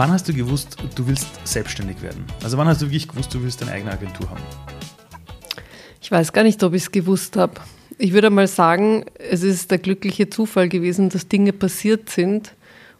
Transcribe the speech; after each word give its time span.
Wann 0.00 0.12
hast 0.12 0.26
du 0.26 0.32
gewusst, 0.32 0.78
du 0.94 1.06
willst 1.06 1.28
selbstständig 1.46 2.00
werden? 2.00 2.24
Also 2.42 2.56
wann 2.56 2.66
hast 2.66 2.80
du 2.80 2.86
wirklich 2.86 3.06
gewusst, 3.06 3.34
du 3.34 3.42
willst 3.42 3.60
deine 3.60 3.72
eigene 3.72 3.92
Agentur 3.92 4.30
haben? 4.30 4.40
Ich 6.00 6.10
weiß 6.10 6.32
gar 6.32 6.42
nicht, 6.42 6.64
ob 6.64 6.72
ich 6.72 6.84
es 6.84 6.90
gewusst 6.90 7.36
habe. 7.36 7.60
Ich 7.98 8.14
würde 8.14 8.30
mal 8.30 8.46
sagen, 8.46 9.04
es 9.18 9.42
ist 9.42 9.70
der 9.70 9.76
glückliche 9.76 10.30
Zufall 10.30 10.70
gewesen, 10.70 11.10
dass 11.10 11.28
Dinge 11.28 11.52
passiert 11.52 12.08
sind 12.08 12.54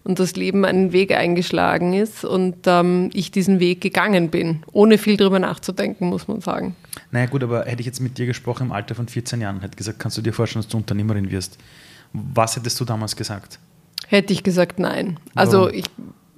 und 0.05 0.19
das 0.19 0.37
Leben 0.37 0.67
einen 0.67 0.93
Weg 0.93 1.17
eingeschlagen 1.17 1.95
ist 1.95 2.27
und 2.27 2.67
ähm, 2.67 3.09
ich 3.15 3.31
diesen 3.31 3.61
Weg 3.61 3.81
gegangen 3.81 4.29
bin, 4.29 4.63
ohne 4.71 4.99
viel 4.99 5.17
drüber 5.17 5.39
nachzudenken, 5.39 6.07
muss 6.07 6.29
man 6.29 6.43
sagen. 6.43 6.77
Naja 7.13 7.25
gut, 7.25 7.43
aber 7.43 7.65
hätte 7.65 7.81
ich 7.81 7.87
jetzt 7.87 8.01
mit 8.01 8.19
dir 8.19 8.27
gesprochen 8.27 8.67
im 8.67 8.73
Alter 8.73 8.95
von 8.95 9.09
14 9.09 9.41
Jahren, 9.41 9.63
hätte 9.63 9.79
gesagt, 9.79 10.01
kannst 10.01 10.19
du 10.19 10.21
dir 10.21 10.35
vorstellen, 10.35 10.65
dass 10.65 10.71
du 10.71 10.77
Unternehmerin 10.77 11.31
wirst? 11.31 11.57
Was 12.13 12.57
hättest 12.57 12.79
du 12.79 12.85
damals 12.85 13.17
gesagt? 13.17 13.59
Hätte 14.07 14.35
ich 14.35 14.43
gesagt, 14.43 14.79
nein. 14.79 15.19
Also 15.35 15.71
ich 15.71 15.85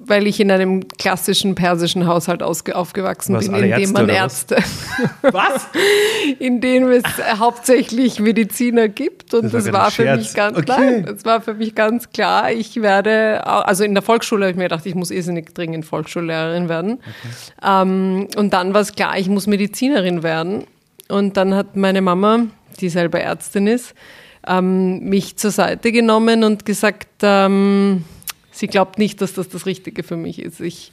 weil 0.07 0.27
ich 0.27 0.41
in 0.41 0.51
einem 0.51 0.89
klassischen 0.89 1.55
persischen 1.55 2.07
Haushalt 2.07 2.43
aufgewachsen 2.43 3.35
was, 3.35 3.49
bin, 3.49 3.63
in 3.63 3.81
dem 3.81 3.93
man 3.93 4.09
Ärzte. 4.09 4.57
Was? 5.23 5.69
in 6.39 6.61
dem 6.61 6.91
es 6.91 7.05
hauptsächlich 7.39 8.21
Mediziner 8.21 8.89
gibt. 8.89 9.35
Und 9.35 9.45
das, 9.45 9.65
das 9.65 9.73
war 9.73 9.91
für 9.91 10.17
mich 10.17 10.35
ganz 10.35 10.59
okay. 10.59 10.65
klar. 10.65 11.01
Das 11.03 11.25
war 11.25 11.41
für 11.41 11.55
mich 11.55 11.75
ganz 11.75 12.11
klar. 12.11 12.53
Ich 12.53 12.81
werde, 12.83 13.47
also 13.47 13.85
in 13.85 13.95
der 13.95 14.03
Volksschule 14.03 14.45
habe 14.45 14.51
ich 14.51 14.57
mir 14.57 14.65
gedacht, 14.65 14.87
ich 14.87 14.95
muss 14.95 15.11
irrsinnig 15.11 15.55
dringend 15.55 15.85
Volksschullehrerin 15.85 16.69
werden. 16.69 16.95
Okay. 16.95 17.83
Ähm, 17.83 18.29
und 18.37 18.53
dann 18.53 18.75
war 18.75 18.81
es 18.81 18.93
klar, 18.95 19.19
ich 19.19 19.29
muss 19.29 19.47
Medizinerin 19.47 20.23
werden. 20.23 20.65
Und 21.09 21.37
dann 21.37 21.55
hat 21.55 21.77
meine 21.77 22.03
Mama, 22.03 22.47
die 22.81 22.89
selber 22.89 23.21
Ärztin 23.21 23.67
ist, 23.67 23.95
ähm, 24.47 25.01
mich 25.01 25.37
zur 25.37 25.51
Seite 25.51 25.93
genommen 25.93 26.45
und 26.45 26.65
gesagt, 26.65 27.09
ähm, 27.23 28.05
sie 28.53 28.69
glaubt 28.69 28.99
nicht, 28.99 29.21
dass 29.21 29.35
das 29.35 29.49
das 29.49 29.67
Richtige 29.67 30.03
für 30.03 30.17
mich 30.17 30.41
ist. 30.41 30.61
Ich 30.61 30.93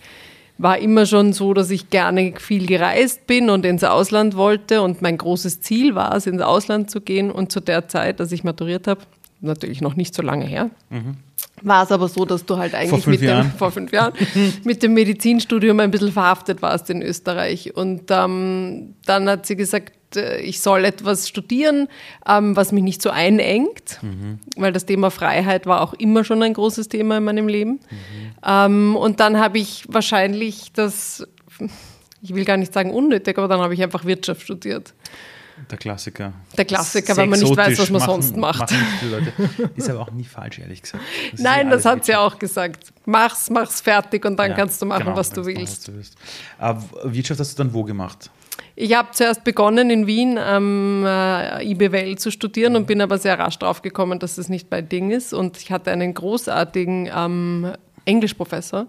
war 0.57 0.77
immer 0.77 1.05
schon 1.05 1.31
so, 1.31 1.53
dass 1.53 1.69
ich 1.71 1.89
gerne 1.89 2.33
viel 2.37 2.65
gereist 2.65 3.27
bin 3.27 3.49
und 3.49 3.65
ins 3.65 3.83
Ausland 3.83 4.35
wollte 4.35 4.81
und 4.81 5.01
mein 5.01 5.17
großes 5.17 5.61
Ziel 5.61 5.95
war 5.95 6.15
es, 6.15 6.27
ins 6.27 6.41
Ausland 6.41 6.91
zu 6.91 6.99
gehen 6.99 7.31
und 7.31 7.51
zu 7.51 7.61
der 7.61 7.87
Zeit, 7.87 8.19
als 8.19 8.31
ich 8.33 8.43
maturiert 8.43 8.87
habe, 8.87 9.01
natürlich 9.41 9.79
noch 9.79 9.95
nicht 9.95 10.13
so 10.13 10.21
lange 10.21 10.45
her, 10.45 10.69
mhm. 10.89 11.15
war 11.61 11.83
es 11.83 11.93
aber 11.93 12.09
so, 12.09 12.25
dass 12.25 12.45
du 12.45 12.57
halt 12.57 12.75
eigentlich 12.75 13.07
mit 13.07 13.21
dem, 13.21 13.51
vor 13.57 13.71
fünf 13.71 13.93
Jahren 13.93 14.13
mit 14.65 14.83
dem 14.83 14.93
Medizinstudium 14.93 15.79
ein 15.79 15.91
bisschen 15.91 16.11
verhaftet 16.11 16.61
warst 16.61 16.89
in 16.89 17.01
Österreich. 17.01 17.75
Und 17.75 18.03
ähm, 18.09 18.95
dann 19.05 19.29
hat 19.29 19.45
sie 19.45 19.55
gesagt, 19.55 19.93
ich 20.15 20.61
soll 20.61 20.85
etwas 20.85 21.27
studieren, 21.27 21.87
ähm, 22.27 22.55
was 22.55 22.71
mich 22.71 22.83
nicht 22.83 23.01
so 23.01 23.09
einengt, 23.09 23.99
mhm. 24.01 24.39
weil 24.55 24.71
das 24.71 24.85
Thema 24.85 25.11
Freiheit 25.11 25.65
war 25.65 25.81
auch 25.81 25.93
immer 25.93 26.23
schon 26.23 26.41
ein 26.43 26.53
großes 26.53 26.89
Thema 26.89 27.17
in 27.17 27.23
meinem 27.23 27.47
Leben. 27.47 27.71
Mhm. 27.71 27.79
Ähm, 28.45 28.95
und 28.95 29.19
dann 29.19 29.39
habe 29.39 29.59
ich 29.59 29.85
wahrscheinlich 29.87 30.71
das, 30.73 31.27
ich 32.21 32.33
will 32.33 32.45
gar 32.45 32.57
nicht 32.57 32.73
sagen 32.73 32.91
unnötig, 32.91 33.37
aber 33.37 33.47
dann 33.47 33.61
habe 33.61 33.73
ich 33.73 33.83
einfach 33.83 34.05
Wirtschaft 34.05 34.41
studiert. 34.41 34.93
Der 35.69 35.77
Klassiker. 35.77 36.33
Der 36.57 36.65
Klassiker, 36.65 37.17
weil 37.17 37.27
man 37.27 37.39
nicht 37.39 37.55
weiß, 37.55 37.77
was 37.77 37.89
man 37.89 37.99
machen, 37.99 38.21
sonst 38.21 38.37
macht. 38.37 38.73
Ist 39.75 39.89
aber 39.89 40.01
auch 40.01 40.11
nie 40.11 40.23
falsch, 40.23 40.59
ehrlich 40.59 40.81
gesagt. 40.81 41.03
Das 41.31 41.41
Nein, 41.41 41.69
das 41.69 41.85
hat 41.85 42.05
sie 42.05 42.15
auch 42.15 42.39
gesagt. 42.39 42.93
Mach's, 43.05 43.49
mach's 43.49 43.81
fertig 43.81 44.25
und 44.25 44.37
dann 44.37 44.51
ja, 44.51 44.55
kannst 44.55 44.81
du 44.81 44.85
machen, 44.85 45.05
genau, 45.05 45.17
was 45.17 45.31
du. 45.31 45.41
Machen, 45.41 45.61
was 45.61 45.83
du 45.83 45.93
willst. 45.93 46.23
Wirtschaft 47.03 47.39
hast 47.39 47.59
du 47.59 47.63
dann 47.63 47.73
wo 47.73 47.83
gemacht? 47.83 48.29
Ich 48.75 48.95
habe 48.95 49.09
zuerst 49.11 49.43
begonnen 49.43 49.89
in 49.89 50.07
Wien 50.07 50.37
am 50.37 51.05
äh, 51.05 51.63
IBWL 51.71 52.17
zu 52.17 52.31
studieren 52.31 52.75
und 52.75 52.87
bin 52.87 53.01
aber 53.01 53.17
sehr 53.17 53.37
rasch 53.37 53.59
drauf 53.59 53.81
gekommen, 53.81 54.19
dass 54.19 54.37
es 54.37 54.49
nicht 54.49 54.71
mein 54.71 54.87
Ding 54.87 55.11
ist. 55.11 55.33
Und 55.33 55.57
ich 55.57 55.71
hatte 55.71 55.91
einen 55.91 56.13
großartigen 56.13 57.09
ähm, 57.15 57.73
Englischprofessor, 58.05 58.83
mhm. 58.83 58.87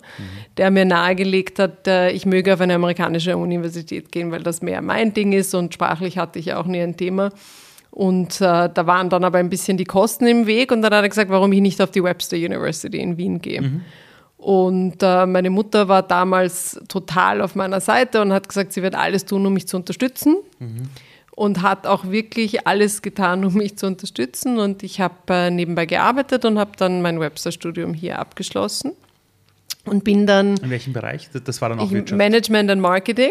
der 0.57 0.71
mir 0.71 0.85
nahegelegt 0.85 1.59
hat, 1.59 1.87
äh, 1.87 2.11
ich 2.11 2.27
möge 2.27 2.55
auf 2.55 2.61
eine 2.61 2.75
amerikanische 2.75 3.37
Universität 3.37 4.11
gehen, 4.13 4.31
weil 4.31 4.43
das 4.43 4.63
mehr 4.63 4.83
mein 4.83 5.13
Ding 5.13 5.33
ist 5.33 5.55
und 5.55 5.75
sprachlich 5.75 6.19
hatte 6.19 6.39
ich 6.39 6.55
auch 6.55 6.67
nie 6.67 6.81
ein 6.81 6.97
Thema. 6.97 7.31
Und 7.91 8.41
äh, 8.41 8.69
da 8.73 8.87
waren 8.87 9.11
dann 9.11 9.25
aber 9.25 9.39
ein 9.39 9.51
bisschen 9.51 9.77
die 9.77 9.85
Kosten 9.85 10.27
im 10.27 10.47
Weg 10.47 10.71
und 10.71 10.83
dann 10.83 10.95
hat 10.95 11.03
er 11.03 11.09
gesagt, 11.09 11.31
warum 11.31 11.53
ich 11.53 11.61
nicht 11.61 11.83
auf 11.83 11.91
die 11.91 12.03
Webster 12.03 12.37
University 12.37 12.99
in 12.99 13.17
Wien 13.17 13.41
gehe. 13.41 13.63
Mhm. 13.63 13.83
Und 14.41 15.03
äh, 15.03 15.27
meine 15.27 15.51
Mutter 15.51 15.89
war 15.89 16.03
damals 16.03 16.81
total 16.89 17.43
auf 17.43 17.55
meiner 17.55 17.81
Seite 17.81 18.23
und 18.23 18.33
hat 18.33 18.49
gesagt, 18.49 18.73
sie 18.73 18.83
wird 18.83 18.95
alles 18.95 19.27
tun, 19.27 19.45
um 19.45 19.53
mich 19.53 19.69
zu 19.69 19.77
unterstützen. 19.77 20.37
Mhm. 20.59 20.89
Und 21.37 21.63
hat 21.63 21.87
auch 21.87 22.11
wirklich 22.11 22.67
alles 22.67 23.03
getan, 23.03 23.45
um 23.45 23.55
mich 23.55 23.77
zu 23.79 23.87
unterstützen. 23.87 24.59
Und 24.59 24.83
ich 24.83 25.01
habe 25.01 25.15
äh, 25.29 25.51
nebenbei 25.51 25.87
gearbeitet 25.87 26.45
und 26.45 26.59
habe 26.59 26.73
dann 26.77 27.03
mein 27.03 27.21
Webster-Studium 27.21 27.95
hier 27.95 28.19
abgeschlossen 28.19 28.93
und 29.87 30.05
bin 30.05 30.27
dann. 30.27 30.57
In 30.59 30.71
welchem 30.71 30.93
Bereich? 30.93 31.29
Das 31.45 31.61
war 31.61 31.71
dann 31.71 31.81
auch 31.81 31.91
Wirtschaft. 31.91 32.19
Management 32.19 32.71
and 32.71 32.83
Marketing. 32.83 33.31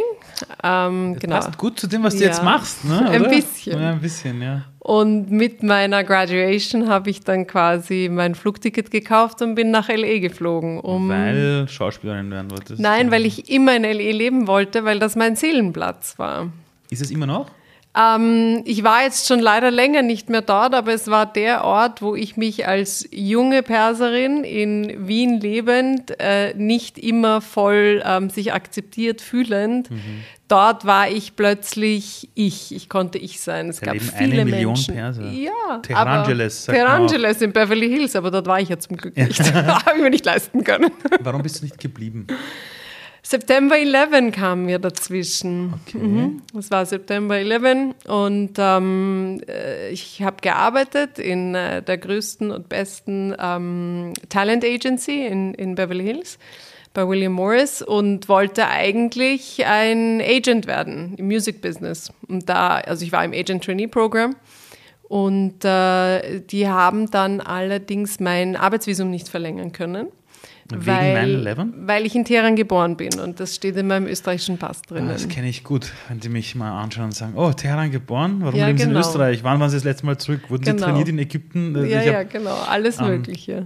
Ähm, 0.64 1.14
das 1.14 1.22
genau. 1.22 1.36
passt 1.36 1.58
gut 1.58 1.80
zu 1.80 1.88
dem, 1.88 2.04
was 2.04 2.16
du 2.16 2.22
ja. 2.22 2.28
jetzt 2.28 2.44
machst, 2.44 2.86
ne? 2.86 3.02
Oder? 3.02 3.12
Ein 3.12 3.24
bisschen. 3.30 3.82
Ja, 3.82 3.92
ein 3.92 4.02
bisschen, 4.02 4.42
ja. 4.42 4.66
Und 4.80 5.30
mit 5.30 5.62
meiner 5.62 6.04
Graduation 6.04 6.90
habe 6.90 7.10
ich 7.10 7.22
dann 7.22 7.46
quasi 7.46 8.10
mein 8.12 8.34
Flugticket 8.34 8.90
gekauft 8.90 9.42
und 9.42 9.56
bin 9.56 9.72
nach 9.72 9.90
LA 9.90 10.20
geflogen. 10.20 10.80
Um 10.80 11.10
weil 11.10 11.68
Schauspielerin 11.68 12.32
werden 12.32 12.50
wolltest? 12.50 12.80
Nein, 12.80 13.12
weil 13.12 13.26
ich 13.26 13.50
immer 13.50 13.76
in 13.76 13.84
LA 13.84 14.12
leben 14.12 14.48
wollte, 14.48 14.86
weil 14.86 15.00
das 15.00 15.16
mein 15.16 15.36
Seelenplatz 15.36 16.18
war. 16.18 16.52
Ist 16.90 17.02
es 17.02 17.12
immer 17.12 17.28
noch? 17.28 17.52
Ähm, 17.98 18.62
ich 18.66 18.84
war 18.84 19.04
jetzt 19.04 19.28
schon 19.28 19.40
leider 19.40 19.72
länger 19.72 20.04
nicht 20.04 20.30
mehr 20.30 20.42
dort, 20.42 20.76
aber 20.76 20.94
es 20.94 21.08
war 21.08 21.26
der 21.26 21.64
Ort, 21.64 22.02
wo 22.02 22.16
ich 22.16 22.38
mich 22.38 22.68
als 22.68 23.08
junge 23.12 23.64
Perserin 23.64 24.44
in 24.44 25.08
Wien 25.08 25.40
lebend, 25.40 26.14
äh, 26.20 26.54
nicht 26.54 27.00
immer 27.00 27.42
voll 27.42 28.04
ähm, 28.06 28.30
sich 28.30 28.54
akzeptiert 28.54 29.22
fühlend. 29.22 29.90
Mhm. 29.90 30.24
Dort 30.48 30.86
war 30.86 31.10
ich 31.10 31.36
plötzlich 31.36 32.30
ich. 32.36 32.74
Ich 32.76 32.90
konnte 32.90 33.18
ich 33.18 33.40
sein. 33.40 33.70
Es 33.70 33.80
da 33.80 33.88
gab 33.94 34.02
viele 34.02 34.42
eine 34.42 34.46
Million 34.46 34.74
Menschen. 34.74 34.96
Perser. 34.96 35.30
Ja, 35.30 35.78
Terangeles. 35.82 36.66
Terangeles 36.66 37.42
in 37.42 37.52
Beverly 37.52 37.88
Hills, 37.90 38.16
aber 38.16 38.32
dort 38.32 38.48
war 38.48 38.60
ich 38.60 38.70
ja 38.70 38.78
zum 38.78 38.98
Glück 38.98 39.16
nicht. 39.18 39.40
Habe 39.54 39.98
ich 39.98 40.02
mir 40.02 40.10
nicht 40.10 40.26
leisten 40.26 40.64
können. 40.64 40.92
Warum 41.22 41.42
bist 41.42 41.60
du 41.60 41.66
nicht 41.66 41.80
geblieben? 41.80 42.28
September 43.30 43.78
11 43.78 44.32
kam 44.32 44.66
mir 44.66 44.80
dazwischen. 44.80 45.76
Okay. 45.86 46.00
Mhm. 46.00 46.42
Das 46.52 46.72
war 46.72 46.84
September 46.88 47.38
11 47.38 47.94
und 48.08 48.54
ähm, 48.58 49.40
äh, 49.48 49.92
ich 49.92 50.24
habe 50.24 50.38
gearbeitet 50.42 51.20
in 51.20 51.54
äh, 51.54 51.84
der 51.84 52.00
größten 52.00 52.50
und 52.50 52.70
besten 52.70 53.36
ähm, 53.40 54.14
Talent 54.30 54.66
Agency 54.66 55.28
in, 55.28 55.54
in 55.54 55.76
Beverly 55.76 56.06
Hills 56.06 56.40
bei 56.96 57.08
William 57.08 57.34
Morris 57.34 57.84
und 57.84 58.28
wollte 58.30 58.68
eigentlich 58.68 59.64
ein 59.64 60.22
Agent 60.22 60.66
werden 60.66 61.14
im 61.18 61.28
Music 61.28 61.62
Business. 61.62 62.12
Und 62.28 62.50
da, 62.50 62.78
also 62.78 63.06
ich 63.06 63.12
war 63.12 63.24
im 63.24 63.34
Agent 63.34 63.64
Trainee 63.64 63.86
Program 63.86 64.36
und 65.08 65.64
äh, 65.64 66.40
die 66.40 66.68
haben 66.68 67.12
dann 67.12 67.42
allerdings 67.42 68.20
mein 68.20 68.56
Arbeitsvisum 68.56 69.12
nicht 69.12 69.30
verlängern 69.30 69.72
können. 69.72 70.08
Wegen 70.72 70.86
weil, 70.86 71.48
9-11? 71.48 71.72
Weil 71.86 72.06
ich 72.06 72.16
in 72.16 72.26
Teheran 72.26 72.56
geboren 72.56 72.96
bin 72.96 73.20
und 73.20 73.40
das 73.40 73.56
steht 73.56 73.76
in 73.76 73.88
meinem 73.88 74.08
österreichischen 74.08 74.58
Pass 74.58 74.82
drin. 74.84 75.08
Ah, 75.08 75.14
das 75.14 75.28
kenne 75.28 75.50
ich 75.50 75.64
gut, 75.64 75.92
wenn 76.08 76.20
die 76.20 76.30
mich 76.30 76.56
mal 76.56 76.82
anschauen 76.82 77.06
und 77.06 77.16
sagen, 77.16 77.34
oh, 77.36 77.52
Teheran 77.52 77.92
geboren? 77.92 78.38
Warum 78.42 78.60
ja, 78.60 78.68
leben 78.68 78.78
Sie 78.78 78.86
genau. 78.86 79.00
in 79.00 79.06
Österreich? 79.06 79.44
Wann 79.44 79.60
waren 79.60 79.70
Sie 79.70 79.78
das 79.78 79.84
letzte 79.84 80.06
Mal 80.06 80.18
zurück? 80.18 80.42
Wurden 80.50 80.64
genau. 80.64 80.78
Sie 80.78 80.84
trainiert 80.84 81.08
in 81.10 81.20
Ägypten? 81.20 81.88
Ja, 81.88 82.00
hab, 82.00 82.06
ja, 82.06 82.24
genau, 82.24 82.56
alles 82.68 83.00
ähm, 83.00 83.08
Mögliche. 83.08 83.66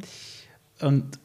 Und 0.81 1.19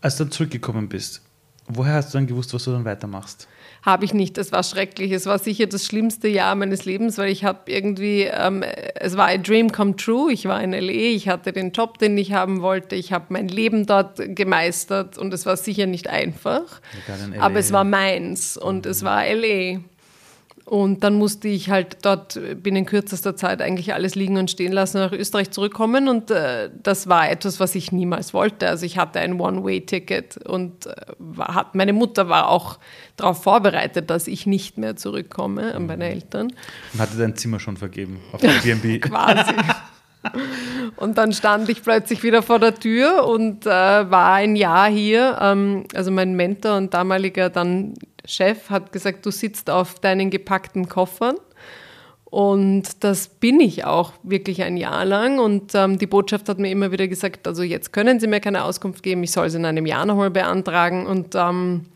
als 0.00 0.16
du 0.16 0.24
dann 0.24 0.30
zurückgekommen 0.30 0.88
bist, 0.88 1.22
woher 1.66 1.94
hast 1.94 2.14
du 2.14 2.18
dann 2.18 2.26
gewusst, 2.26 2.54
was 2.54 2.64
du 2.64 2.72
dann 2.72 2.84
weitermachst? 2.84 3.48
Habe 3.86 4.04
ich 4.04 4.12
nicht. 4.12 4.36
Das 4.36 4.50
war 4.50 4.64
schrecklich. 4.64 5.12
Es 5.12 5.26
war 5.26 5.38
sicher 5.38 5.66
das 5.66 5.86
schlimmste 5.86 6.26
Jahr 6.26 6.56
meines 6.56 6.84
Lebens, 6.84 7.18
weil 7.18 7.30
ich 7.30 7.44
habe 7.44 7.70
irgendwie, 7.70 8.22
ähm, 8.22 8.64
es 8.96 9.16
war 9.16 9.26
ein 9.26 9.44
Dream 9.44 9.70
come 9.70 9.94
true. 9.94 10.32
Ich 10.32 10.46
war 10.46 10.60
in 10.60 10.72
LA, 10.72 10.90
ich 10.90 11.28
hatte 11.28 11.52
den 11.52 11.70
Job, 11.70 11.98
den 11.98 12.18
ich 12.18 12.32
haben 12.32 12.62
wollte. 12.62 12.96
Ich 12.96 13.12
habe 13.12 13.26
mein 13.28 13.46
Leben 13.46 13.86
dort 13.86 14.20
gemeistert 14.34 15.16
und 15.18 15.32
es 15.32 15.46
war 15.46 15.56
sicher 15.56 15.86
nicht 15.86 16.10
einfach. 16.10 16.80
Aber 17.40 17.60
es 17.60 17.72
war 17.72 17.84
meins 17.84 18.56
und 18.56 18.86
es 18.86 19.04
war 19.04 19.24
LA. 19.24 19.78
Und 20.66 21.04
dann 21.04 21.14
musste 21.14 21.46
ich 21.46 21.70
halt 21.70 21.98
dort 22.02 22.40
binnen 22.60 22.86
kürzester 22.86 23.36
Zeit 23.36 23.62
eigentlich 23.62 23.94
alles 23.94 24.16
liegen 24.16 24.36
und 24.36 24.50
stehen 24.50 24.72
lassen, 24.72 24.98
nach 24.98 25.12
Österreich 25.12 25.52
zurückkommen. 25.52 26.08
Und 26.08 26.32
äh, 26.32 26.70
das 26.82 27.08
war 27.08 27.30
etwas, 27.30 27.60
was 27.60 27.76
ich 27.76 27.92
niemals 27.92 28.34
wollte. 28.34 28.68
Also 28.68 28.84
ich 28.84 28.98
hatte 28.98 29.20
ein 29.20 29.40
One-Way-Ticket 29.40 30.38
und 30.38 30.86
äh, 30.86 30.92
hat, 31.38 31.76
meine 31.76 31.92
Mutter 31.92 32.28
war 32.28 32.48
auch 32.48 32.80
darauf 33.14 33.44
vorbereitet, 33.44 34.10
dass 34.10 34.26
ich 34.26 34.44
nicht 34.46 34.76
mehr 34.76 34.96
zurückkomme 34.96 35.72
an 35.72 35.86
meine 35.86 36.10
Eltern. 36.10 36.52
Und 36.92 37.00
hatte 37.00 37.16
dein 37.16 37.36
Zimmer 37.36 37.60
schon 37.60 37.76
vergeben 37.76 38.18
auf 38.32 38.42
Airbnb? 38.42 39.00
Quasi. 39.02 39.54
Und 40.96 41.16
dann 41.16 41.32
stand 41.32 41.68
ich 41.68 41.84
plötzlich 41.84 42.24
wieder 42.24 42.42
vor 42.42 42.58
der 42.58 42.74
Tür 42.74 43.24
und 43.28 43.66
äh, 43.66 43.70
war 43.70 44.32
ein 44.32 44.56
Jahr 44.56 44.88
hier. 44.88 45.38
Ähm, 45.40 45.84
also 45.94 46.10
mein 46.10 46.34
Mentor 46.34 46.76
und 46.76 46.92
damaliger 46.92 47.50
dann 47.50 47.94
Chef 48.26 48.70
hat 48.70 48.92
gesagt, 48.92 49.24
du 49.24 49.30
sitzt 49.30 49.70
auf 49.70 50.00
deinen 50.00 50.30
gepackten 50.30 50.88
Koffern 50.88 51.36
Und 52.24 53.04
das 53.04 53.28
bin 53.28 53.60
ich 53.60 53.84
auch 53.84 54.12
wirklich 54.22 54.62
ein 54.62 54.76
Jahr 54.76 55.04
lang. 55.04 55.38
Und 55.38 55.74
ähm, 55.74 55.98
die 55.98 56.06
Botschaft 56.06 56.48
hat 56.48 56.58
mir 56.58 56.70
immer 56.70 56.92
wieder 56.92 57.08
gesagt, 57.08 57.46
also 57.46 57.62
jetzt 57.62 57.92
können 57.92 58.20
Sie 58.20 58.26
mir 58.26 58.40
keine 58.40 58.64
Auskunft 58.64 59.02
geben, 59.02 59.22
ich 59.22 59.30
soll 59.32 59.46
es 59.46 59.54
in 59.54 59.64
einem 59.64 59.86
Jahr 59.86 60.06
nochmal 60.06 60.30
beantragen. 60.30 61.06
Und 61.06 61.34
ähm, 61.34 61.86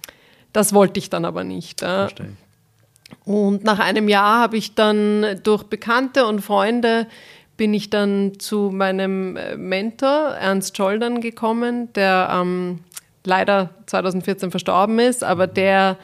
das 0.53 0.73
wollte 0.73 0.99
ich 0.99 1.11
dann 1.11 1.25
aber 1.25 1.44
nicht. 1.44 1.82
Äh. 1.82 2.09
Und 3.25 3.65
nach 3.65 3.81
einem 3.81 4.09
Jahr 4.09 4.41
habe 4.41 4.56
ich 4.56 4.75
dann 4.75 5.41
durch 5.43 5.65
Bekannte 5.65 6.26
und 6.26 6.41
Freunde 6.41 7.06
bin 7.56 7.75
ich 7.75 7.91
dann 7.91 8.38
zu 8.38 8.71
meinem 8.73 9.37
äh, 9.37 9.56
Mentor 9.56 10.31
Ernst 10.41 10.76
Scholdern 10.76 11.21
gekommen, 11.21 11.93
der 11.93 12.31
ähm, 12.33 12.79
leider 13.25 13.71
2014 13.85 14.50
verstorben 14.50 14.99
ist, 14.99 15.23
aber 15.23 15.47
der 15.47 15.99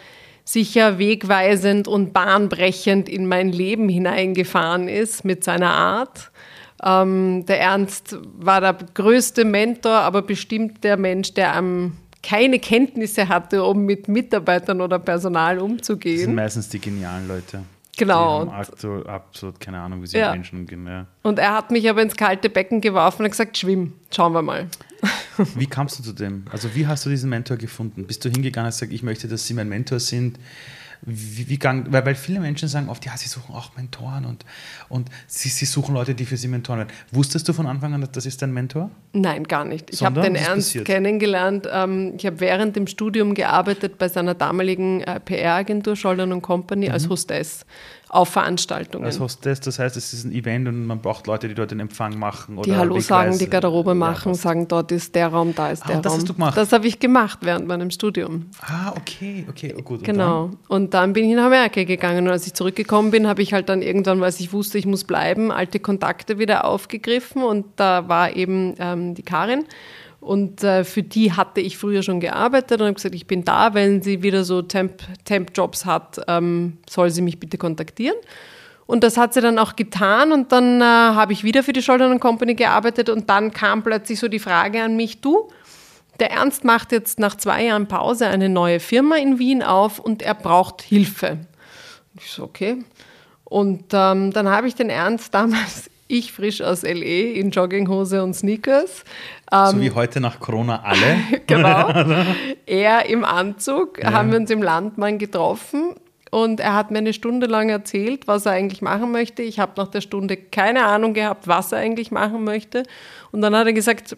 sicher 0.47 0.99
wegweisend 0.99 1.89
und 1.89 2.13
bahnbrechend 2.13 3.09
in 3.09 3.27
mein 3.27 3.51
Leben 3.51 3.89
hineingefahren 3.89 4.89
ist 4.89 5.25
mit 5.25 5.45
seiner 5.45 5.73
Art. 5.73 6.31
Ähm, 6.83 7.45
der 7.47 7.61
Ernst 7.61 8.17
war 8.39 8.61
der 8.61 8.77
größte 8.95 9.45
Mentor, 9.45 9.93
aber 9.93 10.23
bestimmt 10.23 10.85
der 10.85 10.97
Mensch, 10.97 11.35
der 11.35 11.55
am 11.55 11.97
keine 12.23 12.59
Kenntnisse 12.59 13.29
hatte, 13.29 13.63
um 13.63 13.85
mit 13.85 14.09
Mitarbeitern 14.09 14.81
oder 14.81 14.99
Personal 14.99 15.59
umzugehen. 15.59 16.17
Das 16.17 16.25
sind 16.25 16.35
meistens 16.35 16.69
die 16.69 16.81
genialen 16.81 17.29
Leute. 17.29 17.63
Genau. 17.97 18.45
Die 18.45 18.51
haben 18.51 18.61
absolut, 18.61 19.07
absolut 19.07 19.61
keine 19.61 19.79
Ahnung, 19.79 20.03
wie 20.03 20.07
sie 20.07 20.19
ja. 20.19 20.27
mit 20.27 20.41
Menschen 20.41 20.61
umgehen. 20.61 20.87
Ja. 20.87 21.07
Und 21.23 21.39
er 21.39 21.55
hat 21.55 21.71
mich 21.71 21.89
aber 21.89 22.03
ins 22.03 22.17
kalte 22.17 22.51
Becken 22.51 22.81
geworfen 22.81 23.25
und 23.25 23.31
gesagt, 23.31 23.57
schwimm, 23.57 23.95
schauen 24.15 24.33
wir 24.33 24.43
mal. 24.43 24.67
Wie 25.55 25.67
kamst 25.67 25.99
du 25.99 26.03
zu 26.03 26.13
dem? 26.13 26.45
Also 26.51 26.75
wie 26.75 26.87
hast 26.87 27.05
du 27.07 27.11
diesen 27.11 27.31
Mentor 27.31 27.57
gefunden? 27.57 28.07
Bist 28.07 28.25
du 28.25 28.29
hingegangen 28.29 28.67
und 28.67 28.73
hast 28.73 28.81
gesagt, 28.81 28.93
ich 28.93 29.03
möchte, 29.03 29.29
dass 29.29 29.47
sie 29.47 29.55
mein 29.55 29.69
Mentor 29.69 30.01
sind? 30.01 30.39
Wie, 31.03 31.49
wie 31.49 31.59
gang, 31.59 31.93
weil, 31.93 32.07
weil 32.07 32.15
viele 32.15 32.41
Menschen 32.41 32.69
sagen 32.69 32.89
oft, 32.89 33.05
ja, 33.05 33.17
sie 33.17 33.29
suchen 33.29 33.55
auch 33.55 33.77
Mentoren 33.77 34.25
und, 34.25 34.45
und 34.89 35.11
sie, 35.27 35.51
sie 35.51 35.67
suchen 35.67 35.95
Leute, 35.95 36.15
die 36.15 36.25
für 36.25 36.39
sie 36.39 36.49
Mentoren 36.49 36.81
werden. 36.81 36.93
Wusstest 37.13 37.47
du 37.49 37.53
von 37.53 37.67
Anfang 37.67 37.93
an, 37.93 38.01
dass 38.01 38.13
das 38.13 38.27
ist 38.27 38.41
dein 38.41 38.53
Mentor? 38.53 38.91
Nein, 39.13 39.45
gar 39.45 39.65
nicht. 39.65 39.93
Ich 39.93 40.03
habe 40.03 40.23
den 40.23 40.35
Ernst 40.35 40.69
passiert? 40.69 40.87
kennengelernt. 40.87 41.69
Ähm, 41.71 42.15
ich 42.17 42.25
habe 42.25 42.41
während 42.41 42.77
dem 42.77 42.87
Studium 42.87 43.35
gearbeitet 43.35 43.99
bei 43.99 44.09
seiner 44.09 44.35
damaligen 44.35 45.03
äh, 45.03 45.21
PR-Agentur 45.21 45.97
Scholdern 45.97 46.41
Company 46.41 46.87
mhm. 46.87 46.93
als 46.93 47.09
Hostess 47.09 47.67
auf 48.09 48.29
Veranstaltungen. 48.29 49.05
Als 49.05 49.19
Hostess, 49.19 49.61
das 49.61 49.79
heißt, 49.79 49.97
es 49.97 50.13
ist 50.13 50.25
ein 50.25 50.33
Event 50.33 50.69
und 50.69 50.87
man 50.87 51.01
braucht 51.01 51.27
Leute, 51.27 51.49
die 51.49 51.55
dort 51.55 51.73
den 51.73 51.81
Empfang 51.81 52.19
machen. 52.19 52.61
die 52.63 52.75
Hallo 52.75 53.01
sagen, 53.01 53.37
die 53.39 53.49
Garderobe 53.49 53.95
machen, 53.95 54.33
ja, 54.33 54.35
sagen, 54.35 54.69
dort 54.69 54.93
ist 54.93 55.15
der 55.15 55.29
Raum, 55.29 55.55
da 55.55 55.71
ist 55.71 55.83
ah, 55.85 55.89
der 55.89 56.01
das 56.01 56.13
Raum. 56.13 56.19
Hast 56.19 56.29
du 56.29 56.35
gemacht? 56.35 56.57
Das 56.57 56.73
habe 56.73 56.87
ich 56.87 57.01
gemacht 57.01 57.41
während 57.43 57.67
meinem 57.67 57.91
Studium. 57.91 58.47
Ah, 58.61 58.93
okay, 58.97 59.45
okay, 59.49 59.75
oh, 59.77 59.83
gut. 59.83 59.99
Und 59.99 60.05
genau. 60.05 60.49
Dann? 60.49 60.59
Und 60.69 60.95
dann 60.95 61.13
bin 61.13 61.29
ich 61.29 61.35
nach 61.35 61.47
Amerika 61.47 61.83
gegangen 61.83 62.27
und 62.27 62.33
als 62.33 62.47
ich 62.47 62.55
zurückgekommen 62.55 63.11
bin, 63.11 63.27
habe 63.27 63.43
ich 63.43 63.53
halt 63.53 63.69
dann 63.69 63.83
irgendwann, 63.83 64.21
weil 64.21 64.33
ich 64.39 64.53
wusste, 64.53 64.79
ich 64.79 64.87
muss 64.87 65.05
bleiben, 65.05 65.51
alte 65.51 65.81
Kontakte 65.81 66.39
wieder 66.39 66.65
aufgegriffen 66.65 67.43
und 67.43 67.67
da 67.77 68.09
war 68.09 68.37
eben 68.37 68.75
ähm, 68.79 69.15
die 69.15 69.23
Karin 69.23 69.65
und 70.27 70.65
äh, 70.65 70.83
für 70.83 71.05
die 71.05 71.33
hatte 71.33 71.61
ich 71.61 71.79
früher 71.79 72.03
schon 72.03 72.19
gearbeitet 72.19 72.81
und 72.81 72.87
habe 72.89 72.95
gesagt, 72.95 73.15
ich 73.15 73.29
bin 73.29 73.45
da, 73.45 73.75
wenn 73.75 74.03
sie 74.03 74.25
wieder 74.25 74.43
so 74.43 74.61
Temp-Jobs 74.61 75.81
Temp 75.81 75.87
hat, 75.87 76.21
ähm, 76.27 76.79
soll 76.91 77.11
sie 77.11 77.23
mich 77.23 77.39
bitte 77.39 77.59
kontaktieren. 77.59 78.17
Und 78.87 79.05
das 79.05 79.17
hat 79.17 79.35
sie 79.35 79.41
dann 79.41 79.57
auch 79.59 79.77
getan 79.77 80.33
und 80.33 80.51
dann 80.51 80.81
äh, 80.81 80.85
habe 80.85 81.33
ich 81.33 81.45
wieder 81.45 81.63
für 81.63 81.73
die 81.73 81.81
Scholdern 81.81 82.19
Company 82.19 82.55
gearbeitet 82.55 83.09
und 83.09 83.31
dann 83.31 83.53
kam 83.53 83.85
plötzlich 83.85 84.19
so 84.19 84.27
die 84.27 84.41
Frage 84.41 84.83
an 84.83 84.97
mich, 84.97 85.21
du, 85.21 85.49
der 86.19 86.33
Ernst 86.33 86.65
macht 86.65 86.91
jetzt 86.91 87.21
nach 87.21 87.37
zwei 87.37 87.65
Jahren 87.65 87.87
Pause 87.87 88.27
eine 88.27 88.49
neue 88.49 88.81
Firma 88.81 89.17
in 89.17 89.39
Wien 89.39 89.63
auf 89.63 90.01
und 90.01 90.23
er 90.23 90.35
braucht 90.35 90.83
Hilfe. 90.83 91.39
Ich 92.19 92.33
so, 92.33 92.43
okay. 92.43 92.85
Und 93.45 93.85
ähm, 93.93 94.33
dann 94.33 94.49
habe 94.49 94.67
ich 94.67 94.75
den 94.75 94.91
Ernst 94.91 95.33
damals 95.35 95.89
ich 96.09 96.33
frisch 96.33 96.63
aus 96.63 96.83
LE 96.83 97.33
in 97.33 97.51
Jogginghose 97.51 98.23
und 98.23 98.35
Sneakers. 98.35 99.05
Ähm, 99.53 99.67
so 99.67 99.81
wie 99.81 99.91
heute 99.91 100.21
nach 100.21 100.41
Corona 100.41 100.83
alle. 100.83 101.19
genau. 101.47 101.93
er 102.67 103.07
im 103.07 103.25
Anzug, 103.25 104.03
ja. 104.03 104.13
haben 104.13 104.31
wir 104.31 104.39
uns 104.39 104.51
im 104.51 104.63
Landmann 104.63 105.19
getroffen 105.19 105.95
und 106.31 106.61
er 106.61 106.75
hat 106.75 106.91
mir 106.91 106.99
eine 106.99 107.13
Stunde 107.13 107.47
lang 107.47 107.69
erzählt, 107.69 108.27
was 108.27 108.47
er 108.47 108.53
eigentlich 108.53 108.83
machen 108.83 109.13
möchte. 109.13 109.43
Ich 109.43 109.59
habe 109.59 109.73
nach 109.77 109.89
der 109.89 110.01
Stunde 110.01 110.37
keine 110.37 110.85
Ahnung 110.85 111.15
gehabt, 111.15 111.49
was 111.49 111.73
er 111.73 111.79
eigentlich 111.79 112.11
machen 112.11 112.45
möchte. 112.45 112.83
Und 113.33 113.43
dann 113.43 113.55
hat 113.57 113.67
er 113.67 113.73
gesagt, 113.73 114.17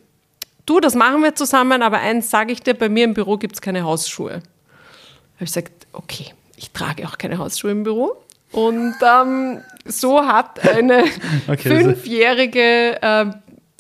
du, 0.67 0.81
das 0.81 0.95
machen 0.95 1.23
wir 1.23 1.35
zusammen, 1.35 1.83
aber 1.83 1.99
eins 1.99 2.31
sage 2.31 2.53
ich 2.53 2.61
dir, 2.61 2.75
bei 2.75 2.89
mir 2.89 3.05
im 3.05 3.15
Büro 3.15 3.37
gibt 3.37 3.55
es 3.55 3.61
keine 3.61 3.85
Hausschuhe. 3.85 4.31
Da 4.31 4.37
habe 4.37 5.45
ich 5.45 5.47
gesagt, 5.47 5.87
okay, 5.93 6.33
ich 6.57 6.71
trage 6.73 7.07
auch 7.07 7.19
keine 7.19 7.39
Hausschuhe 7.39 7.71
im 7.71 7.85
Büro. 7.85 8.17
Und 8.53 8.95
ähm, 9.03 9.63
so 9.89 10.25
hat 10.25 10.61
eine 10.75 11.05
okay, 11.49 11.69
fünfjährige 11.69 13.03
äh, 13.03 13.27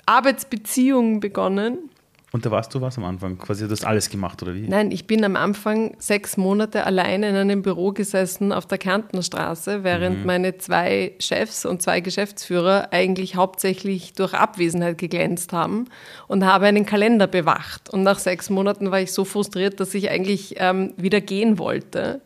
Arbeitsbeziehung 0.06 1.20
begonnen. 1.20 1.90
Und 2.30 2.44
da 2.44 2.50
warst 2.50 2.74
du 2.74 2.82
was 2.82 2.98
am 2.98 3.04
Anfang? 3.04 3.38
Quasi 3.38 3.64
du 3.64 3.70
hast 3.70 3.86
alles 3.86 4.10
gemacht, 4.10 4.42
oder 4.42 4.54
wie? 4.54 4.68
Nein, 4.68 4.90
ich 4.90 5.06
bin 5.06 5.24
am 5.24 5.34
Anfang 5.34 5.96
sechs 5.98 6.36
Monate 6.36 6.84
alleine 6.84 7.30
in 7.30 7.36
einem 7.36 7.62
Büro 7.62 7.92
gesessen 7.92 8.52
auf 8.52 8.66
der 8.66 8.76
Kärntnerstraße, 8.76 9.82
während 9.82 10.20
mhm. 10.20 10.26
meine 10.26 10.58
zwei 10.58 11.12
Chefs 11.20 11.64
und 11.64 11.80
zwei 11.80 12.00
Geschäftsführer 12.00 12.88
eigentlich 12.90 13.36
hauptsächlich 13.36 14.12
durch 14.12 14.34
Abwesenheit 14.34 14.98
geglänzt 14.98 15.54
haben 15.54 15.86
und 16.26 16.44
habe 16.44 16.66
einen 16.66 16.84
Kalender 16.84 17.26
bewacht. 17.26 17.88
Und 17.88 18.02
nach 18.02 18.18
sechs 18.18 18.50
Monaten 18.50 18.90
war 18.90 19.00
ich 19.00 19.12
so 19.12 19.24
frustriert, 19.24 19.80
dass 19.80 19.94
ich 19.94 20.10
eigentlich 20.10 20.56
ähm, 20.58 20.92
wieder 20.98 21.22
gehen 21.22 21.58
wollte 21.58 22.20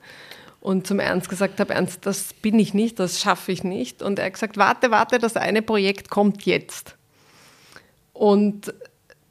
und 0.62 0.86
zum 0.86 1.00
Ernst 1.00 1.28
gesagt 1.28 1.58
habe, 1.58 1.74
Ernst, 1.74 2.06
das 2.06 2.32
bin 2.34 2.58
ich 2.58 2.72
nicht, 2.72 3.00
das 3.00 3.20
schaffe 3.20 3.50
ich 3.50 3.64
nicht. 3.64 4.00
Und 4.00 4.18
er 4.18 4.26
hat 4.26 4.34
gesagt, 4.34 4.56
warte, 4.56 4.92
warte, 4.92 5.18
das 5.18 5.36
eine 5.36 5.60
Projekt 5.60 6.08
kommt 6.08 6.46
jetzt. 6.46 6.96
Und 8.12 8.72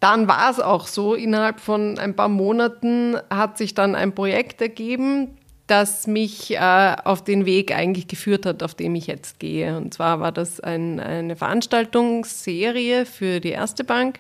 dann 0.01 0.28
war 0.28 0.51
es 0.51 0.60
auch 0.60 0.88
so, 0.88 1.16
innerhalb 1.16 1.62
von 1.62 1.98
ein 1.98 2.16
paar 2.16 2.28
Monaten 2.28 3.16
hat 3.30 3.57
sich 3.57 3.74
dann 3.74 3.95
ein 3.95 4.13
Projekt 4.13 4.62
ergeben, 4.62 5.38
das 5.68 6.06
mich 6.06 6.51
äh, 6.51 6.95
auf 7.06 7.24
den 7.24 7.45
Weg 7.45 7.74
eigentlich 7.74 8.10
geführt 8.10 8.45
hat, 8.45 8.62
auf 8.62 8.75
dem 8.75 8.94
ich 8.95 9.07
jetzt 9.07 9.39
gehe. 9.39 9.77
Und 9.77 9.94
zwar 9.94 10.19
war 10.19 10.34
das 10.34 10.60
ein, 10.60 11.00
eine 11.00 11.38
Veranstaltungsserie 11.38 13.06
für 13.06 13.39
die 13.39 13.51
Erste 13.51 13.86
Bank 13.86 14.19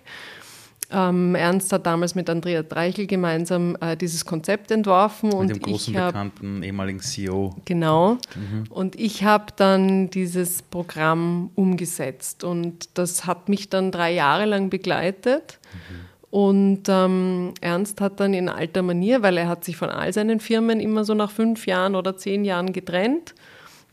ähm, 0.91 1.35
Ernst 1.35 1.71
hat 1.71 1.85
damals 1.85 2.15
mit 2.15 2.29
Andrea 2.29 2.63
Dreichel 2.63 3.07
gemeinsam 3.07 3.77
äh, 3.81 3.95
dieses 3.95 4.25
Konzept 4.25 4.71
entworfen. 4.71 5.29
Mit 5.29 5.37
und 5.37 5.49
dem 5.49 5.59
großen, 5.59 5.97
hab, 5.97 6.13
bekannten 6.13 6.63
ehemaligen 6.63 6.99
CEO. 6.99 7.55
Genau. 7.65 8.17
Mhm. 8.35 8.63
Und 8.69 8.99
ich 8.99 9.23
habe 9.23 9.45
dann 9.55 10.09
dieses 10.09 10.61
Programm 10.61 11.49
umgesetzt. 11.55 12.43
Und 12.43 12.89
das 12.97 13.25
hat 13.25 13.49
mich 13.49 13.69
dann 13.69 13.91
drei 13.91 14.13
Jahre 14.13 14.45
lang 14.45 14.69
begleitet. 14.69 15.59
Mhm. 15.73 16.11
Und 16.31 16.83
ähm, 16.87 17.53
Ernst 17.59 17.99
hat 17.99 18.19
dann 18.19 18.33
in 18.33 18.47
alter 18.47 18.81
Manier, 18.81 19.21
weil 19.21 19.37
er 19.37 19.49
hat 19.49 19.65
sich 19.65 19.75
von 19.75 19.89
all 19.89 20.13
seinen 20.13 20.39
Firmen 20.39 20.79
immer 20.79 21.03
so 21.03 21.13
nach 21.13 21.29
fünf 21.29 21.65
Jahren 21.67 21.95
oder 21.95 22.15
zehn 22.15 22.45
Jahren 22.45 22.71
getrennt. 22.71 23.35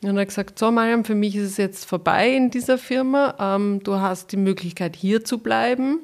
Und 0.02 0.16
er 0.16 0.20
hat 0.20 0.28
gesagt, 0.28 0.58
so 0.58 0.70
Mariam, 0.70 1.04
für 1.04 1.16
mich 1.16 1.34
ist 1.34 1.50
es 1.50 1.56
jetzt 1.56 1.84
vorbei 1.84 2.30
in 2.30 2.50
dieser 2.50 2.78
Firma. 2.78 3.34
Ähm, 3.40 3.80
du 3.82 3.96
hast 3.96 4.30
die 4.30 4.36
Möglichkeit, 4.36 4.94
hier 4.94 5.24
zu 5.24 5.38
bleiben. 5.38 6.00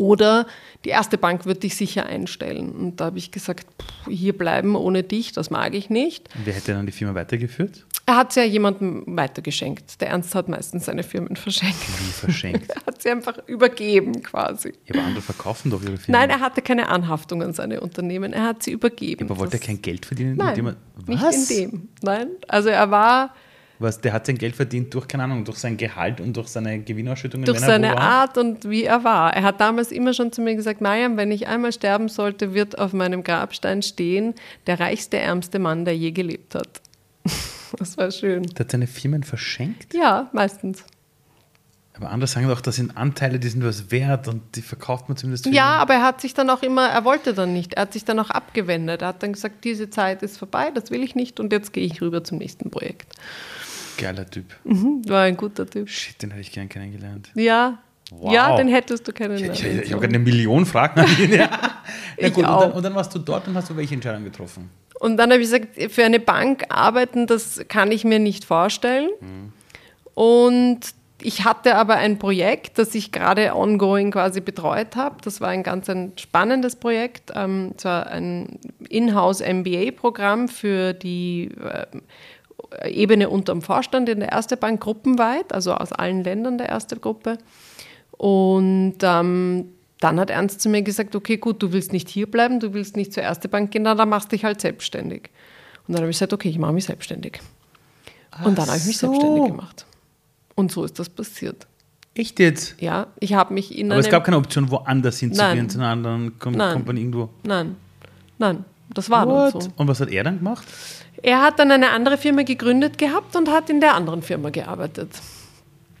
Oder 0.00 0.46
die 0.86 0.88
erste 0.88 1.18
Bank 1.18 1.44
wird 1.44 1.62
dich 1.62 1.76
sicher 1.76 2.06
einstellen. 2.06 2.70
Und 2.70 3.00
da 3.00 3.04
habe 3.04 3.18
ich 3.18 3.32
gesagt, 3.32 3.66
pff, 3.82 4.08
hier 4.08 4.32
bleiben 4.32 4.74
ohne 4.74 5.02
dich, 5.02 5.32
das 5.32 5.50
mag 5.50 5.74
ich 5.74 5.90
nicht. 5.90 6.34
Und 6.34 6.46
wer 6.46 6.54
hätte 6.54 6.72
dann 6.72 6.86
die 6.86 6.92
Firma 6.92 7.14
weitergeführt? 7.14 7.84
Er 8.06 8.16
hat 8.16 8.32
sie 8.32 8.40
ja 8.40 8.46
jemandem 8.46 9.04
weitergeschenkt. 9.06 10.00
Der 10.00 10.08
Ernst 10.08 10.34
hat 10.34 10.48
meistens 10.48 10.86
seine 10.86 11.02
Firmen 11.02 11.36
verschenkt. 11.36 11.76
Wie 11.76 12.12
verschenkt? 12.12 12.70
er 12.74 12.86
hat 12.86 13.02
sie 13.02 13.10
einfach 13.10 13.46
übergeben 13.46 14.22
quasi. 14.22 14.72
Ja, 14.86 14.94
aber 14.94 15.04
andere 15.04 15.22
verkaufen 15.22 15.70
doch 15.70 15.82
ihre 15.82 15.98
Firmen. 15.98 16.18
Nein, 16.18 16.30
er 16.30 16.40
hatte 16.40 16.62
keine 16.62 16.88
Anhaftung 16.88 17.42
an 17.42 17.52
seine 17.52 17.82
Unternehmen. 17.82 18.32
Er 18.32 18.44
hat 18.44 18.62
sie 18.62 18.70
übergeben. 18.70 19.26
Ja, 19.26 19.30
aber 19.30 19.38
wollte 19.38 19.58
er 19.58 19.60
kein 19.60 19.82
Geld 19.82 20.06
verdienen? 20.06 20.38
Nein, 20.38 20.66
er, 20.66 20.76
nicht 21.06 21.50
in 21.50 21.70
dem. 21.70 21.88
Nein, 22.00 22.28
also 22.48 22.70
er 22.70 22.90
war 22.90 23.34
was, 23.80 24.00
der 24.00 24.12
hat 24.12 24.26
sein 24.26 24.38
Geld 24.38 24.56
verdient 24.56 24.92
durch, 24.94 25.08
keine 25.08 25.24
Ahnung, 25.24 25.44
durch 25.44 25.58
sein 25.58 25.76
Gehalt 25.76 26.20
und 26.20 26.36
durch 26.36 26.48
seine 26.48 26.80
Gewinnausschüttungen. 26.80 27.46
Durch 27.46 27.60
seine 27.60 27.98
Art 27.98 28.36
und 28.38 28.68
wie 28.68 28.84
er 28.84 29.04
war. 29.04 29.34
Er 29.34 29.42
hat 29.42 29.60
damals 29.60 29.90
immer 29.90 30.12
schon 30.12 30.32
zu 30.32 30.42
mir 30.42 30.54
gesagt, 30.54 30.80
Mariam, 30.80 31.16
wenn 31.16 31.30
ich 31.30 31.46
einmal 31.46 31.72
sterben 31.72 32.08
sollte, 32.08 32.54
wird 32.54 32.78
auf 32.78 32.92
meinem 32.92 33.22
Grabstein 33.22 33.82
stehen, 33.82 34.34
der 34.66 34.80
reichste, 34.80 35.18
ärmste 35.18 35.58
Mann, 35.58 35.84
der 35.84 35.96
je 35.96 36.10
gelebt 36.10 36.54
hat. 36.54 36.80
das 37.78 37.96
war 37.96 38.10
schön. 38.10 38.42
Der 38.42 38.64
hat 38.64 38.70
seine 38.70 38.86
Firmen 38.86 39.22
verschenkt? 39.22 39.94
Ja, 39.94 40.28
meistens. 40.32 40.84
Aber 42.00 42.10
andere 42.12 42.28
sagen 42.28 42.48
doch, 42.48 42.62
das 42.62 42.76
sind 42.76 42.96
Anteile, 42.96 43.38
die 43.38 43.48
sind 43.48 43.62
was 43.62 43.90
wert 43.90 44.26
und 44.26 44.56
die 44.56 44.62
verkauft 44.62 45.08
man 45.08 45.18
zumindest. 45.18 45.44
Ja, 45.46 45.76
aber 45.76 45.94
er 45.94 46.02
hat 46.02 46.22
sich 46.22 46.32
dann 46.32 46.48
auch 46.48 46.62
immer, 46.62 46.88
er 46.88 47.04
wollte 47.04 47.34
dann 47.34 47.52
nicht, 47.52 47.74
er 47.74 47.82
hat 47.82 47.92
sich 47.92 48.06
dann 48.06 48.18
auch 48.18 48.30
abgewendet. 48.30 49.02
Er 49.02 49.08
hat 49.08 49.22
dann 49.22 49.34
gesagt, 49.34 49.64
diese 49.64 49.90
Zeit 49.90 50.22
ist 50.22 50.38
vorbei, 50.38 50.70
das 50.72 50.90
will 50.90 51.02
ich 51.02 51.14
nicht 51.14 51.40
und 51.40 51.52
jetzt 51.52 51.74
gehe 51.74 51.84
ich 51.84 52.00
rüber 52.00 52.24
zum 52.24 52.38
nächsten 52.38 52.70
Projekt. 52.70 53.12
Geiler 54.00 54.28
Typ. 54.28 54.46
Mhm, 54.64 55.02
war 55.08 55.22
ein 55.22 55.36
guter 55.36 55.66
Typ. 55.66 55.88
Shit, 55.88 56.22
den 56.22 56.30
hätte 56.30 56.40
ich 56.40 56.52
gern 56.52 56.68
kennengelernt. 56.68 57.30
Ja. 57.34 57.78
Wow. 58.10 58.32
Ja, 58.32 58.56
den 58.56 58.68
hättest 58.68 59.06
du 59.06 59.12
kennengelernt. 59.12 59.60
Ich, 59.60 59.64
ich, 59.64 59.82
ich 59.82 59.92
habe 59.92 60.04
eine 60.04 60.18
Million 60.18 60.66
Fragen 60.66 61.00
an 61.00 61.08
ihn. 61.18 61.32
ja. 61.34 61.50
ja 62.18 62.28
gut, 62.28 62.38
und, 62.38 62.60
dann, 62.60 62.72
und, 62.72 62.82
dann, 62.82 62.94
warst 62.94 63.14
du 63.14 63.20
dort 63.20 63.46
und 63.46 63.54
hast 63.54 63.70
du 63.70 63.76
welche 63.76 63.94
Entscheidung 63.94 64.24
getroffen? 64.24 64.70
Und 64.98 65.16
dann 65.16 65.30
habe 65.30 65.40
ich 65.40 65.50
gesagt, 65.50 65.92
für 65.92 66.04
eine 66.04 66.18
Bank 66.18 66.64
arbeiten, 66.70 67.26
das 67.26 67.64
kann 67.68 67.92
ich 67.92 68.04
mir 68.04 68.18
nicht 68.18 68.44
vorstellen. 68.44 69.08
Mhm. 69.20 69.52
Und 70.14 70.80
ich 71.22 71.44
hatte 71.44 71.76
aber 71.76 71.96
ein 71.96 72.18
Projekt, 72.18 72.78
das 72.78 72.94
ich 72.94 73.12
gerade 73.12 73.54
ongoing 73.54 74.10
quasi 74.10 74.40
betreut 74.40 74.96
habe. 74.96 75.16
Das 75.22 75.40
war 75.40 75.48
ein 75.48 75.62
ganz 75.62 75.88
ein 75.88 76.12
spannendes 76.16 76.76
Projekt. 76.76 77.32
Ähm, 77.34 77.74
es 77.76 77.84
war 77.84 78.06
ein 78.06 78.58
Inhouse 78.88 79.40
MBA-Programm 79.40 80.48
für 80.48 80.94
die 80.94 81.50
äh, 81.62 81.86
Ebene 82.84 83.28
unterm 83.28 83.62
Vorstand 83.62 84.08
in 84.08 84.20
der 84.20 84.32
Erste 84.32 84.56
Bank 84.56 84.80
gruppenweit, 84.80 85.52
also 85.52 85.74
aus 85.74 85.92
allen 85.92 86.24
Ländern 86.24 86.58
der 86.58 86.68
Erste 86.68 86.96
Gruppe. 86.96 87.38
Und 88.12 88.96
ähm, 89.02 89.68
dann 90.00 90.20
hat 90.20 90.30
Ernst 90.30 90.60
zu 90.60 90.68
mir 90.68 90.82
gesagt, 90.82 91.14
okay, 91.14 91.36
gut, 91.36 91.62
du 91.62 91.72
willst 91.72 91.92
nicht 91.92 92.08
hier 92.08 92.30
bleiben, 92.30 92.60
du 92.60 92.72
willst 92.72 92.96
nicht 92.96 93.12
zur 93.12 93.22
Erste 93.22 93.48
Bank 93.48 93.70
gehen, 93.70 93.84
dann 93.84 94.08
machst 94.08 94.32
du 94.32 94.36
dich 94.36 94.44
halt 94.44 94.60
selbstständig. 94.60 95.30
Und 95.86 95.94
dann 95.94 96.02
habe 96.02 96.10
ich 96.10 96.16
gesagt, 96.16 96.32
okay, 96.32 96.48
ich 96.48 96.58
mache 96.58 96.72
mich 96.72 96.84
selbstständig. 96.84 97.40
Ach 98.30 98.46
und 98.46 98.58
dann 98.58 98.66
habe 98.66 98.78
ich 98.78 98.86
mich 98.86 98.98
so. 98.98 99.08
selbstständig 99.08 99.46
gemacht. 99.46 99.86
Und 100.54 100.70
so 100.70 100.84
ist 100.84 100.98
das 100.98 101.08
passiert. 101.08 101.66
Echt 102.14 102.40
jetzt? 102.40 102.80
Ja, 102.80 103.06
ich 103.20 103.34
habe 103.34 103.54
mich 103.54 103.76
in 103.76 103.90
Aber 103.90 104.00
es 104.00 104.08
gab 104.08 104.24
keine 104.24 104.36
Option, 104.36 104.70
woanders 104.70 105.18
hinzugehen, 105.18 105.68
zu 105.68 105.78
einer 105.78 105.88
anderen 105.88 106.38
Kom 106.38 106.54
Nein. 106.54 106.74
Company 106.74 107.00
irgendwo? 107.00 107.30
Nein, 107.44 107.76
nein, 108.38 108.64
das 108.94 109.10
war 109.10 109.26
What? 109.26 109.54
dann 109.54 109.60
so. 109.62 109.68
Und 109.76 109.88
was 109.88 110.00
hat 110.00 110.10
er 110.10 110.24
dann 110.24 110.38
gemacht? 110.38 110.66
Er 111.22 111.42
hat 111.42 111.58
dann 111.58 111.70
eine 111.70 111.90
andere 111.90 112.18
Firma 112.18 112.42
gegründet 112.42 112.98
gehabt 112.98 113.36
und 113.36 113.48
hat 113.50 113.70
in 113.70 113.80
der 113.80 113.94
anderen 113.94 114.22
Firma 114.22 114.50
gearbeitet. 114.50 115.10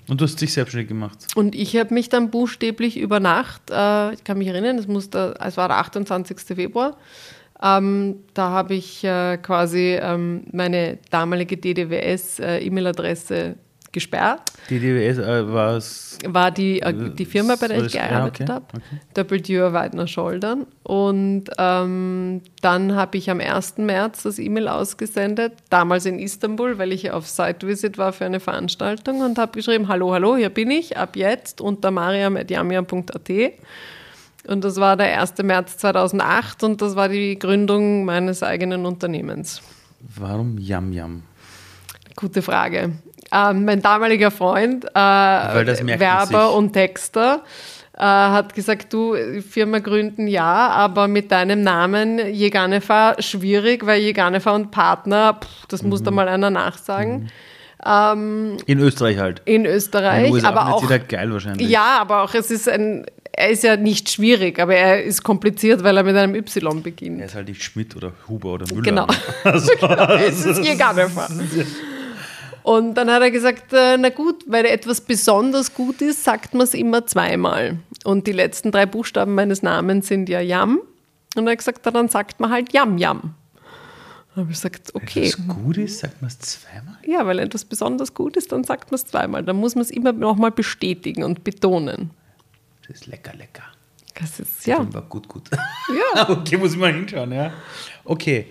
Und 0.08 0.20
du 0.20 0.24
hast 0.24 0.40
dich 0.40 0.52
selbstständig 0.52 0.88
gemacht? 0.88 1.18
Und 1.36 1.54
ich 1.54 1.76
habe 1.76 1.94
mich 1.94 2.08
dann 2.08 2.30
buchstäblich 2.30 2.98
über 2.98 3.20
Nacht, 3.20 3.70
äh, 3.70 4.12
ich 4.12 4.24
kann 4.24 4.38
mich 4.38 4.48
erinnern, 4.48 4.76
es, 4.78 4.88
musste, 4.88 5.36
es 5.40 5.56
war 5.56 5.68
der 5.68 5.78
28. 5.78 6.36
Februar, 6.56 6.96
ähm, 7.62 8.16
da 8.34 8.50
habe 8.50 8.74
ich 8.74 9.04
äh, 9.04 9.36
quasi 9.36 9.96
ähm, 10.00 10.44
meine 10.50 10.98
damalige 11.10 11.56
DDWS-E-Mail-Adresse 11.56 13.36
äh, 13.36 13.54
gesperrt. 13.92 14.52
Die 14.68 14.78
DWS 14.78 15.18
äh, 15.18 15.52
war's, 15.52 16.18
war 16.26 16.50
die, 16.50 16.80
äh, 16.80 17.10
die 17.12 17.24
Firma, 17.24 17.56
bei 17.56 17.68
der 17.68 17.84
ich 17.84 17.92
gearbeitet 17.92 18.38
ja, 18.40 18.44
okay, 18.44 18.52
habe, 18.52 18.64
okay. 18.76 19.00
Doppeltür 19.14 19.72
Weidner 19.72 20.06
Scholdern. 20.06 20.66
Und 20.82 21.44
ähm, 21.58 22.42
dann 22.62 22.94
habe 22.94 23.18
ich 23.18 23.30
am 23.30 23.40
1. 23.40 23.78
März 23.78 24.22
das 24.22 24.38
E-Mail 24.38 24.68
ausgesendet, 24.68 25.54
damals 25.70 26.06
in 26.06 26.18
Istanbul, 26.18 26.78
weil 26.78 26.92
ich 26.92 27.10
auf 27.10 27.28
Site-Visit 27.28 27.98
war 27.98 28.12
für 28.12 28.24
eine 28.24 28.40
Veranstaltung 28.40 29.22
und 29.22 29.38
habe 29.38 29.52
geschrieben, 29.52 29.88
hallo, 29.88 30.12
hallo, 30.12 30.36
hier 30.36 30.50
bin 30.50 30.70
ich, 30.70 30.96
ab 30.96 31.16
jetzt 31.16 31.60
unter 31.60 31.90
mariam.yamiam.at. 31.90 33.30
Und 34.46 34.64
das 34.64 34.76
war 34.76 34.96
der 34.96 35.20
1. 35.20 35.34
März 35.42 35.76
2008 35.78 36.62
und 36.64 36.80
das 36.80 36.96
war 36.96 37.08
die 37.08 37.38
Gründung 37.38 38.04
meines 38.04 38.42
eigenen 38.42 38.86
Unternehmens. 38.86 39.60
Warum 40.00 40.56
Yam 40.58 40.92
Yam? 40.92 41.22
Gute 42.16 42.42
Frage. 42.42 42.92
Ähm, 43.32 43.64
mein 43.64 43.80
damaliger 43.80 44.30
Freund, 44.30 44.84
äh, 44.84 44.98
Werber 44.98 46.54
und 46.54 46.72
Texter, 46.72 47.44
äh, 47.96 48.02
hat 48.02 48.54
gesagt, 48.54 48.92
du, 48.92 49.14
Firma 49.42 49.78
gründen 49.78 50.26
ja, 50.26 50.68
aber 50.68 51.06
mit 51.06 51.30
deinem 51.30 51.62
Namen 51.62 52.18
Jeganefa 52.32 53.20
schwierig, 53.20 53.86
weil 53.86 54.00
Jeganefa 54.00 54.52
und 54.52 54.70
Partner, 54.70 55.38
pff, 55.40 55.66
das 55.68 55.82
mhm. 55.82 55.90
muss 55.90 56.02
da 56.02 56.10
mal 56.10 56.28
einer 56.28 56.50
nachsagen. 56.50 57.24
Mhm. 57.24 57.28
Ähm, 57.84 58.56
in 58.66 58.78
Österreich 58.80 59.18
halt. 59.18 59.42
In 59.44 59.64
Österreich, 59.64 60.34
in 60.34 60.44
aber 60.44 60.74
auch. 60.74 60.82
Jeder 60.82 60.98
geil 60.98 61.32
wahrscheinlich. 61.32 61.68
Ja, 61.68 61.98
aber 62.00 62.22
auch 62.22 62.34
es 62.34 62.50
ist 62.50 62.68
ein. 62.68 63.06
Er 63.32 63.50
ist 63.50 63.62
ja 63.62 63.76
nicht 63.76 64.10
schwierig, 64.10 64.58
aber 64.58 64.74
er 64.74 65.04
ist 65.04 65.22
kompliziert, 65.22 65.82
weil 65.82 65.96
er 65.96 66.02
mit 66.02 66.16
einem 66.16 66.34
Y 66.34 66.82
beginnt. 66.82 67.20
Er 67.20 67.26
ist 67.26 67.34
halt 67.34 67.48
nicht 67.48 67.62
Schmidt 67.62 67.96
oder 67.96 68.12
Huber 68.28 68.54
oder 68.54 68.66
Müller. 68.66 68.82
Genau. 68.82 69.06
Also, 69.44 69.72
genau. 69.80 70.14
Es 70.14 70.44
ist 70.44 70.62
Jägernefer. 70.62 71.28
Und 72.62 72.94
dann 72.94 73.10
hat 73.10 73.22
er 73.22 73.30
gesagt, 73.30 73.72
äh, 73.72 73.96
na 73.96 74.10
gut, 74.10 74.44
weil 74.46 74.64
etwas 74.66 75.00
besonders 75.00 75.74
gut 75.74 76.02
ist, 76.02 76.24
sagt 76.24 76.54
man 76.54 76.62
es 76.62 76.74
immer 76.74 77.06
zweimal. 77.06 77.78
Und 78.04 78.26
die 78.26 78.32
letzten 78.32 78.70
drei 78.70 78.86
Buchstaben 78.86 79.34
meines 79.34 79.62
Namens 79.62 80.08
sind 80.08 80.28
ja 80.28 80.40
Yam. 80.40 80.80
Und 81.36 81.46
er 81.46 81.52
hat 81.52 81.58
gesagt, 81.58 81.86
dann 81.86 82.08
sagt 82.08 82.40
man 82.40 82.50
halt 82.50 82.72
Yam 82.72 82.98
Yam. 82.98 83.34
Dann 84.34 84.44
habe 84.44 84.52
ich 84.52 84.58
gesagt, 84.58 84.94
okay. 84.94 85.32
Wenn 85.36 85.50
etwas 85.50 85.56
gut 85.56 85.76
ist, 85.78 85.98
sagt 85.98 86.22
man 86.22 86.28
es 86.28 86.38
zweimal? 86.38 86.98
Ja, 87.06 87.26
weil 87.26 87.38
etwas 87.38 87.64
besonders 87.64 88.14
gut 88.14 88.36
ist, 88.36 88.52
dann 88.52 88.64
sagt 88.64 88.90
man 88.90 88.96
es 88.96 89.06
zweimal. 89.06 89.42
Dann 89.42 89.56
muss 89.56 89.74
man 89.74 89.82
es 89.82 89.90
immer 89.90 90.12
nochmal 90.12 90.52
bestätigen 90.52 91.24
und 91.24 91.42
betonen. 91.42 92.10
Das 92.86 93.00
ist 93.00 93.06
lecker, 93.06 93.34
lecker. 93.34 93.64
Das 94.14 94.38
ist, 94.38 94.66
ja. 94.66 94.84
Das 94.84 94.94
war 94.94 95.02
gut, 95.02 95.28
gut. 95.28 95.50
Ja. 95.52 96.28
okay, 96.28 96.56
muss 96.56 96.72
ich 96.72 96.78
mal 96.78 96.92
hinschauen, 96.92 97.32
ja. 97.32 97.52
Okay. 98.04 98.46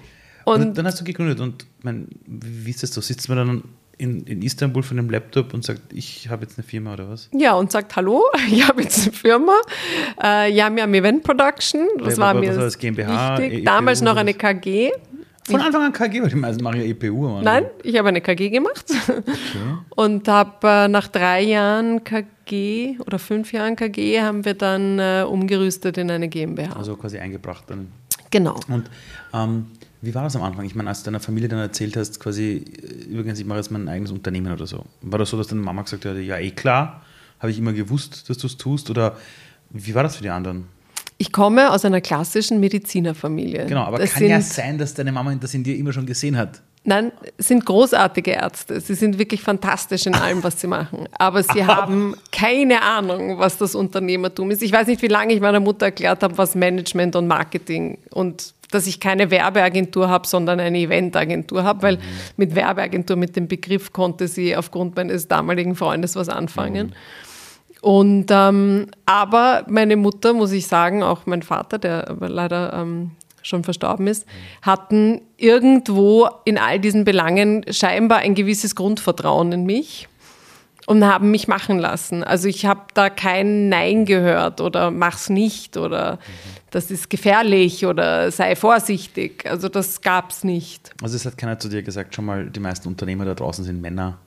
Und, 0.45 0.61
und 0.61 0.77
dann 0.77 0.85
hast 0.85 0.99
du 0.99 1.03
gegründet 1.03 1.39
und 1.39 1.65
mein, 1.83 2.07
wie 2.25 2.71
ist 2.71 2.81
das 2.81 2.93
so? 2.93 3.01
Sitzt 3.01 3.29
man 3.29 3.37
dann 3.37 3.63
in, 3.99 4.23
in 4.23 4.41
Istanbul 4.41 4.81
von 4.81 4.97
einem 4.97 5.09
Laptop 5.09 5.53
und 5.53 5.63
sagt, 5.63 5.81
ich 5.93 6.29
habe 6.29 6.43
jetzt 6.43 6.57
eine 6.57 6.65
Firma 6.65 6.93
oder 6.93 7.09
was? 7.09 7.29
Ja, 7.33 7.53
und 7.53 7.71
sagt, 7.71 7.95
hallo, 7.97 8.23
ich 8.51 8.67
habe 8.67 8.81
jetzt 8.81 9.03
eine 9.03 9.11
Firma. 9.11 9.53
Äh, 10.23 10.51
ja, 10.53 10.73
wir 10.73 10.83
haben 10.83 10.93
Event 10.93 11.23
Production. 11.23 11.87
Das 11.99 12.17
war, 12.17 12.33
war 12.33 12.41
mir 12.41 12.53
das 12.53 12.77
GmbH, 12.77 13.37
wichtig. 13.37 13.59
E 13.59 13.63
Damals 13.63 14.01
noch 14.01 14.15
eine 14.15 14.33
KG. 14.33 14.91
Von 15.43 15.61
Anfang 15.61 15.81
an 15.81 15.93
KG, 15.93 16.21
weil 16.21 16.29
die 16.29 16.35
meisten 16.35 16.63
machen 16.63 16.79
ja 16.79 16.85
EPU. 16.85 17.41
Nein, 17.41 17.65
ich 17.83 17.97
habe 17.97 18.07
eine 18.07 18.21
KG 18.21 18.49
gemacht 18.49 18.85
okay. 19.07 19.21
und 19.95 20.27
habe 20.27 20.67
äh, 20.67 20.87
nach 20.87 21.07
drei 21.07 21.41
Jahren 21.41 22.03
KG 22.03 22.99
oder 22.99 23.19
fünf 23.19 23.51
Jahren 23.51 23.75
KG 23.75 24.21
haben 24.21 24.45
wir 24.45 24.53
dann 24.53 24.99
äh, 24.99 25.25
umgerüstet 25.27 25.97
in 25.97 26.11
eine 26.11 26.29
GmbH. 26.29 26.73
Also 26.73 26.95
quasi 26.95 27.17
eingebracht 27.17 27.63
dann. 27.67 27.91
Genau. 28.31 28.59
Und 28.67 28.89
ähm, 29.33 29.65
wie 30.01 30.15
war 30.15 30.23
das 30.23 30.35
am 30.35 30.43
Anfang? 30.43 30.65
Ich 30.65 30.75
meine, 30.75 30.89
als 30.89 30.99
du 31.03 31.05
deiner 31.05 31.19
Familie 31.19 31.49
dann 31.49 31.59
erzählt 31.59 31.97
hast, 31.97 32.19
quasi, 32.19 32.63
äh, 32.81 33.03
übrigens, 33.05 33.39
ich 33.39 33.45
mache 33.45 33.59
jetzt 33.59 33.71
mein 33.71 33.87
eigenes 33.87 34.11
Unternehmen 34.11 34.51
oder 34.51 34.65
so. 34.65 34.85
War 35.01 35.19
das 35.19 35.29
so, 35.29 35.37
dass 35.37 35.47
deine 35.47 35.61
Mama 35.61 35.81
gesagt 35.81 36.05
hat, 36.05 36.17
ja, 36.17 36.37
eh 36.37 36.51
klar, 36.51 37.01
habe 37.39 37.51
ich 37.51 37.59
immer 37.59 37.73
gewusst, 37.73 38.29
dass 38.29 38.37
du 38.37 38.47
es 38.47 38.57
tust? 38.57 38.89
Oder 38.89 39.17
wie 39.69 39.93
war 39.93 40.03
das 40.03 40.15
für 40.15 40.23
die 40.23 40.29
anderen? 40.29 40.67
Ich 41.17 41.33
komme 41.33 41.71
aus 41.71 41.83
einer 41.83 41.99
klassischen 41.99 42.61
Medizinerfamilie. 42.61 43.65
Genau, 43.65 43.83
aber 43.83 43.99
das 43.99 44.13
kann 44.13 44.25
ja 44.25 44.39
sein, 44.39 44.77
dass 44.77 44.93
deine 44.93 45.11
Mama 45.11 45.35
das 45.35 45.53
in 45.53 45.63
dir 45.63 45.75
immer 45.75 45.91
schon 45.91 46.05
gesehen 46.05 46.37
hat. 46.37 46.61
Nein, 46.85 47.11
sind 47.37 47.65
großartige 47.65 48.31
Ärzte. 48.31 48.79
Sie 48.79 48.95
sind 48.95 49.19
wirklich 49.19 49.41
fantastisch 49.41 50.05
in 50.05 50.15
allem, 50.15 50.41
was 50.43 50.61
sie 50.61 50.67
machen. 50.67 51.09
Aber 51.17 51.43
sie 51.43 51.65
haben 51.67 52.15
keine 52.31 52.81
Ahnung, 52.81 53.37
was 53.37 53.57
das 53.57 53.75
Unternehmertum 53.75 54.49
ist. 54.49 54.61
Ich 54.61 54.71
weiß 54.71 54.87
nicht, 54.87 55.01
wie 55.01 55.07
lange 55.07 55.33
ich 55.33 55.41
meiner 55.41 55.59
Mutter 55.59 55.87
erklärt 55.87 56.23
habe, 56.23 56.37
was 56.37 56.55
Management 56.55 57.17
und 57.17 57.27
Marketing 57.27 57.97
und 58.11 58.53
dass 58.71 58.87
ich 58.87 58.99
keine 58.99 59.31
Werbeagentur 59.31 60.09
habe, 60.09 60.27
sondern 60.27 60.59
eine 60.59 60.77
Eventagentur 60.77 61.63
habe, 61.63 61.81
weil 61.81 61.97
mhm. 61.97 62.01
mit 62.37 62.55
Werbeagentur, 62.55 63.15
mit 63.15 63.35
dem 63.35 63.47
Begriff 63.47 63.93
konnte 63.93 64.27
sie 64.27 64.55
aufgrund 64.55 64.95
meines 64.95 65.27
damaligen 65.27 65.75
Freundes 65.75 66.15
was 66.15 66.29
anfangen. 66.29 66.87
Mhm. 66.87 66.93
Und 67.81 68.25
ähm, 68.29 68.87
aber 69.05 69.63
meine 69.67 69.95
Mutter, 69.95 70.33
muss 70.33 70.51
ich 70.51 70.67
sagen, 70.67 71.01
auch 71.01 71.25
mein 71.25 71.41
Vater, 71.41 71.77
der 71.77 72.15
leider 72.19 72.73
ähm, 72.73 73.11
schon 73.41 73.63
verstorben 73.63 74.07
ist, 74.07 74.25
hatten 74.61 75.21
irgendwo 75.37 76.29
in 76.43 76.57
all 76.57 76.79
diesen 76.79 77.05
Belangen 77.05 77.65
scheinbar 77.71 78.19
ein 78.19 78.35
gewisses 78.35 78.75
Grundvertrauen 78.75 79.51
in 79.53 79.65
mich 79.65 80.09
und 80.85 81.05
haben 81.05 81.31
mich 81.31 81.47
machen 81.47 81.79
lassen. 81.79 82.23
Also 82.23 82.47
ich 82.47 82.65
habe 82.65 82.81
da 82.93 83.09
kein 83.09 83.69
Nein 83.69 84.05
gehört 84.05 84.59
oder 84.59 84.91
mach's 84.91 85.29
nicht 85.29 85.77
oder 85.77 86.19
das 86.71 86.91
ist 86.91 87.09
gefährlich 87.09 87.85
oder 87.85 88.31
sei 88.31 88.55
vorsichtig. 88.55 89.45
Also 89.45 89.69
das 89.69 90.01
gab 90.01 90.31
es 90.31 90.43
nicht. 90.43 90.91
Also 91.01 91.15
es 91.15 91.25
hat 91.25 91.37
keiner 91.37 91.59
zu 91.59 91.69
dir 91.69 91.83
gesagt, 91.83 92.15
schon 92.15 92.25
mal, 92.25 92.49
die 92.49 92.59
meisten 92.59 92.87
Unternehmer 92.87 93.25
da 93.25 93.33
draußen 93.33 93.63
sind 93.63 93.81
Männer. 93.81 94.17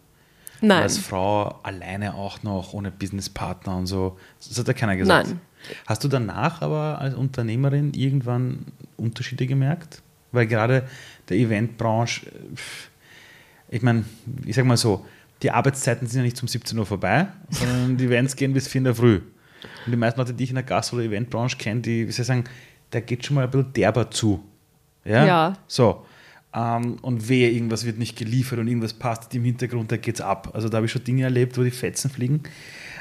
Nein. 0.61 0.83
Als 0.83 0.99
Frau 0.99 1.61
alleine 1.63 2.15
auch 2.15 2.43
noch, 2.43 2.73
ohne 2.73 2.91
Businesspartner 2.93 3.77
und 3.77 3.87
so. 3.87 4.17
Das 4.49 4.59
hat 4.59 4.69
ja 4.69 4.75
keiner 4.75 4.97
gesagt. 4.97 5.29
Nein. 5.29 5.41
Hast 5.87 6.05
du 6.05 6.09
danach 6.09 6.63
aber 6.63 6.99
als 7.01 7.15
Unternehmerin 7.15 7.95
irgendwann 7.95 8.67
Unterschiede 8.97 9.47
gemerkt? 9.47 10.03
Weil 10.31 10.47
gerade 10.47 10.89
der 11.29 11.37
Eventbranche, 11.37 12.27
ich 13.69 13.83
meine, 13.83 14.05
ich 14.47 14.57
sag 14.57 14.65
mal 14.65 14.77
so, 14.77 15.05
die 15.43 15.51
Arbeitszeiten 15.51 16.07
sind 16.07 16.21
ja 16.21 16.25
nicht 16.25 16.37
zum 16.37 16.49
17 16.49 16.79
Uhr 16.79 16.87
vorbei, 16.87 17.27
sondern 17.51 17.97
die 17.97 18.07
Events 18.07 18.37
gehen 18.37 18.53
bis 18.53 18.69
4 18.69 18.79
in 18.79 18.85
der 18.85 18.95
Früh. 18.95 19.21
Und 19.87 19.93
die 19.93 19.97
meisten 19.97 20.21
Leute, 20.21 20.35
die 20.35 20.45
ich 20.45 20.51
in 20.51 20.57
der 20.57 20.65
Gast- 20.65 20.93
oder 20.93 21.03
Eventbranche 21.03 21.57
kenne, 21.57 21.81
die, 21.81 22.07
wie 22.07 22.13
soll 22.13 22.23
ich 22.23 22.27
sagen, 22.27 22.45
da 22.91 23.01
geht 23.01 23.25
schon 23.25 23.37
mal 23.37 23.45
ein 23.45 23.51
bisschen 23.51 23.73
derber 23.73 24.11
zu. 24.11 24.43
Ja. 25.05 25.27
ja. 25.27 25.53
So. 25.67 26.05
Ähm, 26.55 26.97
und 27.03 27.29
wehe, 27.29 27.51
irgendwas 27.51 27.85
wird 27.85 27.99
nicht 27.99 28.17
geliefert 28.17 28.59
und 28.59 28.69
irgendwas 28.69 28.93
passt 28.93 29.35
im 29.35 29.45
Hintergrund, 29.45 29.91
da 29.91 29.97
geht's 29.97 30.21
ab. 30.21 30.51
Also 30.53 30.69
da 30.69 30.77
habe 30.77 30.87
ich 30.87 30.93
schon 30.93 31.05
Dinge 31.05 31.25
erlebt, 31.25 31.57
wo 31.57 31.63
die 31.63 31.71
Fetzen 31.71 32.11
fliegen. 32.11 32.43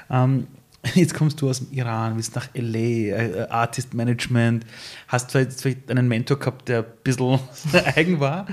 Ähm, 0.10 0.48
jetzt 0.96 1.13
kommst 1.13 1.41
du 1.41 1.50
aus 1.50 1.60
dem 1.60 1.72
Iran, 1.72 2.15
bist 2.15 2.36
nach 2.36 2.48
LA, 2.53 2.77
äh, 2.77 3.48
Artist 3.50 3.94
Management, 3.94 4.65
hast 5.08 5.32
vielleicht, 5.32 5.60
vielleicht 5.60 5.91
einen 5.91 6.08
Mentor 6.08 6.39
gehabt, 6.39 6.70
der 6.70 6.80
ein 6.80 6.86
bisschen 7.03 7.39
eigen 7.96 8.20
war. 8.20 8.48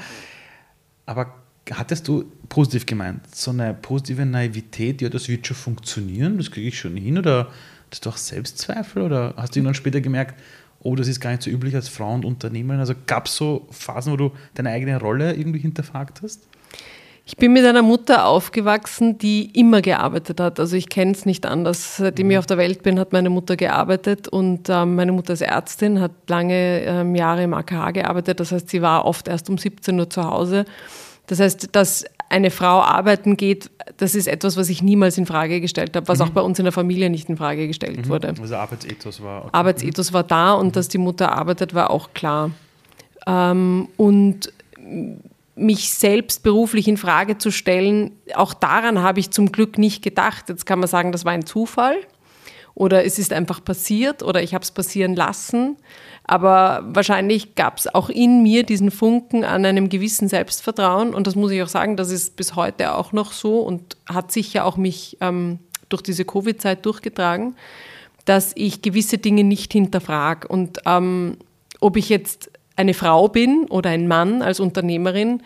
Aber 1.06 1.34
hattest 1.70 2.08
du 2.08 2.24
positiv 2.48 2.86
gemeint, 2.86 3.34
so 3.34 3.50
eine 3.50 3.74
positive 3.74 4.26
Naivität, 4.26 5.00
ja, 5.00 5.08
das 5.08 5.28
wird 5.28 5.46
schon 5.46 5.56
funktionieren, 5.56 6.38
das 6.38 6.50
kriege 6.50 6.68
ich 6.68 6.78
schon 6.78 6.96
hin? 6.96 7.18
Oder 7.18 7.50
hast 7.90 8.06
du 8.06 8.10
auch 8.10 8.16
Selbstzweifel? 8.16 9.02
Oder 9.02 9.34
hast 9.36 9.54
du 9.54 9.60
irgendwann 9.60 9.74
später 9.74 10.00
gemerkt, 10.00 10.38
oh, 10.80 10.94
das 10.94 11.08
ist 11.08 11.20
gar 11.20 11.30
nicht 11.30 11.42
so 11.42 11.50
üblich 11.50 11.74
als 11.74 11.88
Frau 11.88 12.12
und 12.14 12.24
Unternehmerin? 12.24 12.80
Also 12.80 12.94
gab 13.06 13.26
es 13.26 13.36
so 13.36 13.66
Phasen, 13.70 14.12
wo 14.12 14.16
du 14.16 14.32
deine 14.54 14.70
eigene 14.70 15.00
Rolle 15.00 15.34
irgendwie 15.34 15.60
hinterfragt 15.60 16.22
hast? 16.22 16.40
Ich 17.30 17.36
bin 17.36 17.52
mit 17.52 17.62
einer 17.66 17.82
Mutter 17.82 18.24
aufgewachsen, 18.24 19.18
die 19.18 19.50
immer 19.50 19.82
gearbeitet 19.82 20.40
hat. 20.40 20.58
Also 20.58 20.76
ich 20.76 20.88
kenne 20.88 21.12
es 21.12 21.26
nicht 21.26 21.44
anders. 21.44 21.98
Seitdem 21.98 22.30
ich 22.30 22.36
mhm. 22.36 22.38
auf 22.38 22.46
der 22.46 22.56
Welt 22.56 22.82
bin, 22.82 22.98
hat 22.98 23.12
meine 23.12 23.28
Mutter 23.28 23.54
gearbeitet 23.54 24.28
und 24.28 24.70
ähm, 24.70 24.94
meine 24.94 25.12
Mutter 25.12 25.34
ist 25.34 25.42
Ärztin, 25.42 26.00
hat 26.00 26.12
lange 26.28 26.80
ähm, 26.80 27.14
Jahre 27.14 27.42
im 27.42 27.52
AKH 27.52 27.90
gearbeitet. 27.90 28.40
Das 28.40 28.50
heißt, 28.50 28.70
sie 28.70 28.80
war 28.80 29.04
oft 29.04 29.28
erst 29.28 29.50
um 29.50 29.58
17 29.58 30.00
Uhr 30.00 30.08
zu 30.08 30.24
Hause. 30.24 30.64
Das 31.26 31.38
heißt, 31.38 31.68
dass 31.72 32.06
eine 32.28 32.50
Frau 32.50 32.80
arbeiten 32.80 33.36
geht, 33.36 33.70
das 33.96 34.14
ist 34.14 34.28
etwas, 34.28 34.56
was 34.56 34.68
ich 34.68 34.82
niemals 34.82 35.16
in 35.18 35.26
Frage 35.26 35.60
gestellt 35.60 35.96
habe, 35.96 36.08
was 36.08 36.18
mhm. 36.18 36.24
auch 36.24 36.30
bei 36.30 36.40
uns 36.40 36.58
in 36.58 36.64
der 36.64 36.72
Familie 36.72 37.10
nicht 37.10 37.28
in 37.28 37.36
Frage 37.36 37.66
gestellt 37.66 38.06
mhm. 38.06 38.08
wurde. 38.08 38.34
Also 38.40 38.56
Arbeitsethos 38.56 39.22
war. 39.22 39.42
Okay. 39.42 39.50
Arbeitsethos 39.52 40.12
war 40.12 40.24
da 40.24 40.52
und 40.52 40.68
mhm. 40.68 40.72
dass 40.72 40.88
die 40.88 40.98
Mutter 40.98 41.32
arbeitet, 41.32 41.74
war 41.74 41.90
auch 41.90 42.10
klar. 42.14 42.50
Ähm, 43.26 43.88
und 43.96 44.52
mich 45.54 45.90
selbst 45.90 46.42
beruflich 46.42 46.86
in 46.86 46.96
Frage 46.96 47.38
zu 47.38 47.50
stellen, 47.50 48.12
auch 48.34 48.54
daran 48.54 49.02
habe 49.02 49.20
ich 49.20 49.30
zum 49.30 49.50
Glück 49.50 49.76
nicht 49.76 50.02
gedacht. 50.02 50.48
Jetzt 50.48 50.66
kann 50.66 50.78
man 50.78 50.88
sagen, 50.88 51.12
das 51.12 51.24
war 51.24 51.32
ein 51.32 51.46
Zufall 51.46 51.96
oder 52.78 53.04
es 53.04 53.18
ist 53.18 53.32
einfach 53.32 53.62
passiert 53.64 54.22
oder 54.22 54.40
ich 54.40 54.54
habe 54.54 54.62
es 54.62 54.70
passieren 54.70 55.16
lassen. 55.16 55.76
Aber 56.22 56.84
wahrscheinlich 56.86 57.56
gab 57.56 57.78
es 57.78 57.92
auch 57.92 58.08
in 58.08 58.40
mir 58.44 58.62
diesen 58.62 58.92
Funken 58.92 59.42
an 59.42 59.64
einem 59.64 59.88
gewissen 59.88 60.28
Selbstvertrauen 60.28 61.12
und 61.12 61.26
das 61.26 61.34
muss 61.34 61.50
ich 61.50 61.60
auch 61.60 61.68
sagen, 61.68 61.96
das 61.96 62.12
ist 62.12 62.36
bis 62.36 62.54
heute 62.54 62.94
auch 62.94 63.10
noch 63.10 63.32
so 63.32 63.60
und 63.62 63.96
hat 64.06 64.30
sicher 64.30 64.64
auch 64.64 64.76
mich 64.76 65.16
ähm, 65.20 65.58
durch 65.88 66.02
diese 66.02 66.24
Covid-Zeit 66.24 66.86
durchgetragen, 66.86 67.56
dass 68.26 68.52
ich 68.54 68.80
gewisse 68.80 69.18
Dinge 69.18 69.42
nicht 69.42 69.72
hinterfrage 69.72 70.46
und 70.46 70.78
ähm, 70.86 71.38
ob 71.80 71.96
ich 71.96 72.08
jetzt 72.08 72.48
eine 72.76 72.94
Frau 72.94 73.26
bin 73.26 73.66
oder 73.70 73.90
ein 73.90 74.06
Mann 74.06 74.40
als 74.40 74.60
Unternehmerin, 74.60 75.42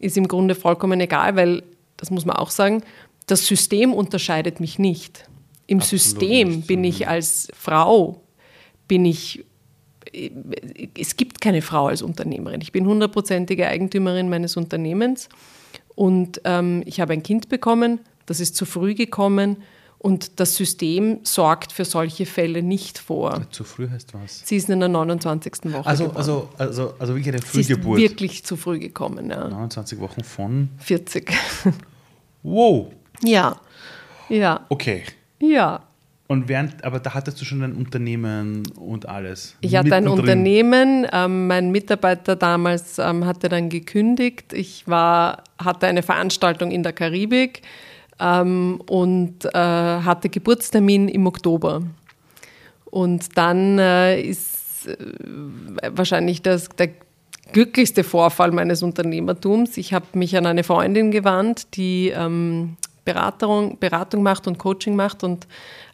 ist 0.00 0.16
im 0.16 0.26
Grunde 0.26 0.56
vollkommen 0.56 1.00
egal, 1.00 1.36
weil, 1.36 1.62
das 1.96 2.10
muss 2.10 2.24
man 2.24 2.34
auch 2.34 2.50
sagen, 2.50 2.82
das 3.28 3.46
System 3.46 3.92
unterscheidet 3.92 4.58
mich 4.58 4.80
nicht. 4.80 5.28
Im 5.72 5.78
Absolut 5.78 6.02
System 6.02 6.48
nicht. 6.48 6.66
bin 6.66 6.84
ich 6.84 7.08
als 7.08 7.48
Frau, 7.58 8.20
bin 8.88 9.06
ich, 9.06 9.42
es 10.98 11.16
gibt 11.16 11.40
keine 11.40 11.62
Frau 11.62 11.86
als 11.86 12.02
Unternehmerin. 12.02 12.60
Ich 12.60 12.72
bin 12.72 12.86
hundertprozentige 12.86 13.66
Eigentümerin 13.66 14.28
meines 14.28 14.58
Unternehmens 14.58 15.30
und 15.94 16.42
ähm, 16.44 16.82
ich 16.84 17.00
habe 17.00 17.14
ein 17.14 17.22
Kind 17.22 17.48
bekommen, 17.48 18.00
das 18.26 18.38
ist 18.38 18.54
zu 18.54 18.66
früh 18.66 18.94
gekommen 18.94 19.62
und 19.98 20.40
das 20.40 20.56
System 20.56 21.20
sorgt 21.22 21.72
für 21.72 21.86
solche 21.86 22.26
Fälle 22.26 22.62
nicht 22.62 22.98
vor. 22.98 23.46
Zu 23.50 23.64
früh 23.64 23.88
heißt 23.88 24.12
was? 24.12 24.42
Sie 24.44 24.56
ist 24.56 24.68
in 24.68 24.80
der 24.80 24.90
29. 24.90 25.72
Woche. 25.72 25.86
Also, 25.86 26.10
also, 26.10 26.50
also, 26.58 26.92
also 26.98 27.14
wirklich 27.14 27.34
eine 27.34 27.40
Frühgeburt. 27.40 27.98
Sie 27.98 28.04
ist 28.04 28.10
wirklich 28.10 28.44
zu 28.44 28.56
früh 28.58 28.78
gekommen, 28.78 29.30
ja. 29.30 29.48
29 29.48 29.98
Wochen 30.00 30.22
von? 30.22 30.68
40. 30.76 31.32
Wow. 32.42 32.88
Ja. 33.24 33.58
Ja. 34.28 34.66
Okay. 34.68 35.04
Ja. 35.42 35.82
Und 36.28 36.48
während, 36.48 36.82
aber 36.84 36.98
da 37.00 37.12
hattest 37.12 37.40
du 37.40 37.44
schon 37.44 37.62
ein 37.62 37.74
Unternehmen 37.74 38.62
und 38.78 39.06
alles. 39.06 39.56
Ich 39.60 39.76
hatte 39.76 39.94
ein 39.94 40.08
Unternehmen. 40.08 41.06
Ähm, 41.12 41.46
mein 41.46 41.70
Mitarbeiter 41.72 42.36
damals 42.36 42.98
ähm, 42.98 43.26
hatte 43.26 43.48
dann 43.50 43.68
gekündigt. 43.68 44.52
Ich 44.54 44.88
war, 44.88 45.42
hatte 45.62 45.88
eine 45.88 46.02
Veranstaltung 46.02 46.70
in 46.70 46.82
der 46.82 46.94
Karibik 46.94 47.60
ähm, 48.18 48.80
und 48.86 49.44
äh, 49.44 49.58
hatte 49.58 50.30
Geburtstermin 50.30 51.08
im 51.08 51.26
Oktober. 51.26 51.82
Und 52.84 53.36
dann 53.36 53.78
äh, 53.78 54.22
ist 54.22 54.86
äh, 54.86 54.96
wahrscheinlich 55.90 56.40
das, 56.40 56.68
der 56.70 56.90
glücklichste 57.52 58.04
Vorfall 58.04 58.52
meines 58.52 58.82
Unternehmertums. 58.82 59.76
Ich 59.76 59.92
habe 59.92 60.06
mich 60.14 60.36
an 60.36 60.46
eine 60.46 60.64
Freundin 60.64 61.10
gewandt, 61.10 61.76
die 61.76 62.08
ähm, 62.08 62.76
Beratung, 63.04 63.78
Beratung 63.78 64.22
macht 64.22 64.46
und 64.46 64.58
Coaching 64.58 64.94
macht 64.96 65.24
und 65.24 65.46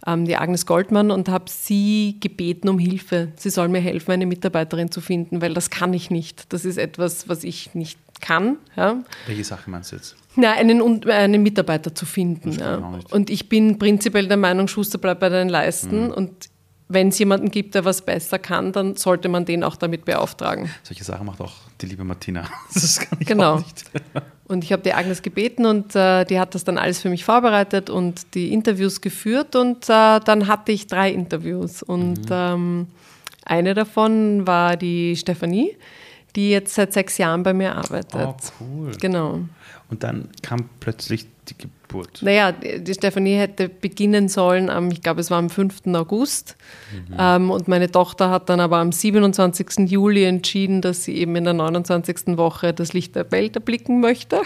ähm, 0.07 0.25
die 0.25 0.37
Agnes 0.37 0.67
Goldmann 0.67 1.11
und 1.11 1.29
habe 1.29 1.47
sie 1.49 2.17
gebeten 2.21 2.69
um 2.69 2.79
Hilfe. 2.79 3.33
Sie 3.37 3.51
soll 3.51 3.69
mir 3.69 3.81
helfen, 3.81 4.13
eine 4.13 4.27
Mitarbeiterin 4.27 4.91
zu 4.91 5.01
finden, 5.01 5.41
weil 5.41 5.55
das 5.55 5.71
kann 5.71 5.95
ich 5.95 6.11
nicht. 6.11 6.53
Das 6.53 6.65
ist 6.65 6.77
etwas, 6.77 7.29
was 7.29 7.45
ich 7.45 7.75
nicht 7.75 7.99
kann. 8.21 8.57
Ja. 8.77 9.03
Welche 9.27 9.45
Sache 9.45 9.71
meinst 9.71 9.93
du 9.93 9.97
jetzt? 9.97 10.17
Na, 10.37 10.53
einen, 10.53 11.05
einen 11.09 11.43
Mitarbeiter 11.43 11.95
zu 11.95 12.07
finden. 12.07 12.53
Ja. 12.53 12.77
Und 13.11 13.31
ich 13.31 13.49
bin 13.49 13.79
prinzipiell 13.79 14.29
der 14.29 14.37
Meinung, 14.37 14.69
Schuster 14.69 14.99
bleibt 14.99 15.21
bei 15.21 15.29
deinen 15.29 15.49
Leisten. 15.49 16.07
Mhm. 16.07 16.13
Und 16.13 16.51
wenn 16.89 17.09
es 17.09 17.19
jemanden 17.19 17.51
gibt, 17.51 17.75
der 17.75 17.85
was 17.85 18.03
besser 18.03 18.39
kann, 18.39 18.73
dann 18.73 18.97
sollte 18.97 19.29
man 19.29 19.45
den 19.45 19.63
auch 19.63 19.77
damit 19.77 20.05
beauftragen. 20.05 20.71
Solche 20.83 21.05
Sachen 21.05 21.27
macht 21.27 21.41
auch 21.41 21.55
die 21.81 21.87
liebe 21.87 22.05
Martina. 22.05 22.49
Das 22.75 23.01
kann 23.01 23.19
ich 23.21 23.27
genau. 23.27 23.55
auch 23.55 23.59
nicht. 23.59 23.85
Und 24.49 24.65
ich 24.65 24.73
habe 24.73 24.83
die 24.83 24.95
Agnes 24.95 25.23
gebeten 25.23 25.67
und 25.67 25.95
äh, 25.95 26.25
die 26.25 26.41
hat 26.41 26.55
das 26.55 26.65
dann 26.65 26.79
alles 26.79 27.01
für 27.01 27.11
mich 27.11 27.25
vorbereitet 27.25 27.91
und 27.91 28.35
die 28.35 28.53
Interviews 28.53 29.01
geführt. 29.01 29.55
Und 29.55 29.85
äh, 29.91 30.21
dann 30.21 30.47
hatte 30.47 30.73
ich 30.73 30.87
drei 30.87 31.11
Interviews. 31.11 31.83
Und 31.83 32.31
mhm. 32.31 32.33
ähm, 32.33 32.87
eine 33.45 33.75
davon 33.75 34.47
war 34.47 34.77
die 34.77 35.17
Stefanie 35.17 35.77
die 36.37 36.51
jetzt 36.51 36.75
seit 36.75 36.93
sechs 36.93 37.19
Jahren 37.19 37.43
bei 37.43 37.53
mir 37.53 37.75
arbeitet. 37.75 38.15
Oh, 38.15 38.37
cool. 38.61 38.93
Genau. 39.01 39.41
Und 39.91 40.03
dann 40.03 40.29
kam 40.43 40.69
plötzlich 40.81 41.27
die 41.49 41.55
Geburt. 41.89 42.23
Naja, 42.23 42.53
die 42.53 42.95
Stefanie 42.95 43.37
hätte 43.37 43.69
beginnen 43.69 44.29
sollen 44.29 44.71
am, 44.71 44.91
ich 44.91 45.03
glaube, 45.03 45.21
es 45.21 45.31
war 45.31 45.39
am 45.39 45.51
5. 45.51 45.87
August. 45.95 46.57
Mhm. 46.93 47.17
Ähm, 47.19 47.51
und 47.51 47.69
meine 47.69 47.91
Tochter 47.91 48.31
hat 48.31 48.49
dann 48.49 48.61
aber 48.61 48.79
am 48.79 48.93
27. 48.93 49.91
Juli 49.91 50.25
entschieden, 50.25 50.83
dass 50.83 51.05
sie 51.05 51.17
eben 51.17 51.35
in 51.37 51.45
der 51.45 51.55
29. 51.55 52.37
Woche 52.37 52.73
das 52.73 52.93
Licht 52.93 53.17
der 53.17 53.31
Welt 53.33 53.57
erblicken 53.57 54.01
möchte. 54.01 54.43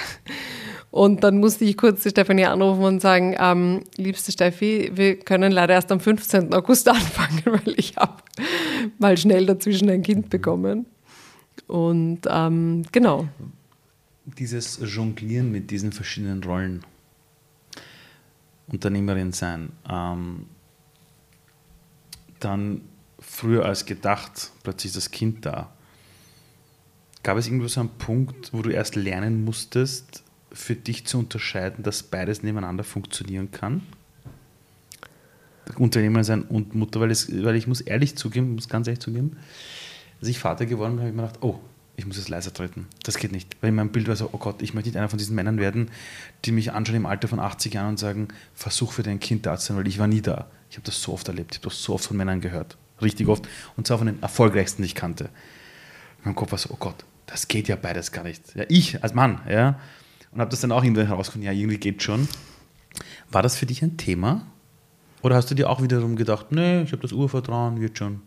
Und 0.91 1.25
dann 1.25 1.39
musste 1.39 1.65
ich 1.65 1.77
kurz 1.77 2.03
die 2.03 2.11
Stefanie 2.11 2.45
anrufen 2.45 2.85
und 2.85 3.01
sagen, 3.01 3.35
ähm, 3.39 3.81
liebste 3.97 4.31
Steffi, 4.31 4.91
wir 4.95 5.19
können 5.19 5.51
leider 5.51 5.75
erst 5.75 5.91
am 5.91 6.01
15. 6.01 6.53
August 6.53 6.89
anfangen, 6.89 7.43
weil 7.47 7.75
ich 7.77 7.97
habe 7.97 8.23
mal 8.99 9.17
schnell 9.17 9.47
dazwischen 9.47 9.89
ein 9.91 10.03
Kind 10.03 10.31
bekommen. 10.31 10.87
Und 11.67 12.21
ähm, 12.29 12.83
genau. 12.93 13.27
Dieses 14.39 14.79
Jonglieren 14.85 15.51
mit 15.51 15.71
diesen 15.71 15.93
verschiedenen 15.93 16.45
Rollen, 16.45 16.85
Unternehmerin 18.69 19.33
sein, 19.33 19.73
ähm, 19.89 20.47
dann 22.41 22.83
früher 23.19 23.65
als 23.65 23.87
gedacht, 23.87 24.51
plötzlich 24.63 24.93
das 24.93 25.11
Kind 25.11 25.47
da. 25.47 25.73
Gab 27.23 27.39
es 27.39 27.47
irgendwo 27.47 27.69
so 27.69 27.81
einen 27.81 27.91
Punkt, 27.91 28.53
wo 28.53 28.63
du 28.63 28.71
erst 28.71 28.97
lernen 28.97 29.45
musstest, 29.45 30.25
für 30.53 30.75
dich 30.75 31.07
zu 31.07 31.19
unterscheiden, 31.19 31.83
dass 31.85 32.03
beides 32.03 32.43
nebeneinander 32.43 32.85
funktionieren 32.85 33.51
kann? 33.51 33.83
Unternehmer 35.79 36.25
sein 36.25 36.43
und 36.43 36.75
Mutter, 36.75 37.01
weil, 37.01 37.11
es, 37.11 37.31
weil 37.45 37.57
ich 37.57 37.67
muss 37.67 37.81
ehrlich 37.81 38.17
zugeben, 38.17 38.55
muss 38.55 38.69
ganz 38.69 38.89
ehrlich 38.89 39.01
zugeben, 39.01 39.37
als 40.21 40.29
ich 40.29 40.39
Vater 40.39 40.67
geworden 40.67 40.97
bin, 40.97 41.01
habe 41.01 41.11
ich 41.11 41.17
mir 41.17 41.23
gedacht, 41.23 41.43
oh, 41.43 41.61
ich 41.97 42.07
muss 42.07 42.17
jetzt 42.17 42.29
leiser 42.29 42.53
treten. 42.53 42.87
Das 43.05 43.19
geht 43.19 43.33
nicht. 43.33 43.57
Weil 43.61 43.69
in 43.69 43.75
meinem 43.75 43.93
Bild 43.93 44.09
war 44.09 44.17
so, 44.17 44.31
oh 44.33 44.39
Gott, 44.39 44.63
ich 44.63 44.75
möchte 44.75 44.89
nicht 44.89 44.97
einer 44.97 45.09
von 45.09 45.19
diesen 45.19 45.35
Männern 45.37 45.59
werden, 45.59 45.91
die 46.45 46.53
mich 46.53 46.73
anschauen 46.73 46.97
im 46.97 47.07
Alter 47.07 47.29
von 47.29 47.39
80 47.39 47.75
Jahren 47.75 47.91
und 47.91 47.99
sagen, 47.99 48.29
versuch 48.55 48.93
für 48.93 49.03
dein 49.03 49.21
Kind 49.21 49.47
da 49.47 49.57
zu 49.59 49.69
sein, 49.69 49.77
weil 49.77 49.87
ich 49.87 49.99
war 49.99 50.07
nie 50.07 50.23
da. 50.23 50.51
Ich 50.71 50.77
habe 50.77 50.87
das 50.87 51.03
so 51.03 51.13
oft 51.13 51.29
erlebt, 51.29 51.53
ich 51.53 51.59
habe 51.59 51.69
das 51.69 51.83
so 51.83 51.95
oft 51.95 52.07
von 52.07 52.17
Männern 52.17 52.41
gehört. 52.41 52.77
Richtig 53.01 53.29
oft. 53.29 53.47
Und 53.77 53.87
zwar 53.87 53.99
von 53.99 54.07
den 54.07 54.23
erfolgreichsten, 54.23 54.83
die 54.83 54.87
ich 54.87 54.95
kannte. 54.95 55.29
Mein 56.25 56.35
Kopf 56.35 56.53
war 56.53 56.59
so, 56.59 56.71
oh 56.73 56.77
Gott, 56.79 57.05
das 57.27 57.49
geht 57.49 57.69
ja 57.69 57.77
beides 57.77 58.13
gar 58.13 58.25
nicht. 58.25 58.55
Ja, 58.55 58.65
ich 58.69 59.03
als 59.03 59.13
Mann, 59.13 59.41
ja. 59.49 59.79
Und 60.31 60.41
habe 60.41 60.51
das 60.51 60.61
dann 60.61 60.73
auch 60.73 60.83
irgendwann 60.83 61.09
herausgefunden, 61.09 61.47
ja, 61.47 61.53
irgendwie 61.53 61.79
geht 61.79 62.03
schon. 62.03 62.27
War 63.31 63.43
das 63.43 63.57
für 63.57 63.67
dich 63.67 63.83
ein 63.83 63.97
Thema? 63.97 64.47
Oder 65.23 65.37
hast 65.37 65.51
du 65.51 65.55
dir 65.55 65.69
auch 65.69 65.83
wiederum 65.83 66.17
gedacht, 66.17 66.53
nee, 66.53 66.83
ich 66.83 66.93
habe 66.93 67.03
das 67.03 67.13
Urvertrauen, 67.13 67.81
wird 67.81 67.99
schon? 67.99 68.23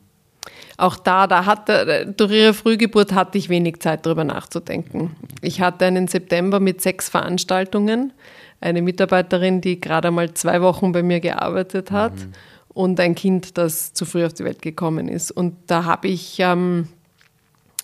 Auch 0.77 0.97
da, 0.97 1.27
da 1.27 1.45
hatte, 1.45 2.13
durch 2.15 2.31
ihre 2.31 2.53
Frühgeburt 2.53 3.13
hatte 3.13 3.37
ich 3.37 3.49
wenig 3.49 3.79
Zeit, 3.79 4.05
darüber 4.05 4.23
nachzudenken. 4.23 5.15
Ich 5.41 5.61
hatte 5.61 5.85
einen 5.85 6.07
September 6.07 6.59
mit 6.59 6.81
sechs 6.81 7.09
Veranstaltungen, 7.09 8.13
eine 8.61 8.81
Mitarbeiterin, 8.81 9.61
die 9.61 9.79
gerade 9.79 10.11
mal 10.11 10.33
zwei 10.33 10.61
Wochen 10.61 10.91
bei 10.91 11.03
mir 11.03 11.19
gearbeitet 11.19 11.91
hat 11.91 12.15
mhm. 12.15 12.31
und 12.69 12.99
ein 12.99 13.15
Kind, 13.15 13.57
das 13.57 13.93
zu 13.93 14.05
früh 14.05 14.25
auf 14.25 14.33
die 14.33 14.43
Welt 14.43 14.61
gekommen 14.61 15.07
ist. 15.07 15.31
Und 15.31 15.55
da 15.67 15.85
habe 15.85 16.07
ich 16.07 16.37
ähm, 16.39 16.87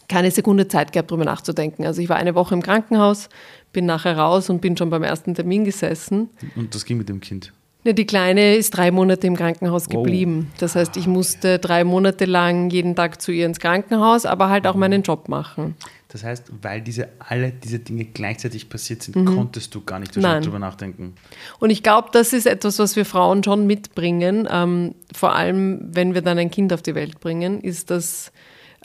keine 0.07 0.31
Sekunde 0.31 0.67
Zeit 0.67 0.91
gehabt, 0.91 1.11
darüber 1.11 1.25
nachzudenken. 1.25 1.85
Also 1.85 2.01
ich 2.01 2.09
war 2.09 2.17
eine 2.17 2.35
Woche 2.35 2.53
im 2.53 2.61
Krankenhaus, 2.61 3.29
bin 3.71 3.85
nachher 3.85 4.17
raus 4.17 4.49
und 4.49 4.59
bin 4.59 4.75
schon 4.75 4.89
beim 4.89 5.03
ersten 5.03 5.33
Termin 5.33 5.63
gesessen. 5.63 6.29
Und 6.55 6.75
das 6.75 6.83
ging 6.83 6.97
mit 6.97 7.07
dem 7.07 7.21
Kind? 7.21 7.53
Ja, 7.83 7.93
die 7.93 8.05
Kleine 8.05 8.55
ist 8.55 8.77
drei 8.77 8.91
Monate 8.91 9.25
im 9.25 9.35
Krankenhaus 9.35 9.89
geblieben. 9.89 10.51
Das 10.59 10.75
heißt, 10.75 10.97
ich 10.97 11.07
musste 11.07 11.57
drei 11.57 11.83
Monate 11.83 12.25
lang 12.25 12.69
jeden 12.69 12.95
Tag 12.95 13.19
zu 13.21 13.31
ihr 13.31 13.47
ins 13.47 13.59
Krankenhaus, 13.59 14.27
aber 14.27 14.49
halt 14.49 14.67
auch 14.67 14.75
meinen 14.75 15.01
Job 15.01 15.29
machen. 15.29 15.75
Das 16.09 16.23
heißt, 16.23 16.51
weil 16.61 16.81
diese 16.81 17.07
alle 17.19 17.51
diese 17.51 17.79
Dinge 17.79 18.05
gleichzeitig 18.05 18.69
passiert 18.69 19.01
sind, 19.01 19.15
mhm. 19.15 19.25
konntest 19.25 19.73
du 19.73 19.81
gar 19.81 19.97
nicht 19.97 20.15
darüber 20.15 20.59
nachdenken. 20.59 21.15
Und 21.59 21.69
ich 21.69 21.83
glaube, 21.83 22.09
das 22.11 22.33
ist 22.33 22.45
etwas, 22.45 22.79
was 22.79 22.95
wir 22.95 23.05
Frauen 23.05 23.43
schon 23.43 23.65
mitbringen. 23.65 24.47
Ähm, 24.51 24.93
vor 25.15 25.33
allem, 25.33 25.79
wenn 25.91 26.13
wir 26.13 26.21
dann 26.21 26.37
ein 26.37 26.51
Kind 26.51 26.73
auf 26.73 26.81
die 26.81 26.95
Welt 26.95 27.19
bringen, 27.21 27.61
ist, 27.61 27.89
dass 27.89 28.31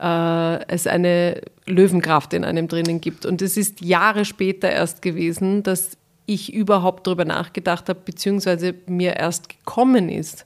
äh, 0.01 0.67
es 0.69 0.87
eine 0.87 1.43
Löwenkraft 1.67 2.33
in 2.33 2.45
einem 2.45 2.69
drinnen 2.69 3.01
gibt. 3.01 3.27
Und 3.27 3.43
es 3.43 3.57
ist 3.57 3.81
Jahre 3.81 4.25
später 4.25 4.71
erst 4.71 5.03
gewesen, 5.03 5.65
dass 5.65 5.99
ich 6.27 6.53
überhaupt 6.53 7.07
darüber 7.07 7.25
nachgedacht 7.25 7.89
habe, 7.89 8.01
beziehungsweise 8.05 8.75
mir 8.87 9.17
erst 9.17 9.49
gekommen 9.49 10.09
ist, 10.09 10.45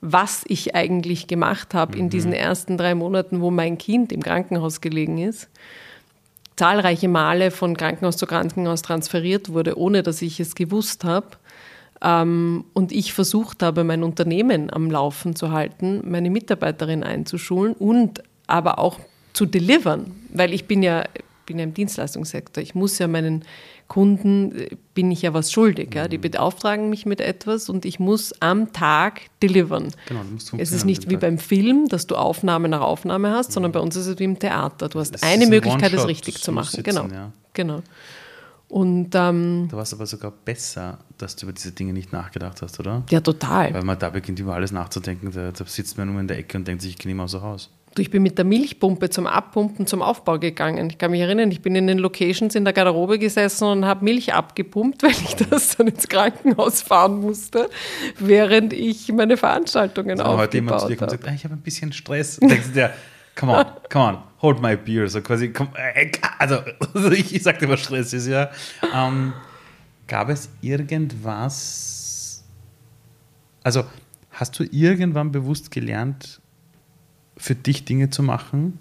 was 0.00 0.44
ich 0.46 0.74
eigentlich 0.74 1.26
gemacht 1.26 1.74
habe 1.74 1.94
mhm. 1.94 2.04
in 2.04 2.10
diesen 2.10 2.32
ersten 2.32 2.76
drei 2.76 2.94
Monaten, 2.94 3.40
wo 3.40 3.50
mein 3.50 3.78
Kind 3.78 4.12
im 4.12 4.22
Krankenhaus 4.22 4.80
gelegen 4.80 5.18
ist. 5.18 5.48
Zahlreiche 6.56 7.08
Male 7.08 7.50
von 7.50 7.76
Krankenhaus 7.76 8.16
zu 8.16 8.26
Krankenhaus 8.26 8.82
transferiert 8.82 9.52
wurde, 9.52 9.78
ohne 9.78 10.02
dass 10.02 10.20
ich 10.20 10.40
es 10.40 10.54
gewusst 10.54 11.04
habe. 11.04 11.28
Ähm, 12.02 12.64
und 12.72 12.92
ich 12.92 13.12
versucht 13.12 13.62
habe, 13.62 13.84
mein 13.84 14.02
Unternehmen 14.02 14.72
am 14.72 14.90
Laufen 14.90 15.36
zu 15.36 15.52
halten, 15.52 16.02
meine 16.10 16.30
Mitarbeiterin 16.30 17.02
einzuschulen 17.02 17.74
und 17.74 18.22
aber 18.46 18.78
auch 18.78 18.98
zu 19.32 19.46
delivern, 19.46 20.12
weil 20.32 20.52
ich 20.52 20.66
bin 20.66 20.82
ja, 20.82 21.04
bin 21.46 21.58
ja 21.58 21.64
im 21.64 21.74
Dienstleistungssektor. 21.74 22.62
Ich 22.62 22.74
muss 22.74 22.98
ja 22.98 23.06
meinen 23.06 23.44
Kunden 23.90 24.56
äh, 24.56 24.76
bin 24.94 25.10
ich 25.10 25.22
ja 25.22 25.34
was 25.34 25.50
schuldig. 25.50 25.94
Ja? 25.94 26.06
Die 26.06 26.16
mhm. 26.16 26.22
beauftragen 26.22 26.88
mich 26.88 27.06
mit 27.06 27.20
etwas 27.20 27.68
und 27.68 27.84
ich 27.84 27.98
muss 27.98 28.32
am 28.40 28.72
Tag 28.72 29.22
delivern. 29.42 29.88
Genau, 30.06 30.20
es 30.58 30.72
ist 30.72 30.84
nicht 30.84 31.10
wie 31.10 31.16
beim 31.16 31.38
Film, 31.38 31.88
dass 31.88 32.06
du 32.06 32.14
Aufnahme 32.14 32.68
nach 32.68 32.82
Aufnahme 32.82 33.32
hast, 33.32 33.52
sondern 33.52 33.70
mhm. 33.70 33.74
bei 33.74 33.80
uns 33.80 33.96
ist 33.96 34.06
es 34.06 34.18
wie 34.20 34.24
im 34.24 34.38
Theater. 34.38 34.88
Du 34.88 35.00
hast 35.00 35.16
es 35.16 35.22
eine 35.24 35.46
Möglichkeit, 35.48 35.92
es 35.92 36.06
richtig 36.06 36.40
zu 36.40 36.52
machen. 36.52 36.70
Sitzen, 36.70 36.84
genau. 36.84 37.08
Ja. 37.08 37.32
genau. 37.52 37.82
Und, 38.68 39.16
ähm, 39.16 39.66
da 39.68 39.76
war 39.76 39.82
es 39.82 39.92
aber 39.92 40.06
sogar 40.06 40.30
besser, 40.30 40.98
dass 41.18 41.34
du 41.34 41.46
über 41.46 41.52
diese 41.52 41.72
Dinge 41.72 41.92
nicht 41.92 42.12
nachgedacht 42.12 42.62
hast, 42.62 42.78
oder? 42.78 43.02
Ja, 43.10 43.20
total. 43.20 43.74
Weil 43.74 43.82
man 43.82 43.98
da 43.98 44.10
beginnt, 44.10 44.38
über 44.38 44.54
alles 44.54 44.70
nachzudenken. 44.70 45.32
Da, 45.32 45.50
da 45.50 45.64
sitzt 45.66 45.98
man 45.98 46.12
nur 46.12 46.20
in 46.20 46.28
der 46.28 46.38
Ecke 46.38 46.56
und 46.56 46.68
denkt 46.68 46.82
sich, 46.82 46.92
ich 46.92 46.98
gehe 46.98 47.12
mehr 47.12 47.26
so 47.26 47.38
raus. 47.38 47.70
Du, 47.94 48.02
ich 48.02 48.10
bin 48.10 48.22
mit 48.22 48.38
der 48.38 48.44
Milchpumpe 48.44 49.10
zum 49.10 49.26
Abpumpen, 49.26 49.84
zum 49.84 50.00
Aufbau 50.00 50.38
gegangen. 50.38 50.90
Ich 50.90 50.98
kann 50.98 51.10
mich 51.10 51.20
erinnern, 51.20 51.50
ich 51.50 51.60
bin 51.60 51.74
in 51.74 51.88
den 51.88 51.98
Locations 51.98 52.54
in 52.54 52.64
der 52.64 52.72
Garderobe 52.72 53.18
gesessen 53.18 53.64
und 53.64 53.84
habe 53.84 54.04
Milch 54.04 54.32
abgepumpt, 54.32 55.02
weil 55.02 55.10
ich 55.10 55.34
das 55.34 55.76
dann 55.76 55.88
ins 55.88 56.06
Krankenhaus 56.06 56.82
fahren 56.82 57.20
musste, 57.20 57.68
während 58.18 58.72
ich 58.72 59.12
meine 59.12 59.36
Veranstaltungen 59.36 60.20
also 60.20 60.24
aufgebaut 60.24 60.42
heute 60.42 60.56
jemand 60.56 60.80
zu 60.80 60.86
dir 60.86 60.96
kommt 60.96 61.10
und 61.12 61.18
sagt, 61.18 61.28
ah, 61.28 61.34
ich 61.34 61.44
habe 61.44 61.54
ein 61.54 61.62
bisschen 61.62 61.92
Stress. 61.92 62.38
Und 62.38 62.48
denkst 62.48 62.68
du 62.68 62.74
dir, 62.74 62.90
come 63.34 63.56
on, 63.56 63.66
come 63.90 64.04
on, 64.04 64.18
hold 64.40 64.62
my 64.62 64.76
beer. 64.76 65.08
So 65.08 65.20
quasi, 65.20 65.52
komm, 65.52 65.70
äh, 65.74 66.12
also 66.38 66.58
ich, 67.12 67.34
ich 67.34 67.42
sagte 67.42 67.64
immer 67.64 67.76
Stress 67.76 68.12
ist 68.12 68.28
ja. 68.28 68.50
Ähm, 68.94 69.32
gab 70.06 70.28
es 70.28 70.48
irgendwas, 70.60 72.44
also 73.64 73.84
hast 74.30 74.56
du 74.60 74.64
irgendwann 74.70 75.32
bewusst 75.32 75.72
gelernt, 75.72 76.40
für 77.40 77.54
dich 77.54 77.84
Dinge 77.86 78.10
zu 78.10 78.22
machen, 78.22 78.78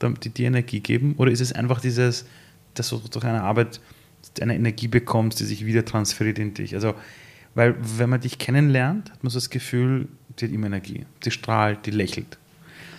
die 0.00 0.30
dir 0.30 0.46
Energie 0.46 0.80
geben? 0.80 1.16
Oder 1.18 1.32
ist 1.32 1.40
es 1.40 1.52
einfach 1.52 1.80
dieses, 1.80 2.24
dass 2.74 2.88
du 2.88 2.98
durch 3.10 3.24
eine 3.24 3.42
Arbeit 3.42 3.80
eine 4.40 4.54
Energie 4.54 4.86
bekommst, 4.88 5.40
die 5.40 5.44
sich 5.44 5.66
wieder 5.66 5.84
transferiert 5.84 6.38
in 6.38 6.54
dich? 6.54 6.74
Also, 6.74 6.94
weil 7.54 7.74
wenn 7.98 8.08
man 8.08 8.20
dich 8.20 8.38
kennenlernt, 8.38 9.10
hat 9.10 9.24
man 9.24 9.30
so 9.30 9.38
das 9.38 9.50
Gefühl, 9.50 10.06
die 10.38 10.46
hat 10.46 10.52
immer 10.52 10.68
Energie. 10.68 11.04
Die 11.24 11.32
strahlt, 11.32 11.84
die 11.84 11.90
lächelt. 11.90 12.38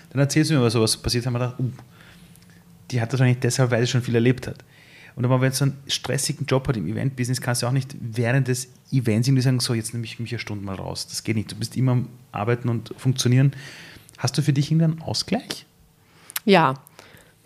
Dann 0.09 0.19
erzählst 0.19 0.51
du 0.51 0.55
mir, 0.55 0.61
was 0.61 0.73
sowas 0.73 0.97
passiert, 0.97 1.25
haben 1.25 1.33
wir 1.33 1.39
gedacht, 1.39 1.59
uh, 1.59 1.71
die 2.91 2.99
hat 2.99 3.13
das 3.13 3.19
wahrscheinlich 3.19 3.39
deshalb, 3.39 3.71
weil 3.71 3.81
sie 3.81 3.91
schon 3.91 4.01
viel 4.01 4.15
erlebt 4.15 4.45
hat. 4.45 4.65
Und 5.15 5.23
aber 5.23 5.39
wenn 5.39 5.51
du 5.51 5.55
so 5.55 5.65
einen 5.65 5.77
stressigen 5.87 6.45
Job 6.45 6.67
hat 6.67 6.75
im 6.75 6.87
Event-Business, 6.87 7.39
kannst 7.39 7.61
du 7.61 7.67
auch 7.67 7.71
nicht 7.71 7.95
während 7.99 8.49
des 8.49 8.67
Events 8.91 9.29
irgendwie 9.29 9.41
sagen, 9.41 9.61
so, 9.61 9.73
jetzt 9.73 9.93
nehme 9.93 10.05
ich 10.05 10.19
mich 10.19 10.31
eine 10.31 10.39
Stunde 10.39 10.65
mal 10.65 10.75
raus. 10.75 11.07
Das 11.07 11.23
geht 11.23 11.37
nicht. 11.37 11.51
Du 11.51 11.55
bist 11.55 11.77
immer 11.77 11.93
am 11.93 12.09
Arbeiten 12.33 12.67
und 12.67 12.93
Funktionieren. 12.97 13.53
Hast 14.21 14.37
du 14.37 14.43
für 14.43 14.53
dich 14.53 14.71
irgendeinen 14.71 15.01
Ausgleich? 15.01 15.65
Ja, 16.45 16.75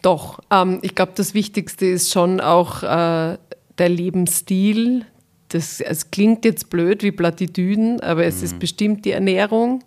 doch. 0.01 0.39
Ähm, 0.51 0.79
ich 0.81 0.93
glaube, 0.93 1.13
das 1.15 1.33
Wichtigste 1.33 1.85
ist 1.85 2.11
schon 2.11 2.41
auch 2.41 2.83
äh, 2.83 3.38
der 3.77 3.89
Lebensstil. 3.89 5.05
Das, 5.47 5.79
es 5.79 6.11
klingt 6.11 6.43
jetzt 6.43 6.69
blöd 6.69 7.01
wie 7.01 7.13
Plattitüden, 7.13 8.01
aber 8.01 8.25
es 8.25 8.39
mhm. 8.39 8.43
ist 8.43 8.59
bestimmt 8.59 9.05
die 9.05 9.11
Ernährung. 9.11 9.85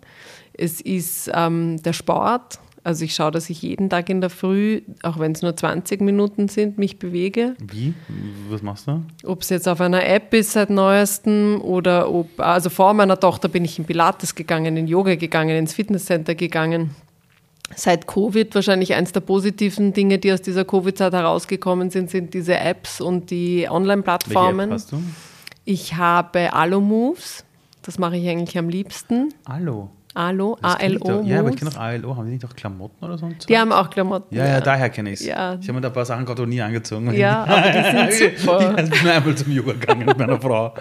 Es 0.53 0.81
ist 0.81 1.29
ähm, 1.31 1.81
der 1.83 1.93
Sport. 1.93 2.57
Also 2.89 3.05
ich 3.05 3.13
schaue, 3.13 3.29
dass 3.29 3.51
ich 3.51 3.61
jeden 3.61 3.87
Tag 3.91 4.09
in 4.09 4.19
der 4.19 4.31
Früh, 4.31 4.81
auch 5.03 5.19
wenn 5.19 5.33
es 5.33 5.43
nur 5.43 5.55
20 5.55 6.01
Minuten 6.01 6.47
sind, 6.47 6.79
mich 6.79 6.97
bewege. 6.97 7.53
Wie? 7.59 7.93
Was 8.49 8.63
machst 8.63 8.87
du? 8.87 9.03
Ob 9.25 9.43
es 9.43 9.49
jetzt 9.49 9.67
auf 9.67 9.79
einer 9.79 10.03
App 10.07 10.33
ist 10.33 10.53
seit 10.53 10.71
neuestem 10.71 11.61
oder 11.61 12.11
ob, 12.11 12.39
also 12.39 12.71
vor 12.71 12.95
meiner 12.95 13.19
Tochter 13.19 13.47
bin 13.47 13.63
ich 13.63 13.77
in 13.77 13.85
Pilates 13.85 14.33
gegangen, 14.33 14.75
in 14.75 14.87
Yoga 14.87 15.13
gegangen, 15.13 15.55
ins 15.55 15.75
Fitnesscenter 15.75 16.33
gegangen. 16.33 16.95
Seit 17.75 18.07
Covid 18.07 18.55
wahrscheinlich 18.55 18.95
eins 18.95 19.11
der 19.11 19.19
positiven 19.19 19.93
Dinge, 19.93 20.17
die 20.17 20.33
aus 20.33 20.41
dieser 20.41 20.65
Covid-Zeit 20.65 21.13
herausgekommen 21.13 21.91
sind, 21.91 22.09
sind 22.09 22.33
diese 22.33 22.57
Apps 22.57 23.01
und 23.01 23.29
die 23.29 23.67
Online-Plattformen. 23.69 24.69
App 24.69 24.73
hast 24.73 24.93
du? 24.93 25.03
Ich 25.63 25.93
habe 25.93 26.53
Alo 26.53 26.81
Moves. 26.81 27.45
Das 27.83 27.99
mache 27.99 28.17
ich 28.17 28.27
eigentlich 28.27 28.57
am 28.57 28.67
liebsten. 28.67 29.31
Alo? 30.19 30.57
Alo, 30.61 30.73
A-L-O. 30.73 31.21
Ja, 31.23 31.39
aber 31.39 31.49
ich 31.49 31.55
kenne 31.55 31.71
auch 31.71 31.77
ALO. 31.77 32.15
Haben 32.17 32.25
die 32.25 32.33
nicht 32.33 32.45
auch 32.45 32.53
Klamotten 32.53 33.05
oder 33.05 33.17
so? 33.17 33.29
Die 33.47 33.57
haben 33.57 33.71
auch 33.71 33.89
Klamotten. 33.89 34.35
Ja, 34.35 34.45
ja, 34.45 34.51
ja. 34.55 34.61
daher 34.61 34.89
kenne 34.89 35.11
ich 35.11 35.21
es. 35.21 35.25
Ja. 35.25 35.57
Ich 35.61 35.67
habe 35.67 35.73
mir 35.73 35.81
da 35.81 35.87
ein 35.87 35.93
paar 35.93 36.05
Sachen 36.05 36.25
gerade 36.25 36.45
nie 36.45 36.61
angezogen. 36.61 37.13
Ja, 37.13 37.43
aber 37.47 37.69
die 37.69 38.13
sind 38.17 38.37
super. 38.41 38.75
ich 38.83 38.89
bin 38.89 39.09
einmal 39.09 39.35
zum 39.35 39.51
Yoga 39.53 39.73
gegangen 39.73 40.05
mit 40.05 40.17
meiner 40.17 40.39
Frau. 40.41 40.73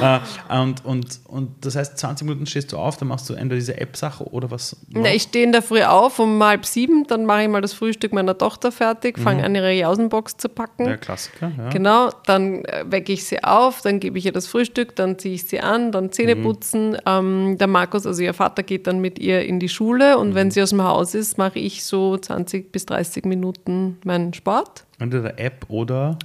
Äh, 0.00 0.58
und, 0.58 0.84
und, 0.86 1.20
und 1.26 1.66
das 1.66 1.76
heißt, 1.76 1.98
20 1.98 2.26
Minuten 2.26 2.46
stehst 2.46 2.72
du 2.72 2.78
auf, 2.78 2.96
dann 2.96 3.08
machst 3.08 3.28
du 3.28 3.34
entweder 3.34 3.56
diese 3.56 3.78
App-Sache 3.78 4.24
oder 4.24 4.50
was? 4.50 4.74
Na, 4.88 5.12
ich 5.12 5.24
stehe 5.24 5.44
in 5.44 5.52
der 5.52 5.62
Früh 5.62 5.82
auf 5.82 6.18
um 6.18 6.42
halb 6.42 6.64
sieben, 6.64 7.06
dann 7.06 7.26
mache 7.26 7.42
ich 7.42 7.48
mal 7.48 7.60
das 7.60 7.74
Frühstück 7.74 8.14
meiner 8.14 8.38
Tochter 8.38 8.72
fertig, 8.72 9.18
fange 9.18 9.40
mhm. 9.40 9.44
an, 9.44 9.54
ihre 9.54 9.72
Jausenbox 9.72 10.38
zu 10.38 10.48
packen. 10.48 10.84
Der 10.84 10.96
Klassiker, 10.96 11.52
ja. 11.58 11.68
Genau, 11.68 12.08
dann 12.24 12.64
äh, 12.64 12.84
wecke 12.88 13.12
ich 13.12 13.26
sie 13.26 13.44
auf, 13.44 13.82
dann 13.82 14.00
gebe 14.00 14.18
ich 14.18 14.24
ihr 14.24 14.32
das 14.32 14.46
Frühstück, 14.46 14.96
dann 14.96 15.18
ziehe 15.18 15.34
ich 15.34 15.44
sie 15.44 15.60
an, 15.60 15.92
dann 15.92 16.10
Zähne 16.10 16.36
mhm. 16.36 16.42
putzen. 16.42 16.96
Ähm, 17.04 17.58
der 17.58 17.66
Markus, 17.66 18.06
also 18.06 18.22
ihr 18.22 18.32
Vater, 18.32 18.62
geht 18.62 18.77
dann 18.86 19.00
mit 19.00 19.18
ihr 19.18 19.42
in 19.42 19.60
die 19.60 19.68
Schule 19.68 20.18
und 20.18 20.30
mhm. 20.30 20.34
wenn 20.34 20.50
sie 20.50 20.62
aus 20.62 20.70
dem 20.70 20.82
Haus 20.82 21.14
ist, 21.14 21.38
mache 21.38 21.58
ich 21.58 21.84
so 21.84 22.16
20 22.16 22.72
bis 22.72 22.86
30 22.86 23.24
Minuten 23.24 23.98
meinen 24.04 24.34
Sport. 24.34 24.84
Entweder 24.98 25.38
App 25.38 25.66
oder? 25.68 26.18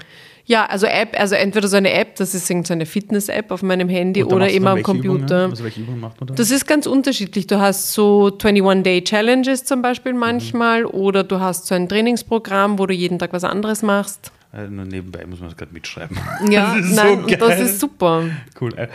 Ja, 0.45 0.65
also 0.65 0.87
App, 0.87 1.17
also 1.17 1.35
entweder 1.35 1.69
so 1.69 1.77
eine 1.77 1.93
App, 1.93 2.15
das 2.17 2.35
ist 2.35 2.47
so 2.47 2.73
eine 2.73 2.85
Fitness-App 2.85 3.49
auf 3.51 3.63
meinem 3.63 3.87
Handy 3.87 4.25
oder 4.25 4.49
immer 4.49 4.71
am 4.71 4.83
Computer. 4.83 5.47
Also 5.49 5.63
welche 5.63 5.79
Übungen 5.79 6.01
macht 6.01 6.19
man 6.19 6.27
da? 6.27 6.33
Das 6.33 6.51
ist 6.51 6.67
ganz 6.67 6.85
unterschiedlich. 6.85 7.47
Du 7.47 7.59
hast 7.59 7.93
so 7.93 8.27
21-Day-Challenges 8.27 9.63
zum 9.63 9.81
Beispiel 9.81 10.13
manchmal 10.13 10.81
mhm. 10.81 10.89
oder 10.89 11.23
du 11.23 11.39
hast 11.39 11.67
so 11.67 11.75
ein 11.75 11.87
Trainingsprogramm, 11.87 12.77
wo 12.77 12.85
du 12.85 12.93
jeden 12.93 13.19
Tag 13.19 13.31
was 13.31 13.45
anderes 13.45 13.83
machst. 13.83 14.33
Also 14.53 14.71
nur 14.71 14.85
nebenbei 14.85 15.25
muss 15.25 15.39
man 15.39 15.49
das 15.49 15.57
gerade 15.57 15.73
mitschreiben. 15.73 16.17
Ja, 16.49 16.75
das 16.79 16.91
nein, 16.91 17.23
so 17.27 17.35
das 17.35 17.59
ist 17.59 17.79
super. 17.79 18.29
Cool. 18.61 18.73
Äh, 18.77 18.87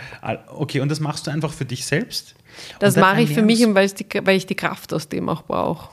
okay, 0.47 0.79
und 0.79 0.89
das 0.89 1.01
machst 1.01 1.27
du 1.27 1.31
einfach 1.31 1.51
für 1.51 1.65
dich 1.65 1.85
selbst? 1.85 2.33
Das 2.79 2.95
mache 2.95 3.21
ich 3.21 3.33
für 3.33 3.41
mich, 3.41 3.63
weil, 3.73 3.89
die, 3.89 4.05
weil 4.23 4.37
ich 4.37 4.45
die 4.45 4.55
Kraft 4.55 4.93
aus 4.93 5.09
dem 5.09 5.27
auch 5.29 5.43
brauche. 5.43 5.89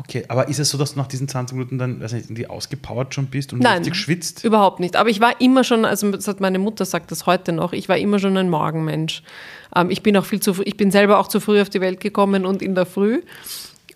Okay, 0.00 0.24
aber 0.28 0.48
ist 0.48 0.58
es 0.58 0.70
so, 0.70 0.78
dass 0.78 0.92
du 0.94 0.98
nach 0.98 1.08
diesen 1.08 1.28
20 1.28 1.56
Minuten 1.56 1.78
dann 1.78 2.00
weiß 2.00 2.12
nicht, 2.12 2.26
irgendwie 2.26 2.46
ausgepowert 2.46 3.14
schon 3.14 3.26
bist 3.26 3.52
und 3.52 3.60
Nein, 3.60 3.78
richtig 3.78 3.96
schwitzt? 3.96 4.44
überhaupt 4.44 4.80
nicht. 4.80 4.96
Aber 4.96 5.08
ich 5.08 5.20
war 5.20 5.40
immer 5.40 5.64
schon, 5.64 5.84
also 5.84 6.12
meine 6.38 6.58
Mutter 6.58 6.84
sagt 6.84 7.10
das 7.10 7.26
heute 7.26 7.52
noch, 7.52 7.72
ich 7.72 7.88
war 7.88 7.96
immer 7.96 8.18
schon 8.18 8.36
ein 8.36 8.50
Morgenmensch. 8.50 9.22
Ähm, 9.74 9.90
ich 9.90 10.02
bin 10.02 10.16
auch 10.16 10.24
viel 10.24 10.40
zu 10.40 10.54
früh, 10.54 10.62
ich 10.66 10.76
bin 10.76 10.90
selber 10.90 11.18
auch 11.18 11.28
zu 11.28 11.40
früh 11.40 11.60
auf 11.60 11.70
die 11.70 11.80
Welt 11.80 12.00
gekommen 12.00 12.46
und 12.46 12.62
in 12.62 12.74
der 12.74 12.86
Früh. 12.86 13.22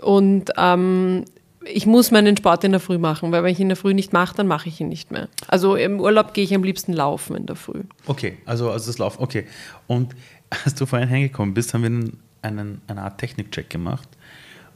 Und 0.00 0.50
ähm, 0.56 1.24
ich 1.64 1.86
muss 1.86 2.10
meinen 2.10 2.36
Sport 2.36 2.64
in 2.64 2.72
der 2.72 2.80
Früh 2.80 2.98
machen, 2.98 3.32
weil 3.32 3.42
wenn 3.42 3.52
ich 3.52 3.58
ihn 3.58 3.64
in 3.64 3.68
der 3.70 3.76
Früh 3.76 3.94
nicht 3.94 4.12
mache, 4.12 4.36
dann 4.36 4.46
mache 4.46 4.68
ich 4.68 4.80
ihn 4.80 4.88
nicht 4.88 5.10
mehr. 5.10 5.28
Also 5.48 5.76
im 5.76 6.00
Urlaub 6.00 6.34
gehe 6.34 6.44
ich 6.44 6.54
am 6.54 6.64
liebsten 6.64 6.92
laufen 6.92 7.36
in 7.36 7.46
der 7.46 7.56
Früh. 7.56 7.82
Okay, 8.06 8.38
also, 8.44 8.70
also 8.70 8.86
das 8.86 8.98
Laufen, 8.98 9.22
okay. 9.22 9.46
Und 9.86 10.14
als 10.64 10.74
du 10.74 10.86
vorhin 10.86 11.08
hingekommen 11.08 11.54
bist, 11.54 11.74
haben 11.74 11.82
wir 11.82 11.90
einen, 11.90 12.20
einen, 12.42 12.80
eine 12.86 13.02
Art 13.02 13.18
Technikcheck 13.18 13.70
gemacht. 13.70 14.08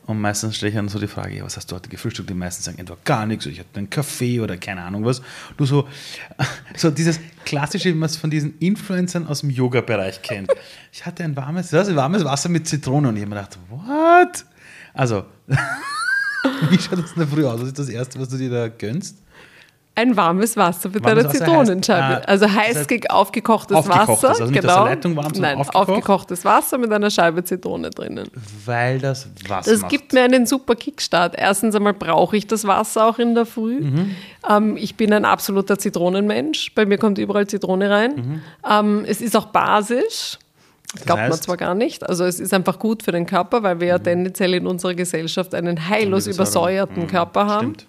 Und 0.06 0.20
meistens 0.20 0.54
stelle 0.54 0.70
ich 0.70 0.76
dann 0.76 0.88
so 0.88 1.00
die 1.00 1.08
Frage, 1.08 1.36
ja, 1.36 1.44
was 1.44 1.56
hast 1.56 1.70
du 1.72 1.74
heute 1.74 1.88
gefrühstückt? 1.88 2.30
Die 2.30 2.34
meisten 2.34 2.62
sagen 2.62 2.78
entweder 2.78 3.00
gar 3.04 3.26
nichts, 3.26 3.44
oder 3.44 3.52
ich 3.54 3.58
hatte 3.58 3.76
einen 3.76 3.90
Kaffee 3.90 4.40
oder 4.40 4.56
keine 4.56 4.82
Ahnung 4.82 5.04
was. 5.04 5.20
Du 5.56 5.66
so, 5.66 5.88
so 6.76 6.92
dieses 6.92 7.18
klassische, 7.44 7.88
wie 7.88 7.94
man 7.94 8.08
es 8.08 8.16
von 8.16 8.30
diesen 8.30 8.56
Influencern 8.58 9.26
aus 9.26 9.40
dem 9.40 9.50
Yoga-Bereich 9.50 10.22
kennt. 10.22 10.50
Ich 10.92 11.04
hatte 11.04 11.24
ein 11.24 11.36
warmes, 11.36 11.68
das, 11.68 11.94
warmes 11.94 12.24
Wasser 12.24 12.48
mit 12.48 12.66
Zitrone 12.66 13.10
und 13.10 13.16
ich 13.16 13.22
habe 13.22 13.28
mir 13.28 13.36
gedacht, 13.36 13.58
what? 13.68 14.46
Also, 14.94 15.26
wie 16.70 16.78
schaut 16.78 16.98
das 16.98 17.12
in 17.12 17.18
der 17.18 17.28
Früh 17.28 17.44
aus? 17.44 17.60
Was 17.60 17.68
ist 17.68 17.78
das 17.78 17.88
Erste, 17.88 18.20
was 18.20 18.28
du 18.28 18.36
dir 18.36 18.50
da 18.50 18.68
gönnst? 18.68 19.16
ein 19.96 20.14
warmes 20.14 20.56
Wasser 20.56 20.90
mit 20.90 21.02
warmes 21.02 21.24
einer 21.24 21.32
Zitronenscheibe. 21.32 22.16
Heißt, 22.16 22.24
äh, 22.24 22.30
also 22.30 22.52
heiß 22.52 22.74
das 22.74 22.88
heißt 22.88 23.10
aufgekochtes 23.10 23.76
aufgekocht 23.76 24.08
Wasser. 24.08 24.28
Also 24.28 24.46
genau. 24.48 24.84
Leitung 24.84 25.16
warm 25.16 25.32
Nein, 25.36 25.56
aufgekocht? 25.56 25.88
aufgekochtes 25.88 26.44
Wasser 26.44 26.78
mit 26.78 26.92
einer 26.92 27.10
Scheibe 27.10 27.42
Zitrone 27.42 27.88
drinnen. 27.88 28.28
Weil 28.66 28.98
das 28.98 29.26
Wasser. 29.48 29.70
Das 29.70 29.80
macht. 29.80 29.90
gibt 29.90 30.12
mir 30.12 30.22
einen 30.22 30.44
super 30.44 30.76
Kickstart. 30.76 31.34
Erstens 31.36 31.74
einmal 31.74 31.94
brauche 31.94 32.36
ich 32.36 32.46
das 32.46 32.66
Wasser 32.66 33.06
auch 33.06 33.18
in 33.18 33.34
der 33.34 33.46
Früh. 33.46 33.80
Mhm. 33.80 34.10
Ähm, 34.48 34.76
ich 34.76 34.96
bin 34.96 35.14
ein 35.14 35.24
absoluter 35.24 35.78
Zitronenmensch. 35.78 36.74
Bei 36.74 36.84
mir 36.84 36.98
kommt 36.98 37.16
überall 37.16 37.46
Zitrone 37.46 37.88
rein. 37.88 38.14
Mhm. 38.16 38.42
Ähm, 38.70 39.04
es 39.08 39.22
ist 39.22 39.34
auch 39.34 39.46
basisch. 39.46 40.38
Das 40.94 41.04
glaubt 41.04 41.20
heißt, 41.20 41.30
man 41.30 41.40
zwar 41.40 41.56
gar 41.56 41.74
nicht. 41.74 42.08
Also 42.08 42.24
es 42.24 42.40
ist 42.40 42.54
einfach 42.54 42.78
gut 42.78 43.02
für 43.02 43.12
den 43.12 43.26
Körper, 43.26 43.62
weil 43.62 43.80
wir 43.80 43.88
ja 43.88 43.98
mhm. 43.98 44.04
tendenziell 44.04 44.54
in 44.54 44.66
unserer 44.66 44.94
Gesellschaft 44.94 45.54
einen 45.54 45.88
heillos 45.88 46.26
übersäuerten 46.26 47.04
mhm. 47.04 47.06
Körper 47.08 47.46
haben. 47.46 47.74
Stimmt. 47.74 47.86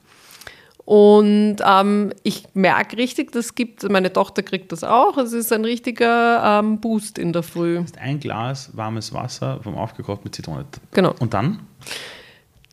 Und 0.88 1.58
ähm, 1.66 2.14
ich 2.24 2.46
merke 2.54 2.96
richtig, 2.96 3.34
das 3.34 3.56
gibt, 3.56 3.90
meine 3.90 4.14
Tochter 4.14 4.42
kriegt 4.42 4.72
das 4.72 4.86
auch. 4.86 5.18
Es 5.18 5.34
ist 5.34 5.52
ein 5.52 5.66
richtiger 5.66 6.60
ähm, 6.62 6.80
Boost 6.80 7.18
in 7.18 7.34
der 7.34 7.44
Früh. 7.44 7.84
Ein 8.00 8.22
Glas 8.22 8.70
warmes 8.74 9.14
Wasser 9.14 9.60
vom 9.62 9.76
aufgekocht 9.76 10.24
mit 10.24 10.34
Zitrone. 10.34 10.64
Genau. 10.92 11.14
Und 11.20 11.34
dann? 11.34 11.60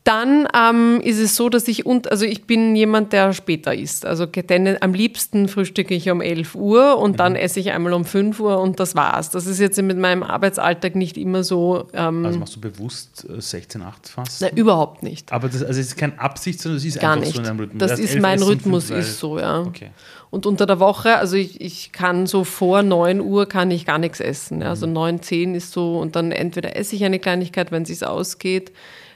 Dann 0.05 0.47
ähm, 0.55 1.01
ist 1.03 1.19
es 1.19 1.35
so, 1.35 1.49
dass 1.49 1.67
ich, 1.67 1.87
und, 1.87 2.11
also 2.11 2.27
ich 2.27 2.45
bin 2.45 2.77
jemand, 2.77 3.15
der 3.15 3.33
später 3.33 3.75
isst. 3.75 4.05
Also 4.05 4.27
denn 4.27 4.77
am 4.83 4.93
liebsten 4.93 5.49
frühstücke 5.49 5.95
ich 5.95 6.11
um 6.11 6.21
11 6.21 6.55
Uhr 6.55 6.99
und 6.99 7.13
mhm. 7.13 7.17
dann 7.17 7.37
esse 7.37 7.59
ich 7.59 7.73
einmal 7.73 7.95
um 7.95 8.05
5 8.05 8.39
Uhr 8.39 8.61
und 8.61 8.79
das 8.81 8.95
war's. 8.95 9.31
Das 9.31 9.47
ist 9.47 9.61
jetzt 9.61 9.81
mit 9.81 9.97
meinem 9.97 10.23
Arbeitsalltag 10.23 10.95
nicht 10.95 11.17
immer 11.17 11.43
so. 11.43 11.89
Ähm, 11.95 12.27
also 12.27 12.39
machst 12.39 12.55
du 12.55 12.61
bewusst 12.61 13.27
16, 13.35 13.81
äh, 13.81 13.85
8 13.85 14.09
fast? 14.09 14.43
Nein, 14.43 14.55
überhaupt 14.57 15.03
nicht. 15.03 15.33
Aber 15.33 15.49
das 15.49 15.63
also 15.63 15.81
es 15.81 15.87
ist 15.87 15.97
keine 15.97 16.21
Absicht, 16.21 16.61
sondern 16.61 16.77
es 16.77 16.85
ist 16.85 17.01
Gar 17.01 17.13
einfach 17.13 17.25
nicht. 17.25 17.37
so 17.37 17.41
in 17.41 17.47
deinem 17.47 17.61
Rhythmus. 17.61 17.79
Das, 17.79 17.91
das 17.93 18.01
ist 18.01 18.21
mein 18.21 18.43
Rhythmus, 18.43 18.85
5, 18.89 19.01
ist 19.01 19.19
so, 19.19 19.39
ja. 19.39 19.61
Okay. 19.61 19.91
Und 20.35 20.47
unter 20.47 20.67
der 20.67 20.81
Woche, 20.81 21.17
also 21.17 21.37
ich, 21.37 21.61
ich 21.61 21.93
kann 21.93 22.27
so 22.27 22.45
vor 22.45 22.83
9 22.83 23.21
Uhr 23.21 23.47
kann 23.47 23.71
ich 23.71 23.87
gar 23.87 23.99
nichts 23.99 24.21
essen. 24.21 24.63
Ja. 24.63 24.71
Also 24.71 24.87
9, 24.87 25.23
10 25.23 25.55
ist 25.55 25.73
so 25.73 25.99
und 25.99 26.17
dann 26.17 26.33
entweder 26.33 26.77
esse 26.77 26.97
ich 26.97 27.05
eine 27.05 27.19
Kleinigkeit, 27.21 27.71
wenn 27.71 27.85
es 27.85 27.89
sich 27.89 28.07
ausgeht 28.07 28.73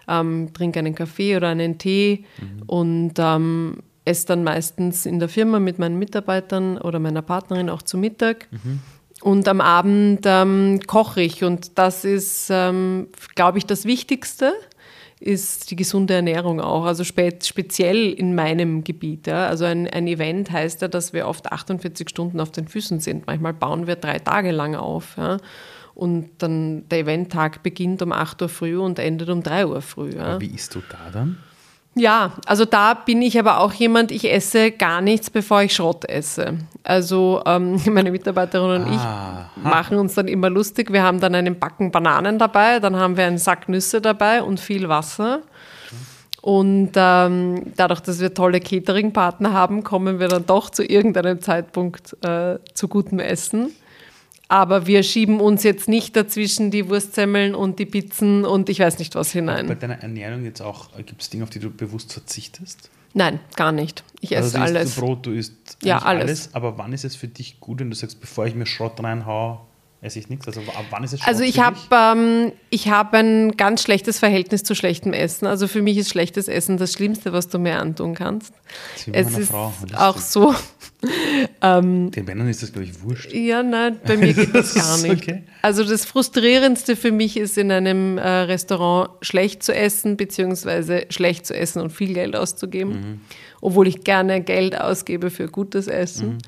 ähm, 0.08 0.52
trinke 0.54 0.78
einen 0.78 0.94
Kaffee 0.94 1.36
oder 1.36 1.48
einen 1.48 1.78
Tee 1.78 2.24
mhm. 2.40 2.62
und 2.66 3.12
ähm, 3.18 3.78
esse 4.04 4.26
dann 4.26 4.42
meistens 4.42 5.06
in 5.06 5.18
der 5.18 5.28
Firma 5.28 5.60
mit 5.60 5.78
meinen 5.78 5.98
Mitarbeitern 5.98 6.78
oder 6.78 6.98
meiner 6.98 7.22
Partnerin 7.22 7.68
auch 7.68 7.82
zu 7.82 7.98
Mittag. 7.98 8.48
Mhm. 8.50 8.80
Und 9.20 9.48
am 9.48 9.60
Abend 9.60 10.20
ähm, 10.24 10.80
koche 10.86 11.20
ich 11.20 11.44
und 11.44 11.76
das 11.76 12.04
ist, 12.04 12.48
ähm, 12.50 13.08
glaube 13.34 13.58
ich, 13.58 13.66
das 13.66 13.84
Wichtigste 13.84 14.52
ist 15.20 15.70
die 15.70 15.76
gesunde 15.76 16.14
Ernährung 16.14 16.60
auch, 16.60 16.84
also 16.84 17.04
spe 17.04 17.30
speziell 17.42 18.12
in 18.12 18.34
meinem 18.34 18.84
Gebiet. 18.84 19.26
Ja. 19.26 19.46
Also 19.48 19.64
ein, 19.64 19.88
ein 19.88 20.06
Event 20.06 20.50
heißt 20.50 20.82
ja, 20.82 20.88
dass 20.88 21.12
wir 21.12 21.26
oft 21.26 21.50
48 21.50 22.08
Stunden 22.08 22.40
auf 22.40 22.52
den 22.52 22.68
Füßen 22.68 23.00
sind. 23.00 23.26
Manchmal 23.26 23.54
bauen 23.54 23.86
wir 23.86 23.96
drei 23.96 24.18
Tage 24.18 24.52
lang 24.52 24.76
auf. 24.76 25.16
Ja. 25.16 25.38
Und 25.94 26.30
dann 26.38 26.88
der 26.88 27.00
Eventtag 27.00 27.64
beginnt 27.64 28.02
um 28.02 28.12
8 28.12 28.42
Uhr 28.42 28.48
früh 28.48 28.78
und 28.78 29.00
endet 29.00 29.28
um 29.30 29.42
3 29.42 29.66
Uhr 29.66 29.82
früh. 29.82 30.14
Ja. 30.14 30.40
wie 30.40 30.46
isst 30.46 30.74
du 30.74 30.80
da 30.88 31.10
dann? 31.12 31.38
Ja, 31.98 32.32
also 32.46 32.64
da 32.64 32.94
bin 32.94 33.22
ich 33.22 33.38
aber 33.38 33.58
auch 33.58 33.72
jemand, 33.72 34.10
ich 34.12 34.32
esse 34.32 34.70
gar 34.70 35.00
nichts, 35.00 35.30
bevor 35.30 35.62
ich 35.62 35.74
Schrott 35.74 36.04
esse. 36.04 36.58
Also 36.84 37.42
ähm, 37.44 37.80
meine 37.90 38.10
Mitarbeiterin 38.10 38.82
und 38.82 38.98
ah, 38.98 39.50
ich 39.56 39.62
machen 39.62 39.98
uns 39.98 40.14
dann 40.14 40.28
immer 40.28 40.48
lustig. 40.48 40.92
Wir 40.92 41.02
haben 41.02 41.20
dann 41.20 41.34
einen 41.34 41.58
Backen 41.58 41.90
Bananen 41.90 42.38
dabei, 42.38 42.80
dann 42.80 42.96
haben 42.96 43.16
wir 43.16 43.26
einen 43.26 43.38
Sack 43.38 43.68
Nüsse 43.68 44.00
dabei 44.00 44.42
und 44.42 44.60
viel 44.60 44.88
Wasser. 44.88 45.40
Und 46.40 46.92
ähm, 46.94 47.72
dadurch, 47.76 48.00
dass 48.00 48.20
wir 48.20 48.32
tolle 48.32 48.60
Catering-Partner 48.60 49.52
haben, 49.52 49.82
kommen 49.82 50.20
wir 50.20 50.28
dann 50.28 50.46
doch 50.46 50.70
zu 50.70 50.84
irgendeinem 50.84 51.40
Zeitpunkt 51.40 52.16
äh, 52.24 52.58
zu 52.74 52.88
gutem 52.88 53.18
Essen. 53.18 53.72
Aber 54.48 54.86
wir 54.86 55.02
schieben 55.02 55.40
uns 55.40 55.62
jetzt 55.62 55.88
nicht 55.88 56.16
dazwischen 56.16 56.70
die 56.70 56.88
Wurstsemmeln 56.88 57.54
und 57.54 57.78
die 57.78 57.86
Pizzen 57.86 58.46
und 58.46 58.70
ich 58.70 58.80
weiß 58.80 58.98
nicht 58.98 59.14
was 59.14 59.30
hinein. 59.30 59.66
Bei 59.66 59.74
deiner 59.74 60.00
Ernährung 60.02 60.44
jetzt 60.44 60.62
auch, 60.62 60.96
gibt 60.96 61.20
es 61.20 61.28
Dinge, 61.28 61.44
auf 61.44 61.50
die 61.50 61.58
du 61.58 61.70
bewusst 61.70 62.14
verzichtest? 62.14 62.90
Nein, 63.14 63.40
gar 63.56 63.72
nicht. 63.72 64.04
Ich 64.20 64.36
also 64.36 64.48
esse 64.48 64.60
alles. 64.60 64.94
Du 64.94 65.00
Brot, 65.00 65.26
du 65.26 65.32
isst 65.32 65.78
ja, 65.82 65.98
alles. 65.98 66.22
alles. 66.22 66.54
Aber 66.54 66.78
wann 66.78 66.92
ist 66.92 67.04
es 67.04 67.16
für 67.16 67.28
dich 67.28 67.60
gut, 67.60 67.80
wenn 67.80 67.90
du 67.90 67.96
sagst, 67.96 68.20
bevor 68.20 68.46
ich 68.46 68.54
mir 68.54 68.66
Schrott 68.66 69.02
reinhaue, 69.02 69.60
esse 70.00 70.18
ich 70.18 70.28
nichts? 70.28 70.46
Also 70.46 70.60
ab 70.60 70.86
wann 70.90 71.04
ist 71.04 71.14
es 71.14 71.26
Also 71.26 71.42
ich 71.42 71.58
habe 71.58 71.76
ähm, 71.92 72.52
hab 72.72 73.14
ein 73.14 73.56
ganz 73.56 73.82
schlechtes 73.82 74.18
Verhältnis 74.18 74.62
zu 74.62 74.74
schlechtem 74.74 75.12
Essen. 75.12 75.46
Also 75.46 75.68
für 75.68 75.82
mich 75.82 75.96
ist 75.96 76.10
schlechtes 76.10 76.48
Essen 76.48 76.76
das 76.76 76.92
Schlimmste, 76.92 77.32
was 77.32 77.48
du 77.48 77.58
mir 77.58 77.80
antun 77.80 78.14
kannst. 78.14 78.54
Es 79.12 79.36
ist 79.36 79.50
Frau, 79.50 79.72
auch 79.96 80.18
so. 80.18 80.54
Ähm, 81.62 82.10
Den 82.10 82.24
Männern 82.24 82.48
ist 82.48 82.62
das, 82.62 82.72
glaube 82.72 82.86
ich, 82.86 83.02
wurscht. 83.02 83.32
Ja, 83.32 83.62
nein, 83.62 83.98
bei 84.04 84.16
mir 84.16 84.32
geht 84.34 84.54
das 84.54 84.74
gar 84.74 84.98
nicht. 84.98 85.22
Okay. 85.22 85.42
Also 85.62 85.84
das 85.84 86.04
Frustrierendste 86.04 86.96
für 86.96 87.12
mich 87.12 87.36
ist, 87.36 87.56
in 87.56 87.70
einem 87.70 88.18
äh, 88.18 88.28
Restaurant 88.28 89.10
schlecht 89.22 89.62
zu 89.62 89.74
essen, 89.74 90.16
beziehungsweise 90.16 91.06
schlecht 91.10 91.46
zu 91.46 91.54
essen 91.54 91.80
und 91.82 91.90
viel 91.90 92.14
Geld 92.14 92.34
auszugeben. 92.34 92.92
Mhm. 92.92 93.20
Obwohl 93.60 93.86
ich 93.86 94.02
gerne 94.04 94.40
Geld 94.42 94.80
ausgebe 94.80 95.30
für 95.30 95.48
gutes 95.48 95.86
Essen. 95.86 96.28
Mhm. 96.28 96.38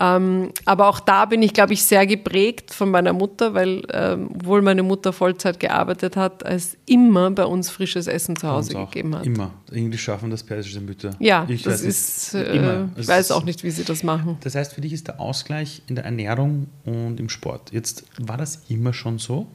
Ähm, 0.00 0.52
aber 0.64 0.88
auch 0.88 1.00
da 1.00 1.24
bin 1.24 1.42
ich, 1.42 1.52
glaube 1.52 1.72
ich, 1.72 1.82
sehr 1.82 2.06
geprägt 2.06 2.72
von 2.72 2.90
meiner 2.90 3.12
Mutter, 3.12 3.54
weil, 3.54 3.82
ähm, 3.92 4.30
obwohl 4.32 4.62
meine 4.62 4.84
Mutter 4.84 5.12
Vollzeit 5.12 5.58
gearbeitet 5.58 6.16
hat, 6.16 6.44
es 6.44 6.76
immer 6.86 7.30
bei 7.32 7.44
uns 7.44 7.68
frisches 7.68 8.06
Essen 8.06 8.36
zu 8.36 8.48
Hause 8.48 8.74
gegeben 8.74 9.16
hat. 9.16 9.26
Immer. 9.26 9.50
Irgendwie 9.70 9.98
schaffen 9.98 10.30
das 10.30 10.44
persische 10.44 10.80
Mütter. 10.80 11.10
Ja, 11.18 11.46
ich 11.48 11.62
das 11.62 11.74
weiß, 11.74 11.82
ist, 11.82 12.34
äh, 12.34 12.56
immer. 12.56 12.88
ich 12.96 13.08
weiß 13.08 13.32
auch 13.32 13.44
nicht, 13.44 13.64
wie 13.64 13.70
sie 13.70 13.84
das 13.84 14.04
machen. 14.04 14.36
Das 14.42 14.54
heißt, 14.54 14.74
für 14.74 14.80
dich 14.80 14.92
ist 14.92 15.08
der 15.08 15.20
Ausgleich 15.20 15.82
in 15.88 15.96
der 15.96 16.04
Ernährung 16.04 16.68
und 16.84 17.18
im 17.18 17.28
Sport. 17.28 17.72
Jetzt 17.72 18.04
war 18.20 18.36
das 18.36 18.62
immer 18.68 18.92
schon 18.92 19.18
so? 19.18 19.48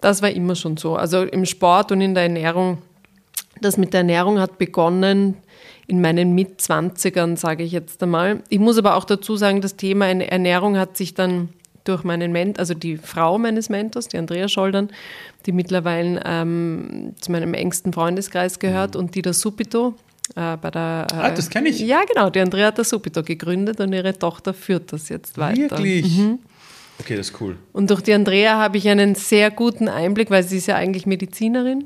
Das 0.00 0.22
war 0.22 0.30
immer 0.30 0.56
schon 0.56 0.76
so. 0.76 0.96
Also 0.96 1.22
im 1.22 1.44
Sport 1.44 1.92
und 1.92 2.00
in 2.00 2.14
der 2.14 2.24
Ernährung. 2.24 2.78
Das 3.60 3.76
mit 3.76 3.92
der 3.92 4.00
Ernährung 4.00 4.40
hat 4.40 4.58
begonnen 4.58 5.34
in 5.88 6.00
meinen 6.02 6.34
Mitzwanzigern, 6.34 7.36
sage 7.36 7.64
ich 7.64 7.72
jetzt 7.72 8.02
einmal. 8.02 8.42
Ich 8.50 8.58
muss 8.58 8.78
aber 8.78 8.94
auch 8.94 9.04
dazu 9.04 9.36
sagen, 9.36 9.62
das 9.62 9.74
Thema 9.76 10.06
Ernährung 10.06 10.76
hat 10.76 10.96
sich 10.96 11.14
dann 11.14 11.48
durch 11.84 12.04
meinen 12.04 12.30
Mentor, 12.30 12.60
also 12.60 12.74
die 12.74 12.98
Frau 12.98 13.38
meines 13.38 13.70
Mentors, 13.70 14.08
die 14.08 14.18
Andrea 14.18 14.48
Scholdern, 14.48 14.90
die 15.46 15.52
mittlerweile 15.52 16.22
ähm, 16.26 17.14
zu 17.20 17.32
meinem 17.32 17.54
engsten 17.54 17.94
Freundeskreis 17.94 18.58
gehört 18.58 18.94
mhm. 18.94 19.00
und 19.00 19.14
die 19.14 19.22
das 19.22 19.40
Subito 19.40 19.94
äh, 20.36 20.58
bei 20.58 20.70
der. 20.70 21.06
Äh, 21.10 21.16
ah, 21.16 21.30
das 21.30 21.48
kenne 21.48 21.70
ich. 21.70 21.80
Ja, 21.80 22.02
genau. 22.04 22.28
Die 22.28 22.40
Andrea 22.40 22.66
hat 22.66 22.78
das 22.78 22.90
Subito 22.90 23.22
gegründet 23.22 23.80
und 23.80 23.94
ihre 23.94 24.16
Tochter 24.16 24.52
führt 24.52 24.92
das 24.92 25.08
jetzt 25.08 25.38
weiter. 25.38 25.70
Wirklich? 25.70 26.18
Mhm. 26.18 26.40
Okay, 27.00 27.16
das 27.16 27.30
ist 27.30 27.40
cool. 27.40 27.56
Und 27.72 27.90
durch 27.90 28.02
die 28.02 28.12
Andrea 28.12 28.58
habe 28.58 28.76
ich 28.76 28.88
einen 28.88 29.14
sehr 29.14 29.50
guten 29.50 29.88
Einblick, 29.88 30.30
weil 30.30 30.42
sie 30.42 30.58
ist 30.58 30.66
ja 30.66 30.74
eigentlich 30.74 31.06
Medizinerin. 31.06 31.84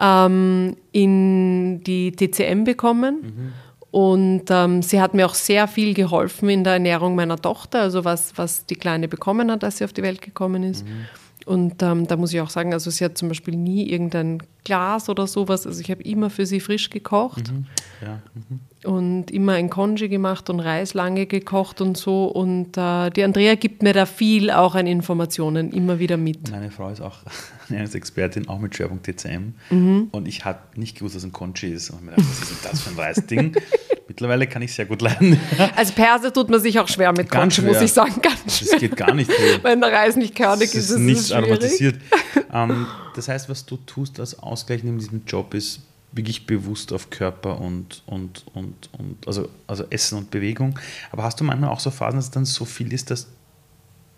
Ähm, 0.00 0.76
in 0.92 1.82
die 1.84 2.12
TCM 2.12 2.64
bekommen. 2.64 3.22
Mhm. 3.22 3.52
Und 3.90 4.44
ähm, 4.50 4.82
sie 4.82 5.00
hat 5.00 5.14
mir 5.14 5.24
auch 5.24 5.34
sehr 5.34 5.68
viel 5.68 5.94
geholfen 5.94 6.50
in 6.50 6.64
der 6.64 6.74
Ernährung 6.74 7.14
meiner 7.14 7.36
Tochter, 7.36 7.80
also 7.80 8.04
was, 8.04 8.36
was 8.36 8.66
die 8.66 8.74
Kleine 8.74 9.08
bekommen 9.08 9.50
hat, 9.50 9.64
als 9.64 9.78
sie 9.78 9.84
auf 9.84 9.94
die 9.94 10.02
Welt 10.02 10.20
gekommen 10.20 10.64
ist. 10.64 10.84
Mhm. 10.84 11.06
Und 11.46 11.82
ähm, 11.82 12.08
da 12.08 12.16
muss 12.16 12.34
ich 12.34 12.40
auch 12.40 12.50
sagen, 12.50 12.72
also 12.72 12.90
sie 12.90 13.04
hat 13.04 13.16
zum 13.16 13.28
Beispiel 13.28 13.56
nie 13.56 13.88
irgendein 13.88 14.42
Glas 14.64 15.08
oder 15.08 15.28
sowas. 15.28 15.66
Also 15.66 15.80
ich 15.80 15.90
habe 15.90 16.02
immer 16.02 16.28
für 16.28 16.44
sie 16.44 16.58
frisch 16.58 16.90
gekocht. 16.90 17.52
Mhm. 17.52 17.66
Ja. 18.02 18.20
Mhm. 18.34 18.60
Und 18.86 19.30
immer 19.30 19.54
ein 19.54 19.68
Konji 19.68 20.08
gemacht 20.08 20.48
und 20.48 20.60
Reis 20.60 20.94
lange 20.94 21.26
gekocht 21.26 21.80
und 21.80 21.96
so. 21.96 22.26
Und 22.26 22.76
äh, 22.76 23.10
die 23.10 23.24
Andrea 23.24 23.56
gibt 23.56 23.82
mir 23.82 23.92
da 23.92 24.06
viel 24.06 24.50
auch 24.50 24.74
an 24.74 24.86
Informationen 24.86 25.72
immer 25.72 25.98
wieder 25.98 26.16
mit. 26.16 26.50
Meine 26.50 26.70
Frau 26.70 26.88
ist 26.90 27.00
auch 27.00 27.18
Ernährungsexpertin, 27.68 28.48
auch 28.48 28.60
mit 28.60 28.76
Schwerpunkt 28.76 29.04
TCM. 29.04 29.54
Mhm. 29.70 30.08
Und 30.12 30.28
ich 30.28 30.44
habe 30.44 30.60
nicht 30.76 30.98
gewusst, 30.98 31.16
was 31.16 31.24
ein 31.24 31.32
Konji 31.32 31.72
ist. 31.72 31.90
Und 31.90 31.98
ich 31.98 32.04
mir 32.04 32.10
gedacht, 32.12 32.28
was 32.30 32.40
ist 32.42 32.50
denn 32.50 32.70
das 32.70 32.80
für 32.80 32.90
ein 32.90 32.96
Reisding? 32.96 33.56
Mittlerweile 34.08 34.46
kann 34.46 34.62
ich 34.62 34.72
sehr 34.72 34.86
gut 34.86 35.02
leiden. 35.02 35.38
Als 35.74 35.90
Perser 35.90 36.32
tut 36.32 36.48
man 36.48 36.60
sich 36.60 36.78
auch 36.78 36.86
schwer 36.86 37.10
mit 37.10 37.28
Ganz 37.28 37.56
Conch, 37.56 37.66
muss 37.66 37.82
ich 37.82 37.92
sagen. 37.92 38.22
Ganz. 38.22 38.60
Das 38.60 38.78
geht 38.78 38.96
gar 38.96 39.12
nicht. 39.12 39.30
Wenn 39.62 39.80
der 39.80 39.92
Reis 39.92 40.14
nicht 40.14 40.36
körnig 40.36 40.68
ist, 40.68 40.76
ist 40.76 40.90
es 40.90 40.98
nicht 40.98 41.32
aromatisiert. 41.32 41.96
ähm, 42.52 42.86
das 43.16 43.26
heißt, 43.28 43.48
was 43.48 43.66
du 43.66 43.76
tust 43.78 44.20
als 44.20 44.38
Ausgleich 44.38 44.84
in 44.84 44.98
diesem 44.98 45.22
Job 45.26 45.54
ist 45.54 45.80
wirklich 46.16 46.46
bewusst 46.46 46.92
auf 46.92 47.10
Körper 47.10 47.60
und, 47.60 48.02
und, 48.06 48.44
und, 48.54 48.88
und 48.92 49.26
also, 49.26 49.48
also 49.66 49.84
Essen 49.90 50.18
und 50.18 50.30
Bewegung. 50.30 50.78
Aber 51.12 51.22
hast 51.22 51.40
du 51.40 51.44
manchmal 51.44 51.70
auch 51.70 51.80
so 51.80 51.90
Phasen, 51.90 52.18
dass 52.18 52.26
es 52.26 52.30
dann 52.30 52.44
so 52.44 52.64
viel 52.64 52.92
ist, 52.92 53.10
dass 53.10 53.28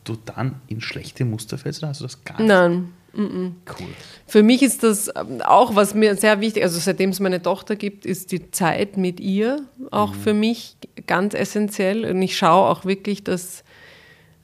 du 0.04 0.16
dann 0.24 0.56
in 0.68 0.80
schlechte 0.80 1.24
Muster 1.24 1.58
fällst 1.58 1.82
oder 1.82 1.90
hast 1.90 2.00
du 2.00 2.04
das 2.04 2.24
gar 2.24 2.38
nicht? 2.38 2.48
Nein. 2.48 2.92
Cool. 3.14 3.88
Für 4.26 4.42
mich 4.42 4.62
ist 4.62 4.82
das 4.82 5.08
ähm, 5.16 5.40
auch, 5.42 5.74
was 5.74 5.94
mir 5.94 6.14
sehr 6.14 6.40
wichtig, 6.40 6.62
also 6.62 6.78
seitdem 6.78 7.11
es 7.11 7.20
meine 7.20 7.42
Tochter 7.42 7.74
gibt, 7.74 8.06
ist 8.06 8.30
die 8.30 8.50
Zeit 8.50 8.96
mit 8.96 9.18
ihr 9.18 9.62
auch 9.90 10.14
mhm. 10.14 10.20
für 10.20 10.34
mich 10.34 10.76
ganz 11.06 11.34
essentiell. 11.34 12.04
Und 12.04 12.22
ich 12.22 12.37
schaue 12.37 12.68
auch 12.68 12.84
wirklich, 12.84 13.24
dass, 13.24 13.64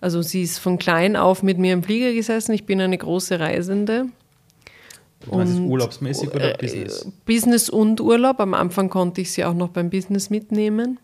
also 0.01 0.23
sie 0.23 0.43
ist 0.43 0.59
von 0.59 0.79
klein 0.79 1.15
auf 1.15 1.43
mit 1.43 1.59
mir 1.59 1.73
im 1.73 1.85
Flieger 1.85 2.13
gesessen. 2.13 2.53
Ich 2.53 2.65
bin 2.65 2.81
eine 2.81 2.99
große 2.99 3.39
Reisende. 3.39 4.07
Und 5.29 5.43
ist 5.43 5.59
urlaubsmäßig 5.59 6.31
oder 6.31 6.55
äh, 6.55 6.59
Business? 6.59 7.11
Business 7.25 7.69
und 7.69 8.01
Urlaub. 8.01 8.41
Am 8.41 8.55
Anfang 8.55 8.91
konnte 8.91 9.21
ich 9.21 9.33
sie 9.33 9.45
auch 9.45 9.55
noch 9.55 9.69
beim 9.69 9.91
Business 9.91 10.31
mitnehmen. 10.31 10.99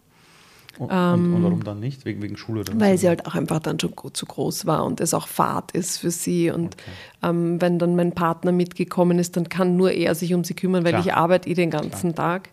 Und, 0.78 0.88
ähm, 0.90 1.34
und, 1.34 1.42
warum 1.42 1.64
dann 1.64 1.80
nicht? 1.80 2.04
Wegen, 2.06 2.22
wegen 2.22 2.36
Schule 2.36 2.60
oder? 2.60 2.78
Weil 2.80 2.96
sie 2.96 3.08
halt 3.08 3.26
auch 3.26 3.34
einfach 3.34 3.58
dann 3.58 3.78
schon 3.78 3.92
zu 4.12 4.24
groß 4.24 4.64
war 4.64 4.84
und 4.84 5.00
es 5.00 5.12
auch 5.12 5.28
Fahrt 5.28 5.72
ist 5.72 5.98
für 5.98 6.10
sie. 6.10 6.50
Und 6.50 6.74
okay. 6.74 7.30
ähm, 7.30 7.60
wenn 7.60 7.78
dann 7.78 7.96
mein 7.96 8.12
Partner 8.12 8.52
mitgekommen 8.52 9.18
ist, 9.18 9.36
dann 9.36 9.48
kann 9.48 9.76
nur 9.76 9.92
er 9.92 10.14
sich 10.14 10.32
um 10.32 10.42
sie 10.42 10.54
kümmern, 10.54 10.84
weil 10.84 10.92
Klar. 10.92 11.04
ich 11.04 11.12
arbeite 11.12 11.48
eh 11.50 11.54
den 11.54 11.70
ganzen 11.70 12.14
Klar. 12.14 12.42
Tag. 12.42 12.50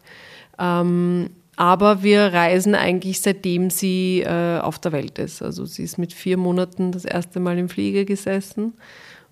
Ähm, 0.60 1.30
aber 1.56 2.04
wir 2.04 2.34
reisen 2.34 2.76
eigentlich 2.76 3.22
seitdem 3.22 3.70
sie 3.70 4.22
äh, 4.22 4.60
auf 4.60 4.78
der 4.78 4.92
Welt 4.92 5.18
ist. 5.20 5.42
Also 5.42 5.66
sie 5.66 5.84
ist 5.84 5.98
mit 5.98 6.14
vier 6.14 6.38
Monaten 6.38 6.92
das 6.92 7.06
erste 7.06 7.40
Mal 7.40 7.58
im 7.58 7.70
Flieger 7.70 8.06
gesessen 8.06 8.74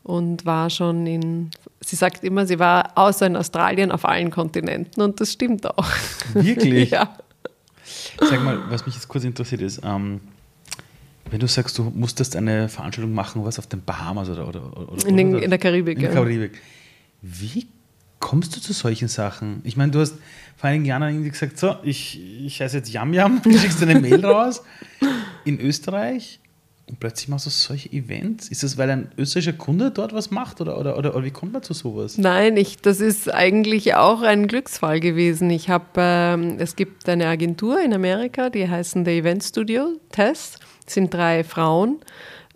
und 0.06 0.46
war 0.46 0.70
schon 0.70 1.08
in, 1.08 1.50
sie 1.82 1.96
sagt 1.96 2.24
immer, 2.24 2.46
sie 2.46 2.60
war 2.60 2.92
außer 2.96 3.26
in 3.26 3.36
Australien 3.36 3.92
auf 3.92 4.06
allen 4.06 4.30
Kontinenten 4.30 5.02
und 5.02 5.20
das 5.20 5.34
stimmt 5.34 5.66
auch. 5.66 5.90
Wirklich? 6.34 6.90
ja. 6.92 7.18
Sag 8.20 8.44
mal, 8.44 8.60
was 8.70 8.86
mich 8.86 8.96
jetzt 8.96 9.08
kurz 9.08 9.24
interessiert 9.24 9.62
ist, 9.62 9.82
ähm, 9.84 10.22
wenn 11.32 11.40
du 11.40 11.48
sagst, 11.48 11.78
du 11.78 11.92
musstest 11.96 12.36
eine 12.36 12.70
Veranstaltung 12.70 13.14
machen, 13.14 13.44
was 13.44 13.58
auf 13.58 13.66
den 13.66 13.82
Bahamas 13.82 14.30
oder, 14.30 14.48
oder, 14.48 14.78
oder 14.78 15.08
in, 15.08 15.18
den, 15.18 15.36
in 15.40 15.50
der 15.50 15.60
Karibik. 15.60 15.98
In 15.98 16.04
der 16.04 16.14
Karibik. 16.14 16.62
Wie 17.24 17.68
kommst 18.20 18.56
du 18.56 18.62
zu 18.62 18.74
solchen 18.74 19.08
Sachen? 19.08 19.62
Ich 19.64 19.76
meine, 19.76 19.92
du 19.92 20.00
hast 20.00 20.16
vor 20.56 20.70
einigen 20.70 20.86
Jahren 20.86 21.02
irgendwie 21.02 21.32
gesagt, 21.32 21.58
so, 21.58 21.78
ich, 21.84 22.22
ich 22.46 22.62
heiße 22.62 22.78
jetzt 22.78 22.94
Yam 22.94 23.12
Yam, 23.14 23.42
du 23.44 23.58
schickst 23.58 23.82
eine 23.82 24.00
Mail 24.00 24.24
raus 24.24 24.62
in 25.46 25.60
Österreich 25.60 26.40
und 26.88 27.00
plötzlich 27.00 27.30
machst 27.30 27.48
du 27.48 27.50
solche 27.50 27.92
Events. 27.92 28.50
Ist 28.50 28.62
das, 28.62 28.78
weil 28.78 28.92
ein 28.92 29.12
österreichischer 29.18 29.58
Kunde 29.58 29.90
dort 29.90 30.14
was 30.14 30.30
macht 30.30 30.62
oder, 30.62 30.78
oder, 30.78 30.98
oder, 30.98 31.16
oder 31.16 31.26
wie 31.26 31.32
kommt 31.32 31.54
man 31.54 31.64
zu 31.64 31.74
sowas? 31.74 32.18
Nein, 32.20 32.58
ich, 32.58 32.78
das 32.78 33.00
ist 33.00 33.34
eigentlich 33.34 33.96
auch 33.96 34.22
ein 34.22 34.48
Glücksfall 34.48 35.00
gewesen. 35.00 35.50
Ich 35.50 35.70
habe, 35.70 35.86
ähm, 35.98 36.58
es 36.60 36.76
gibt 36.76 37.10
eine 37.10 37.26
Agentur 37.28 37.82
in 37.82 37.92
Amerika, 37.92 38.52
die 38.52 38.70
heißen 38.70 39.04
The 39.04 39.18
Event 39.18 39.44
Studio 39.44 39.94
Test. 40.12 40.60
Das 40.86 40.94
sind 40.94 41.12
drei 41.12 41.44
Frauen, 41.44 42.02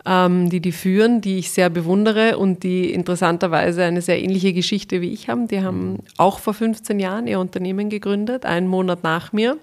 ähm, 0.06 0.48
die 0.48 0.60
die 0.60 0.72
führen, 0.72 1.20
die 1.20 1.38
ich 1.40 1.50
sehr 1.50 1.68
bewundere 1.68 2.38
und 2.38 2.62
die 2.62 2.92
interessanterweise 2.92 3.82
eine 3.82 4.00
sehr 4.00 4.22
ähnliche 4.22 4.52
Geschichte 4.52 5.00
wie 5.00 5.12
ich 5.12 5.28
haben. 5.28 5.48
Die 5.48 5.60
haben 5.60 5.94
mhm. 5.94 5.98
auch 6.18 6.38
vor 6.38 6.54
15 6.54 7.00
Jahren 7.00 7.26
ihr 7.26 7.40
Unternehmen 7.40 7.90
gegründet, 7.90 8.46
einen 8.46 8.68
Monat 8.68 9.02
nach 9.02 9.32
mir 9.32 9.58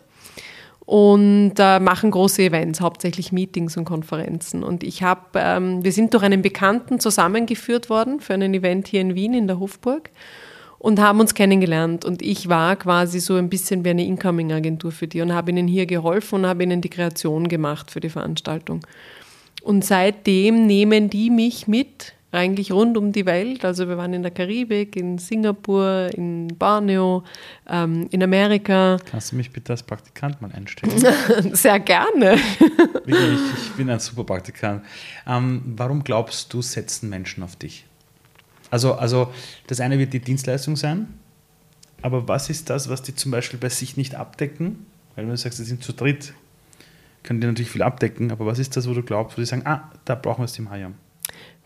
und 0.87 1.55
äh, 1.57 1.81
machen 1.81 2.11
große 2.11 2.43
Events, 2.43 2.79
hauptsächlich 2.79 3.33
Meetings 3.33 3.75
und 3.75 3.83
Konferenzen. 3.83 4.63
Und 4.63 4.85
ich 4.85 5.03
habe, 5.03 5.21
ähm, 5.35 5.83
wir 5.83 5.91
sind 5.91 6.13
durch 6.13 6.23
einen 6.23 6.41
Bekannten 6.41 7.01
zusammengeführt 7.01 7.89
worden 7.89 8.21
für 8.21 8.33
einen 8.33 8.53
Event 8.53 8.87
hier 8.87 9.01
in 9.01 9.13
Wien 9.13 9.33
in 9.33 9.47
der 9.47 9.59
Hofburg 9.59 10.09
und 10.79 11.01
haben 11.01 11.19
uns 11.19 11.33
kennengelernt. 11.33 12.05
Und 12.05 12.21
ich 12.21 12.47
war 12.47 12.77
quasi 12.77 13.19
so 13.19 13.35
ein 13.35 13.49
bisschen 13.49 13.83
wie 13.83 13.89
eine 13.89 14.05
Incoming-Agentur 14.05 14.93
für 14.93 15.07
die 15.07 15.19
und 15.19 15.33
habe 15.33 15.51
ihnen 15.51 15.67
hier 15.67 15.87
geholfen 15.87 16.35
und 16.35 16.47
habe 16.47 16.63
ihnen 16.63 16.79
die 16.79 16.89
Kreation 16.89 17.49
gemacht 17.49 17.91
für 17.91 17.99
die 17.99 18.09
Veranstaltung. 18.09 18.79
Und 19.61 19.83
seitdem 19.83 20.67
nehmen 20.67 21.09
die 21.09 21.29
mich 21.29 21.67
mit 21.67 22.13
eigentlich 22.31 22.71
rund 22.71 22.97
um 22.97 23.11
die 23.11 23.25
Welt. 23.25 23.63
Also 23.63 23.87
wir 23.87 23.97
waren 23.97 24.13
in 24.13 24.21
der 24.21 24.31
Karibik, 24.31 24.95
in 24.95 25.17
Singapur, 25.17 26.09
in 26.13 26.47
Borneo, 26.59 27.23
ähm, 27.67 28.07
in 28.11 28.21
Amerika. 28.21 28.97
Kannst 29.05 29.31
du 29.31 29.37
mich 29.37 29.51
bitte 29.51 29.73
als 29.73 29.83
Praktikant 29.83 30.41
mal 30.41 30.51
einstellen? 30.51 30.93
Sehr 31.53 31.79
gerne. 31.79 32.35
ich, 33.05 33.15
ich, 33.15 33.71
bin 33.77 33.89
ein 33.89 33.99
super 33.99 34.23
Praktikant. 34.23 34.83
Ähm, 35.25 35.61
warum 35.77 36.03
glaubst 36.03 36.53
du, 36.53 36.61
setzen 36.61 37.09
Menschen 37.09 37.43
auf 37.43 37.55
dich? 37.55 37.85
Also, 38.69 38.95
also 38.95 39.31
das 39.67 39.79
eine 39.79 39.97
wird 39.97 40.11
die 40.11 40.19
Dienstleistung 40.19 40.75
sein, 40.75 41.07
aber 42.01 42.27
was 42.27 42.49
ist 42.49 42.69
das, 42.69 42.89
was 42.89 43.01
die 43.01 43.15
zum 43.15 43.31
Beispiel 43.31 43.59
bei 43.59 43.69
sich 43.69 43.95
nicht 43.95 44.15
abdecken? 44.15 44.85
Weil 45.15 45.25
du 45.25 45.37
sagst, 45.37 45.57
sie 45.57 45.63
sind 45.63 45.83
zu 45.83 45.93
dritt, 45.93 46.33
können 47.23 47.39
die 47.39 47.47
natürlich 47.47 47.71
viel 47.71 47.81
abdecken, 47.81 48.31
aber 48.31 48.45
was 48.45 48.59
ist 48.59 48.75
das, 48.75 48.87
wo 48.87 48.93
du 48.93 49.03
glaubst, 49.03 49.37
wo 49.37 49.41
die 49.41 49.45
sagen, 49.45 49.63
ah, 49.65 49.89
da 50.03 50.15
brauchen 50.15 50.41
wir 50.41 50.45
es 50.45 50.59
im 50.59 50.69
Hayam? 50.69 50.95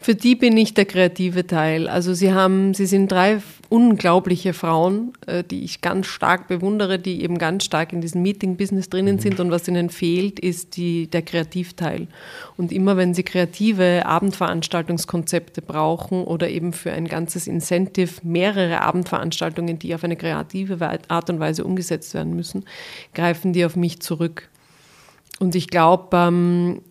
Für 0.04 0.16
die 0.16 0.36
bin 0.36 0.58
ich 0.58 0.74
der 0.74 0.86
kreative 0.86 1.46
Teil. 1.46 1.88
Also 1.88 2.16
sie 2.16 2.34
haben, 2.34 2.74
sie 2.74 2.88
sind 2.88 3.12
drei 3.12 3.38
unglaubliche 3.70 4.54
Frauen, 4.54 5.14
äh, 5.28 5.44
die 5.44 5.64
ich 5.64 5.82
ganz 5.82 6.08
stark 6.08 6.48
bewundere, 6.48 6.98
die 6.98 7.22
eben 7.22 7.38
ganz 7.38 7.66
stark 7.66 7.94
in 7.94 8.02
diesem 8.02 8.24
Meeting-Business 8.24 8.90
drinnen 8.90 9.20
sind 9.20 9.40
und 9.40 9.52
was 9.52 9.68
ihnen 9.68 9.92
fehlt, 9.92 10.40
ist 10.40 10.76
die, 10.76 11.06
der 11.06 11.22
Kreativteil. 11.22 12.08
Und 12.58 12.72
immer 12.72 12.98
wenn 12.98 13.14
sie 13.14 13.22
kreative 13.22 14.08
Abendveranstaltungskonzepte 14.08 15.62
brauchen 15.62 16.24
oder 16.24 16.50
eben 16.50 16.74
für 16.74 16.92
ein 16.92 17.08
ganzes 17.08 17.46
Incentive 17.46 18.22
mehrere 18.24 18.82
Abendveranstaltungen, 18.82 19.78
die 19.78 19.94
auf 19.94 20.04
eine 20.04 20.16
kreative 20.16 20.80
Art 21.10 21.30
und 21.30 21.40
Weise 21.40 21.64
umgesetzt 21.64 22.16
werden 22.16 22.36
müssen, 22.36 22.66
greifen 23.14 23.54
die 23.54 23.66
auf 23.66 23.76
mich 23.76 24.00
zurück. 24.02 24.50
Und 25.40 25.54
ich 25.54 25.68
glaube, 25.68 26.18
ähm, 26.18 26.82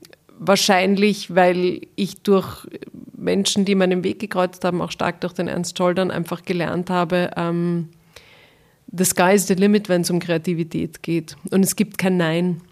wahrscheinlich, 0.41 1.35
weil 1.35 1.83
ich 1.95 2.23
durch 2.23 2.67
Menschen, 3.17 3.65
die 3.65 3.75
meinen 3.75 4.03
Weg 4.03 4.19
gekreuzt 4.19 4.65
haben, 4.65 4.81
auch 4.81 4.91
stark 4.91 5.21
durch 5.21 5.35
den 5.35 5.47
Ernst 5.47 5.79
Scholdern, 5.79 6.11
einfach 6.11 6.43
gelernt 6.43 6.91
habe, 6.91 7.31
ähm, 7.37 7.91
the 8.91 9.05
sky 9.05 9.35
is 9.35 9.47
the 9.47 9.55
limit, 9.55 9.89
wenn 9.89 10.01
es 10.01 10.11
um 10.11 10.19
Kreativität 10.19 11.03
geht. 11.03 11.37
Und 11.51 11.63
es 11.63 11.77
gibt 11.77 11.99
kein 11.99 12.17
Nein. 12.17 12.63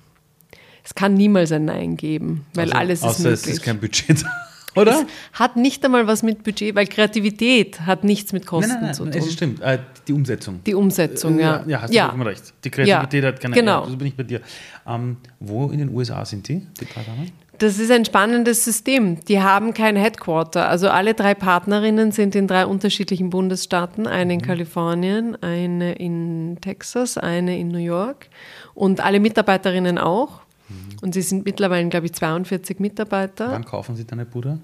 Es 0.82 0.94
kann 0.94 1.14
niemals 1.14 1.52
ein 1.52 1.66
Nein 1.66 1.96
geben, 1.98 2.46
weil 2.54 2.72
also, 2.72 2.78
alles 2.78 2.98
ist 3.00 3.04
außer 3.04 3.22
möglich. 3.22 3.40
es 3.42 3.46
ist 3.48 3.62
kein 3.62 3.78
Budget 3.78 4.24
oder? 4.74 5.04
Es 5.32 5.38
hat 5.38 5.56
nicht 5.56 5.84
einmal 5.84 6.06
was 6.06 6.22
mit 6.22 6.44
Budget, 6.44 6.74
weil 6.74 6.86
Kreativität 6.86 7.82
hat 7.82 8.04
nichts 8.04 8.32
mit 8.32 8.46
Kosten 8.46 8.70
nein, 8.70 8.80
nein, 8.80 8.86
nein, 8.86 8.94
zu 8.94 9.04
tun. 9.04 9.12
Es 9.12 9.32
stimmt, 9.32 9.60
äh, 9.60 9.78
die 10.06 10.12
Umsetzung. 10.14 10.60
Die 10.64 10.74
Umsetzung, 10.74 11.38
ja. 11.38 11.62
Ja, 11.66 11.82
hast 11.82 11.90
du 11.90 11.96
ja. 11.96 12.08
recht. 12.08 12.54
Die 12.64 12.70
Kreativität 12.70 13.22
ja, 13.22 13.28
hat 13.28 13.40
keine 13.40 13.54
genau. 13.54 13.84
Ja, 13.84 13.90
so 13.90 13.96
bin 13.96 14.06
ich 14.06 14.16
bei 14.16 14.22
dir. 14.22 14.40
Ähm, 14.86 15.18
wo 15.40 15.66
in 15.66 15.78
den 15.78 15.90
USA 15.90 16.24
sind 16.24 16.48
die, 16.48 16.66
die 16.80 16.86
drei 16.86 17.02
Damen? 17.02 17.30
Das 17.58 17.78
ist 17.78 17.90
ein 17.90 18.04
spannendes 18.04 18.64
System. 18.64 19.18
Die 19.24 19.40
haben 19.40 19.74
kein 19.74 19.96
Headquarter. 19.96 20.68
Also 20.68 20.88
alle 20.88 21.14
drei 21.14 21.34
Partnerinnen 21.34 22.12
sind 22.12 22.36
in 22.36 22.46
drei 22.46 22.66
unterschiedlichen 22.66 23.30
Bundesstaaten. 23.30 24.06
Eine 24.06 24.34
in 24.34 24.40
mhm. 24.40 24.44
Kalifornien, 24.44 25.42
eine 25.42 25.94
in 25.94 26.58
Texas, 26.60 27.18
eine 27.18 27.58
in 27.58 27.68
New 27.68 27.78
York. 27.78 28.28
Und 28.74 29.00
alle 29.00 29.18
Mitarbeiterinnen 29.18 29.98
auch. 29.98 30.42
Mhm. 30.68 30.98
Und 31.02 31.14
sie 31.14 31.22
sind 31.22 31.44
mittlerweile, 31.44 31.88
glaube 31.88 32.06
ich, 32.06 32.12
42 32.12 32.78
Mitarbeiter. 32.78 33.50
Wann 33.50 33.64
kaufen 33.64 33.96
Sie 33.96 34.06
deine 34.06 34.24
Bruder? 34.24 34.58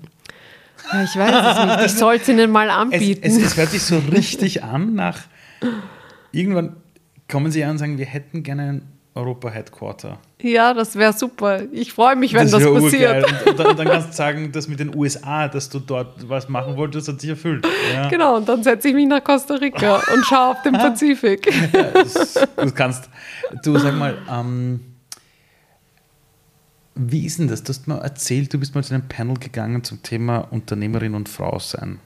Ja, 0.93 1.03
ich 1.03 1.17
weiß 1.17 1.59
es 1.59 1.65
nicht. 1.67 1.87
Ich 1.87 1.99
sollte 1.99 2.23
es 2.23 2.29
ihnen 2.29 2.51
mal 2.53 2.71
anbieten. 2.71 3.23
Es, 3.25 3.37
es, 3.37 3.43
es 3.43 3.57
hört 3.57 3.71
sich 3.71 3.83
so 3.83 3.99
richtig 3.99 4.63
an 4.63 4.95
nach... 4.95 5.19
Irgendwann 6.31 6.77
kommen 7.29 7.51
sie 7.51 7.65
an 7.65 7.73
und 7.73 7.79
sagen, 7.79 7.99
wir 7.99 8.07
hätten 8.07 8.43
gerne 8.43 8.83
einen 9.15 9.27
Europa-Headquarter. 9.27 10.19
Ja, 10.43 10.75
das 10.75 10.97
wäre 10.97 11.13
super. 11.13 11.63
Ich 11.73 11.93
freue 11.93 12.17
mich, 12.17 12.35
wenn 12.35 12.51
das, 12.51 12.63
das 12.63 12.83
passiert. 12.83 13.27
Und, 13.27 13.47
und, 13.47 13.59
dann, 13.59 13.77
dann, 13.77 13.87
kannst 13.89 14.09
du 14.11 14.13
sagen, 14.13 14.53
dass 14.53 14.69
mit 14.69 14.81
den 14.81 14.95
USA, 14.95 15.49
dass 15.49 15.69
du 15.69 15.79
dort 15.79 16.29
was 16.29 16.49
machen 16.49 16.77
wolltest, 16.77 17.09
hat 17.09 17.21
sich 17.21 17.31
erfüllt. 17.31 17.67
Ja. 17.93 18.09
Genau, 18.09 18.37
und 18.37 18.49
dann 18.49 18.63
setze 18.63 18.89
ich 18.89 18.95
mich 18.95 19.07
nach 19.07 19.23
Costa 19.23 19.55
Rica 19.55 19.97
und 20.15 20.25
schaue 20.27 20.51
auf 20.51 20.63
den 20.63 20.73
Pazifik. 20.75 21.49
Ja, 21.73 21.85
das, 21.93 22.35
du 22.35 22.71
kannst, 22.73 23.09
du 23.63 23.79
sag 23.79 23.95
mal, 23.95 24.19
ähm, 24.31 24.81
wie 26.97 27.27
ist 27.27 27.39
denn 27.39 27.49
das? 27.49 27.63
Du 27.63 27.71
hast 27.71 27.89
mal 27.89 27.99
erzählt, 27.99 28.53
du 28.53 28.59
bist 28.59 28.75
mal 28.75 28.85
zu 28.85 28.95
einem 28.95 29.09
Panel 29.09 29.37
gegangen 29.37 29.83
zum 29.83 30.03
Thema 30.03 30.39
Unternehmerin 30.51 31.15
und 31.15 31.29
Frau 31.29 31.59
sein. 31.59 31.99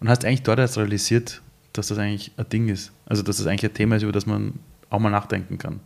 Und 0.00 0.08
hast 0.08 0.24
eigentlich 0.24 0.42
dort 0.42 0.58
erst 0.58 0.78
realisiert, 0.78 1.42
dass 1.72 1.88
das 1.88 1.98
eigentlich 1.98 2.32
ein 2.36 2.48
Ding 2.48 2.68
ist. 2.68 2.92
Also, 3.06 3.22
dass 3.22 3.38
das 3.38 3.46
eigentlich 3.46 3.70
ein 3.70 3.74
Thema 3.74 3.96
ist, 3.96 4.02
über 4.02 4.12
das 4.12 4.26
man 4.26 4.54
auch 4.90 5.00
mal 5.00 5.10
nachdenken 5.10 5.58
kann 5.58 5.80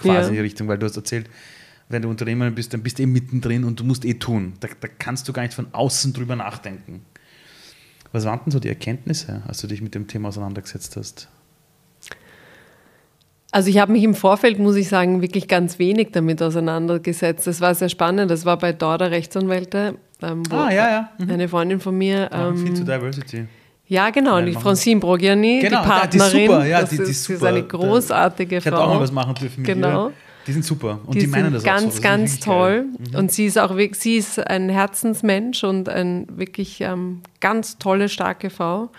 quasi 0.00 0.20
ja. 0.20 0.28
in 0.28 0.34
die 0.34 0.40
Richtung, 0.40 0.68
weil 0.68 0.78
du 0.78 0.86
hast 0.86 0.96
erzählt, 0.96 1.28
wenn 1.88 2.02
du 2.02 2.08
Unternehmer 2.08 2.50
bist, 2.50 2.72
dann 2.72 2.82
bist 2.82 2.98
du 2.98 3.02
eh 3.02 3.06
mittendrin 3.06 3.64
und 3.64 3.80
du 3.80 3.84
musst 3.84 4.04
eh 4.04 4.14
tun. 4.14 4.54
Da, 4.60 4.68
da 4.80 4.88
kannst 4.98 5.28
du 5.28 5.32
gar 5.32 5.42
nicht 5.42 5.54
von 5.54 5.68
außen 5.72 6.12
drüber 6.12 6.36
nachdenken. 6.36 7.02
Was 8.12 8.24
waren 8.24 8.40
denn 8.44 8.52
so 8.52 8.60
die 8.60 8.68
Erkenntnisse, 8.68 9.42
als 9.46 9.60
du 9.60 9.66
dich 9.66 9.82
mit 9.82 9.94
dem 9.94 10.06
Thema 10.06 10.28
auseinandergesetzt 10.28 10.96
hast? 10.96 11.28
Also 13.52 13.68
ich 13.68 13.78
habe 13.78 13.90
mich 13.90 14.04
im 14.04 14.14
Vorfeld, 14.14 14.60
muss 14.60 14.76
ich 14.76 14.88
sagen, 14.88 15.22
wirklich 15.22 15.48
ganz 15.48 15.80
wenig 15.80 16.10
damit 16.12 16.40
auseinandergesetzt. 16.40 17.46
Das 17.48 17.60
war 17.60 17.74
sehr 17.74 17.88
spannend. 17.88 18.30
Das 18.30 18.44
war 18.44 18.56
bei 18.58 18.72
Dorda 18.72 19.06
Rechtsanwälte, 19.06 19.96
ähm, 20.22 20.42
ah, 20.50 20.70
ja, 20.70 20.90
ja. 20.90 21.10
Mhm. 21.18 21.30
eine 21.30 21.48
Freundin 21.48 21.80
von 21.80 21.98
mir. 21.98 22.30
Ähm, 22.32 22.56
viel 22.56 22.74
zu 22.74 22.84
Diversity. 22.84 23.46
Ja, 23.90 24.10
genau, 24.10 24.40
die 24.40 24.52
Francine 24.52 25.00
Brogiani, 25.00 25.58
genau, 25.62 25.82
die 25.82 25.88
Partnerin. 25.88 26.20
Ja, 26.20 26.30
die 26.30 26.46
super, 26.46 26.64
ja, 26.64 26.80
das 26.80 26.90
die, 26.90 26.96
die 26.98 27.02
ist, 27.02 27.24
super. 27.24 27.36
ist 27.38 27.44
eine 27.44 27.62
großartige 27.64 28.58
ich 28.58 28.62
Frau. 28.62 28.70
Ich 28.70 28.76
hätte 28.76 28.84
auch 28.84 28.94
mal 28.94 29.00
was 29.00 29.10
machen 29.10 29.34
dürfen 29.34 29.62
mit 29.62 29.66
genau. 29.66 30.06
Ihr. 30.06 30.12
Die 30.46 30.52
sind 30.52 30.64
super 30.64 31.00
und 31.04 31.14
die, 31.14 31.18
die 31.18 31.26
meinen 31.26 31.52
das 31.52 31.64
ganz, 31.64 31.84
auch 31.84 31.96
so. 31.96 32.02
ganz 32.02 32.38
toll. 32.38 32.84
Mhm. 32.84 33.18
Und 33.18 33.32
sie 33.32 33.46
ist 33.46 33.58
auch 33.58 33.76
sie 33.94 34.16
ist 34.16 34.38
ein 34.38 34.68
Herzensmensch 34.68 35.64
und 35.64 35.88
ein 35.88 36.28
wirklich 36.30 36.80
ähm, 36.82 37.22
ganz 37.40 37.78
tolle, 37.78 38.08
starke 38.08 38.48
Frau. 38.48 38.90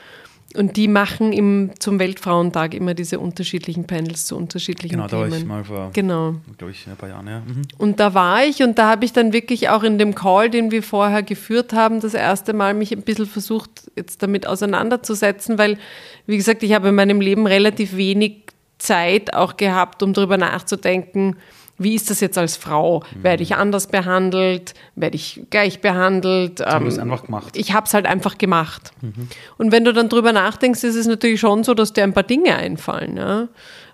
Und 0.56 0.78
die 0.78 0.88
machen 0.88 1.34
im, 1.34 1.72
zum 1.80 2.00
Weltfrauentag 2.00 2.73
immer 2.73 2.94
diese 2.94 3.19
unterschiedlichen 3.19 3.86
Panels 3.86 4.25
zu 4.25 4.36
unterschiedlichen 4.36 4.96
genau, 4.96 5.08
Themen. 5.08 5.23
Genau, 5.23 5.30
da 5.30 5.32
war 5.32 5.40
ich 5.40 5.46
mal 5.46 5.63
vor, 5.63 5.90
genau. 5.94 6.36
glaube 6.58 6.71
ich, 6.71 6.88
ein 6.88 6.96
paar 6.96 7.10
Jahren. 7.10 7.28
Ja. 7.28 7.40
Mhm. 7.40 7.62
Und 7.78 8.00
da 8.00 8.13
war 8.13 8.44
ich 8.44 8.62
und 8.63 8.78
da 8.78 8.90
habe 8.90 9.06
ich 9.06 9.13
dann 9.13 9.34
wirklich 9.34 9.69
auch 9.69 9.84
in 9.84 9.98
dem 9.98 10.15
Call, 10.15 10.50
den 10.50 10.71
wir 10.71 10.84
vorher 10.84 11.23
geführt 11.23 11.73
haben, 11.73 12.00
das 12.00 12.13
erste 12.13 12.54
Mal 12.54 12.73
mich 12.73 12.92
ein 12.92 13.04
bisschen 13.04 13.25
versucht, 13.25 13.92
jetzt 13.96 14.21
damit 14.23 14.48
auseinanderzusetzen, 14.48 15.58
weil, 15.58 15.78
wie 16.25 16.38
gesagt, 16.38 16.63
ich 16.63 16.73
habe 16.73 16.90
in 16.90 16.96
meinem 16.96 17.21
Leben 17.21 17.48
relativ 17.48 17.96
wenig 17.96 18.44
Zeit 18.78 19.34
auch 19.34 19.58
gehabt, 19.58 20.04
um 20.04 20.13
darüber 20.13 20.38
nachzudenken, 20.38 21.38
wie 21.84 21.96
ist 21.96 22.10
das 22.10 22.19
jetzt 22.19 22.38
als 22.38 22.58
Frau? 22.58 23.00
Mhm. 23.00 23.23
Werde 23.23 23.44
ich 23.44 23.56
anders 23.56 23.88
behandelt? 23.88 24.73
Werde 24.96 25.15
ich 25.15 25.42
gleich 25.50 25.82
behandelt? 25.82 26.60
Du 26.60 26.63
ähm, 26.63 26.86
hast 26.86 27.00
einfach 27.00 27.25
gemacht. 27.25 27.58
Ich 27.58 27.73
habe 27.73 27.86
es 27.86 27.94
halt 27.94 28.06
einfach 28.06 28.38
gemacht. 28.38 28.92
Mhm. 29.02 29.27
Und 29.58 29.71
wenn 29.71 29.84
du 29.84 29.94
dann 29.94 30.10
drüber 30.10 30.34
nachdenkst, 30.34 30.84
ist 30.84 30.96
es 30.96 31.08
natürlich 31.08 31.40
schon 31.40 31.63
so, 31.63 31.73
dass 31.73 31.94
dir 31.94 32.04
ein 32.04 32.13
paar 32.13 32.23
Dinge 32.23 32.56
einfallen. 32.56 33.17
Ja? 33.17 33.48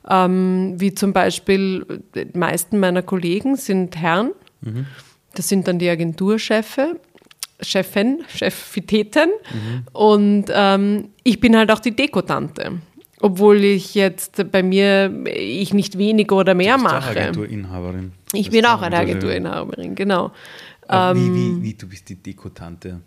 Ähm, 0.10 0.76
wie 0.78 0.94
zum 0.94 1.14
Beispiel, 1.14 2.04
die 2.16 2.38
meisten 2.38 2.80
meiner 2.80 3.02
Kollegen 3.02 3.56
sind 3.56 3.98
Herren. 3.98 4.32
Mhm. 4.62 4.86
Das 5.36 5.50
sind 5.50 5.68
dann 5.68 5.80
die 5.80 5.90
Agenturchefe. 5.90 7.00
Chefin, 7.62 8.24
Chefiteten. 8.28 9.30
Mhm. 9.30 9.84
Und 9.94 10.46
ähm, 10.50 11.10
ich 11.24 11.40
bin 11.40 11.58
halt 11.58 11.72
auch 11.72 11.80
die 11.80 11.96
Dekotante. 11.96 12.74
Obwohl 13.20 13.64
ich 13.64 13.96
jetzt 13.96 14.52
bei 14.52 14.62
mir 14.62 15.12
ich 15.26 15.74
nicht 15.74 15.98
weniger 15.98 16.36
oder 16.36 16.54
mehr 16.54 16.78
du 16.78 16.84
bist 16.84 16.94
mache. 16.94 17.12
Auch 17.12 17.16
Agenturinhaberin. 17.16 18.12
Ich 18.34 18.52
bin 18.52 18.66
auch 18.66 18.82
eine 18.82 18.98
Agenturinhaberin, 18.98 19.96
genau. 19.96 20.32
Ähm, 20.90 21.16
wie, 21.18 21.34
wie, 21.34 21.64
wie, 21.64 21.74
du 21.74 21.88
bist 21.88 22.08
die 22.10 22.16
Dekotante? 22.16 23.02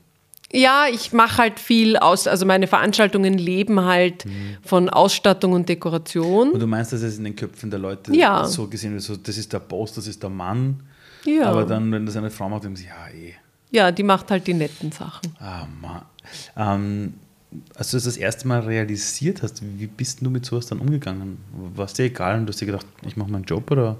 Ja, 0.53 0.87
ich 0.93 1.13
mache 1.13 1.39
halt 1.39 1.61
viel 1.61 1.97
aus, 1.97 2.27
also 2.27 2.45
meine 2.45 2.67
Veranstaltungen 2.67 3.39
leben 3.39 3.83
halt 3.83 4.27
mhm. 4.27 4.57
von 4.63 4.89
Ausstattung 4.89 5.53
und 5.53 5.69
Dekoration. 5.69 6.51
Und 6.51 6.61
du 6.61 6.67
meinst, 6.67 6.93
dass 6.93 7.03
es 7.03 7.19
in 7.19 7.25
den 7.25 7.37
Köpfen 7.37 7.71
der 7.71 7.79
Leute 7.79 8.15
ja. 8.15 8.45
so 8.45 8.67
gesehen 8.67 8.93
wird, 8.93 9.03
so, 9.03 9.17
das 9.17 9.39
ist 9.39 9.53
der 9.53 9.61
Boss, 9.61 9.93
das 9.93 10.09
ist 10.09 10.23
der 10.23 10.31
Mann. 10.31 10.83
Ja. 11.25 11.45
Aber 11.45 11.65
dann, 11.65 11.93
wenn 11.93 12.05
das 12.05 12.17
eine 12.17 12.31
Frau 12.31 12.49
macht, 12.49 12.65
dann 12.65 12.75
sie, 12.75 12.87
ja, 12.87 13.15
eh. 13.15 13.35
Ja, 13.71 13.93
die 13.93 14.03
macht 14.03 14.31
halt 14.33 14.47
die 14.49 14.55
netten 14.55 14.91
Sachen. 14.91 15.33
Ah, 15.39 15.67
Mann. 15.81 16.03
Ähm, 16.57 17.15
als 17.75 17.91
du 17.91 17.97
das 17.97 18.05
das 18.05 18.17
erste 18.17 18.47
Mal 18.47 18.61
realisiert 18.61 19.43
hast, 19.43 19.63
wie 19.63 19.87
bist 19.87 20.21
du 20.23 20.31
mit 20.31 20.45
sowas 20.45 20.67
dann 20.67 20.79
umgegangen? 20.79 21.39
War 21.75 21.87
es 21.87 21.95
dir 21.95 22.05
egal 22.05 22.39
und 22.39 22.47
du 22.47 22.53
hast 22.53 22.61
dir 22.61 22.67
gedacht, 22.67 22.87
ich 23.07 23.17
mache 23.17 23.31
meinen 23.31 23.45
Job 23.45 23.71
oder? 23.71 23.97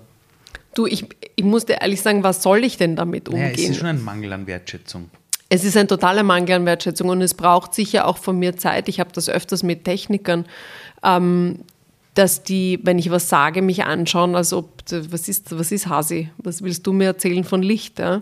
Du, 0.75 0.87
ich, 0.87 1.07
ich 1.35 1.45
muss 1.45 1.67
dir 1.67 1.81
ehrlich 1.81 2.01
sagen, 2.01 2.23
was 2.23 2.43
soll 2.43 2.65
ich 2.65 2.77
denn 2.77 2.95
damit 2.95 3.29
umgehen? 3.29 3.51
Naja, 3.51 3.55
es 3.55 3.71
ist 3.71 3.77
schon 3.77 3.89
ein 3.89 4.03
Mangel 4.03 4.33
an 4.33 4.47
Wertschätzung. 4.47 5.11
Es 5.49 5.65
ist 5.65 5.77
ein 5.77 5.89
totaler 5.89 6.23
Mangel 6.23 6.57
an 6.57 6.67
Wertschätzung 6.67 7.09
und 7.09 7.23
es 7.23 7.35
braucht 7.35 7.75
sicher 7.75 8.07
auch 8.07 8.19
von 8.19 8.39
mir 8.39 8.57
Zeit. 8.57 8.89
Ich 8.89 9.01
habe 9.01 9.11
das 9.13 9.29
öfters 9.29 9.65
mit 9.65 9.85
Technikern, 9.85 10.47
ähm, 11.03 11.65
dass 12.15 12.45
die, 12.45 12.79
wenn 12.85 13.01
ich 13.01 13.11
was 13.11 13.29
sage, 13.29 13.63
mich 13.63 13.83
anschauen, 13.83 14.37
als 14.37 14.53
ob, 14.53 14.83
was 14.91 15.29
ist, 15.29 15.57
was 15.59 15.73
ist 15.73 15.89
Hasi? 15.89 16.31
Was 16.39 16.63
willst 16.63 16.87
du 16.87 16.93
mir 16.93 17.07
erzählen 17.07 17.43
von 17.43 17.63
Licht? 17.63 17.99
Ja? 17.99 18.21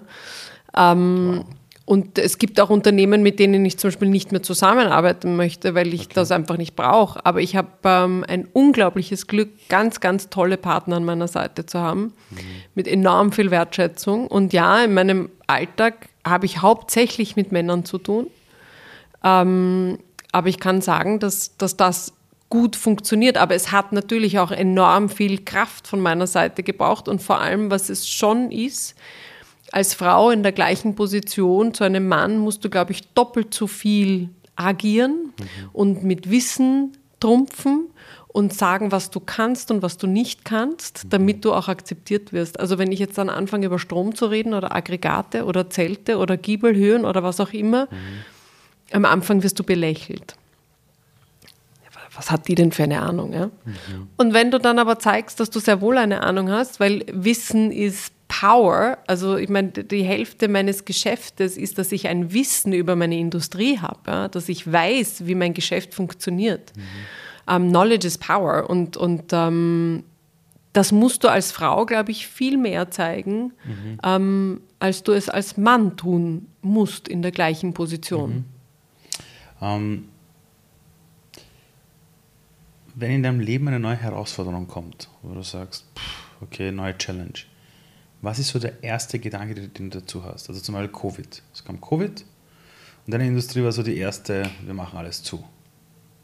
Ähm, 0.74 1.44
wow. 1.44 1.57
Und 1.88 2.18
es 2.18 2.36
gibt 2.36 2.60
auch 2.60 2.68
Unternehmen, 2.68 3.22
mit 3.22 3.38
denen 3.38 3.64
ich 3.64 3.78
zum 3.78 3.88
Beispiel 3.88 4.10
nicht 4.10 4.30
mehr 4.30 4.42
zusammenarbeiten 4.42 5.36
möchte, 5.36 5.74
weil 5.74 5.94
ich 5.94 6.02
okay. 6.02 6.10
das 6.16 6.30
einfach 6.30 6.58
nicht 6.58 6.76
brauche. 6.76 7.24
Aber 7.24 7.40
ich 7.40 7.56
habe 7.56 7.70
ähm, 7.82 8.26
ein 8.28 8.44
unglaubliches 8.44 9.26
Glück, 9.26 9.48
ganz, 9.70 9.98
ganz 10.00 10.28
tolle 10.28 10.58
Partner 10.58 10.96
an 10.96 11.06
meiner 11.06 11.28
Seite 11.28 11.64
zu 11.64 11.78
haben, 11.78 12.12
mhm. 12.28 12.38
mit 12.74 12.88
enorm 12.88 13.32
viel 13.32 13.50
Wertschätzung. 13.50 14.26
Und 14.26 14.52
ja, 14.52 14.84
in 14.84 14.92
meinem 14.92 15.30
Alltag 15.46 16.10
habe 16.26 16.44
ich 16.44 16.60
hauptsächlich 16.60 17.36
mit 17.36 17.52
Männern 17.52 17.86
zu 17.86 17.96
tun. 17.96 18.26
Ähm, 19.24 19.98
aber 20.30 20.48
ich 20.48 20.60
kann 20.60 20.82
sagen, 20.82 21.20
dass, 21.20 21.56
dass 21.56 21.78
das 21.78 22.12
gut 22.50 22.76
funktioniert. 22.76 23.38
Aber 23.38 23.54
es 23.54 23.72
hat 23.72 23.92
natürlich 23.92 24.38
auch 24.38 24.50
enorm 24.50 25.08
viel 25.08 25.42
Kraft 25.42 25.88
von 25.88 26.00
meiner 26.00 26.26
Seite 26.26 26.62
gebraucht. 26.62 27.08
Und 27.08 27.22
vor 27.22 27.40
allem, 27.40 27.70
was 27.70 27.88
es 27.88 28.06
schon 28.06 28.50
ist, 28.50 28.94
als 29.72 29.94
Frau 29.94 30.30
in 30.30 30.42
der 30.42 30.52
gleichen 30.52 30.94
Position 30.94 31.74
zu 31.74 31.84
einem 31.84 32.08
Mann 32.08 32.38
musst 32.38 32.64
du, 32.64 32.70
glaube 32.70 32.92
ich, 32.92 33.12
doppelt 33.12 33.52
so 33.52 33.66
viel 33.66 34.30
agieren 34.56 35.32
mhm. 35.38 35.70
und 35.72 36.04
mit 36.04 36.30
Wissen 36.30 36.96
trumpfen 37.20 37.88
und 38.28 38.52
sagen, 38.52 38.92
was 38.92 39.10
du 39.10 39.20
kannst 39.20 39.70
und 39.70 39.82
was 39.82 39.96
du 39.96 40.06
nicht 40.06 40.44
kannst, 40.44 41.04
mhm. 41.04 41.10
damit 41.10 41.44
du 41.44 41.52
auch 41.52 41.68
akzeptiert 41.68 42.32
wirst. 42.32 42.60
Also 42.60 42.78
wenn 42.78 42.92
ich 42.92 42.98
jetzt 42.98 43.18
dann 43.18 43.30
anfange, 43.30 43.66
über 43.66 43.78
Strom 43.78 44.14
zu 44.14 44.26
reden 44.26 44.54
oder 44.54 44.74
Aggregate 44.74 45.44
oder 45.44 45.70
Zelte 45.70 46.18
oder 46.18 46.36
Giebelhöhen 46.36 47.04
oder 47.04 47.22
was 47.22 47.40
auch 47.40 47.52
immer, 47.52 47.86
mhm. 47.86 48.92
am 48.92 49.04
Anfang 49.04 49.42
wirst 49.42 49.58
du 49.58 49.64
belächelt. 49.64 50.36
Was 52.14 52.32
hat 52.32 52.48
die 52.48 52.56
denn 52.56 52.72
für 52.72 52.82
eine 52.82 53.00
Ahnung? 53.00 53.32
Ja? 53.32 53.46
Mhm. 53.46 54.08
Und 54.16 54.34
wenn 54.34 54.50
du 54.50 54.58
dann 54.58 54.78
aber 54.78 54.98
zeigst, 54.98 55.38
dass 55.40 55.50
du 55.50 55.60
sehr 55.60 55.80
wohl 55.80 55.98
eine 55.98 56.22
Ahnung 56.22 56.50
hast, 56.50 56.80
weil 56.80 57.04
Wissen 57.12 57.70
ist 57.70 58.12
Power, 58.28 58.98
also 59.06 59.36
ich 59.36 59.48
meine, 59.48 59.70
die 59.70 60.02
Hälfte 60.02 60.48
meines 60.48 60.84
Geschäftes 60.84 61.56
ist, 61.56 61.78
dass 61.78 61.92
ich 61.92 62.08
ein 62.08 62.32
Wissen 62.32 62.72
über 62.72 62.94
meine 62.94 63.18
Industrie 63.18 63.78
habe, 63.78 64.00
ja, 64.06 64.28
dass 64.28 64.48
ich 64.48 64.70
weiß, 64.70 65.26
wie 65.26 65.34
mein 65.34 65.54
Geschäft 65.54 65.94
funktioniert. 65.94 66.72
Mhm. 66.76 66.82
Um, 67.46 67.62
ähm, 67.62 67.68
knowledge 67.70 68.06
is 68.06 68.18
power 68.18 68.68
und, 68.68 68.98
und 68.98 69.32
um, 69.32 69.38
ähm, 69.38 70.04
das 70.74 70.92
musst 70.92 71.24
du 71.24 71.28
als 71.28 71.50
Frau, 71.50 71.86
glaube 71.86 72.10
ich, 72.10 72.26
viel 72.26 72.58
mehr 72.58 72.90
zeigen, 72.90 73.54
mhm. 73.64 73.98
um, 74.02 74.04
ähm, 74.04 74.60
als 74.78 75.02
du 75.02 75.12
es 75.12 75.30
als 75.30 75.56
Mann 75.56 75.96
tun 75.96 76.46
musst 76.60 77.08
in 77.08 77.22
der 77.22 77.32
gleichen 77.32 77.72
Position. 77.72 78.44
Mhm. 79.60 80.04
wenn 82.94 83.12
in 83.12 83.22
deinem 83.22 83.40
Leben 83.40 83.68
eine 83.68 83.78
neue 83.78 83.96
Herausforderung 83.96 84.66
kommt, 84.66 85.08
wo 85.22 85.32
du 85.32 85.42
sagst, 85.42 85.86
pff, 85.96 86.42
okay, 86.42 86.72
neue 86.72 86.98
Challenge, 86.98 87.38
was 88.20 88.38
ist 88.38 88.48
so 88.48 88.58
der 88.58 88.82
erste 88.82 89.18
Gedanke, 89.18 89.54
den 89.54 89.90
du 89.90 90.00
dazu 90.00 90.24
hast? 90.24 90.48
Also 90.48 90.60
zum 90.60 90.74
Beispiel 90.74 90.92
Covid. 90.92 91.42
Es 91.52 91.64
kam 91.64 91.80
Covid 91.80 92.24
und 93.06 93.12
deine 93.12 93.26
Industrie 93.26 93.62
war 93.62 93.72
so 93.72 93.82
die 93.82 93.96
erste, 93.96 94.50
wir 94.64 94.74
machen 94.74 94.98
alles 94.98 95.22
zu. 95.22 95.44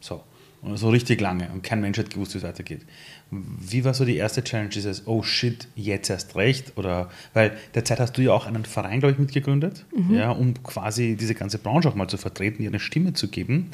So. 0.00 0.22
Und 0.60 0.78
so 0.78 0.88
richtig 0.88 1.20
lange 1.20 1.50
und 1.52 1.62
kein 1.62 1.82
Mensch 1.82 1.98
hat 1.98 2.08
gewusst, 2.08 2.32
wie 2.32 2.38
es 2.38 2.44
weitergeht. 2.44 2.86
Wie 3.30 3.84
war 3.84 3.92
so 3.92 4.06
die 4.06 4.16
erste 4.16 4.42
Challenge? 4.42 4.70
Ist 4.74 4.86
es, 4.86 5.06
oh 5.06 5.22
shit, 5.22 5.68
jetzt 5.76 6.08
erst 6.08 6.36
recht? 6.36 6.72
Oder, 6.76 7.10
weil 7.34 7.56
derzeit 7.74 8.00
hast 8.00 8.16
du 8.16 8.22
ja 8.22 8.32
auch 8.32 8.46
einen 8.46 8.64
Verein, 8.64 9.00
glaube 9.00 9.12
ich, 9.12 9.18
mitgegründet, 9.18 9.84
mhm. 9.94 10.14
ja, 10.14 10.30
um 10.30 10.54
quasi 10.62 11.16
diese 11.16 11.34
ganze 11.34 11.58
Branche 11.58 11.90
auch 11.90 11.94
mal 11.94 12.08
zu 12.08 12.16
vertreten, 12.16 12.62
ihr 12.62 12.70
eine 12.70 12.80
Stimme 12.80 13.12
zu 13.12 13.28
geben. 13.28 13.72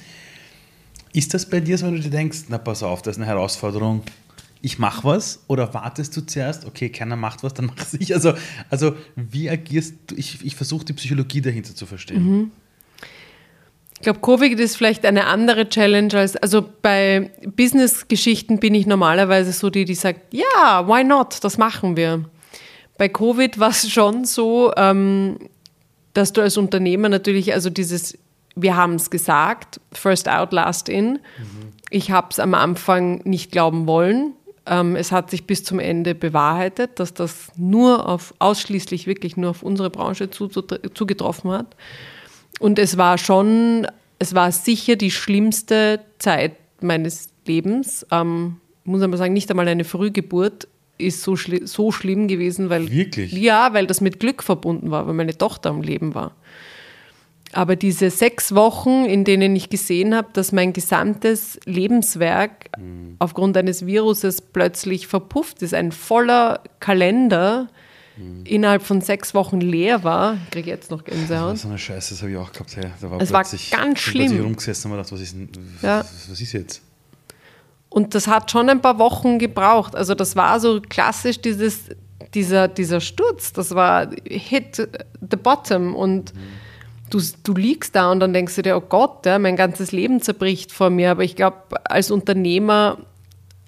Ist 1.13 1.33
das 1.33 1.49
bei 1.49 1.61
dir 1.61 1.79
so, 1.79 1.87
wenn 1.87 1.95
du 1.95 2.01
dir 2.01 2.11
denkst, 2.11 2.47
na 2.49 2.59
pass 2.59 2.83
auf, 2.83 3.03
das 3.03 3.17
ist 3.17 3.23
eine 3.23 3.27
Herausforderung, 3.27 4.03
ich 4.63 4.79
mache 4.79 5.05
was 5.05 5.45
oder 5.47 5.73
wartest 5.75 6.17
du 6.17 6.21
zuerst, 6.21 6.67
okay, 6.67 6.91
keiner 6.91 7.17
macht 7.17 7.43
was, 7.43 7.55
dann 7.55 7.67
mache 7.77 7.97
ich. 7.99 8.15
Also, 8.15 8.35
also 8.69 8.95
wie 9.17 9.49
agierst 9.49 9.95
du? 10.09 10.15
Ich, 10.17 10.45
ich 10.45 10.57
versuche 10.57 10.85
die 10.85 10.93
Psychologie 10.93 11.41
dahinter 11.41 11.75
zu 11.75 11.87
verstehen. 11.87 12.25
Mhm. 12.25 12.51
Ich 14.01 14.05
glaube, 14.05 14.21
Covid 14.21 14.59
ist 14.59 14.77
vielleicht 14.77 15.05
eine 15.05 15.27
andere 15.27 15.69
Challenge 15.69 16.15
als, 16.15 16.35
also 16.35 16.67
bei 16.81 17.31
Business-Geschichten 17.55 18.59
bin 18.59 18.75
ich 18.75 18.87
normalerweise 18.87 19.53
so 19.53 19.69
die, 19.69 19.85
die 19.85 19.95
sagt, 19.95 20.33
ja, 20.33 20.89
why 20.89 21.05
not, 21.05 21.45
das 21.45 21.59
machen 21.59 21.99
wir. 21.99 22.25
Bei 22.97 23.11
Covid 23.11 23.59
war 23.59 23.71
es 23.71 23.91
schon 23.91 24.25
so, 24.25 24.73
ähm, 24.79 25.37
dass 26.15 26.33
du 26.33 26.41
als 26.41 26.57
Unternehmer 26.57 27.11
natürlich, 27.11 27.53
also 27.53 27.69
dieses, 27.69 28.19
wir 28.57 28.75
haben 28.75 28.95
es 28.95 29.11
gesagt, 29.11 29.83
first 29.93 30.31
out, 30.31 30.53
last 30.55 30.89
in. 30.89 31.13
Mhm. 31.13 31.19
Ich 31.91 32.11
habe 32.11 32.29
es 32.31 32.39
am 32.39 32.55
Anfang 32.55 33.21
nicht 33.25 33.53
glauben 33.53 33.87
wollen. 33.87 34.33
Ähm, 34.67 34.97
es 34.97 35.13
hat 35.13 35.31
sich 35.31 35.47
bis 35.47 35.65
zum 35.65 35.79
Ende 35.79 36.15
bewahrheitet, 36.15 36.99
dass 37.01 37.15
das 37.15 37.49
nur 37.57 38.09
auf, 38.09 38.35
ausschließlich 38.39 39.07
wirklich 39.07 39.37
nur 39.37 39.51
auf 39.51 39.63
unsere 39.63 39.91
Branche 39.91 40.31
zugetroffen 40.31 41.51
hat. 41.51 41.77
Und 42.59 42.79
es 42.79 42.97
war 42.97 43.19
schon, 43.19 43.87
es 44.19 44.35
war 44.35 44.53
sicher 44.53 44.97
die 44.97 45.11
schlimmste 45.11 46.01
Zeit 46.19 46.57
meines 46.81 47.31
Lebens. 47.47 48.07
Ähm, 48.11 48.57
muss 48.85 49.01
man 49.01 49.17
sagen, 49.17 49.33
nicht 49.33 49.51
einmal 49.51 49.69
eine 49.69 49.85
Frühgeburt 49.85 50.69
ist 50.99 51.23
so, 51.23 51.37
schli 51.37 51.67
so 51.67 51.93
schlimm 51.93 52.29
gewesen, 52.29 52.71
weil. 52.71 52.91
Wirklich? 52.91 53.33
Ja, 53.33 53.73
weil 53.73 53.87
das 53.87 54.01
mit 54.01 54.21
Glück 54.21 54.43
verbunden 54.43 54.91
war, 54.91 55.07
weil 55.07 55.15
meine 55.15 55.37
Tochter 55.37 55.71
am 55.71 55.83
Leben 55.83 56.15
war. 56.15 56.37
Aber 57.53 57.75
diese 57.75 58.11
sechs 58.11 58.55
Wochen, 58.55 59.05
in 59.05 59.25
denen 59.25 59.57
ich 59.57 59.71
gesehen 59.71 60.15
habe, 60.15 60.29
dass 60.33 60.53
mein 60.53 60.73
gesamtes 60.73 61.59
Lebenswerk 61.65 62.71
mhm. 62.79 63.17
aufgrund 63.19 63.57
eines 63.57 63.87
Viruses 63.87 64.41
plötzlich 64.41 65.09
verpufft 65.09 65.63
ist, 65.63 65.75
ein 65.75 65.91
voller 65.91 66.61
Kalender 66.79 67.69
mhm. 68.17 68.45
innerhalb 68.45 68.83
von 68.83 69.01
sechs 69.01 69.35
Wochen 69.35 69.61
leer 69.61 70.05
war, 70.05 70.35
ich 70.45 70.51
kriege 70.51 70.71
jetzt 70.71 70.93
noch 70.93 71.03
Gänsehaut. 71.03 71.29
Das 71.29 71.41
war 71.41 71.57
so 71.57 71.69
eine 71.69 71.79
Scheiße, 71.79 72.15
das 72.15 72.23
habe 72.23 72.31
ich 72.31 72.39
auch 72.39 72.53
gehabt. 72.53 72.77
Hey, 72.77 72.87
da 73.01 73.11
war 73.11 73.21
es 73.21 73.33
war 73.33 73.45
ganz 73.73 73.99
schlimm. 73.99 74.33
Ich 74.33 74.45
rumgesessen 74.45 74.91
und 74.91 74.97
gedacht, 74.97 75.13
was 75.13 75.21
ist, 75.21 75.37
ja. 75.83 75.99
was 76.29 76.41
ist 76.41 76.53
jetzt? 76.53 76.83
Und 77.89 78.15
das 78.15 78.29
hat 78.29 78.49
schon 78.49 78.69
ein 78.69 78.81
paar 78.81 79.01
Wochen 79.01 79.41
gebraucht. 79.41 79.97
Also 79.97 80.15
das 80.15 80.37
war 80.37 80.61
so 80.61 80.81
klassisch 80.81 81.41
dieses, 81.41 81.87
dieser, 82.33 82.69
dieser 82.69 83.01
Sturz. 83.01 83.53
Das 83.53 83.75
war 83.75 84.09
hit 84.25 84.77
the 84.77 85.37
bottom 85.37 85.97
und 85.97 86.33
mhm 86.33 86.41
du, 87.11 87.21
du 87.45 87.55
liegst 87.55 87.95
da 87.95 88.11
und 88.11 88.21
dann 88.21 88.33
denkst 88.33 88.57
du 88.57 88.63
dir, 88.63 88.77
oh 88.77 88.81
Gott, 88.81 89.27
ja, 89.27 89.39
mein 89.39 89.57
ganzes 89.57 89.93
Leben 89.93 90.23
zerbricht 90.23 90.73
vor 90.73 90.91
mir. 90.91 91.11
Aber 91.11 91.25
ich 91.25 91.37
glaube, 91.37 91.59
als 91.85 92.11
Unternehmer 92.11 92.99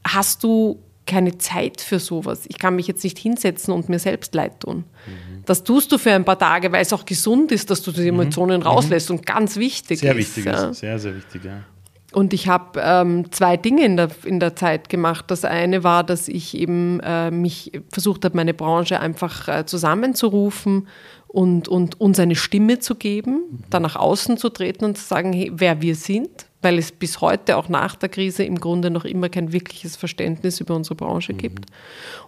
hast 0.05 0.43
du 0.43 0.79
keine 1.07 1.37
Zeit 1.39 1.81
für 1.81 1.99
sowas. 1.99 2.45
Ich 2.47 2.59
kann 2.59 2.77
mich 2.77 2.87
jetzt 2.87 3.03
nicht 3.03 3.19
hinsetzen 3.19 3.75
und 3.75 3.89
mir 3.89 3.99
selbst 3.99 4.35
leid 4.35 4.61
tun. 4.61 4.85
Mhm. 5.07 5.43
Das 5.45 5.65
tust 5.65 5.91
du 5.91 5.99
für 5.99 6.13
ein 6.13 6.25
paar 6.25 6.39
Tage, 6.39 6.71
weil 6.71 6.83
es 6.83 6.93
auch 6.93 7.05
gesund 7.05 7.51
ist, 7.51 7.71
dass 7.71 7.83
du 7.83 7.91
die 7.91 8.03
mhm. 8.03 8.21
Emotionen 8.21 8.61
mhm. 8.61 8.67
rauslässt 8.67 9.11
und 9.11 9.27
ganz 9.27 9.57
wichtig 9.57 9.99
sehr 9.99 10.13
ist. 10.13 10.37
Wichtig 10.37 10.45
ja. 10.45 10.71
ist. 10.71 10.79
Sehr, 10.79 10.99
sehr 11.01 11.17
wichtig, 11.17 11.45
ja. 11.45 11.65
und 12.13 12.33
ich 12.33 12.47
habe 12.47 12.81
ähm, 12.81 13.33
zwei 13.33 13.57
Dinge 13.57 13.85
in 13.85 13.97
der, 13.97 14.11
in 14.25 14.39
der 14.39 14.55
Zeit 14.55 14.89
gemacht. 14.89 15.25
Das 15.29 15.45
eine 15.45 15.83
war, 15.83 16.05
dass 16.05 16.29
ich 16.29 16.57
eben 16.57 17.01
äh, 17.01 17.33
mich 17.33 17.73
versucht 17.91 18.25
habe, 18.25 18.37
meine 18.37 18.55
Branche 18.55 19.01
einfach 19.01 19.49
äh, 19.49 19.67
zusammenzurufen 19.67 20.87
und, 21.33 21.67
und 21.67 21.99
uns 22.01 22.21
eine 22.21 22.37
Stimme 22.37 22.79
zu 22.79 22.95
geben, 22.95 23.33
mhm. 23.33 23.59
dann 23.71 23.83
nach 23.83 23.97
außen 23.97 24.37
zu 24.37 24.51
treten 24.51 24.85
und 24.85 24.99
zu 24.99 25.05
sagen, 25.05 25.33
hey, 25.33 25.51
wer 25.55 25.81
wir 25.81 25.95
sind, 25.95 26.47
weil 26.61 26.79
es 26.79 26.93
bis 26.93 27.21
heute 27.21 27.57
auch 27.57 27.69
nach 27.69 27.97
der 27.97 28.11
Krise 28.11 28.45
im 28.45 28.61
Grunde 28.61 28.91
noch 28.91 29.05
immer 29.05 29.31
kein 29.31 29.53
wirkliches 29.53 29.97
Verständnis 29.97 30.61
über 30.61 30.77
unsere 30.77 30.95
Branche 30.95 31.33
mhm. 31.33 31.39
gibt. 31.39 31.67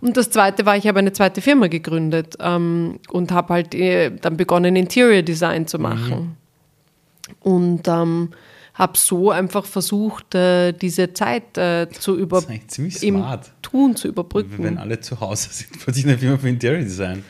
Und 0.01 0.17
das 0.17 0.31
Zweite 0.31 0.65
war, 0.65 0.77
ich 0.77 0.87
habe 0.89 0.99
eine 0.99 1.13
zweite 1.13 1.43
Firma 1.43 1.67
gegründet 1.67 2.37
ähm, 2.41 2.99
und 3.11 3.31
habe 3.31 3.55
halt 3.55 3.75
äh, 3.75 4.11
dann 4.11 4.39
begonnen, 4.39 4.75
Interior 4.75 5.23
Design 5.23 5.67
zu 5.67 5.79
machen. 5.79 6.19
Mhm. 6.19 6.37
Und 7.41 7.89
ähm, 7.89 8.31
habe 8.73 8.99
so 8.99 9.31
einfach 9.31 9.67
versucht, 9.67 10.35
äh, 10.35 10.73
diese 10.73 11.13
Zeit 11.13 11.57
äh, 11.59 11.89
zu 11.91 12.17
über 12.17 12.43
im 13.03 13.25
Tun 13.63 13.97
zu 13.97 14.09
überbrücken. 14.09 14.65
Wenn 14.65 14.79
alle 14.79 14.99
zu 15.01 15.21
Hause 15.21 15.49
sind, 15.53 15.95
sich 15.95 16.05
eine 16.05 16.19
Firma 16.19 16.39
für 16.39 16.49
Interior 16.49 16.83
Design. 16.83 17.23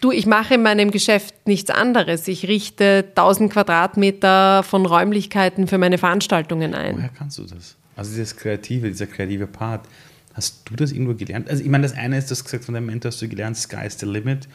Du, 0.00 0.12
ich 0.12 0.26
mache 0.26 0.54
in 0.54 0.62
meinem 0.62 0.90
Geschäft 0.90 1.34
nichts 1.46 1.70
anderes. 1.70 2.28
Ich 2.28 2.46
richte 2.46 3.04
1000 3.08 3.52
Quadratmeter 3.52 4.62
von 4.62 4.86
Räumlichkeiten 4.86 5.66
für 5.66 5.78
meine 5.78 5.98
Veranstaltungen 5.98 6.74
ein. 6.74 6.96
Woher 6.96 7.08
kannst 7.10 7.38
du 7.38 7.44
das? 7.44 7.76
Also 7.96 8.10
dieses 8.10 8.36
kreative, 8.36 8.88
dieser 8.88 9.06
kreative 9.06 9.46
Part. 9.46 9.86
Hast 10.34 10.68
du 10.68 10.76
das 10.76 10.92
irgendwo 10.92 11.14
gelernt? 11.14 11.48
Also 11.48 11.62
ich 11.62 11.70
meine, 11.70 11.82
das 11.82 11.96
eine 11.96 12.18
ist, 12.18 12.30
das 12.30 12.44
gesagt 12.44 12.64
von 12.64 12.74
deinem 12.74 12.86
Mentor 12.86 13.10
hast 13.10 13.22
du 13.22 13.28
gelernt, 13.28 13.56
Sky 13.56 13.86
is 13.86 13.98
the 13.98 14.06
limit. 14.06 14.48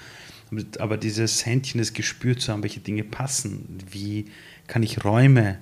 Aber 0.79 0.97
dieses 0.97 1.45
Händchen, 1.45 1.79
das 1.79 1.93
Gespür 1.93 2.37
zu 2.37 2.51
haben, 2.51 2.61
welche 2.61 2.81
Dinge 2.81 3.03
passen. 3.03 3.79
Wie 3.89 4.25
kann 4.67 4.83
ich 4.83 5.03
Räume, 5.03 5.57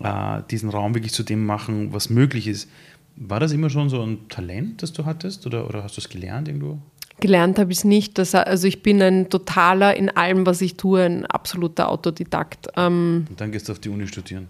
äh, 0.00 0.42
diesen 0.50 0.68
Raum 0.68 0.94
wirklich 0.94 1.12
zu 1.12 1.22
dem 1.22 1.46
machen, 1.46 1.92
was 1.92 2.10
möglich 2.10 2.46
ist. 2.46 2.68
War 3.16 3.40
das 3.40 3.52
immer 3.52 3.70
schon 3.70 3.88
so 3.88 4.02
ein 4.02 4.28
Talent, 4.28 4.82
das 4.82 4.92
du 4.92 5.04
hattest? 5.06 5.46
Oder, 5.46 5.68
oder 5.68 5.82
hast 5.82 5.96
du 5.96 6.00
es 6.00 6.08
gelernt 6.08 6.48
irgendwo? 6.48 6.78
Gelernt 7.20 7.58
habe 7.58 7.72
ich 7.72 7.78
es 7.78 7.84
nicht. 7.84 8.18
Das, 8.18 8.34
also 8.34 8.66
ich 8.66 8.82
bin 8.82 9.00
ein 9.00 9.30
totaler 9.30 9.96
in 9.96 10.10
allem, 10.10 10.44
was 10.46 10.60
ich 10.60 10.76
tue, 10.76 11.02
ein 11.02 11.26
absoluter 11.26 11.88
Autodidakt. 11.88 12.68
Ähm, 12.76 13.26
Und 13.28 13.40
dann 13.40 13.52
gehst 13.52 13.68
du 13.68 13.72
auf 13.72 13.78
die 13.78 13.88
Uni 13.88 14.06
studieren. 14.06 14.48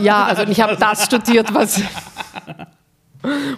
Ja, 0.00 0.24
also 0.24 0.42
ich 0.42 0.60
habe 0.60 0.76
das 0.76 1.04
studiert, 1.04 1.52
was. 1.54 1.80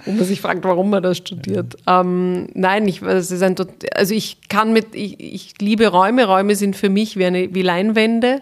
wo 0.05 0.13
man 0.13 0.25
sich 0.25 0.41
fragt, 0.41 0.65
warum 0.65 0.91
man 0.91 1.03
das 1.03 1.19
studiert. 1.19 1.77
Ja. 1.87 2.01
Ähm, 2.01 2.49
nein, 2.55 2.89
ich, 2.89 3.03
es 3.03 3.31
ist 3.31 3.43
ein, 3.43 3.55
also 3.95 4.15
ich 4.15 4.39
kann 4.49 4.73
mit, 4.73 4.95
ich, 4.95 5.21
ich 5.21 5.55
liebe 5.61 5.89
Räume. 5.89 6.25
Räume 6.25 6.57
sind 6.57 6.77
für 6.77 6.89
mich 6.89 7.17
wie, 7.17 7.27
eine, 7.27 7.55
wie 7.55 7.63
Leinwände. 7.63 8.41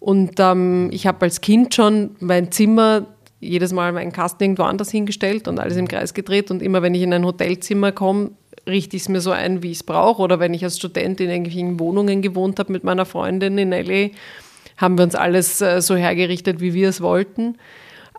Und 0.00 0.38
ähm, 0.38 0.88
ich 0.92 1.06
habe 1.06 1.22
als 1.22 1.40
Kind 1.40 1.74
schon 1.74 2.16
mein 2.20 2.52
Zimmer 2.52 3.06
jedes 3.40 3.72
Mal 3.72 3.92
meinen 3.92 4.12
Kasten 4.12 4.44
irgendwo 4.44 4.62
anders 4.62 4.90
hingestellt 4.90 5.46
und 5.48 5.58
alles 5.58 5.76
im 5.76 5.88
Kreis 5.88 6.14
gedreht. 6.14 6.50
Und 6.50 6.62
immer 6.62 6.82
wenn 6.82 6.94
ich 6.94 7.02
in 7.02 7.12
ein 7.12 7.24
Hotelzimmer 7.24 7.92
komme, 7.92 8.30
richte 8.66 8.96
ich 8.96 9.02
es 9.02 9.08
mir 9.08 9.20
so 9.20 9.30
ein, 9.30 9.62
wie 9.62 9.70
ich 9.70 9.78
es 9.78 9.82
brauche. 9.84 10.22
Oder 10.22 10.40
wenn 10.40 10.54
ich 10.54 10.64
als 10.64 10.76
Student 10.76 11.20
in 11.20 11.30
irgendwelchen 11.30 11.78
Wohnungen 11.80 12.22
gewohnt 12.22 12.58
habe 12.58 12.72
mit 12.72 12.84
meiner 12.84 13.06
Freundin 13.06 13.58
in 13.58 13.70
LA, 13.70 14.10
haben 14.76 14.98
wir 14.98 15.04
uns 15.04 15.14
alles 15.14 15.60
äh, 15.60 15.80
so 15.80 15.96
hergerichtet, 15.96 16.60
wie 16.60 16.74
wir 16.74 16.88
es 16.88 17.00
wollten. 17.00 17.56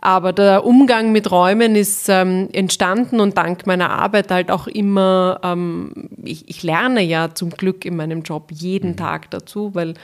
Aber 0.00 0.32
der 0.32 0.64
Umgang 0.64 1.10
mit 1.10 1.30
Räumen 1.30 1.74
ist 1.74 2.08
ähm, 2.08 2.48
entstanden 2.52 3.18
und 3.18 3.36
dank 3.36 3.66
meiner 3.66 3.90
Arbeit 3.90 4.30
halt 4.30 4.50
auch 4.50 4.68
immer, 4.68 5.40
ähm, 5.42 5.92
ich, 6.22 6.48
ich, 6.48 6.62
lerne 6.62 7.02
ja 7.02 7.34
zum 7.34 7.50
Glück 7.50 7.84
in 7.84 7.96
meinem 7.96 8.22
Job 8.22 8.50
jeden 8.52 8.92
mhm. 8.92 8.96
Tag 8.96 9.30
dazu, 9.30 9.74
weil 9.74 9.94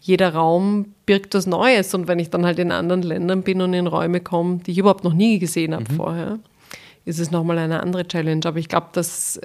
jeder 0.00 0.34
Raum 0.34 0.94
birgt 1.06 1.34
was 1.34 1.46
Neues. 1.46 1.94
Und 1.94 2.08
wenn 2.08 2.18
ich 2.18 2.30
dann 2.30 2.44
halt 2.44 2.58
in 2.58 2.72
anderen 2.72 3.02
Ländern 3.02 3.42
bin 3.42 3.60
und 3.60 3.74
in 3.74 3.86
Räume 3.86 4.20
komme, 4.20 4.58
die 4.58 4.72
ich 4.72 4.78
überhaupt 4.78 5.04
noch 5.04 5.14
nie 5.14 5.38
gesehen 5.38 5.72
habe 5.72 5.84
mhm. 5.88 5.96
vorher, 5.96 6.38
ist 7.04 7.20
es 7.20 7.30
nochmal 7.30 7.58
eine 7.58 7.80
andere 7.80 8.08
Challenge. 8.08 8.40
Aber 8.44 8.58
ich 8.58 8.68
glaube, 8.68 8.88
das 8.92 9.40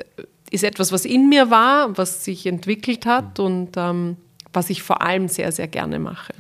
ist 0.52 0.64
etwas, 0.64 0.92
was 0.92 1.06
in 1.06 1.30
mir 1.30 1.50
war, 1.50 1.98
was 1.98 2.26
sich 2.26 2.46
entwickelt 2.46 3.06
hat 3.06 3.38
mhm. 3.38 3.46
und 3.46 3.70
ähm, 3.78 4.18
was 4.54 4.70
ich 4.70 4.82
vor 4.82 5.02
allem 5.02 5.28
sehr, 5.28 5.52
sehr 5.52 5.68
gerne 5.68 6.00
mache. 6.00 6.34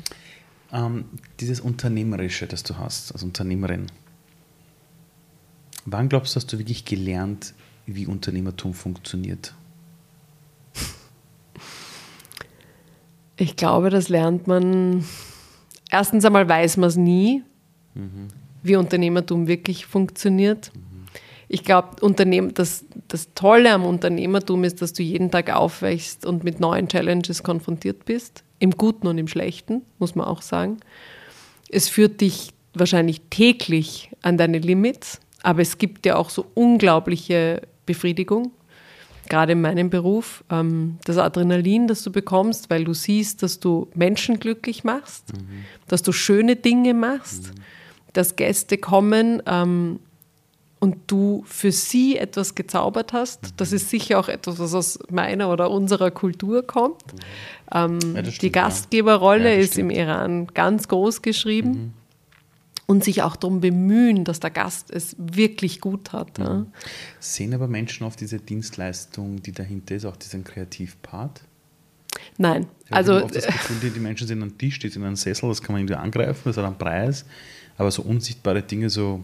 Ähm, 0.72 1.05
dieses 1.39 1.60
Unternehmerische, 1.60 2.47
das 2.47 2.64
du 2.64 2.78
hast 2.78 3.12
als 3.12 3.24
Unternehmerin, 3.24 3.88
wann 5.86 6.10
glaubst 6.10 6.36
du, 6.36 6.38
hast 6.38 6.51
du 6.51 6.57
wirklich 6.57 6.86
gelernt, 6.86 7.53
wie 7.86 8.05
Unternehmertum 8.05 8.74
funktioniert? 8.74 9.53
Ich 13.38 13.55
glaube, 13.55 13.89
das 13.89 14.10
lernt 14.10 14.47
man. 14.47 15.05
Erstens 15.89 16.26
einmal 16.26 16.47
weiß 16.47 16.76
man 16.78 16.89
es 16.89 16.97
nie, 16.97 17.41
mhm. 17.95 18.28
wie 18.62 18.76
Unternehmertum 18.76 19.47
wirklich 19.47 19.86
funktioniert. 19.86 20.72
Mhm. 20.76 20.88
Ich 21.51 21.63
glaube, 21.63 21.95
das, 22.53 22.85
das 23.07 23.33
Tolle 23.33 23.73
am 23.73 23.83
Unternehmertum 23.83 24.63
ist, 24.63 24.83
dass 24.83 24.93
du 24.93 25.01
jeden 25.01 25.31
Tag 25.31 25.53
aufwächst 25.53 26.25
und 26.25 26.43
mit 26.43 26.59
neuen 26.59 26.87
Challenges 26.87 27.41
konfrontiert 27.41 28.05
bist. 28.05 28.43
Im 28.59 28.71
Guten 28.71 29.07
und 29.07 29.17
im 29.17 29.27
Schlechten, 29.27 29.81
muss 29.97 30.13
man 30.13 30.27
auch 30.27 30.43
sagen. 30.43 30.77
Es 31.67 31.89
führt 31.89 32.21
dich 32.21 32.53
wahrscheinlich 32.75 33.21
täglich 33.31 34.11
an 34.21 34.37
deine 34.37 34.59
Limits, 34.59 35.19
aber 35.41 35.63
es 35.63 35.79
gibt 35.79 36.05
dir 36.05 36.19
auch 36.19 36.29
so 36.29 36.45
unglaubliche 36.53 37.63
Befriedigung, 37.87 38.51
gerade 39.27 39.53
in 39.53 39.61
meinem 39.61 39.89
Beruf. 39.89 40.43
Ähm, 40.51 40.99
das 41.05 41.17
Adrenalin, 41.17 41.87
das 41.87 42.03
du 42.03 42.11
bekommst, 42.11 42.69
weil 42.69 42.83
du 42.83 42.93
siehst, 42.93 43.41
dass 43.41 43.59
du 43.59 43.87
Menschen 43.95 44.39
glücklich 44.39 44.83
machst, 44.83 45.33
mhm. 45.33 45.65
dass 45.87 46.03
du 46.03 46.11
schöne 46.11 46.55
Dinge 46.57 46.93
machst, 46.93 47.55
mhm. 47.55 47.61
dass 48.13 48.35
Gäste 48.35 48.77
kommen 48.77 49.41
ähm, 49.47 49.99
und 50.80 50.97
du 51.07 51.43
für 51.45 51.71
sie 51.71 52.17
etwas 52.17 52.55
gezaubert 52.55 53.13
hast. 53.13 53.43
Mhm. 53.43 53.47
Das 53.57 53.73
ist 53.73 53.89
sicher 53.89 54.19
auch 54.19 54.30
etwas, 54.30 54.59
was 54.59 54.73
aus 54.73 54.99
meiner 55.09 55.51
oder 55.51 55.69
unserer 55.69 56.09
Kultur 56.09 56.65
kommt. 56.65 57.13
Mhm. 57.13 57.19
Ähm, 57.73 57.99
ja, 58.15 58.21
stimmt, 58.23 58.41
die 58.41 58.51
Gastgeberrolle 58.51 59.53
ja, 59.53 59.59
ist 59.59 59.77
im 59.77 59.89
Iran 59.89 60.47
ganz 60.47 60.88
groß 60.88 61.21
geschrieben. 61.21 61.69
Mhm. 61.69 61.93
Und 62.88 63.03
sich 63.03 63.21
auch 63.21 63.36
darum 63.36 63.61
bemühen, 63.61 64.23
dass 64.23 64.39
der 64.39 64.49
Gast 64.49 64.89
es 64.89 65.15
wirklich 65.19 65.80
gut 65.80 66.11
hat. 66.11 66.39
Ja. 66.39 66.65
Sehen 67.19 67.53
aber 67.53 67.67
Menschen 67.67 68.03
auf 68.03 68.15
diese 68.15 68.39
Dienstleistung, 68.39 69.43
die 69.43 69.51
dahinter 69.51 69.93
ist, 69.93 70.05
auch 70.05 70.15
diesen 70.15 70.43
Kreativpart? 70.43 71.43
Nein. 72.39 72.65
Ja, 72.89 72.95
also, 72.95 73.23
oft 73.23 73.36
das 73.36 73.45
Gefühl, 73.45 73.77
die, 73.84 73.91
die 73.91 73.99
Menschen 73.99 74.25
sind 74.25 74.41
an 74.41 74.57
Tisch, 74.57 74.73
steht 74.73 74.95
in 74.95 75.03
einem 75.03 75.17
Sessel, 75.17 75.49
das 75.49 75.61
kann 75.61 75.73
man 75.73 75.82
irgendwie 75.82 75.97
angreifen, 75.97 76.41
das 76.45 76.57
hat 76.57 76.65
einen 76.65 76.80
Preis. 76.80 77.25
Aber 77.77 77.91
so 77.91 78.01
unsichtbare 78.01 78.63
Dinge, 78.63 78.89
so 78.89 79.23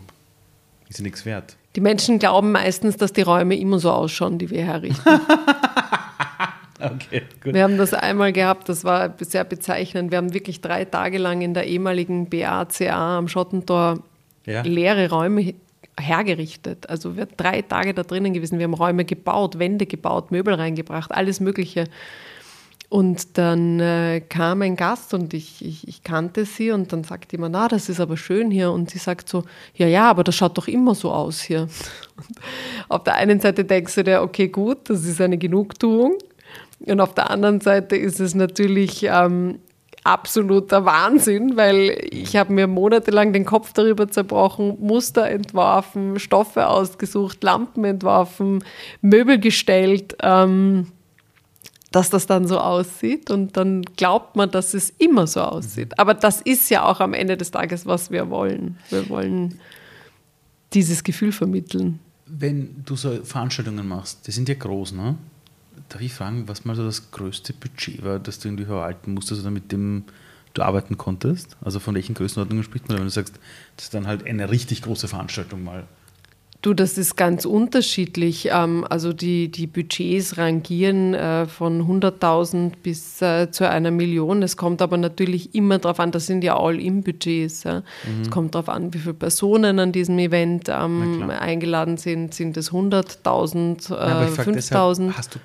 ist 0.90 1.02
nichts 1.02 1.26
wert. 1.26 1.56
Die 1.76 1.82
Menschen 1.82 2.20
glauben 2.20 2.52
meistens, 2.52 2.98
dass 2.98 3.12
die 3.12 3.22
Räume 3.22 3.58
immer 3.58 3.80
so 3.80 3.92
ausschauen, 3.92 4.38
die 4.38 4.50
wir 4.50 4.64
herrichten. 4.64 5.04
okay, 6.80 7.24
gut. 7.44 7.54
Wir 7.54 7.64
haben 7.64 7.78
das 7.78 7.94
einmal 7.94 8.32
gehabt, 8.32 8.70
das 8.70 8.84
war 8.84 9.14
sehr 9.20 9.44
bezeichnend. 9.44 10.12
Wir 10.12 10.18
haben 10.18 10.34
wirklich 10.34 10.62
drei 10.62 10.86
Tage 10.86 11.18
lang 11.18 11.42
in 11.42 11.54
der 11.54 11.66
ehemaligen 11.66 12.30
BACA 12.30 13.18
am 13.18 13.28
Schottentor 13.28 14.00
ja. 14.46 14.62
leere 14.62 15.10
Räume 15.10 15.54
hergerichtet. 16.00 16.90
Also 16.90 17.16
wir 17.16 17.26
sind 17.26 17.34
drei 17.38 17.62
Tage 17.62 17.94
da 17.94 18.04
drinnen 18.04 18.34
gewesen. 18.34 18.60
Wir 18.60 18.66
haben 18.66 18.74
Räume 18.74 19.06
gebaut, 19.06 19.60
Wände 19.60 19.86
gebaut, 19.86 20.32
Möbel 20.32 20.54
reingebracht, 20.54 21.12
alles 21.12 21.40
Mögliche. 21.40 21.86
Und 22.90 23.38
dann 23.38 23.80
äh, 23.80 24.22
kam 24.22 24.62
ein 24.62 24.76
Gast 24.76 25.14
und 25.14 25.34
ich, 25.34 25.66
ich, 25.66 25.88
ich, 25.88 26.04
kannte 26.04 26.46
sie 26.46 26.72
und 26.72 26.94
dann 26.94 27.04
sagt 27.04 27.32
jemand, 27.32 27.54
na, 27.54 27.68
das 27.68 27.90
ist 27.90 28.00
aber 28.00 28.16
schön 28.16 28.52
hier. 28.52 28.72
Und 28.72 28.92
sie 28.92 29.00
sagt 29.00 29.28
so, 29.28 29.44
ja, 29.74 29.88
ja, 29.88 30.10
aber 30.10 30.24
das 30.24 30.36
schaut 30.36 30.58
doch 30.58 30.68
immer 30.68 30.96
so 30.96 31.12
aus 31.12 31.42
hier. 31.42 31.62
Und 31.62 32.40
auf 32.90 33.04
der 33.04 33.16
einen 33.16 33.40
Seite 33.40 33.66
denkst 33.66 33.96
du 33.96 34.04
dir, 34.04 34.22
okay, 34.22 34.48
gut, 34.48 34.90
das 34.90 35.06
ist 35.06 35.20
eine 35.20 35.38
Genugtuung. 35.38 36.18
Und 36.80 37.00
auf 37.00 37.14
der 37.14 37.30
anderen 37.30 37.62
Seite 37.62 37.96
ist 37.96 38.20
es 38.20 38.36
natürlich 38.36 39.04
ähm, 39.04 39.60
absoluter 40.06 40.86
Wahnsinn, 40.86 41.58
weil 41.58 41.98
ich 42.12 42.36
habe 42.36 42.54
mir 42.54 42.68
monatelang 42.68 43.34
den 43.34 43.46
Kopf 43.46 43.74
darüber 43.74 44.08
zerbrochen, 44.08 44.78
Muster 44.80 45.28
entworfen, 45.28 46.20
Stoffe 46.20 46.68
ausgesucht, 46.68 47.44
Lampen 47.44 47.84
entworfen, 47.86 48.64
Möbel 49.02 49.40
gestellt. 49.40 50.16
Ähm, 50.22 50.88
dass 51.96 52.10
das 52.10 52.28
dann 52.28 52.46
so 52.46 52.60
aussieht 52.60 53.32
und 53.32 53.56
dann 53.56 53.84
glaubt 53.84 54.36
man, 54.36 54.52
dass 54.52 54.74
es 54.74 54.90
immer 54.98 55.28
so 55.28 55.40
aussieht. 55.40 55.98
Aber 55.98 56.14
das 56.14 56.42
ist 56.42 56.70
ja 56.70 56.84
auch 56.84 57.00
am 57.00 57.14
Ende 57.14 57.38
des 57.38 57.52
Tages, 57.52 57.86
was 57.86 58.12
wir 58.12 58.30
wollen. 58.30 58.78
Wir 58.90 59.08
wollen 59.08 59.60
dieses 60.74 61.06
Gefühl 61.06 61.32
vermitteln. 61.32 62.00
Wenn 62.26 62.84
du 62.84 62.98
so 62.98 63.24
Veranstaltungen 63.24 63.88
machst, 63.88 64.28
die 64.28 64.32
sind 64.32 64.50
ja 64.50 64.56
groß, 64.56 64.92
ne? 64.92 65.16
Darf 65.88 66.02
ich 66.02 66.14
fragen, 66.14 66.50
was 66.50 66.66
mal 66.66 66.76
so 66.76 66.84
das 66.84 67.12
größte 67.12 67.54
Budget 67.54 68.04
war, 68.04 68.20
das 68.20 68.40
du 68.40 68.50
irgendwie 68.50 68.66
verwalten 68.66 69.14
musstest 69.14 69.40
oder 69.40 69.52
mit 69.52 69.72
dem 69.72 70.04
du 70.54 70.64
arbeiten 70.64 70.98
konntest? 70.98 71.56
Also 71.62 71.80
von 71.80 71.96
welchen 71.96 72.14
Größenordnungen 72.14 72.66
spricht 72.66 72.90
man, 72.90 72.98
wenn 72.98 73.06
du 73.06 73.10
sagst, 73.10 73.36
das 73.78 73.86
ist 73.86 73.94
dann 73.94 74.06
halt 74.06 74.26
eine 74.26 74.50
richtig 74.50 74.82
große 74.82 75.08
Veranstaltung 75.08 75.64
mal? 75.64 75.86
Du, 76.66 76.74
das 76.74 76.98
ist 76.98 77.16
ganz 77.16 77.46
unterschiedlich. 77.46 78.50
Ähm, 78.52 78.88
also 78.90 79.14
die, 79.14 79.52
die 79.52 79.68
Budgets 79.68 80.40
rangieren 80.40 81.14
äh, 81.14 81.46
von 81.46 81.84
100.000 81.84 82.72
bis 82.82 83.22
äh, 83.22 83.52
zu 83.52 83.70
einer 83.70 83.92
Million. 83.92 84.42
Es 84.42 84.58
kommt 84.58 84.82
aber 84.82 84.98
natürlich 84.98 85.54
immer 85.54 85.78
darauf 85.78 86.00
an, 86.00 86.10
das 86.10 86.26
sind 86.26 86.44
ja 86.44 86.58
All-In-Budgets. 86.58 87.66
Mhm. 87.66 87.84
Es 88.24 88.32
kommt 88.32 88.56
darauf 88.56 88.70
an, 88.70 88.96
wie 88.96 88.98
viele 88.98 89.14
Personen 89.14 89.78
an 89.78 89.92
diesem 89.92 90.18
Event 90.18 90.68
ähm, 90.68 91.30
eingeladen 91.30 91.98
sind. 91.98 92.34
Sind 92.34 92.58
es 92.58 92.72
100.000, 92.72 93.94
äh, 93.94 94.28
5.000? 94.32 95.12
Hast 95.12 95.36
du, 95.36 95.40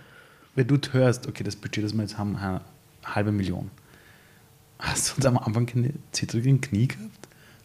wenn 0.54 0.68
du 0.68 0.78
hörst, 0.92 1.28
okay, 1.28 1.44
das 1.44 1.54
Budget, 1.54 1.84
das 1.84 1.92
wir 1.92 2.00
jetzt 2.00 2.16
haben, 2.16 2.34
eine 2.36 2.62
halbe 3.04 3.30
Million, 3.30 3.70
hast 4.78 5.10
du 5.10 5.16
uns 5.16 5.26
am 5.26 5.36
Anfang 5.36 5.66
keine 5.66 5.92
zittrigen 6.12 6.62
Knie 6.62 6.88
gehabt? 6.88 7.19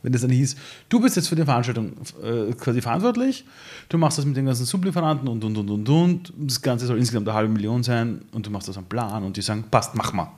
Wenn 0.05 0.11
das 0.11 0.21
dann 0.21 0.29
hieß, 0.29 0.55
du 0.87 0.99
bist 1.01 1.15
jetzt 1.15 1.27
für 1.27 1.35
die 1.35 1.43
Veranstaltung 1.43 1.93
äh, 2.23 2.53
quasi 2.53 2.79
verantwortlich, 2.79 3.43
du 3.89 3.97
machst 3.97 4.19
das 4.19 4.25
mit 4.25 4.37
den 4.37 4.45
ganzen 4.45 4.65
Sublieferanten 4.65 5.27
und 5.27 5.43
und 5.43 5.57
und 5.57 5.69
und 5.69 5.89
und, 5.89 6.33
das 6.37 6.61
Ganze 6.61 6.85
soll 6.85 6.99
insgesamt 6.99 7.27
eine 7.27 7.35
halbe 7.35 7.51
Million 7.51 7.81
sein 7.81 8.21
und 8.31 8.45
du 8.45 8.51
machst 8.51 8.67
das 8.67 8.77
am 8.77 8.85
Plan 8.85 9.23
und 9.23 9.35
die 9.35 9.41
sagen, 9.41 9.65
passt, 9.69 9.95
mach 9.95 10.13
mal. 10.13 10.31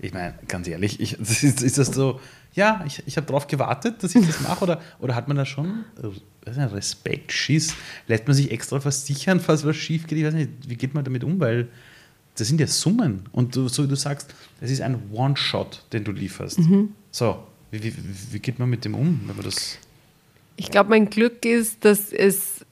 Ich 0.00 0.12
meine, 0.12 0.34
ganz 0.48 0.66
ehrlich, 0.66 1.00
ich, 1.00 1.12
ist, 1.20 1.62
ist, 1.62 1.78
das 1.78 1.88
so, 1.88 2.20
ja, 2.52 2.84
ich, 2.84 3.02
ich 3.06 3.16
habe 3.16 3.28
darauf 3.28 3.46
gewartet, 3.46 4.02
dass 4.02 4.14
ich 4.14 4.26
das 4.26 4.40
mache 4.40 4.64
oder, 4.64 4.80
oder 4.98 5.14
hat 5.14 5.28
man 5.28 5.36
da 5.36 5.46
schon 5.46 5.84
äh, 6.02 6.60
Respekt, 6.60 7.30
Schiss, 7.30 7.74
lässt 8.08 8.26
man 8.26 8.34
sich 8.34 8.50
extra 8.50 8.80
versichern, 8.80 9.38
falls 9.38 9.64
was 9.64 9.76
schief 9.76 10.08
geht, 10.08 10.18
ich 10.18 10.24
weiß 10.24 10.34
nicht, 10.34 10.50
wie 10.66 10.76
geht 10.76 10.94
man 10.94 11.04
damit 11.04 11.22
um, 11.22 11.38
weil 11.38 11.68
das 12.36 12.48
sind 12.48 12.60
ja 12.60 12.66
Summen 12.66 13.22
und 13.30 13.54
du, 13.54 13.68
so 13.68 13.84
wie 13.84 13.88
du 13.88 13.96
sagst, 13.96 14.34
es 14.60 14.70
ist 14.70 14.82
ein 14.82 15.10
One-Shot, 15.12 15.84
den 15.92 16.02
du 16.02 16.10
lieferst. 16.10 16.58
Mhm. 16.58 16.92
So, 17.10 17.38
wie, 17.70 17.82
wie, 17.82 17.94
wie 18.32 18.38
geht 18.38 18.58
man 18.58 18.70
mit 18.70 18.84
dem 18.84 18.94
um, 18.94 19.20
wenn 19.26 19.36
man 19.36 19.44
das. 19.44 19.78
Ich 20.56 20.70
glaube, 20.70 20.90
mein 20.90 21.10
Glück 21.10 21.44
ist, 21.44 21.84
dass 21.84 22.12
es 22.12 22.64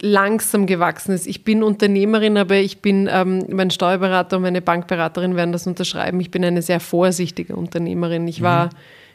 langsam 0.00 0.66
gewachsen 0.66 1.12
ist. 1.12 1.26
Ich 1.26 1.44
bin 1.44 1.62
Unternehmerin, 1.62 2.36
aber 2.36 2.56
ich 2.56 2.80
bin, 2.80 3.08
ähm, 3.10 3.44
mein 3.50 3.70
Steuerberater 3.70 4.36
und 4.36 4.42
meine 4.42 4.62
Bankberaterin 4.62 5.36
werden 5.36 5.52
das 5.52 5.66
unterschreiben. 5.66 6.20
Ich 6.20 6.30
bin 6.30 6.44
eine 6.44 6.62
sehr 6.62 6.80
vorsichtige 6.80 7.56
Unternehmerin. 7.56 8.28
Ich 8.28 8.42
war 8.42 8.66
mhm. 8.66 8.70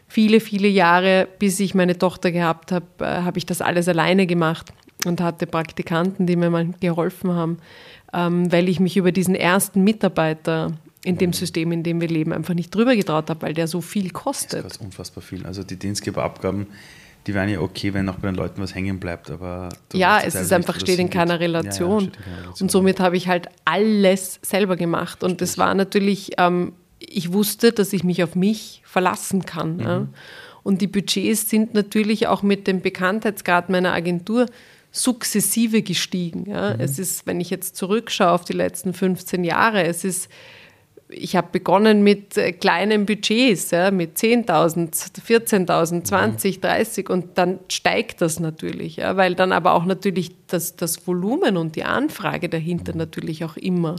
viele, 0.08 0.40
viele 0.40 0.68
Jahre, 0.68 1.28
bis 1.40 1.60
ich 1.60 1.74
meine 1.74 1.98
Tochter 1.98 2.32
gehabt 2.32 2.72
habe, 2.72 2.86
äh, 3.00 3.06
habe 3.06 3.38
ich 3.38 3.46
das 3.46 3.62
alles 3.62 3.88
alleine 3.88 4.28
gemacht 4.28 4.74
und 5.06 5.22
hatte 5.22 5.48
Praktikanten, 5.48 6.26
die 6.26 6.36
mir 6.36 6.50
mal 6.50 6.68
geholfen 6.80 7.32
haben, 7.32 7.58
ähm, 8.14 8.52
weil 8.52 8.70
ich 8.70 8.80
mich 8.80 8.98
über 8.98 9.12
diesen 9.12 9.36
ersten 9.36 9.84
Mitarbeiter 9.84 10.74
in 11.04 11.18
dem 11.18 11.34
System, 11.34 11.72
in 11.72 11.84
dem 11.84 12.00
wir 12.02 12.08
leben, 12.08 12.32
einfach 12.34 12.54
nicht 12.54 12.74
drüber 12.74 12.96
getraut 12.96 13.30
habe, 13.30 13.42
weil 13.42 13.54
der 13.54 13.68
so 13.68 13.82
viel 13.82 14.10
kostet. 14.12 14.54
Das 14.54 14.64
kostet 14.64 14.82
unfassbar 14.82 15.22
viel. 15.22 15.46
Also 15.46 15.64
die 15.64 15.76
Dienstgeberabgaben, 15.76 16.68
die 17.28 17.34
wären 17.34 17.50
ja 17.50 17.60
okay, 17.60 17.94
wenn 17.94 18.08
auch 18.10 18.16
bei 18.16 18.30
den 18.30 18.36
Leuten 18.36 18.62
was 18.62 18.74
hängen 18.76 19.00
bleibt, 19.00 19.30
aber 19.30 19.70
ja, 19.94 20.20
es 20.20 20.36
ist 20.36 20.52
einfach 20.52 20.80
steht 20.80 21.00
in, 21.00 21.10
keiner 21.10 21.40
Relation. 21.40 21.90
Ja, 21.90 22.00
ja, 22.00 22.06
in 22.06 22.12
keiner 22.12 22.38
Relation. 22.38 22.62
Und 22.62 22.72
somit 22.72 23.00
habe 23.00 23.18
ich 23.18 23.28
halt 23.28 23.48
alles 23.66 24.40
selber 24.42 24.76
gemacht 24.76 25.24
und 25.24 25.42
das 25.42 25.58
war 25.58 25.74
natürlich, 25.74 26.32
ähm, 26.38 26.74
ich 27.00 27.34
wusste, 27.34 27.72
dass 27.72 27.94
ich 27.94 28.04
mich 28.04 28.24
auf 28.24 28.36
mich 28.36 28.82
verlassen 28.86 29.46
kann. 29.46 29.76
Mhm. 29.76 29.82
Ja. 29.82 30.08
Und 30.64 30.82
die 30.82 30.88
Budgets 30.88 31.50
sind 31.50 31.74
natürlich 31.74 32.28
auch 32.28 32.42
mit 32.42 32.68
dem 32.68 32.82
Bekanntheitsgrad 32.82 33.70
meiner 33.70 33.94
Agentur 33.94 34.46
sukzessive 34.92 35.82
gestiegen. 35.82 36.44
Mhm. 36.44 36.80
Es 36.80 37.00
ist, 37.00 37.26
wenn 37.26 37.42
ich 37.42 37.50
jetzt 37.50 37.76
zurückschaue 37.76 38.32
auf 38.32 38.46
die 38.46 38.54
letzten 38.54 38.94
15 38.94 39.44
Jahre, 39.44 39.84
es 39.84 40.04
ist 40.04 40.30
ich 41.14 41.36
habe 41.36 41.48
begonnen 41.52 42.04
mit 42.04 42.38
äh, 42.38 42.52
kleinen 42.52 43.06
Budgets, 43.06 43.72
ja, 43.72 43.92
mit 43.92 44.18
10.000, 44.18 45.22
14.000, 45.22 46.04
20, 46.04 46.62
30 46.62 47.10
und 47.10 47.38
dann 47.38 47.60
steigt 47.70 48.22
das 48.22 48.40
natürlich, 48.40 48.98
ja, 48.98 49.16
weil 49.18 49.36
dann 49.36 49.52
aber 49.52 49.74
auch 49.74 49.86
natürlich 49.86 50.32
das, 50.48 50.76
das 50.76 51.08
Volumen 51.08 51.58
und 51.58 51.76
die 51.76 51.84
Anfrage 51.84 52.50
dahinter 52.50 52.96
natürlich 52.96 53.44
auch 53.44 53.58
immer 53.58 53.96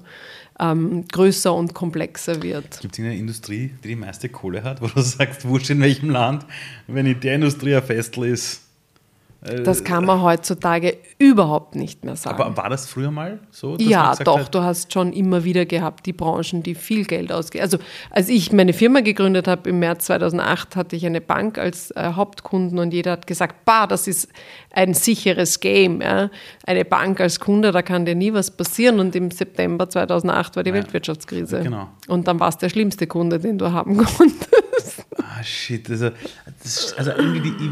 ähm, 0.61 1.07
größer 1.09 1.55
und 1.55 1.75
komplexer 1.75 2.43
wird. 2.43 2.81
Gibt 2.81 2.95
es 2.95 3.01
eine 3.01 3.17
Industrie, 3.17 3.73
die 3.83 3.89
die 3.89 3.97
meiste 3.97 4.29
Kohle 4.29 4.63
hat, 4.63 4.81
wo 4.83 4.87
du 4.87 5.01
sagst, 5.03 5.47
wurscht 5.47 5.71
in 5.71 5.81
welchem 5.81 6.11
Land, 6.11 6.47
wenn 6.87 7.07
in 7.07 7.21
der 7.21 7.37
Industrie 7.37 7.75
ein 7.75 7.83
Festel 7.83 8.25
ist, 8.25 8.64
das 9.45 9.85
kann 9.85 10.07
man 10.07 10.23
heutzutage 10.23 10.97
überhaupt 11.19 11.75
nicht 11.75 12.03
mehr 12.03 12.17
sagen. 12.17 12.41
Aber 12.41 12.57
war 12.57 12.71
das 12.71 12.89
früher 12.89 13.11
mal 13.11 13.41
so? 13.51 13.77
Ja, 13.79 14.15
doch, 14.17 14.39
hat, 14.39 14.55
du 14.55 14.63
hast 14.63 14.91
schon 14.93 15.13
immer 15.13 15.45
wieder 15.45 15.67
gehabt, 15.67 16.07
die 16.07 16.15
Branchen, 16.15 16.63
die 16.63 16.75
viel 16.75 17.05
Geld 17.05 17.31
ausgeben. 17.31 17.63
Also 17.63 17.79
als 18.11 18.31
ich 18.31 18.53
meine 18.53 18.73
Firma 18.73 19.01
gegründet 19.01 19.47
habe 19.47 19.69
im 19.69 19.81
März 19.81 20.07
2008, 20.07 20.77
hatte 20.77 20.97
ich 20.97 21.05
eine 21.05 21.21
Bank 21.21 21.59
als 21.59 21.91
äh, 21.91 22.13
Hauptkunden 22.15 22.79
und 22.79 22.95
jeder 22.95 23.13
hat 23.13 23.27
gesagt, 23.27 23.67
bah, 23.67 23.87
das 23.87 24.09
ist 24.09 24.31
ein 24.71 24.95
sicheres 24.95 25.61
Game. 25.61 26.01
Ja? 26.01 26.31
Eine 26.67 26.87
Bank 26.87 27.21
als 27.21 27.39
Kunde, 27.39 27.71
da 27.71 27.83
kann 27.83 28.07
dir 28.07 28.15
nie 28.15 28.33
was 28.33 28.51
passieren. 28.51 28.99
Und 28.99 29.15
im 29.15 29.31
September 29.31 29.91
2008 29.91 30.57
war 30.57 30.63
die 30.63 30.71
ja, 30.71 30.77
Weltwirtschaftskrise. 30.77 31.61
Genau. 31.61 31.89
Und 32.09 32.27
dann 32.29 32.41
war 32.41 32.49
es 32.49 32.57
der 32.57 32.71
schlimmste 32.71 33.07
Kunde, 33.07 33.39
den 33.39 33.59
du 33.59 33.71
haben 33.71 33.97
konntest. 34.17 35.05
Ah, 35.19 35.43
shit. 35.43 35.91
Also, 35.91 36.11
das, 36.63 36.95
also 36.97 37.11
irgendwie 37.11 37.41
die 37.41 37.71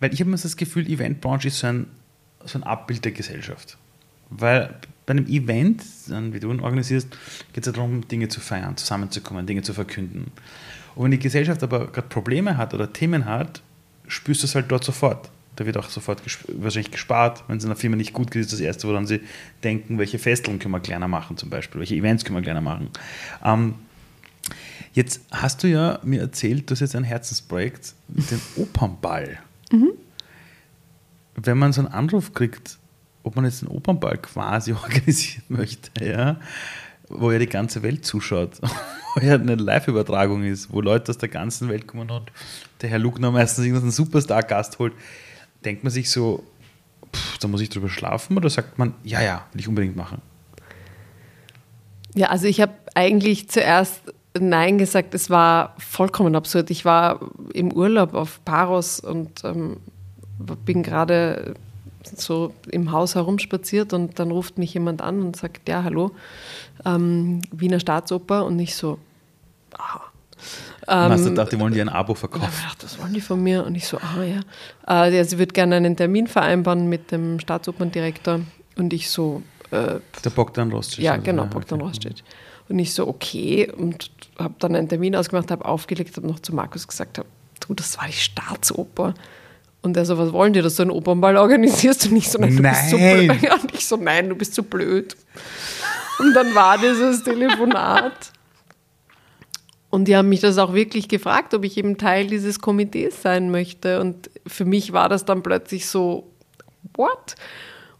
weil 0.00 0.12
ich 0.12 0.20
habe 0.20 0.30
immer 0.30 0.38
das 0.38 0.56
Gefühl, 0.56 0.88
Eventbranche 0.88 1.48
ist 1.48 1.60
so 1.60 1.68
ein, 1.68 1.86
so 2.44 2.58
ein 2.58 2.62
Abbild 2.64 3.04
der 3.04 3.12
Gesellschaft. 3.12 3.76
Weil 4.30 4.74
bei 5.06 5.12
einem 5.12 5.26
Event, 5.26 5.82
wie 6.06 6.40
du 6.40 6.50
ihn 6.50 6.60
organisierst, 6.60 7.08
geht 7.52 7.64
es 7.64 7.66
ja 7.66 7.72
darum, 7.72 8.06
Dinge 8.08 8.28
zu 8.28 8.40
feiern, 8.40 8.76
zusammenzukommen, 8.76 9.46
Dinge 9.46 9.62
zu 9.62 9.74
verkünden. 9.74 10.30
Und 10.94 11.04
wenn 11.04 11.10
die 11.10 11.18
Gesellschaft 11.18 11.62
aber 11.62 11.88
gerade 11.88 12.08
Probleme 12.08 12.56
hat 12.56 12.74
oder 12.74 12.92
Themen 12.92 13.24
hat, 13.24 13.60
spürst 14.06 14.42
du 14.42 14.46
es 14.46 14.54
halt 14.54 14.70
dort 14.70 14.84
sofort. 14.84 15.30
Da 15.56 15.66
wird 15.66 15.76
auch 15.76 15.90
sofort 15.90 16.22
gesp 16.22 16.44
wahrscheinlich 16.54 16.90
gespart. 16.92 17.44
Wenn 17.48 17.58
es 17.58 17.64
in 17.64 17.70
einer 17.70 17.76
Firma 17.76 17.96
nicht 17.96 18.12
gut 18.12 18.30
geht, 18.30 18.42
ist 18.42 18.52
das 18.52 18.60
Erste, 18.60 18.88
woran 18.88 19.06
sie 19.06 19.20
denken, 19.62 19.98
welche 19.98 20.18
Festeln 20.18 20.58
können 20.58 20.72
wir 20.72 20.80
kleiner 20.80 21.08
machen 21.08 21.36
zum 21.36 21.50
Beispiel, 21.50 21.80
welche 21.80 21.96
Events 21.96 22.24
können 22.24 22.38
wir 22.38 22.42
kleiner 22.42 22.60
machen. 22.60 22.88
Ähm, 23.44 23.74
jetzt 24.92 25.20
hast 25.32 25.62
du 25.62 25.66
ja 25.66 25.98
mir 26.02 26.20
erzählt, 26.20 26.70
du 26.70 26.72
hast 26.72 26.80
jetzt 26.80 26.96
ein 26.96 27.04
Herzensprojekt, 27.04 27.94
den 28.08 28.40
Opernball. 28.56 29.38
Mhm. 29.72 29.92
Wenn 31.36 31.58
man 31.58 31.72
so 31.72 31.80
einen 31.80 31.92
Anruf 31.92 32.34
kriegt, 32.34 32.78
ob 33.22 33.36
man 33.36 33.44
jetzt 33.44 33.62
einen 33.62 33.72
Opernball 33.72 34.18
quasi 34.18 34.72
organisieren 34.82 35.44
möchte, 35.48 36.04
ja, 36.04 36.38
wo 37.08 37.30
ja 37.32 37.38
die 37.38 37.46
ganze 37.46 37.82
Welt 37.82 38.04
zuschaut, 38.04 38.60
wo 39.14 39.20
ja 39.20 39.34
eine 39.34 39.56
Live-Übertragung 39.56 40.44
ist, 40.44 40.72
wo 40.72 40.80
Leute 40.80 41.10
aus 41.10 41.18
der 41.18 41.28
ganzen 41.28 41.68
Welt 41.68 41.86
kommen 41.86 42.10
und 42.10 42.30
der 42.80 42.90
Herr 42.90 42.98
Lugner 42.98 43.30
meistens 43.30 43.64
irgendeinen 43.64 43.92
Superstar-Gast 43.92 44.78
holt, 44.78 44.92
denkt 45.64 45.84
man 45.84 45.92
sich 45.92 46.10
so, 46.10 46.44
da 47.40 47.48
muss 47.48 47.60
ich 47.60 47.68
drüber 47.68 47.88
schlafen 47.88 48.36
oder 48.36 48.48
sagt 48.50 48.78
man, 48.78 48.94
ja, 49.02 49.20
ja, 49.20 49.46
will 49.52 49.60
ich 49.60 49.68
unbedingt 49.68 49.96
machen? 49.96 50.22
Ja, 52.14 52.28
also 52.28 52.46
ich 52.46 52.60
habe 52.60 52.72
eigentlich 52.94 53.48
zuerst 53.48 54.02
Nein 54.38 54.78
gesagt, 54.78 55.14
es 55.14 55.28
war 55.28 55.74
vollkommen 55.78 56.36
absurd. 56.36 56.70
Ich 56.70 56.84
war 56.84 57.20
im 57.52 57.72
Urlaub 57.72 58.14
auf 58.14 58.44
Paros 58.44 59.00
und 59.00 59.42
ähm, 59.44 59.78
bin 60.64 60.82
gerade 60.82 61.54
so 62.02 62.54
im 62.70 62.92
Haus 62.92 63.14
herumspaziert 63.14 63.92
und 63.92 64.18
dann 64.18 64.30
ruft 64.30 64.58
mich 64.58 64.74
jemand 64.74 65.02
an 65.02 65.20
und 65.20 65.36
sagt, 65.36 65.68
ja, 65.68 65.82
hallo, 65.84 66.12
ähm, 66.84 67.42
Wiener 67.50 67.80
Staatsoper 67.80 68.44
und 68.44 68.58
ich 68.58 68.74
so, 68.74 68.98
aha. 69.76 70.00
Ähm, 70.88 71.12
hast 71.12 71.24
du 71.24 71.30
gedacht, 71.30 71.52
die 71.52 71.60
wollen 71.60 71.74
dir 71.74 71.82
ein 71.82 71.88
Abo 71.88 72.14
verkaufen? 72.14 72.48
Ich 72.50 72.60
gedacht, 72.60 72.82
das 72.82 72.98
wollen 72.98 73.12
die 73.12 73.20
von 73.20 73.42
mir. 73.42 73.64
Und 73.64 73.74
ich 73.74 73.86
so, 73.86 73.98
ah 73.98 74.22
ja. 74.22 74.40
Äh, 74.88 75.14
ja 75.14 75.24
sie 75.24 75.38
würde 75.38 75.52
gerne 75.52 75.76
einen 75.76 75.96
Termin 75.96 76.26
vereinbaren 76.26 76.88
mit 76.88 77.12
dem 77.12 77.38
Staatsoperndirektor. 77.38 78.40
Und 78.76 78.92
ich 78.92 79.10
so, 79.10 79.42
äh, 79.70 80.00
Der 80.24 80.30
Bogdan 80.30 80.72
Rostschitsch. 80.72 81.04
Ja, 81.04 81.16
genau, 81.16 81.44
Bogdan 81.44 81.82
okay. 81.82 82.14
Und 82.70 82.78
ich 82.78 82.94
so, 82.94 83.08
okay, 83.08 83.68
und 83.76 84.12
habe 84.38 84.54
dann 84.60 84.76
einen 84.76 84.88
Termin 84.88 85.16
ausgemacht, 85.16 85.50
habe 85.50 85.64
aufgelegt, 85.64 86.16
habe 86.16 86.28
noch 86.28 86.38
zu 86.38 86.54
Markus 86.54 86.86
gesagt, 86.86 87.18
hab, 87.18 87.26
du, 87.58 87.74
das 87.74 87.98
war 87.98 88.06
die 88.06 88.12
Staatsoper. 88.12 89.14
Und 89.82 89.96
er 89.96 90.04
so, 90.04 90.16
was 90.16 90.32
wollen 90.32 90.52
die, 90.52 90.62
dass 90.62 90.76
du 90.76 90.82
einen 90.82 90.92
Opernball 90.92 91.36
organisierst? 91.36 92.06
Und 92.06 92.16
ich 92.16 92.30
so, 92.30 92.38
nein, 92.38 92.56
du 92.56 92.62
nein. 92.62 92.72
bist 92.72 92.90
zu 92.90 92.96
blöd. 92.96 93.52
Und 93.62 93.74
ich 93.74 93.88
so, 93.88 93.96
nein, 93.96 94.28
du 94.28 94.36
bist 94.36 94.54
zu 94.54 94.62
blöd. 94.62 95.16
Und 96.20 96.32
dann 96.32 96.54
war 96.54 96.78
dieses 96.78 97.24
Telefonat. 97.24 98.32
Und 99.88 100.04
die 100.04 100.16
haben 100.16 100.28
mich 100.28 100.40
das 100.40 100.56
auch 100.58 100.72
wirklich 100.72 101.08
gefragt, 101.08 101.52
ob 101.54 101.64
ich 101.64 101.76
eben 101.76 101.98
Teil 101.98 102.28
dieses 102.28 102.60
Komitees 102.60 103.20
sein 103.20 103.50
möchte. 103.50 104.00
Und 104.00 104.30
für 104.46 104.64
mich 104.64 104.92
war 104.92 105.08
das 105.08 105.24
dann 105.24 105.42
plötzlich 105.42 105.88
so, 105.88 106.30
what? 106.94 107.34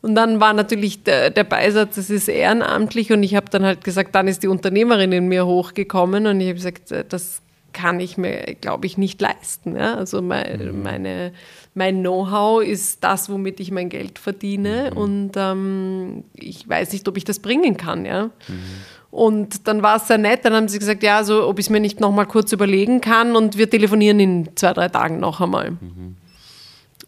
Und 0.02 0.14
dann 0.14 0.40
war 0.40 0.54
natürlich 0.54 1.02
der, 1.02 1.30
der 1.30 1.44
Beisatz, 1.44 1.96
es 1.98 2.08
ist 2.08 2.28
ehrenamtlich 2.28 3.12
und 3.12 3.22
ich 3.22 3.34
habe 3.34 3.46
dann 3.50 3.64
halt 3.64 3.84
gesagt, 3.84 4.14
dann 4.14 4.28
ist 4.28 4.42
die 4.42 4.48
Unternehmerin 4.48 5.12
in 5.12 5.28
mir 5.28 5.46
hochgekommen 5.46 6.26
und 6.26 6.40
ich 6.40 6.48
habe 6.48 6.54
gesagt, 6.54 6.90
äh, 6.90 7.04
das 7.06 7.42
kann 7.72 8.00
ich 8.00 8.16
mir, 8.16 8.56
glaube 8.60 8.86
ich, 8.86 8.98
nicht 8.98 9.20
leisten. 9.20 9.76
Ja? 9.76 9.94
Also 9.94 10.22
mein, 10.22 10.74
mhm. 10.74 10.82
meine, 10.82 11.32
mein 11.74 12.00
Know-how 12.00 12.62
ist 12.62 13.04
das, 13.04 13.30
womit 13.30 13.60
ich 13.60 13.70
mein 13.70 13.88
Geld 13.90 14.18
verdiene 14.18 14.90
mhm. 14.90 14.96
und 14.96 15.30
ähm, 15.36 16.24
ich 16.34 16.68
weiß 16.68 16.92
nicht, 16.92 17.06
ob 17.06 17.16
ich 17.16 17.24
das 17.24 17.38
bringen 17.38 17.76
kann. 17.76 18.06
Ja? 18.06 18.24
Mhm. 18.24 18.64
Und 19.10 19.68
dann 19.68 19.82
war 19.82 19.96
es 19.96 20.08
sehr 20.08 20.18
nett, 20.18 20.44
dann 20.44 20.54
haben 20.54 20.68
sie 20.68 20.78
gesagt, 20.78 21.02
ja, 21.02 21.18
also 21.18 21.46
ob 21.46 21.58
ich 21.58 21.66
es 21.66 21.70
mir 21.70 21.80
nicht 21.80 22.00
noch 22.00 22.12
mal 22.12 22.26
kurz 22.26 22.52
überlegen 22.52 23.00
kann 23.00 23.36
und 23.36 23.58
wir 23.58 23.68
telefonieren 23.68 24.18
in 24.20 24.48
zwei, 24.54 24.72
drei 24.72 24.88
Tagen 24.88 25.18
noch 25.18 25.40
einmal. 25.40 25.72
Mhm. 25.72 26.16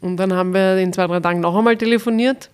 Und 0.01 0.16
dann 0.16 0.34
haben 0.34 0.53
wir 0.53 0.76
in 0.78 0.93
zwei, 0.93 1.07
drei 1.07 1.20
Tagen 1.20 1.40
noch 1.40 1.57
einmal 1.57 1.76
telefoniert 1.76 2.51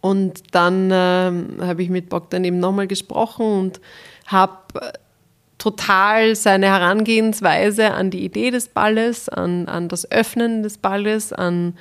Und 0.00 0.54
dann 0.54 0.90
äh, 0.90 1.64
habe 1.64 1.82
ich 1.82 1.90
mit 1.90 2.08
Bogdan 2.08 2.44
eben 2.44 2.58
nochmal 2.58 2.86
gesprochen 2.86 3.44
und 3.44 3.80
habe 4.26 4.92
total 5.58 6.34
seine 6.34 6.66
Herangehensweise 6.66 7.92
an 7.92 8.10
die 8.10 8.24
Idee 8.24 8.50
des 8.50 8.68
Balles, 8.68 9.28
an, 9.28 9.68
an 9.68 9.88
das 9.88 10.10
Öffnen 10.10 10.62
des 10.62 10.78
Balles, 10.78 11.32
an 11.32 11.74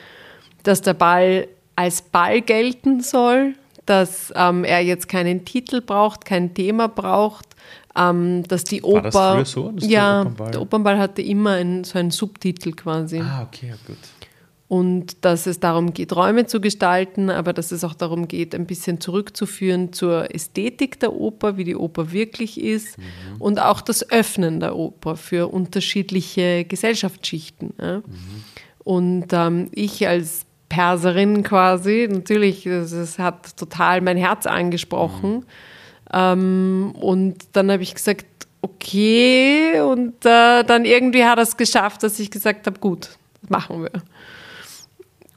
dass 0.63 0.81
der 0.81 0.93
Ball 0.93 1.47
als 1.77 2.01
Ball 2.01 2.41
gelten 2.41 3.01
soll, 3.01 3.55
dass 3.85 4.33
ähm, 4.35 4.65
er 4.65 4.81
jetzt 4.81 5.07
keinen 5.07 5.45
Titel 5.45 5.79
braucht, 5.79 6.25
kein 6.25 6.53
Thema 6.53 6.89
braucht, 6.89 7.45
ähm, 7.95 8.43
dass 8.49 8.65
die 8.65 8.83
War 8.83 8.89
Oper. 8.89 9.37
Das 9.39 9.51
so, 9.51 9.73
ja, 9.77 10.11
der 10.11 10.21
Opernball? 10.21 10.51
der 10.51 10.61
Opernball 10.61 10.99
hatte 10.99 11.21
immer 11.21 11.51
einen, 11.51 11.85
so 11.85 11.97
einen 11.97 12.11
Subtitel 12.11 12.73
quasi. 12.73 13.21
Ah, 13.21 13.43
okay, 13.43 13.73
gut 13.87 13.97
und 14.69 15.25
dass 15.25 15.47
es 15.47 15.59
darum 15.59 15.93
geht, 15.93 16.15
Räume 16.15 16.45
zu 16.45 16.61
gestalten, 16.61 17.31
aber 17.31 17.53
dass 17.53 17.71
es 17.71 17.83
auch 17.83 17.95
darum 17.95 18.27
geht, 18.27 18.53
ein 18.53 18.67
bisschen 18.67 19.01
zurückzuführen 19.01 19.93
zur 19.93 20.33
Ästhetik 20.33 20.99
der 20.99 21.11
Oper, 21.11 21.57
wie 21.57 21.63
die 21.63 21.75
Oper 21.75 22.11
wirklich 22.11 22.61
ist 22.61 22.99
mhm. 22.99 23.03
und 23.39 23.59
auch 23.59 23.81
das 23.81 24.07
Öffnen 24.11 24.59
der 24.59 24.75
Oper 24.75 25.17
für 25.17 25.51
unterschiedliche 25.51 26.65
Gesellschaftsschichten. 26.65 27.73
Ja. 27.81 27.97
Mhm. 27.97 28.03
Und 28.83 29.25
ähm, 29.31 29.69
ich 29.71 30.07
als 30.07 30.45
Perserin 30.69 31.41
quasi, 31.41 32.07
natürlich, 32.09 32.67
es 32.67 33.17
hat 33.17 33.57
total 33.57 34.01
mein 34.01 34.17
Herz 34.17 34.45
angesprochen. 34.45 35.37
Mhm. 35.37 35.45
Ähm, 36.13 36.93
und 36.99 37.37
dann 37.53 37.71
habe 37.71 37.81
ich 37.81 37.95
gesagt, 37.95 38.27
okay, 38.61 39.81
und 39.81 40.23
äh, 40.25 40.63
dann 40.63 40.85
irgendwie 40.85 41.25
hat 41.25 41.39
er 41.39 41.43
es 41.43 41.57
geschafft, 41.57 42.03
dass 42.03 42.19
ich 42.19 42.29
gesagt 42.29 42.67
habe, 42.67 42.79
gut, 42.79 43.09
machen 43.47 43.81
wir. 43.81 44.03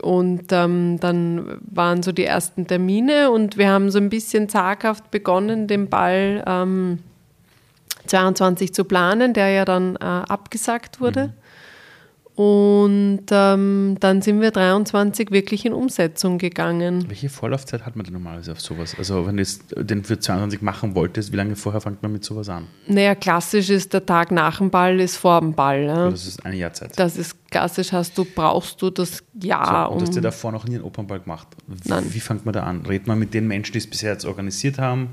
Und 0.02 0.52
ähm, 0.52 0.98
dann 1.00 1.58
waren 1.60 2.02
so 2.02 2.12
die 2.12 2.24
ersten 2.24 2.66
Termine 2.66 3.30
und 3.30 3.56
wir 3.56 3.70
haben 3.70 3.90
so 3.90 3.98
ein 3.98 4.10
bisschen 4.10 4.48
zaghaft 4.48 5.10
begonnen, 5.10 5.68
den 5.68 5.88
Ball 5.88 6.42
ähm, 6.46 6.98
22 8.06 8.74
zu 8.74 8.84
planen, 8.84 9.32
der 9.32 9.50
ja 9.50 9.64
dann 9.64 9.96
äh, 9.96 10.00
abgesagt 10.00 11.00
wurde. 11.00 11.28
Mhm. 11.28 11.32
Und 12.34 13.24
ähm, 13.30 13.96
dann 14.00 14.22
sind 14.22 14.40
wir 14.40 14.52
23 14.52 15.30
wirklich 15.32 15.66
in 15.66 15.74
Umsetzung 15.74 16.38
gegangen. 16.38 17.04
Welche 17.08 17.28
Vorlaufzeit 17.28 17.84
hat 17.84 17.94
man 17.94 18.04
denn 18.04 18.14
normalerweise 18.14 18.52
auf 18.52 18.60
sowas? 18.60 18.94
Also 18.96 19.26
wenn 19.26 19.36
du 19.36 19.44
den 19.84 20.02
für 20.02 20.18
22 20.18 20.62
machen 20.62 20.94
wolltest, 20.94 21.30
wie 21.32 21.36
lange 21.36 21.56
vorher 21.56 21.82
fängt 21.82 22.02
man 22.02 22.10
mit 22.10 22.24
sowas 22.24 22.48
an? 22.48 22.68
Naja, 22.86 23.14
klassisch 23.14 23.68
ist 23.68 23.92
der 23.92 24.06
Tag 24.06 24.30
nach 24.30 24.58
dem 24.58 24.70
Ball 24.70 24.98
ist 24.98 25.18
vor 25.18 25.40
dem 25.40 25.52
Ball. 25.52 25.82
Ja. 25.84 26.10
Das 26.10 26.26
ist 26.26 26.44
eine 26.46 26.56
Jahrzeit. 26.56 26.98
Das 26.98 27.18
ist 27.18 27.36
klassisch, 27.50 27.92
hast 27.92 28.16
du, 28.16 28.24
brauchst 28.24 28.80
du 28.80 28.88
das 28.88 29.22
Jahr. 29.38 29.88
So, 29.88 29.92
und 29.92 30.00
um 30.00 30.06
hast 30.06 30.16
du 30.16 30.20
davor 30.22 30.52
noch 30.52 30.64
nie 30.64 30.76
einen 30.76 30.84
Opernball 30.84 31.20
gemacht? 31.20 31.48
Wie, 31.66 31.86
Nein. 31.88 32.04
wie 32.08 32.20
fängt 32.20 32.46
man 32.46 32.54
da 32.54 32.62
an? 32.62 32.86
Redet 32.86 33.08
man 33.08 33.18
mit 33.18 33.34
den 33.34 33.46
Menschen, 33.46 33.72
die 33.72 33.78
es 33.78 33.86
bisher 33.86 34.12
jetzt 34.12 34.24
organisiert 34.24 34.78
haben? 34.78 35.10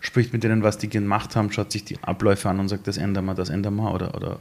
Spricht 0.00 0.32
mit 0.32 0.44
denen, 0.44 0.62
was 0.62 0.78
die 0.78 0.88
gemacht 0.88 1.34
haben, 1.34 1.50
schaut 1.50 1.72
sich 1.72 1.84
die 1.84 2.02
Abläufe 2.02 2.48
an 2.48 2.60
und 2.60 2.68
sagt, 2.68 2.86
das 2.86 2.96
ändern 2.96 3.24
wir, 3.24 3.34
das 3.34 3.50
ändern 3.50 3.74
wir 3.74 3.92
oder, 3.92 4.14
oder 4.14 4.38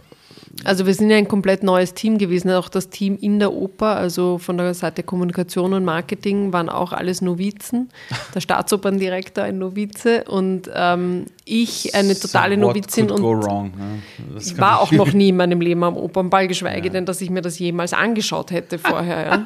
also 0.64 0.86
wir 0.86 0.94
sind 0.94 1.10
ja 1.10 1.18
ein 1.18 1.28
komplett 1.28 1.64
neues 1.64 1.94
Team 1.94 2.18
gewesen, 2.18 2.52
auch 2.52 2.70
das 2.70 2.90
Team 2.90 3.18
in 3.20 3.40
der 3.40 3.54
Oper, 3.54 3.96
also 3.96 4.38
von 4.38 4.58
der 4.58 4.74
Seite 4.74 5.04
Kommunikation 5.04 5.74
und 5.74 5.86
Marketing 5.86 6.52
waren 6.54 6.70
auch 6.70 6.92
alles 6.92 7.22
Novizen. 7.22 7.90
Der 8.34 8.42
Staatsoperndirektor 8.42 9.44
ein 9.44 9.60
Novize 9.60 10.24
und 10.26 10.70
ähm, 10.74 11.26
ich 11.46 11.96
eine 11.96 12.18
totale 12.18 12.56
so 12.56 12.62
Novizin 12.62 13.12
und 13.12 13.22
wrong, 13.22 13.72
ne? 13.78 14.40
ich 14.40 14.58
war 14.58 14.82
auch 14.82 14.92
noch 14.92 15.14
nie 15.14 15.30
in 15.30 15.38
meinem 15.38 15.62
Leben 15.62 15.84
am 15.84 15.96
Opernball, 15.96 16.48
geschweige 16.48 16.88
ja. 16.88 16.94
denn, 16.94 17.06
dass 17.06 17.22
ich 17.22 17.30
mir 17.30 17.42
das 17.42 17.60
jemals 17.60 17.94
angeschaut 17.94 18.52
hätte 18.52 18.80
vorher. 18.80 19.26
Ja. 19.26 19.46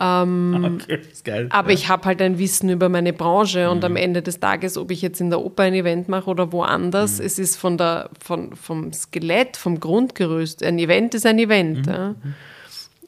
Ähm, 0.00 0.80
okay, 0.82 1.00
ist 1.10 1.24
geil. 1.24 1.48
Aber 1.50 1.70
ja. 1.70 1.74
ich 1.74 1.88
habe 1.88 2.04
halt 2.04 2.22
ein 2.22 2.38
Wissen 2.38 2.70
über 2.70 2.88
meine 2.88 3.12
Branche 3.12 3.70
und 3.70 3.78
mhm. 3.78 3.84
am 3.84 3.96
Ende 3.96 4.22
des 4.22 4.40
Tages, 4.40 4.78
ob 4.78 4.90
ich 4.90 5.02
jetzt 5.02 5.20
in 5.20 5.30
der 5.30 5.40
Oper 5.40 5.64
ein 5.64 5.74
Event 5.74 6.08
mache 6.08 6.30
oder 6.30 6.52
woanders, 6.52 7.18
mhm. 7.18 7.26
es 7.26 7.38
ist 7.38 7.56
von 7.56 7.78
der, 7.78 8.10
von, 8.20 8.54
vom 8.56 8.92
Skelett, 8.92 9.56
vom 9.56 9.80
Grundgerüst. 9.80 10.62
Ein 10.62 10.78
Event 10.78 11.14
ist 11.14 11.26
ein 11.26 11.38
Event. 11.38 11.86
Mhm. 11.86 11.92
Ja. 11.92 12.08
Mhm. 12.08 12.34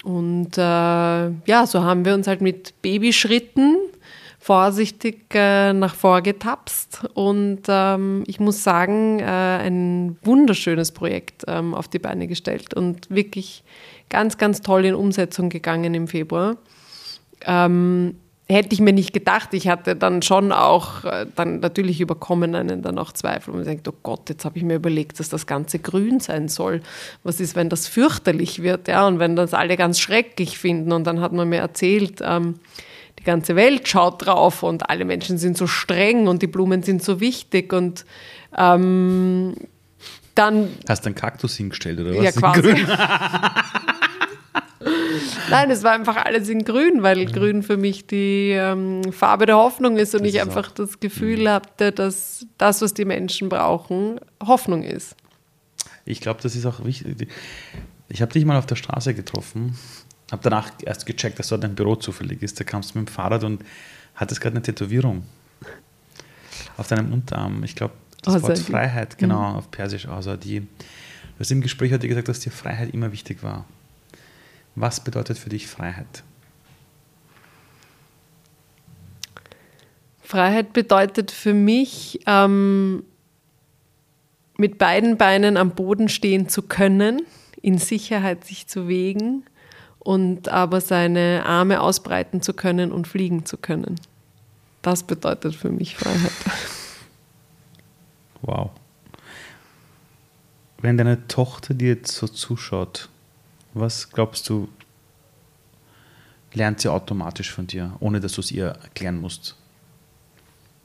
Und 0.05 0.57
äh, 0.57 0.61
ja, 1.51 1.67
so 1.67 1.83
haben 1.83 2.05
wir 2.05 2.15
uns 2.15 2.29
halt 2.29 2.41
mit 2.41 2.81
Babyschritten 2.81 3.77
vorsichtig 4.47 5.35
äh, 5.35 5.73
nach 5.73 5.97
vorgetapst 5.97 7.01
und 7.15 7.63
ähm, 7.67 8.23
ich 8.29 8.39
muss 8.39 8.63
sagen, 8.63 9.19
äh, 9.19 9.25
ein 9.25 10.19
wunderschönes 10.23 10.93
Projekt 10.93 11.43
ähm, 11.49 11.75
auf 11.75 11.89
die 11.89 11.99
Beine 11.99 12.29
gestellt 12.29 12.73
und 12.73 13.11
wirklich 13.11 13.65
ganz, 14.09 14.39
ganz 14.39 14.61
toll 14.61 14.85
in 14.85 14.95
Umsetzung 14.95 15.49
gegangen 15.49 15.95
im 15.95 16.07
Februar. 16.07 16.59
Ähm, 17.45 18.15
hätte 18.49 18.73
ich 18.73 18.81
mir 18.81 18.93
nicht 18.93 19.13
gedacht. 19.13 19.53
Ich 19.53 19.67
hatte 19.67 19.97
dann 19.97 20.23
schon 20.23 20.53
auch 20.53 21.03
äh, 21.03 21.27
dann 21.35 21.59
natürlich 21.59 22.01
überkommen 22.01 22.55
einen 22.55 22.83
dann 22.83 23.01
auch 23.01 23.11
Zweifel 23.11 23.53
und 23.53 23.67
denkt, 23.67 23.89
oh 23.89 23.95
Gott, 24.05 24.29
jetzt 24.29 24.45
habe 24.45 24.59
ich 24.59 24.63
mir 24.63 24.77
überlegt, 24.77 25.19
dass 25.19 25.29
das 25.29 25.49
Ganze 25.49 25.81
grün 25.81 26.21
sein 26.21 26.47
soll. 26.47 26.83
Was 27.25 27.41
ist, 27.41 27.57
wenn 27.57 27.69
das 27.69 27.89
fürchterlich 27.89 28.63
wird, 28.63 28.87
ja, 28.87 29.09
und 29.09 29.19
wenn 29.19 29.35
das 29.35 29.55
alle 29.55 29.77
ganz 29.77 29.99
schrecklich 29.99 30.57
finden? 30.57 30.93
Und 30.93 31.05
dann 31.05 31.21
hat 31.21 31.33
man 31.33 31.49
mir 31.49 31.59
erzählt, 31.59 32.21
ähm, 32.23 32.55
ganze 33.27 33.57
Welt 33.57 33.87
schaut 33.87 34.25
drauf 34.25 34.63
und 34.63 34.89
alle 34.89 35.05
Menschen 35.05 35.37
sind 35.37 35.59
so 35.59 35.67
streng 35.67 36.29
und 36.29 36.41
die 36.41 36.47
Blumen 36.47 36.83
sind 36.83 37.03
so 37.03 37.21
wichtig 37.21 37.75
und 37.75 38.07
ähm, 38.57 39.55
dann. 40.35 40.71
Hast 40.89 41.05
du 41.05 41.09
einen 41.09 41.15
Kaktus 41.15 41.57
hingestellt 41.57 42.01
oder 42.01 42.17
was? 42.17 42.25
Ja, 42.25 42.33
quasi. 42.33 42.75
Nein, 45.51 45.71
es 45.71 45.83
war 45.83 45.93
einfach 45.93 46.17
alles 46.17 46.49
in 46.49 46.65
Grün, 46.65 47.03
weil 47.03 47.27
mhm. 47.27 47.33
Grün 47.33 47.63
für 47.63 47.77
mich 47.77 48.07
die 48.07 48.51
ähm, 48.51 49.13
Farbe 49.13 49.47
der 49.47 49.57
Hoffnung 49.57 49.97
ist 49.97 50.15
und 50.15 50.23
das 50.23 50.29
ich 50.29 50.37
ist 50.37 50.43
einfach 50.43 50.71
das 50.71 51.01
Gefühl 51.01 51.43
mhm. 51.43 51.49
hatte, 51.49 51.93
dass 51.93 52.47
das, 52.59 52.83
was 52.83 52.95
die 52.95 53.05
Menschen 53.05 53.49
brauchen, 53.49 54.21
Hoffnung 54.45 54.83
ist. 54.83 55.17
Ich 56.05 56.21
glaube, 56.21 56.41
das 56.43 56.55
ist 56.55 56.67
auch 56.67 56.85
wichtig. 56.85 57.29
Ich 58.09 58.23
habe 58.23 58.33
dich 58.33 58.45
mal 58.45 58.57
auf 58.57 58.67
der 58.67 58.77
Straße 58.77 59.15
getroffen, 59.15 59.77
habe 60.33 60.43
danach 60.43 60.73
erst 60.85 61.07
gecheckt, 61.07 61.39
dass 61.39 61.49
dort 61.49 61.65
ein 61.65 61.75
Büro 61.75 61.97
zufällig 61.97 62.43
ist. 62.43 62.59
Da 62.59 62.65
kamst 62.65 62.95
du 62.95 62.99
mit 62.99 63.09
dem 63.09 63.13
Fahrrad 63.13 63.45
und 63.45 63.65
hattest 64.15 64.41
gerade 64.41 64.57
eine 64.57 64.63
Tätowierung 64.63 65.25
auf 66.77 66.89
deinem 66.89 67.13
Unterarm. 67.13 67.63
Ich 67.65 67.75
glaube, 67.75 67.95
das 68.23 68.43
Wort 68.43 68.59
Freiheit, 68.59 69.19
genau, 69.19 69.51
mhm. 69.51 69.57
auf 69.57 69.71
Persisch, 69.71 70.09
also 70.09 70.37
die. 70.37 70.61
Du 70.61 71.41
hast 71.41 71.51
im 71.51 71.61
Gespräch 71.61 71.93
heute 71.93 72.09
gesagt, 72.09 72.29
dass 72.29 72.41
dir 72.41 72.51
Freiheit 72.51 72.93
immer 72.93 73.13
wichtig 73.13 73.43
war. 73.43 73.67
Was 74.75 75.03
bedeutet 75.03 75.39
für 75.39 75.51
dich 75.51 75.67
Freiheit? 75.67 76.25
Freiheit 80.23 80.73
bedeutet 80.73 81.31
für 81.31 81.55
mich, 81.55 82.21
ähm, 82.27 83.05
mit 84.57 84.79
beiden 84.79 85.19
Beinen 85.19 85.57
am 85.57 85.71
Boden 85.71 86.09
stehen 86.09 86.49
zu 86.49 86.63
können, 86.63 87.23
in 87.63 87.79
Sicherheit 87.79 88.45
sich 88.45 88.67
zu 88.67 88.89
wegen 88.89 89.45
und 90.07 90.49
aber 90.49 90.81
seine 90.81 91.43
Arme 91.45 91.81
ausbreiten 91.81 92.41
zu 92.41 92.55
können 92.55 92.93
und 92.93 93.09
fliegen 93.09 93.45
zu 93.45 93.57
können. 93.57 93.97
Das 94.81 95.03
bedeutet 95.03 95.57
für 95.57 95.71
mich 95.71 95.97
Freiheit. 95.97 96.31
Wow. 98.43 98.71
Wenn 100.79 100.97
deine 100.97 101.27
Tochter 101.27 101.75
dir 101.75 101.89
jetzt 101.89 102.15
so 102.15 102.29
zuschaut, 102.29 103.09
was 103.75 104.11
glaubst 104.13 104.49
du, 104.49 104.69
lernt 106.55 106.81
sie 106.81 106.89
automatisch 106.89 107.51
von 107.51 107.67
dir, 107.67 107.97
ohne 107.99 108.21
dass 108.21 108.35
du 108.35 108.43
es 108.43 108.53
ihr 108.53 108.67
erklären 108.67 109.21
musst? 109.21 109.57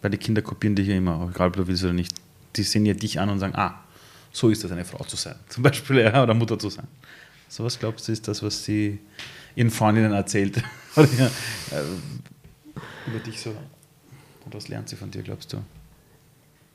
Weil 0.01 0.09
die 0.09 0.17
Kinder 0.17 0.41
kopieren 0.41 0.75
dich 0.75 0.87
ja 0.87 0.95
immer, 0.95 1.29
egal 1.29 1.49
ob 1.49 1.57
du 1.57 1.67
willst 1.67 1.83
oder 1.83 1.93
nicht. 1.93 2.15
Die 2.55 2.63
sehen 2.63 2.87
ja 2.87 2.95
dich 2.95 3.19
an 3.19 3.29
und 3.29 3.37
sagen, 3.37 3.53
ah, 3.53 3.83
so 4.31 4.49
ist 4.49 4.63
das, 4.63 4.71
eine 4.71 4.83
Frau 4.83 5.03
zu 5.03 5.15
sein. 5.15 5.35
Zum 5.49 5.61
Beispiel 5.61 5.99
ja, 5.99 6.23
oder 6.23 6.33
Mutter 6.33 6.57
zu 6.57 6.71
sein. 6.71 6.87
So 7.51 7.65
was 7.65 7.77
glaubst 7.77 8.07
du, 8.07 8.13
ist 8.13 8.29
das, 8.29 8.41
was 8.41 8.63
sie 8.63 8.99
ihren 9.55 9.71
Freundinnen 9.71 10.13
erzählt? 10.13 10.63
oder, 10.95 11.05
äh, 11.05 11.83
über 13.07 13.19
dich 13.19 13.41
so. 13.41 13.49
Und 14.45 14.55
was 14.55 14.69
lernt 14.69 14.87
sie 14.87 14.95
von 14.95 15.11
dir, 15.11 15.21
glaubst 15.21 15.51
du? 15.51 15.57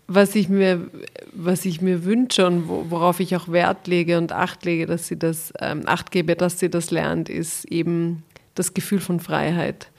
was 0.09 0.35
ich 0.37 0.49
mir, 0.49 0.89
was 1.33 1.65
ich 1.65 1.81
mir 1.81 2.05
wünsche 2.05 2.47
und 2.47 2.69
worauf 2.69 3.19
ich 3.21 3.35
auch 3.35 3.49
Wert 3.49 3.87
lege 3.87 4.19
und 4.19 4.33
Acht 4.33 4.65
lege, 4.65 4.87
dass 4.87 5.09
sie 5.09 5.19
das, 5.19 5.53
ähm, 5.61 5.83
Acht 5.87 6.11
gebe, 6.11 6.37
dass 6.37 6.61
sie 6.61 6.71
das 6.71 6.91
lernt, 6.91 7.29
ist 7.29 7.65
eben 7.65 8.23
das 8.55 8.73
Gefühl 8.73 9.01
von 9.01 9.19
Freiheit, 9.19 9.91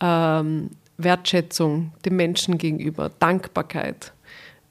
ähm, 0.00 0.70
Wertschätzung 0.98 1.92
dem 2.04 2.16
Menschen 2.16 2.58
gegenüber, 2.58 3.10
Dankbarkeit. 3.18 4.12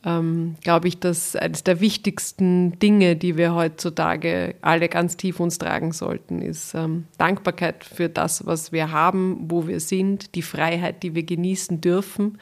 Ähm, 0.08 0.56
glaube 0.62 0.88
ich, 0.88 1.00
dass 1.00 1.36
eines 1.36 1.64
der 1.64 1.80
wichtigsten 1.82 2.78
Dinge, 2.78 3.16
die 3.16 3.38
wir 3.38 3.56
heutzutage 3.56 4.54
alle 4.62 4.88
ganz 4.88 5.18
tief 5.18 5.40
uns 5.40 5.58
tragen 5.58 5.94
sollten, 5.94 6.44
ist 6.44 6.76
ähm, 6.76 7.06
Dankbarkeit 7.18 7.84
für 7.84 8.08
das, 8.08 8.46
was 8.46 8.72
wir 8.72 8.92
haben, 8.92 9.46
wo 9.50 9.68
wir 9.68 9.80
sind, 9.80 10.36
die 10.36 10.44
Freiheit, 10.44 11.02
die 11.02 11.16
wir 11.16 11.24
genießen 11.24 11.82
dürfen 11.82 12.38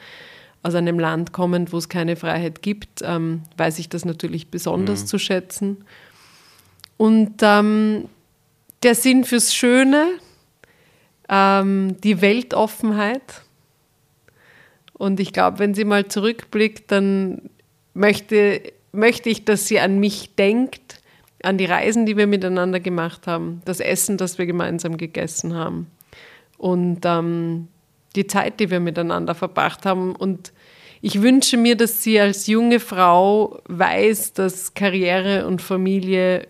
aus 0.62 0.74
einem 0.74 0.98
Land 0.98 1.32
kommend, 1.32 1.72
wo 1.72 1.78
es 1.78 1.88
keine 1.88 2.16
Freiheit 2.16 2.60
gibt, 2.60 3.00
ähm, 3.02 3.42
weiß 3.56 3.78
ich 3.78 3.88
das 3.88 4.04
natürlich 4.04 4.50
besonders 4.50 5.02
mhm. 5.02 5.06
zu 5.06 5.18
schätzen. 5.18 5.84
Und 6.98 7.36
ähm, 7.42 8.08
der 8.82 8.94
Sinn 8.94 9.24
fürs 9.24 9.54
Schöne, 9.54 10.08
ähm, 11.30 11.96
die 12.02 12.20
Weltoffenheit, 12.20 13.42
Und 14.94 15.18
ich 15.18 15.32
glaube, 15.32 15.58
wenn 15.58 15.74
sie 15.74 15.84
mal 15.84 16.06
zurückblickt, 16.06 16.90
dann 16.90 17.50
möchte, 17.94 18.60
möchte 18.92 19.30
ich, 19.30 19.44
dass 19.44 19.66
sie 19.66 19.80
an 19.80 19.98
mich 19.98 20.34
denkt, 20.36 21.00
an 21.42 21.58
die 21.58 21.66
Reisen, 21.66 22.06
die 22.06 22.16
wir 22.16 22.26
miteinander 22.26 22.80
gemacht 22.80 23.26
haben, 23.26 23.62
das 23.64 23.80
Essen, 23.80 24.16
das 24.16 24.38
wir 24.38 24.46
gemeinsam 24.46 24.96
gegessen 24.96 25.54
haben 25.54 25.90
und 26.58 27.00
ähm, 27.04 27.68
die 28.16 28.26
Zeit, 28.26 28.60
die 28.60 28.70
wir 28.70 28.80
miteinander 28.80 29.34
verbracht 29.34 29.84
haben. 29.86 30.14
Und 30.14 30.52
ich 31.02 31.20
wünsche 31.20 31.56
mir, 31.56 31.76
dass 31.76 32.02
sie 32.02 32.18
als 32.18 32.46
junge 32.46 32.80
Frau 32.80 33.60
weiß, 33.66 34.32
dass 34.32 34.74
Karriere 34.74 35.46
und 35.46 35.60
Familie 35.60 36.46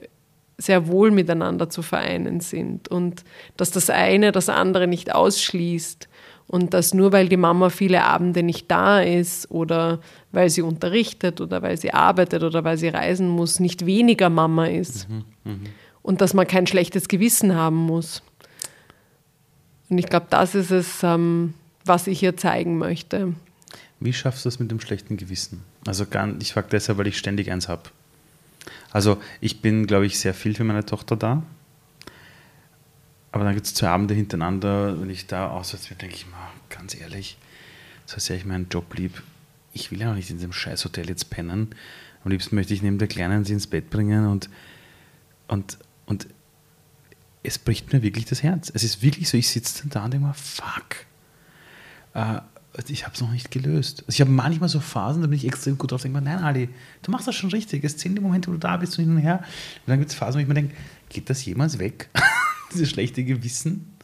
sehr 0.56 0.86
wohl 0.86 1.10
miteinander 1.10 1.68
zu 1.68 1.82
vereinen 1.82 2.40
sind 2.40 2.86
und 2.86 3.24
dass 3.56 3.72
das 3.72 3.90
eine 3.90 4.30
das 4.30 4.48
andere 4.48 4.86
nicht 4.86 5.12
ausschließt 5.12 6.08
und 6.46 6.74
dass 6.74 6.94
nur 6.94 7.12
weil 7.12 7.28
die 7.28 7.36
Mama 7.36 7.70
viele 7.70 8.04
Abende 8.04 8.42
nicht 8.42 8.70
da 8.70 9.00
ist 9.00 9.50
oder 9.50 10.00
weil 10.32 10.50
sie 10.50 10.62
unterrichtet 10.62 11.40
oder 11.40 11.62
weil 11.62 11.76
sie 11.76 11.92
arbeitet 11.92 12.42
oder 12.42 12.64
weil 12.64 12.76
sie 12.76 12.88
reisen 12.88 13.28
muss, 13.28 13.60
nicht 13.60 13.86
weniger 13.86 14.28
Mama 14.30 14.66
ist. 14.66 15.08
Mhm, 15.08 15.24
mh. 15.44 15.56
Und 16.02 16.20
dass 16.20 16.34
man 16.34 16.46
kein 16.46 16.66
schlechtes 16.66 17.08
Gewissen 17.08 17.54
haben 17.54 17.76
muss. 17.76 18.22
Und 19.88 19.98
ich 19.98 20.06
glaube, 20.06 20.26
das 20.28 20.54
ist 20.54 20.70
es, 20.70 21.02
ähm, 21.02 21.54
was 21.84 22.06
ich 22.06 22.22
ihr 22.22 22.36
zeigen 22.36 22.76
möchte. 22.78 23.32
Wie 24.00 24.12
schaffst 24.12 24.44
du 24.44 24.48
das 24.48 24.58
mit 24.58 24.70
dem 24.70 24.80
schlechten 24.80 25.16
Gewissen? 25.16 25.62
Also 25.86 26.04
ich 26.40 26.52
frage 26.52 26.68
deshalb, 26.70 26.98
weil 26.98 27.06
ich 27.06 27.16
ständig 27.16 27.50
eins 27.50 27.68
habe. 27.68 27.82
Also 28.90 29.18
ich 29.40 29.60
bin, 29.60 29.86
glaube 29.86 30.06
ich, 30.06 30.18
sehr 30.18 30.34
viel 30.34 30.54
für 30.54 30.64
meine 30.64 30.84
Tochter 30.84 31.16
da. 31.16 31.42
Aber 33.34 33.42
dann 33.42 33.54
gibt 33.54 33.66
es 33.66 33.74
zwei 33.74 33.88
Abende 33.88 34.14
hintereinander, 34.14 35.00
wenn 35.00 35.10
ich 35.10 35.26
da 35.26 35.48
auswärts 35.48 35.88
bin, 35.88 35.98
denke 35.98 36.14
ich 36.14 36.24
mal, 36.28 36.52
ganz 36.70 36.94
ehrlich, 36.94 37.36
so 38.06 38.20
sehr 38.20 38.36
ich 38.36 38.44
meinen 38.44 38.68
Job 38.68 38.94
lieb, 38.94 39.24
ich 39.72 39.90
will 39.90 40.00
ja 40.00 40.06
noch 40.06 40.14
nicht 40.14 40.30
in 40.30 40.36
diesem 40.36 40.52
Scheißhotel 40.52 41.08
jetzt 41.08 41.30
pennen. 41.30 41.74
Am 42.24 42.30
liebsten 42.30 42.54
möchte 42.54 42.72
ich 42.74 42.82
neben 42.82 42.98
der 42.98 43.08
Kleinen 43.08 43.44
sie 43.44 43.54
ins 43.54 43.66
Bett 43.66 43.90
bringen 43.90 44.28
und, 44.28 44.48
und, 45.48 45.78
und 46.06 46.28
es 47.42 47.58
bricht 47.58 47.92
mir 47.92 48.02
wirklich 48.02 48.24
das 48.24 48.44
Herz. 48.44 48.70
Es 48.72 48.84
ist 48.84 49.02
wirklich 49.02 49.28
so, 49.28 49.36
ich 49.36 49.48
sitze 49.48 49.88
da 49.88 50.04
und 50.04 50.12
denke 50.12 50.28
mir, 50.28 50.34
fuck, 50.34 51.04
äh, 52.14 52.40
ich 52.86 53.04
habe 53.04 53.16
es 53.16 53.20
noch 53.20 53.32
nicht 53.32 53.50
gelöst. 53.50 54.02
Also 54.02 54.10
ich 54.10 54.20
habe 54.20 54.30
manchmal 54.30 54.68
so 54.68 54.78
Phasen, 54.78 55.22
da 55.22 55.26
bin 55.26 55.36
ich 55.36 55.44
extrem 55.44 55.76
gut 55.76 55.90
drauf, 55.90 56.02
denke 56.02 56.20
mir, 56.20 56.24
nein, 56.24 56.38
Ali, 56.38 56.68
du 57.02 57.10
machst 57.10 57.26
das 57.26 57.34
schon 57.34 57.50
richtig. 57.50 57.82
Es 57.82 57.96
zählen 57.96 58.14
die 58.14 58.20
Momente, 58.20 58.46
wo 58.46 58.52
du 58.52 58.60
da 58.60 58.76
bist 58.76 58.96
und 58.96 59.06
hin 59.06 59.16
und 59.16 59.22
her. 59.22 59.38
Und 59.38 59.88
dann 59.88 59.98
gibt 59.98 60.12
es 60.12 60.16
Phasen, 60.16 60.38
wo 60.38 60.40
ich 60.40 60.46
mir 60.46 60.54
denke, 60.54 60.76
geht 61.08 61.28
das 61.28 61.44
jemals 61.44 61.80
weg? 61.80 62.10
Dieses 62.74 62.90
schlechte 62.90 63.24
Gewissen. 63.24 63.96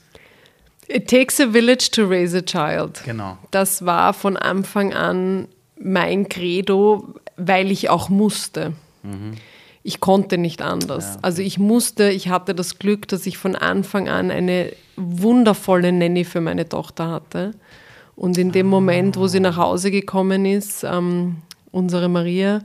It 0.89 1.09
takes 1.09 1.41
a 1.41 1.53
village 1.53 1.91
to 1.93 2.05
raise 2.05 2.37
a 2.37 2.43
child. 2.43 3.03
Genau. 3.05 3.39
Das 3.51 3.87
war 3.87 4.12
von 4.12 4.37
Anfang 4.37 4.93
an 4.93 5.47
mein 5.79 6.29
Credo, 6.29 7.14
weil 7.37 7.71
ich 7.71 7.89
auch 7.89 8.09
musste. 8.09 8.73
Mhm. 9.03 9.35
Ich 9.83 10.01
konnte 10.01 10.37
nicht 10.37 10.62
anders. 10.62 11.05
Ja, 11.05 11.11
okay. 11.12 11.21
Also 11.23 11.43
ich 11.43 11.59
musste, 11.59 12.11
ich 12.11 12.29
hatte 12.29 12.55
das 12.55 12.79
Glück, 12.79 13.09
dass 13.09 13.25
ich 13.27 13.39
von 13.39 13.57
Anfang 13.57 14.09
an 14.09 14.31
eine 14.31 14.73
wundervolle 14.97 15.93
Nanny 15.93 16.25
für 16.25 16.41
meine 16.41 16.68
Tochter 16.68 17.09
hatte. 17.09 17.53
Und 18.16 18.37
in 18.37 18.53
dem 18.53 18.66
ah. 18.66 18.71
Moment, 18.71 19.16
wo 19.16 19.29
sie 19.29 19.41
nach 19.41 19.57
Hause 19.57 19.91
gekommen 19.91 20.45
ist, 20.45 20.85
ähm, 20.85 21.37
unsere 21.71 22.09
Maria, 22.09 22.61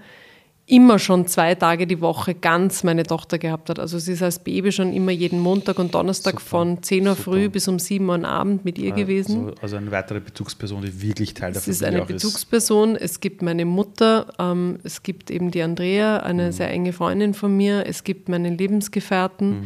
immer 0.68 0.98
schon 0.98 1.28
zwei 1.28 1.54
Tage 1.54 1.86
die 1.86 2.02
Woche 2.02 2.34
ganz 2.34 2.84
meine 2.84 3.04
Tochter 3.04 3.38
gehabt 3.38 3.70
hat. 3.70 3.78
Also 3.78 4.00
sie 4.00 4.14
ist 4.14 4.24
als 4.24 4.40
Baby 4.40 4.72
schon 4.72 4.94
immer 4.94 5.12
jeden 5.12 5.40
Montag 5.40 5.78
und 5.78 5.94
Donnerstag 5.94 6.40
Super. 6.40 6.46
von 6.46 6.82
10 6.82 7.08
Uhr 7.08 7.16
Super. 7.16 7.24
früh 7.24 7.50
bis 7.50 7.68
um 7.68 7.78
7 7.78 8.08
Uhr 8.10 8.26
Abend 8.26 8.66
mit 8.66 8.80
ihr 8.80 8.90
ja, 8.90 8.96
gewesen. 8.96 9.46
Also, 9.46 9.62
also, 9.62 9.76
eine 9.78 9.92
weitere 9.92 10.20
Bezugsperson, 10.20 10.82
die 10.82 11.02
wirklich 11.02 11.36
Teil 11.36 11.54
der 11.54 11.62
Familie 11.62 11.72
ist. 11.72 11.82
Es 11.82 11.82
ist 11.82 11.84
eine 11.84 12.06
Bezugsperson. 12.06 12.96
Ist. 12.96 13.02
Es 13.12 13.20
gibt 13.20 13.44
meine 13.44 13.66
Mutter, 13.66 14.34
ähm, 14.40 14.80
es 14.84 15.04
gibt 15.04 15.30
eben 15.30 15.52
die 15.52 15.62
Andrea, 15.62 16.18
eine 16.18 16.48
mhm. 16.48 16.52
sehr 16.52 16.72
enge 16.72 16.94
Freundin 16.94 17.36
von 17.36 17.56
mir, 17.56 17.86
es 17.86 18.04
gibt 18.04 18.28
meinen 18.28 18.58
Lebensgefährten. 18.58 19.60
Mhm. 19.60 19.66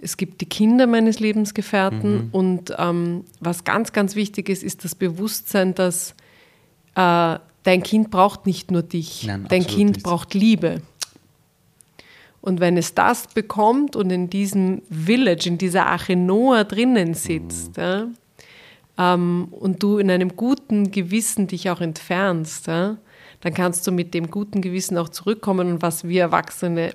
Es 0.00 0.16
gibt 0.16 0.40
die 0.40 0.46
Kinder 0.46 0.86
meines 0.86 1.18
Lebensgefährten 1.18 2.12
mhm. 2.12 2.28
und 2.30 2.74
ähm, 2.78 3.24
was 3.40 3.64
ganz, 3.64 3.92
ganz 3.92 4.14
wichtig 4.14 4.48
ist, 4.48 4.62
ist 4.62 4.84
das 4.84 4.94
Bewusstsein, 4.94 5.74
dass 5.74 6.14
äh, 6.94 7.38
dein 7.62 7.82
Kind 7.82 8.10
braucht 8.10 8.46
nicht 8.46 8.70
nur 8.70 8.82
dich, 8.82 9.24
Nein, 9.26 9.46
dein 9.48 9.66
Kind 9.66 9.96
nicht. 9.96 10.02
braucht 10.04 10.34
Liebe. 10.34 10.82
Und 12.40 12.60
wenn 12.60 12.76
es 12.76 12.94
das 12.94 13.26
bekommt 13.26 13.96
und 13.96 14.10
in 14.10 14.30
diesem 14.30 14.82
Village, 14.90 15.48
in 15.48 15.58
dieser 15.58 15.86
Arche 15.86 16.16
Noah 16.16 16.64
drinnen 16.64 17.14
sitzt, 17.14 17.76
mhm. 17.76 17.82
ja, 17.82 18.08
ähm, 18.98 19.48
und 19.50 19.82
du 19.82 19.98
in 19.98 20.10
einem 20.10 20.36
guten 20.36 20.90
Gewissen 20.90 21.46
dich 21.46 21.70
auch 21.70 21.80
entfernst, 21.80 22.66
ja, 22.66 22.98
dann 23.40 23.54
kannst 23.54 23.86
du 23.86 23.92
mit 23.92 24.14
dem 24.14 24.30
guten 24.30 24.60
Gewissen 24.60 24.98
auch 24.98 25.08
zurückkommen. 25.08 25.72
Und 25.72 25.82
was 25.82 26.04
wir 26.04 26.22
Erwachsene 26.22 26.92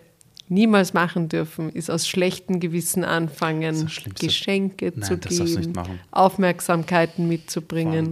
niemals 0.50 0.94
machen 0.94 1.30
dürfen, 1.30 1.70
ist 1.70 1.90
aus 1.90 2.08
schlechtem 2.08 2.60
Gewissen 2.60 3.04
anfangen, 3.04 3.90
Geschenke 4.20 4.92
Nein, 4.96 5.04
zu 5.04 5.18
geben, 5.18 5.74
Aufmerksamkeiten 6.12 7.28
mitzubringen. 7.28 8.12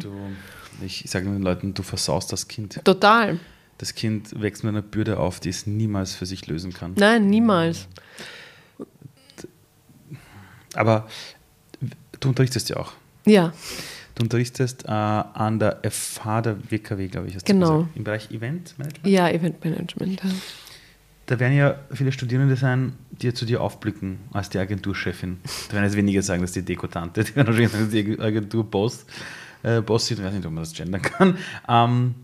Du, 0.81 0.87
ich 0.87 1.03
sage 1.07 1.25
den 1.25 1.43
Leuten, 1.43 1.73
du 1.73 1.83
versaust 1.83 2.31
das 2.31 2.47
Kind. 2.47 2.83
Total. 2.83 3.39
Das 3.77 3.93
Kind 3.95 4.41
wächst 4.41 4.63
mit 4.63 4.71
einer 4.71 4.81
Bürde 4.81 5.19
auf, 5.19 5.39
die 5.39 5.49
es 5.49 5.67
niemals 5.67 6.13
für 6.13 6.25
sich 6.25 6.47
lösen 6.47 6.73
kann. 6.73 6.93
Nein, 6.95 7.27
niemals. 7.27 7.87
Aber 10.73 11.07
du 12.19 12.29
unterrichtest 12.29 12.69
ja 12.69 12.77
auch. 12.77 12.93
Ja. 13.25 13.53
Du 14.15 14.23
unterrichtest 14.23 14.85
äh, 14.85 14.91
an 14.91 15.59
der 15.59 15.79
FH 15.89 16.41
der 16.41 16.71
WKW, 16.71 17.07
glaube 17.07 17.27
ich. 17.27 17.43
genau. 17.43 17.87
Im 17.95 18.03
Bereich 18.03 18.31
Event 18.31 18.77
Management? 18.77 19.07
Ja, 19.07 19.29
Event 19.29 19.63
Management. 19.63 20.23
Ja. 20.23 20.29
Da 21.27 21.39
werden 21.39 21.55
ja 21.55 21.79
viele 21.93 22.11
Studierende 22.11 22.55
sein, 22.55 22.93
die 23.11 23.33
zu 23.33 23.45
dir 23.45 23.61
aufblicken 23.61 24.19
als 24.33 24.49
die 24.49 24.57
Agenturchefin. 24.57 25.37
Da 25.69 25.75
werden 25.75 25.85
jetzt 25.85 25.95
weniger 25.95 26.21
sagen, 26.23 26.41
dass 26.41 26.51
die 26.51 26.63
Dekotante, 26.63 27.23
die 27.23 27.35
werden 27.35 27.47
wahrscheinlich 27.47 27.71
sagen, 27.71 27.83
dass 27.85 27.91
die 27.91 28.19
Agenturboss 28.19 29.05
äh, 29.63 29.81
Boss 29.81 30.09
ich 30.11 30.21
weiß 30.21 30.33
nicht, 30.33 30.45
ob 30.45 30.53
man 30.53 30.63
das 30.63 30.73
gendern 30.73 31.01
kann. 31.01 31.37
Ähm, 31.67 32.15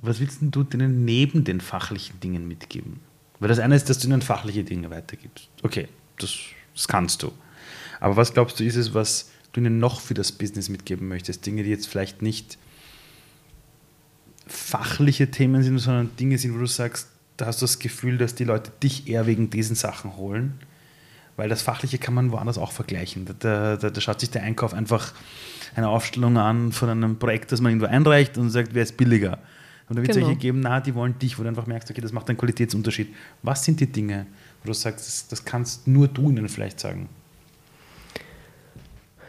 was 0.00 0.18
willst 0.20 0.38
du 0.42 0.64
denen 0.64 1.04
neben 1.04 1.44
den 1.44 1.60
fachlichen 1.60 2.18
Dingen 2.20 2.48
mitgeben? 2.48 3.00
Weil 3.38 3.48
das 3.48 3.58
eine 3.58 3.76
ist, 3.76 3.88
dass 3.88 3.98
du 3.98 4.08
ihnen 4.08 4.22
fachliche 4.22 4.64
Dinge 4.64 4.90
weitergibst. 4.90 5.48
Okay, 5.62 5.88
das, 6.18 6.36
das 6.74 6.88
kannst 6.88 7.22
du. 7.22 7.32
Aber 8.00 8.16
was 8.16 8.34
glaubst 8.34 8.58
du, 8.58 8.64
ist 8.64 8.76
es, 8.76 8.94
was 8.94 9.30
du 9.52 9.60
ihnen 9.60 9.78
noch 9.78 10.00
für 10.00 10.14
das 10.14 10.32
Business 10.32 10.68
mitgeben 10.68 11.08
möchtest? 11.08 11.46
Dinge, 11.46 11.62
die 11.62 11.70
jetzt 11.70 11.86
vielleicht 11.86 12.20
nicht 12.20 12.58
fachliche 14.46 15.30
Themen 15.30 15.62
sind, 15.62 15.78
sondern 15.78 16.14
Dinge 16.16 16.36
sind, 16.38 16.54
wo 16.54 16.58
du 16.58 16.66
sagst, 16.66 17.08
da 17.36 17.46
hast 17.46 17.62
du 17.62 17.64
das 17.64 17.78
Gefühl, 17.78 18.18
dass 18.18 18.34
die 18.34 18.44
Leute 18.44 18.72
dich 18.82 19.08
eher 19.08 19.26
wegen 19.26 19.50
diesen 19.50 19.76
Sachen 19.76 20.16
holen. 20.16 20.60
Weil 21.36 21.48
das 21.48 21.62
Fachliche 21.62 21.98
kann 21.98 22.14
man 22.14 22.30
woanders 22.30 22.58
auch 22.58 22.72
vergleichen. 22.72 23.26
Da, 23.38 23.76
da, 23.76 23.90
da 23.90 24.00
schaut 24.00 24.20
sich 24.20 24.30
der 24.30 24.42
Einkauf 24.42 24.74
einfach 24.74 25.12
eine 25.74 25.88
Aufstellung 25.88 26.36
an 26.36 26.72
von 26.72 26.88
einem 26.88 27.18
Projekt, 27.18 27.52
das 27.52 27.60
man 27.60 27.72
irgendwo 27.72 27.86
einreicht 27.86 28.36
und 28.36 28.50
sagt, 28.50 28.74
wer 28.74 28.82
ist 28.82 28.96
billiger. 28.96 29.38
Und 29.88 29.96
da 29.96 30.02
wird 30.02 30.10
es 30.10 30.16
genau. 30.16 30.26
solche 30.26 30.40
geben, 30.40 30.60
na, 30.60 30.80
die 30.80 30.94
wollen 30.94 31.18
dich, 31.18 31.38
wo 31.38 31.42
du 31.42 31.48
einfach 31.48 31.66
merkst, 31.66 31.90
okay, 31.90 32.00
das 32.00 32.12
macht 32.12 32.28
einen 32.28 32.38
Qualitätsunterschied. 32.38 33.14
Was 33.42 33.64
sind 33.64 33.80
die 33.80 33.90
Dinge, 33.90 34.26
wo 34.62 34.68
du 34.68 34.74
sagst, 34.74 35.06
das, 35.06 35.28
das 35.28 35.44
kannst 35.44 35.86
nur 35.88 36.08
du 36.08 36.30
ihnen 36.30 36.48
vielleicht 36.48 36.80
sagen? 36.80 37.08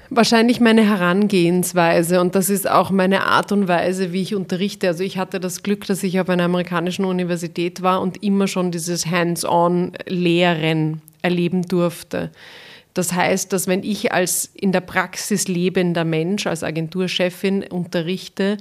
Wahrscheinlich 0.10 0.60
meine 0.60 0.88
Herangehensweise 0.88 2.22
und 2.22 2.36
das 2.36 2.50
ist 2.50 2.70
auch 2.70 2.92
meine 2.92 3.26
Art 3.26 3.52
und 3.52 3.68
Weise, 3.68 4.14
wie 4.14 4.22
ich 4.22 4.36
unterrichte. 4.36 4.88
Also 4.88 5.04
ich 5.04 5.18
hatte 5.18 5.40
das 5.40 5.64
Glück, 5.64 5.88
dass 5.88 6.04
ich 6.04 6.20
auf 6.20 6.30
einer 6.30 6.44
amerikanischen 6.44 7.04
Universität 7.06 7.82
war 7.82 8.00
und 8.00 8.22
immer 8.22 8.48
schon 8.48 8.70
dieses 8.72 9.08
Hands-on-Lehren 9.08 11.02
erleben 11.24 11.64
durfte. 11.64 12.32
Das 12.94 13.14
heißt, 13.14 13.52
dass 13.52 13.68
wenn 13.68 13.84
ich 13.84 14.12
als 14.12 14.52
in 14.54 14.72
der 14.72 14.82
Praxis 14.82 15.48
lebender 15.48 16.06
Mensch, 16.06 16.46
als 16.46 16.64
Agenturchefin 16.64 17.64
unterrichte, 17.64 18.58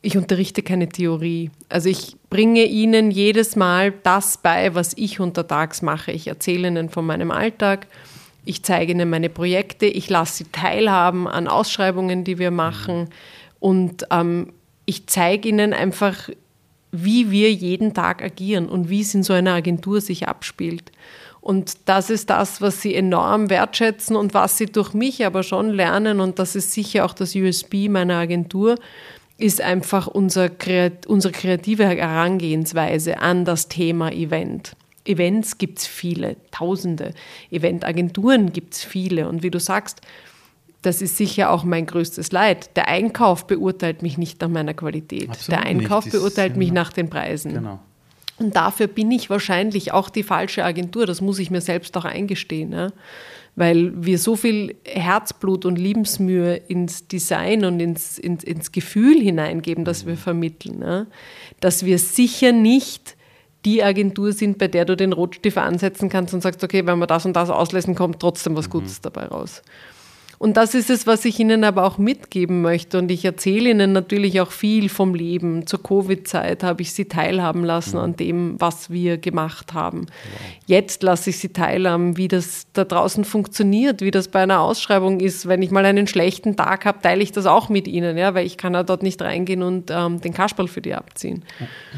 ich 0.00 0.16
unterrichte 0.16 0.62
keine 0.62 0.88
Theorie. 0.88 1.50
Also 1.68 1.88
ich 1.88 2.16
bringe 2.30 2.64
Ihnen 2.64 3.10
jedes 3.10 3.56
Mal 3.56 3.92
das 4.04 4.38
bei, 4.38 4.74
was 4.74 4.94
ich 4.96 5.20
untertags 5.20 5.82
mache. 5.82 6.12
Ich 6.12 6.28
erzähle 6.28 6.68
Ihnen 6.68 6.88
von 6.88 7.04
meinem 7.04 7.30
Alltag, 7.30 7.88
ich 8.44 8.62
zeige 8.62 8.92
Ihnen 8.92 9.10
meine 9.10 9.28
Projekte, 9.28 9.86
ich 9.86 10.08
lasse 10.08 10.44
Sie 10.44 10.50
teilhaben 10.50 11.28
an 11.28 11.48
Ausschreibungen, 11.48 12.24
die 12.24 12.38
wir 12.38 12.50
machen 12.50 13.10
und 13.60 14.06
ähm, 14.10 14.52
ich 14.86 15.06
zeige 15.06 15.50
Ihnen 15.50 15.74
einfach, 15.74 16.30
wie 16.90 17.30
wir 17.30 17.52
jeden 17.52 17.92
Tag 17.92 18.22
agieren 18.22 18.68
und 18.68 18.88
wie 18.88 19.02
es 19.02 19.14
in 19.14 19.22
so 19.22 19.34
einer 19.34 19.52
Agentur 19.52 20.00
sich 20.00 20.28
abspielt. 20.28 20.90
Und 21.40 21.76
das 21.86 22.10
ist 22.10 22.30
das, 22.30 22.60
was 22.60 22.82
sie 22.82 22.94
enorm 22.94 23.48
wertschätzen 23.48 24.16
und 24.16 24.34
was 24.34 24.58
sie 24.58 24.66
durch 24.66 24.92
mich 24.92 25.24
aber 25.24 25.42
schon 25.42 25.70
lernen. 25.70 26.20
Und 26.20 26.38
das 26.38 26.56
ist 26.56 26.72
sicher 26.72 27.04
auch 27.04 27.14
das 27.14 27.34
USB 27.34 27.88
meiner 27.88 28.16
Agentur, 28.16 28.76
ist 29.38 29.60
einfach 29.60 30.08
unser, 30.08 30.50
unsere 31.06 31.32
kreative 31.32 31.86
Herangehensweise 31.86 33.20
an 33.20 33.44
das 33.44 33.68
Thema 33.68 34.12
Event. 34.12 34.72
Events 35.04 35.58
gibt 35.58 35.78
es 35.78 35.86
viele, 35.86 36.36
tausende. 36.50 37.14
Eventagenturen 37.50 38.52
gibt 38.52 38.74
es 38.74 38.84
viele. 38.84 39.28
Und 39.28 39.42
wie 39.42 39.50
du 39.50 39.58
sagst, 39.58 40.02
das 40.82 41.02
ist 41.02 41.16
sicher 41.16 41.50
auch 41.50 41.64
mein 41.64 41.86
größtes 41.86 42.30
Leid. 42.30 42.76
Der 42.76 42.88
Einkauf 42.88 43.46
beurteilt 43.46 44.02
mich 44.02 44.18
nicht 44.18 44.40
nach 44.40 44.48
meiner 44.48 44.74
Qualität. 44.74 45.30
Absolut 45.30 45.60
der 45.60 45.66
Einkauf 45.66 46.04
nicht. 46.04 46.12
beurteilt 46.12 46.56
mich 46.56 46.72
nach 46.72 46.92
den 46.92 47.08
Preisen. 47.08 47.54
Genau. 47.54 47.80
Und 48.38 48.54
dafür 48.54 48.86
bin 48.86 49.10
ich 49.10 49.30
wahrscheinlich 49.30 49.92
auch 49.92 50.10
die 50.10 50.22
falsche 50.22 50.64
Agentur. 50.64 51.06
Das 51.06 51.20
muss 51.20 51.38
ich 51.38 51.50
mir 51.50 51.60
selbst 51.60 51.96
auch 51.96 52.04
eingestehen. 52.04 52.72
Ja? 52.72 52.92
Weil 53.56 53.92
wir 53.94 54.18
so 54.18 54.36
viel 54.36 54.76
Herzblut 54.84 55.64
und 55.64 55.76
Liebensmühe 55.76 56.54
ins 56.54 57.08
Design 57.08 57.64
und 57.64 57.80
ins, 57.80 58.18
ins, 58.18 58.44
ins 58.44 58.70
Gefühl 58.70 59.20
hineingeben, 59.20 59.84
das 59.84 60.06
wir 60.06 60.16
vermitteln. 60.16 60.82
Ja? 60.82 61.06
Dass 61.60 61.84
wir 61.84 61.98
sicher 61.98 62.52
nicht 62.52 63.16
die 63.64 63.82
Agentur 63.82 64.32
sind, 64.32 64.58
bei 64.58 64.68
der 64.68 64.84
du 64.84 64.96
den 64.96 65.12
Rotstift 65.12 65.58
ansetzen 65.58 66.08
kannst 66.08 66.32
und 66.32 66.40
sagst, 66.40 66.62
okay, 66.62 66.86
wenn 66.86 66.98
wir 66.98 67.08
das 67.08 67.26
und 67.26 67.34
das 67.34 67.50
auslesen, 67.50 67.96
kommt 67.96 68.20
trotzdem 68.20 68.54
was 68.54 68.70
Gutes 68.70 68.98
mhm. 68.98 69.02
dabei 69.02 69.26
raus. 69.26 69.62
Und 70.38 70.56
das 70.56 70.74
ist 70.74 70.88
es, 70.88 71.06
was 71.06 71.24
ich 71.24 71.40
Ihnen 71.40 71.64
aber 71.64 71.84
auch 71.84 71.98
mitgeben 71.98 72.62
möchte. 72.62 72.98
Und 72.98 73.10
ich 73.10 73.24
erzähle 73.24 73.70
Ihnen 73.70 73.92
natürlich 73.92 74.40
auch 74.40 74.52
viel 74.52 74.88
vom 74.88 75.14
Leben. 75.14 75.66
Zur 75.66 75.82
Covid-Zeit 75.82 76.62
habe 76.62 76.82
ich 76.82 76.92
Sie 76.92 77.06
teilhaben 77.06 77.64
lassen 77.64 77.96
mhm. 77.96 78.02
an 78.02 78.16
dem, 78.16 78.60
was 78.60 78.90
wir 78.90 79.18
gemacht 79.18 79.74
haben. 79.74 80.02
Wow. 80.02 80.40
Jetzt 80.66 81.02
lasse 81.02 81.30
ich 81.30 81.38
Sie 81.38 81.48
teilhaben, 81.48 82.16
wie 82.16 82.28
das 82.28 82.68
da 82.72 82.84
draußen 82.84 83.24
funktioniert, 83.24 84.00
wie 84.00 84.12
das 84.12 84.28
bei 84.28 84.40
einer 84.40 84.60
Ausschreibung 84.60 85.18
ist. 85.18 85.48
Wenn 85.48 85.60
ich 85.60 85.72
mal 85.72 85.84
einen 85.84 86.06
schlechten 86.06 86.54
Tag 86.54 86.84
habe, 86.84 87.00
teile 87.02 87.22
ich 87.22 87.32
das 87.32 87.46
auch 87.46 87.68
mit 87.68 87.88
Ihnen, 87.88 88.16
ja, 88.16 88.34
weil 88.34 88.46
ich 88.46 88.56
kann 88.56 88.74
ja 88.74 88.84
dort 88.84 89.02
nicht 89.02 89.20
reingehen 89.20 89.62
und 89.62 89.90
ähm, 89.90 90.20
den 90.20 90.32
Kasperl 90.32 90.68
für 90.68 90.80
die 90.80 90.94
abziehen. 90.94 91.42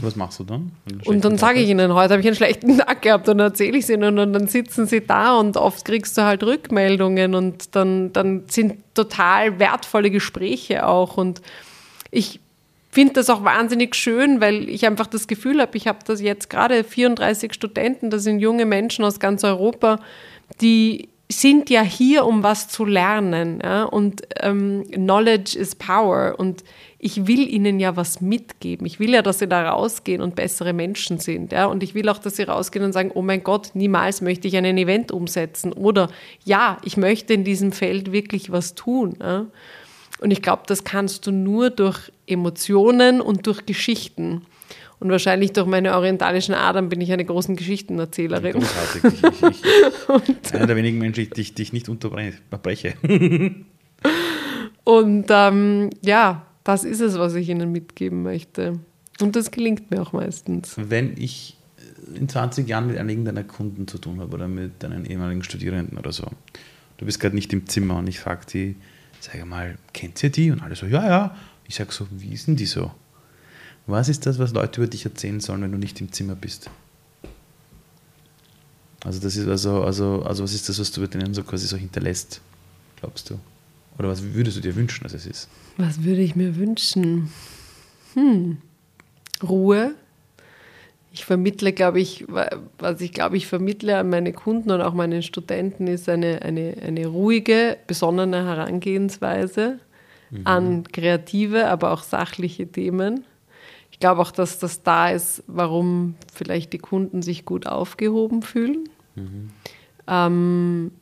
Was 0.00 0.16
machst 0.16 0.38
du 0.38 0.44
dann? 0.44 0.72
Und 1.04 1.24
dann 1.26 1.36
sage 1.36 1.60
ich 1.60 1.68
Ihnen, 1.68 1.92
heute 1.92 2.14
habe 2.14 2.20
ich 2.20 2.26
einen 2.26 2.36
schlechten 2.36 2.78
Tag 2.78 3.02
gehabt 3.02 3.28
und 3.28 3.36
dann 3.36 3.48
erzähle 3.48 3.76
ich 3.76 3.84
es 3.84 3.90
Ihnen 3.90 4.18
und 4.18 4.32
dann 4.32 4.46
sitzen 4.46 4.86
Sie 4.86 5.04
da 5.06 5.38
und 5.38 5.58
oft 5.58 5.84
kriegst 5.84 6.16
du 6.16 6.22
halt 6.22 6.42
Rückmeldungen 6.42 7.34
und 7.34 7.76
dann, 7.76 8.12
dann 8.14 8.29
sind 8.48 8.82
total 8.94 9.58
wertvolle 9.58 10.10
Gespräche 10.10 10.86
auch. 10.86 11.16
Und 11.16 11.40
ich 12.10 12.40
finde 12.90 13.14
das 13.14 13.30
auch 13.30 13.44
wahnsinnig 13.44 13.94
schön, 13.94 14.40
weil 14.40 14.68
ich 14.68 14.86
einfach 14.86 15.06
das 15.06 15.28
Gefühl 15.28 15.60
habe, 15.60 15.76
ich 15.76 15.86
habe 15.86 16.00
das 16.04 16.20
jetzt 16.20 16.50
gerade 16.50 16.84
34 16.84 17.54
Studenten, 17.54 18.10
das 18.10 18.24
sind 18.24 18.40
junge 18.40 18.66
Menschen 18.66 19.04
aus 19.04 19.20
ganz 19.20 19.44
Europa, 19.44 20.00
die 20.60 21.08
sind 21.30 21.70
ja 21.70 21.82
hier, 21.82 22.26
um 22.26 22.42
was 22.42 22.68
zu 22.68 22.84
lernen. 22.84 23.60
Ja? 23.62 23.84
Und 23.84 24.22
ähm, 24.40 24.84
Knowledge 24.90 25.56
is 25.56 25.76
Power. 25.76 26.34
Und 26.38 26.64
ich 27.02 27.26
will 27.26 27.48
ihnen 27.48 27.80
ja 27.80 27.96
was 27.96 28.20
mitgeben. 28.20 28.86
Ich 28.86 29.00
will 29.00 29.10
ja, 29.10 29.22
dass 29.22 29.38
sie 29.38 29.48
da 29.48 29.70
rausgehen 29.70 30.20
und 30.20 30.36
bessere 30.36 30.74
Menschen 30.74 31.18
sind. 31.18 31.50
Ja? 31.50 31.64
Und 31.64 31.82
ich 31.82 31.94
will 31.94 32.08
auch, 32.10 32.18
dass 32.18 32.36
sie 32.36 32.42
rausgehen 32.42 32.84
und 32.84 32.92
sagen, 32.92 33.10
oh 33.14 33.22
mein 33.22 33.42
Gott, 33.42 33.70
niemals 33.72 34.20
möchte 34.20 34.46
ich 34.46 34.56
ein 34.56 34.76
Event 34.76 35.10
umsetzen. 35.10 35.72
Oder 35.72 36.10
ja, 36.44 36.76
ich 36.84 36.98
möchte 36.98 37.32
in 37.32 37.42
diesem 37.42 37.72
Feld 37.72 38.12
wirklich 38.12 38.52
was 38.52 38.74
tun. 38.74 39.16
Ja? 39.18 39.46
Und 40.20 40.30
ich 40.30 40.42
glaube, 40.42 40.64
das 40.66 40.84
kannst 40.84 41.26
du 41.26 41.32
nur 41.32 41.70
durch 41.70 42.12
Emotionen 42.26 43.22
und 43.22 43.46
durch 43.46 43.64
Geschichten. 43.64 44.42
Und 44.98 45.10
wahrscheinlich 45.10 45.54
durch 45.54 45.66
meine 45.66 45.96
orientalischen 45.96 46.54
Adern 46.54 46.90
bin 46.90 47.00
ich 47.00 47.10
eine 47.10 47.24
große 47.24 47.54
Geschichtenerzählerin. 47.54 48.52
Großartig. 48.52 49.04
Ich, 49.04 50.42
ich, 50.44 50.52
einer 50.54 50.66
der 50.66 50.76
wenigen 50.76 50.98
Menschen, 50.98 51.30
die 51.30 51.40
ich 51.40 51.54
dich 51.54 51.72
nicht 51.72 51.88
unterbreche. 51.88 52.92
und 54.84 55.26
ähm, 55.30 55.88
ja, 56.02 56.46
das 56.64 56.84
ist 56.84 57.00
es, 57.00 57.18
was 57.18 57.34
ich 57.34 57.48
Ihnen 57.48 57.72
mitgeben 57.72 58.22
möchte. 58.22 58.80
Und 59.20 59.36
das 59.36 59.50
gelingt 59.50 59.90
mir 59.90 60.02
auch 60.02 60.12
meistens. 60.12 60.74
Wenn 60.76 61.16
ich 61.16 61.56
in 62.14 62.28
20 62.28 62.68
Jahren 62.68 62.86
mit 62.86 62.98
einigen 62.98 63.24
deiner 63.24 63.44
Kunden 63.44 63.86
zu 63.86 63.98
tun 63.98 64.20
habe 64.20 64.34
oder 64.34 64.48
mit 64.48 64.82
deinen 64.82 65.04
ehemaligen 65.04 65.42
Studierenden 65.42 65.98
oder 65.98 66.12
so, 66.12 66.26
du 66.98 67.06
bist 67.06 67.20
gerade 67.20 67.34
nicht 67.34 67.52
im 67.52 67.66
Zimmer 67.66 67.98
und 67.98 68.06
ich 68.06 68.18
frage 68.18 68.46
die, 68.46 68.76
sag 69.20 69.44
mal, 69.46 69.76
kennt 69.92 70.22
ihr 70.22 70.30
die? 70.30 70.50
Und 70.50 70.62
alle 70.62 70.76
so, 70.76 70.86
ja, 70.86 71.06
ja. 71.06 71.36
Ich 71.66 71.76
sage 71.76 71.92
so, 71.92 72.06
wie 72.10 72.34
denn 72.34 72.56
die 72.56 72.66
so? 72.66 72.90
Was 73.86 74.08
ist 74.08 74.26
das, 74.26 74.38
was 74.38 74.52
Leute 74.52 74.80
über 74.80 74.90
dich 74.90 75.04
erzählen 75.04 75.40
sollen, 75.40 75.62
wenn 75.62 75.72
du 75.72 75.78
nicht 75.78 76.00
im 76.00 76.12
Zimmer 76.12 76.34
bist? 76.34 76.70
Also 79.04 79.20
das 79.20 79.36
ist 79.36 79.48
also, 79.48 79.82
also, 79.82 80.22
also 80.22 80.44
was 80.44 80.52
ist 80.52 80.68
das, 80.68 80.78
was 80.78 80.92
du 80.92 81.00
über 81.00 81.08
denen 81.08 81.32
so 81.32 81.42
quasi 81.42 81.66
so 81.66 81.76
hinterlässt, 81.76 82.40
glaubst 82.96 83.30
du? 83.30 83.38
Oder 83.98 84.08
was 84.08 84.22
würdest 84.22 84.56
du 84.56 84.60
dir 84.60 84.74
wünschen, 84.76 85.04
dass 85.04 85.14
es 85.14 85.26
ist? 85.26 85.48
Was 85.80 86.04
würde 86.04 86.20
ich 86.20 86.36
mir 86.36 86.56
wünschen? 86.56 87.32
Hm. 88.12 88.58
Ruhe. 89.42 89.94
Ich 91.10 91.24
vermittle, 91.24 91.72
glaube 91.72 92.00
ich, 92.00 92.26
was 92.78 93.00
ich 93.00 93.12
glaube 93.12 93.38
ich 93.38 93.46
vermittle 93.46 93.96
an 93.96 94.10
meine 94.10 94.32
Kunden 94.32 94.70
und 94.70 94.82
auch 94.82 94.92
meinen 94.92 95.22
Studenten, 95.22 95.86
ist 95.86 96.08
eine, 96.08 96.42
eine, 96.42 96.76
eine 96.86 97.06
ruhige, 97.06 97.78
besonnene 97.86 98.44
Herangehensweise 98.44 99.80
mhm. 100.30 100.40
an 100.46 100.84
kreative, 100.84 101.66
aber 101.68 101.92
auch 101.92 102.02
sachliche 102.02 102.70
Themen. 102.70 103.24
Ich 103.90 103.98
glaube 103.98 104.20
auch, 104.20 104.32
dass 104.32 104.58
das 104.58 104.82
da 104.82 105.08
ist, 105.08 105.42
warum 105.46 106.14
vielleicht 106.32 106.74
die 106.74 106.78
Kunden 106.78 107.22
sich 107.22 107.46
gut 107.46 107.66
aufgehoben 107.66 108.42
fühlen. 108.42 108.88
Mhm. 109.14 109.50
Ähm, 110.06 110.92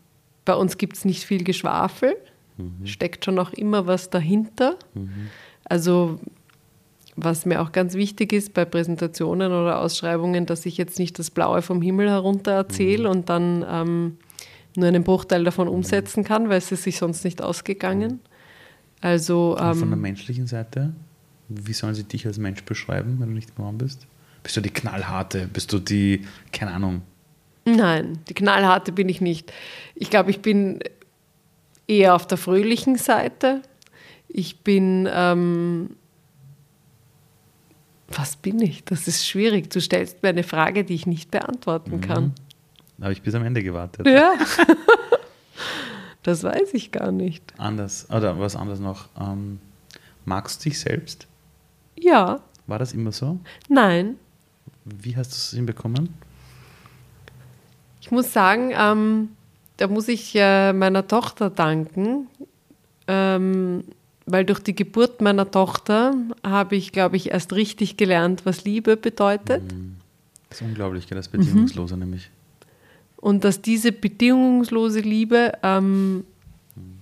bei 0.44 0.54
uns 0.54 0.78
gibt 0.78 0.96
es 0.96 1.04
nicht 1.04 1.24
viel 1.24 1.42
Geschwafel 1.42 2.16
mhm. 2.58 2.86
steckt 2.86 3.24
schon 3.24 3.38
auch 3.38 3.52
immer 3.52 3.86
was 3.86 4.10
dahinter. 4.10 4.76
Mhm. 4.94 5.28
Also 5.64 6.20
was 7.16 7.46
mir 7.46 7.60
auch 7.60 7.72
ganz 7.72 7.94
wichtig 7.94 8.32
ist 8.32 8.54
bei 8.54 8.64
Präsentationen 8.64 9.50
oder 9.50 9.80
Ausschreibungen, 9.80 10.46
dass 10.46 10.64
ich 10.66 10.76
jetzt 10.76 10.98
nicht 10.98 11.18
das 11.18 11.30
Blaue 11.30 11.62
vom 11.62 11.82
Himmel 11.82 12.08
herunter 12.08 12.52
erzähle 12.52 13.08
mhm. 13.08 13.10
und 13.10 13.28
dann 13.28 13.64
ähm, 13.68 14.16
nur 14.76 14.86
einen 14.86 15.02
Bruchteil 15.02 15.42
davon 15.44 15.66
mhm. 15.66 15.74
umsetzen 15.74 16.22
kann, 16.22 16.48
weil 16.48 16.58
es 16.58 16.70
ist 16.70 16.84
sich 16.84 16.98
sonst 16.98 17.24
nicht 17.24 17.42
ausgegangen. 17.42 18.12
Mhm. 18.12 18.20
Also 19.00 19.56
ähm, 19.60 19.74
von 19.74 19.90
der 19.90 19.98
menschlichen 19.98 20.46
Seite, 20.46 20.92
wie 21.48 21.72
sollen 21.72 21.94
sie 21.94 22.04
dich 22.04 22.26
als 22.26 22.38
Mensch 22.38 22.62
beschreiben, 22.64 23.16
wenn 23.18 23.28
du 23.28 23.34
nicht 23.34 23.50
im 23.56 23.78
bist? 23.78 24.06
Bist 24.42 24.56
du 24.56 24.60
die 24.60 24.70
knallharte? 24.70 25.48
Bist 25.52 25.72
du 25.72 25.78
die, 25.78 26.24
keine 26.52 26.72
Ahnung? 26.72 27.02
Nein, 27.64 28.18
die 28.28 28.34
knallharte 28.34 28.92
bin 28.92 29.08
ich 29.08 29.20
nicht. 29.20 29.52
Ich 29.94 30.10
glaube, 30.10 30.30
ich 30.30 30.40
bin 30.40 30.80
eher 31.88 32.14
auf 32.14 32.26
der 32.26 32.38
fröhlichen 32.38 32.96
Seite. 32.96 33.62
Ich 34.28 34.60
bin, 34.60 35.08
ähm, 35.10 35.96
was 38.08 38.36
bin 38.36 38.60
ich? 38.60 38.84
Das 38.84 39.08
ist 39.08 39.26
schwierig. 39.26 39.70
Du 39.70 39.80
stellst 39.80 40.22
mir 40.22 40.28
eine 40.28 40.44
Frage, 40.44 40.84
die 40.84 40.94
ich 40.94 41.06
nicht 41.06 41.30
beantworten 41.30 41.96
mhm. 41.96 42.00
kann. 42.02 42.34
Da 42.98 43.04
habe 43.04 43.12
ich 43.12 43.22
bis 43.22 43.34
am 43.34 43.44
Ende 43.44 43.62
gewartet. 43.62 44.06
Ja. 44.06 44.34
das 46.22 46.42
weiß 46.44 46.74
ich 46.74 46.92
gar 46.92 47.10
nicht. 47.10 47.54
Anders, 47.56 48.08
oder 48.10 48.38
was 48.38 48.54
anderes 48.54 48.80
noch. 48.80 49.08
Ähm, 49.18 49.58
magst 50.24 50.64
du 50.64 50.68
dich 50.68 50.78
selbst? 50.78 51.26
Ja. 51.96 52.40
War 52.66 52.78
das 52.78 52.92
immer 52.92 53.12
so? 53.12 53.40
Nein. 53.68 54.16
Wie 54.84 55.16
hast 55.16 55.32
du 55.32 55.36
es 55.36 55.50
hinbekommen? 55.52 56.14
Ich 58.00 58.10
muss 58.10 58.32
sagen, 58.32 58.72
ähm, 58.74 59.30
da 59.78 59.86
muss 59.86 60.08
ich 60.08 60.34
äh, 60.34 60.72
meiner 60.72 61.06
Tochter 61.06 61.50
danken, 61.50 62.26
ähm, 63.06 63.84
weil 64.26 64.44
durch 64.44 64.58
die 64.58 64.74
Geburt 64.74 65.22
meiner 65.22 65.50
Tochter 65.50 66.14
habe 66.44 66.76
ich, 66.76 66.92
glaube 66.92 67.16
ich, 67.16 67.30
erst 67.30 67.54
richtig 67.54 67.96
gelernt, 67.96 68.44
was 68.44 68.64
Liebe 68.64 68.96
bedeutet. 68.96 69.62
Mhm. 69.72 69.96
Das 70.50 70.60
ist 70.60 70.66
unglaublich, 70.66 71.06
das 71.06 71.28
Bedingungslose 71.28 71.94
mhm. 71.94 72.00
nämlich. 72.00 72.30
Und 73.16 73.44
dass 73.44 73.62
diese 73.62 73.92
bedingungslose 73.92 75.00
Liebe 75.00 75.52
ähm, 75.62 76.24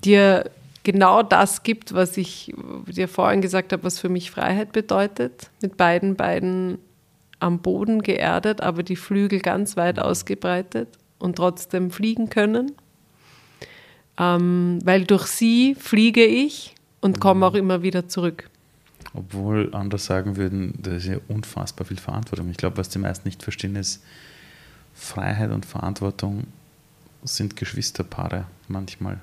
dir 0.04 0.50
genau 0.82 1.22
das 1.22 1.62
gibt, 1.62 1.94
was 1.94 2.16
ich 2.16 2.54
dir 2.86 3.08
vorhin 3.08 3.40
gesagt 3.40 3.72
habe, 3.72 3.84
was 3.84 3.98
für 3.98 4.08
mich 4.08 4.30
Freiheit 4.30 4.72
bedeutet. 4.72 5.50
Mit 5.62 5.76
beiden 5.76 6.14
Beinen 6.14 6.78
am 7.40 7.60
Boden 7.60 8.02
geerdet, 8.02 8.60
aber 8.60 8.82
die 8.82 8.96
Flügel 8.96 9.40
ganz 9.40 9.76
weit 9.76 9.98
ausgebreitet 9.98 10.88
und 11.18 11.36
trotzdem 11.36 11.90
fliegen 11.90 12.28
können. 12.30 12.72
Ähm, 14.18 14.78
weil 14.84 15.04
durch 15.04 15.26
sie 15.26 15.74
fliege 15.74 16.24
ich 16.24 16.74
und 17.00 17.20
komme 17.20 17.46
auch 17.46 17.54
immer 17.54 17.82
wieder 17.82 18.08
zurück. 18.08 18.48
Obwohl 19.14 19.74
andere 19.74 19.98
sagen 19.98 20.36
würden, 20.36 20.74
das 20.78 21.04
ist 21.04 21.06
ja 21.06 21.16
unfassbar 21.28 21.86
viel 21.86 21.98
Verantwortung. 21.98 22.50
Ich 22.50 22.56
glaube, 22.56 22.76
was 22.76 22.88
die 22.88 22.98
meisten 22.98 23.28
nicht 23.28 23.42
verstehen, 23.42 23.76
ist, 23.76 24.02
Freiheit 24.94 25.50
und 25.50 25.66
Verantwortung 25.66 26.44
sind 27.22 27.56
Geschwisterpaare 27.56 28.46
manchmal. 28.68 29.20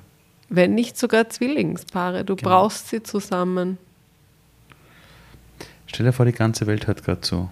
Wenn 0.50 0.76
nicht 0.76 0.98
sogar 0.98 1.30
Zwillingspaare. 1.30 2.24
Du 2.24 2.36
genau. 2.36 2.50
brauchst 2.50 2.90
sie 2.90 3.02
zusammen. 3.02 3.78
Stell 5.88 6.06
dir 6.06 6.14
vor, 6.14 6.26
die 6.26 6.32
ganze 6.32 6.68
Welt 6.68 6.88
hört 6.88 7.04
gerade 7.04 7.22
zu. 7.22 7.50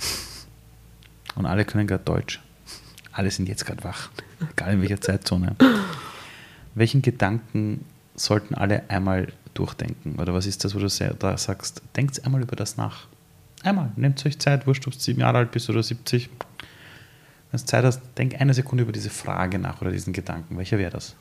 Und 1.36 1.46
alle 1.46 1.66
können 1.66 1.88
gerade 1.88 2.04
Deutsch. 2.04 2.42
Alle 3.12 3.32
sind 3.32 3.50
jetzt 3.50 3.66
gerade 3.66 3.84
wach, 3.84 4.10
egal 4.50 4.74
in 4.74 4.82
welcher 4.82 5.02
Zeitzone. 5.02 5.56
Welchen 6.76 7.02
Gedanken 7.02 7.86
sollten 8.16 8.56
alle 8.56 8.90
einmal 8.90 9.28
durchdenken? 9.54 10.20
Oder 10.20 10.34
was 10.34 10.46
ist 10.46 10.64
das, 10.64 10.76
wo 10.76 10.80
du 10.80 10.88
da 11.20 11.38
sagst, 11.38 11.82
denkt 11.96 12.24
einmal 12.26 12.42
über 12.42 12.56
das 12.56 12.78
nach. 12.78 13.08
Einmal, 13.64 13.92
nehmt 13.96 14.26
euch 14.26 14.40
Zeit, 14.40 14.66
wurscht, 14.66 14.88
ob 14.88 14.94
du 14.94 15.00
sieben 15.00 15.20
Jahre 15.20 15.40
alt 15.40 15.52
bist 15.52 15.70
oder 15.70 15.84
70. 15.84 16.30
Wenn 17.52 17.60
du 17.60 17.66
Zeit 17.66 17.84
hast, 17.84 18.02
denk 18.18 18.40
eine 18.40 18.54
Sekunde 18.54 18.84
über 18.84 18.92
diese 18.92 19.10
Frage 19.10 19.60
nach 19.60 19.82
oder 19.82 19.92
diesen 19.92 20.14
Gedanken. 20.14 20.58
Welcher 20.58 20.78
wäre 20.78 20.92
das? 20.92 21.16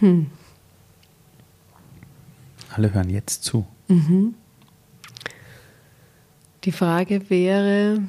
Hm. 0.00 0.30
Alle 2.70 2.92
hören 2.92 3.10
jetzt 3.10 3.44
zu. 3.44 3.66
Mhm. 3.88 4.34
Die 6.64 6.72
Frage 6.72 7.28
wäre, 7.28 8.00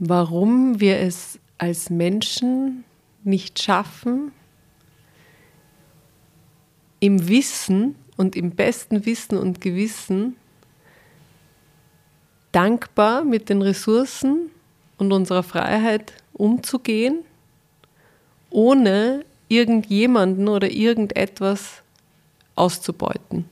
warum 0.00 0.80
wir 0.80 0.98
es 0.98 1.38
als 1.58 1.90
Menschen 1.90 2.84
nicht 3.22 3.62
schaffen, 3.62 4.32
im 6.98 7.28
Wissen 7.28 7.94
und 8.16 8.34
im 8.34 8.50
besten 8.50 9.06
Wissen 9.06 9.38
und 9.38 9.60
Gewissen 9.60 10.36
dankbar 12.50 13.24
mit 13.24 13.48
den 13.48 13.62
Ressourcen 13.62 14.50
und 14.98 15.12
unserer 15.12 15.44
Freiheit 15.44 16.12
umzugehen, 16.32 17.20
ohne 18.50 19.24
irgendjemanden 19.48 20.48
oder 20.48 20.70
irgendetwas 20.70 21.82
auszubeuten. 22.56 23.44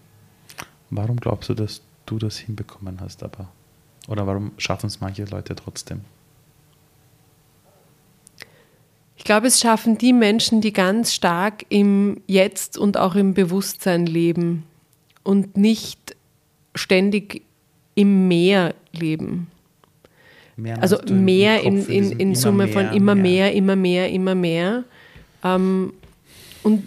Warum 0.90 1.18
glaubst 1.18 1.48
du, 1.48 1.54
dass 1.54 1.80
du 2.06 2.18
das 2.18 2.38
hinbekommen 2.38 3.00
hast, 3.00 3.22
aber? 3.22 3.48
Oder 4.08 4.26
warum 4.26 4.52
schaffen 4.56 4.86
es 4.86 5.00
manche 5.00 5.24
Leute 5.24 5.54
trotzdem? 5.54 6.00
Ich 9.16 9.24
glaube, 9.24 9.48
es 9.48 9.60
schaffen 9.60 9.98
die 9.98 10.12
Menschen, 10.12 10.60
die 10.60 10.72
ganz 10.72 11.12
stark 11.12 11.66
im 11.68 12.20
Jetzt 12.26 12.78
und 12.78 12.96
auch 12.96 13.14
im 13.14 13.34
Bewusstsein 13.34 14.06
leben 14.06 14.64
und 15.22 15.56
nicht 15.56 16.16
ständig 16.74 17.42
im 17.94 18.28
Meer 18.28 18.74
leben. 18.92 19.48
Mehr 20.56 20.80
also 20.80 20.98
mehr 21.10 21.62
in, 21.62 21.86
in, 21.86 22.12
in 22.12 22.34
Summe 22.34 22.64
mehr, 22.64 22.72
von 22.72 22.96
immer 22.96 23.14
mehr. 23.14 23.22
mehr, 23.22 23.54
immer 23.54 23.76
mehr, 23.76 24.10
immer 24.10 24.34
mehr. 24.34 24.84
Ähm, 25.44 25.92
und 26.62 26.84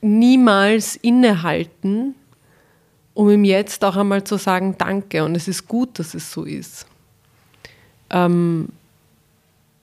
niemals 0.00 0.96
innehalten, 0.96 2.14
um 3.14 3.30
ihm 3.30 3.44
jetzt 3.44 3.84
auch 3.84 3.96
einmal 3.96 4.24
zu 4.24 4.36
sagen, 4.36 4.76
danke 4.78 5.24
und 5.24 5.34
es 5.34 5.48
ist 5.48 5.66
gut, 5.68 5.98
dass 5.98 6.14
es 6.14 6.32
so 6.32 6.44
ist. 6.44 6.86
Ähm, 8.10 8.68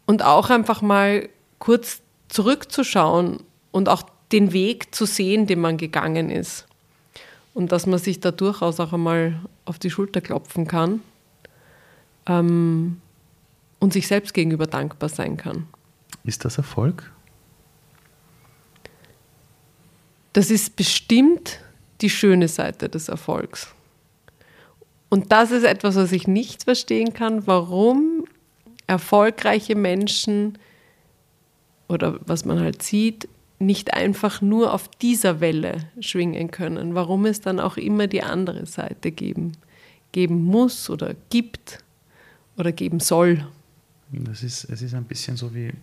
und 0.06 0.24
auch 0.24 0.50
einfach 0.50 0.82
mal 0.82 1.30
kurz 1.60 2.02
zurückzuschauen 2.30 3.40
und 3.72 3.90
auch 3.90 4.04
den 4.32 4.54
Weg 4.54 4.94
zu 4.94 5.06
sehen, 5.06 5.48
den 5.48 5.60
man 5.60 5.78
gegangen 5.78 6.30
ist. 6.30 6.66
Und 7.54 7.72
dass 7.72 7.86
man 7.86 8.00
sich 8.00 8.20
da 8.20 8.32
durchaus 8.32 8.80
auch 8.80 8.94
einmal 8.94 9.40
auf 9.66 9.80
die 9.80 9.90
Schulter 9.90 10.22
klopfen 10.22 10.68
kann 10.68 11.02
ähm, 12.28 13.02
und 13.80 13.94
sich 13.94 14.08
selbst 14.08 14.34
gegenüber 14.34 14.68
dankbar 14.68 15.10
sein 15.10 15.38
kann. 15.38 15.68
Ist 16.24 16.46
das 16.46 16.58
Erfolg? 16.58 17.12
Das 20.34 20.52
ist 20.52 20.76
bestimmt 20.76 21.60
die 22.02 22.10
schöne 22.10 22.48
Seite 22.48 22.90
des 22.90 23.10
Erfolgs. 23.10 23.74
Und 25.10 25.32
das 25.32 25.52
ist 25.52 25.64
etwas, 25.64 25.96
was 25.96 26.12
ich 26.12 26.28
nicht 26.28 26.64
verstehen 26.64 27.14
kann, 27.14 27.48
warum 27.48 28.26
erfolgreiche 28.88 29.76
Menschen 29.76 30.58
oder 31.88 32.20
was 32.26 32.46
man 32.46 32.60
halt 32.60 32.84
sieht, 32.84 33.28
nicht 33.60 33.94
einfach 33.94 34.42
nur 34.42 34.74
auf 34.74 34.88
dieser 34.88 35.40
Welle 35.40 35.90
schwingen 36.00 36.52
können, 36.52 36.94
warum 36.94 37.26
es 37.26 37.42
dann 37.42 37.60
auch 37.60 37.78
immer 37.78 38.08
die 38.08 38.22
andere 38.22 38.66
Seite 38.66 39.12
geben, 39.12 39.54
geben 40.12 40.44
muss 40.44 40.90
oder 40.90 41.16
gibt 41.30 41.80
oder 42.58 42.72
geben 42.72 43.00
soll. 43.00 43.48
Das 44.12 44.44
ist, 44.44 44.66
es 44.66 44.82
ist 44.82 44.94
ein 44.94 45.06
bisschen 45.06 45.38
so 45.38 45.56
wie, 45.56 45.74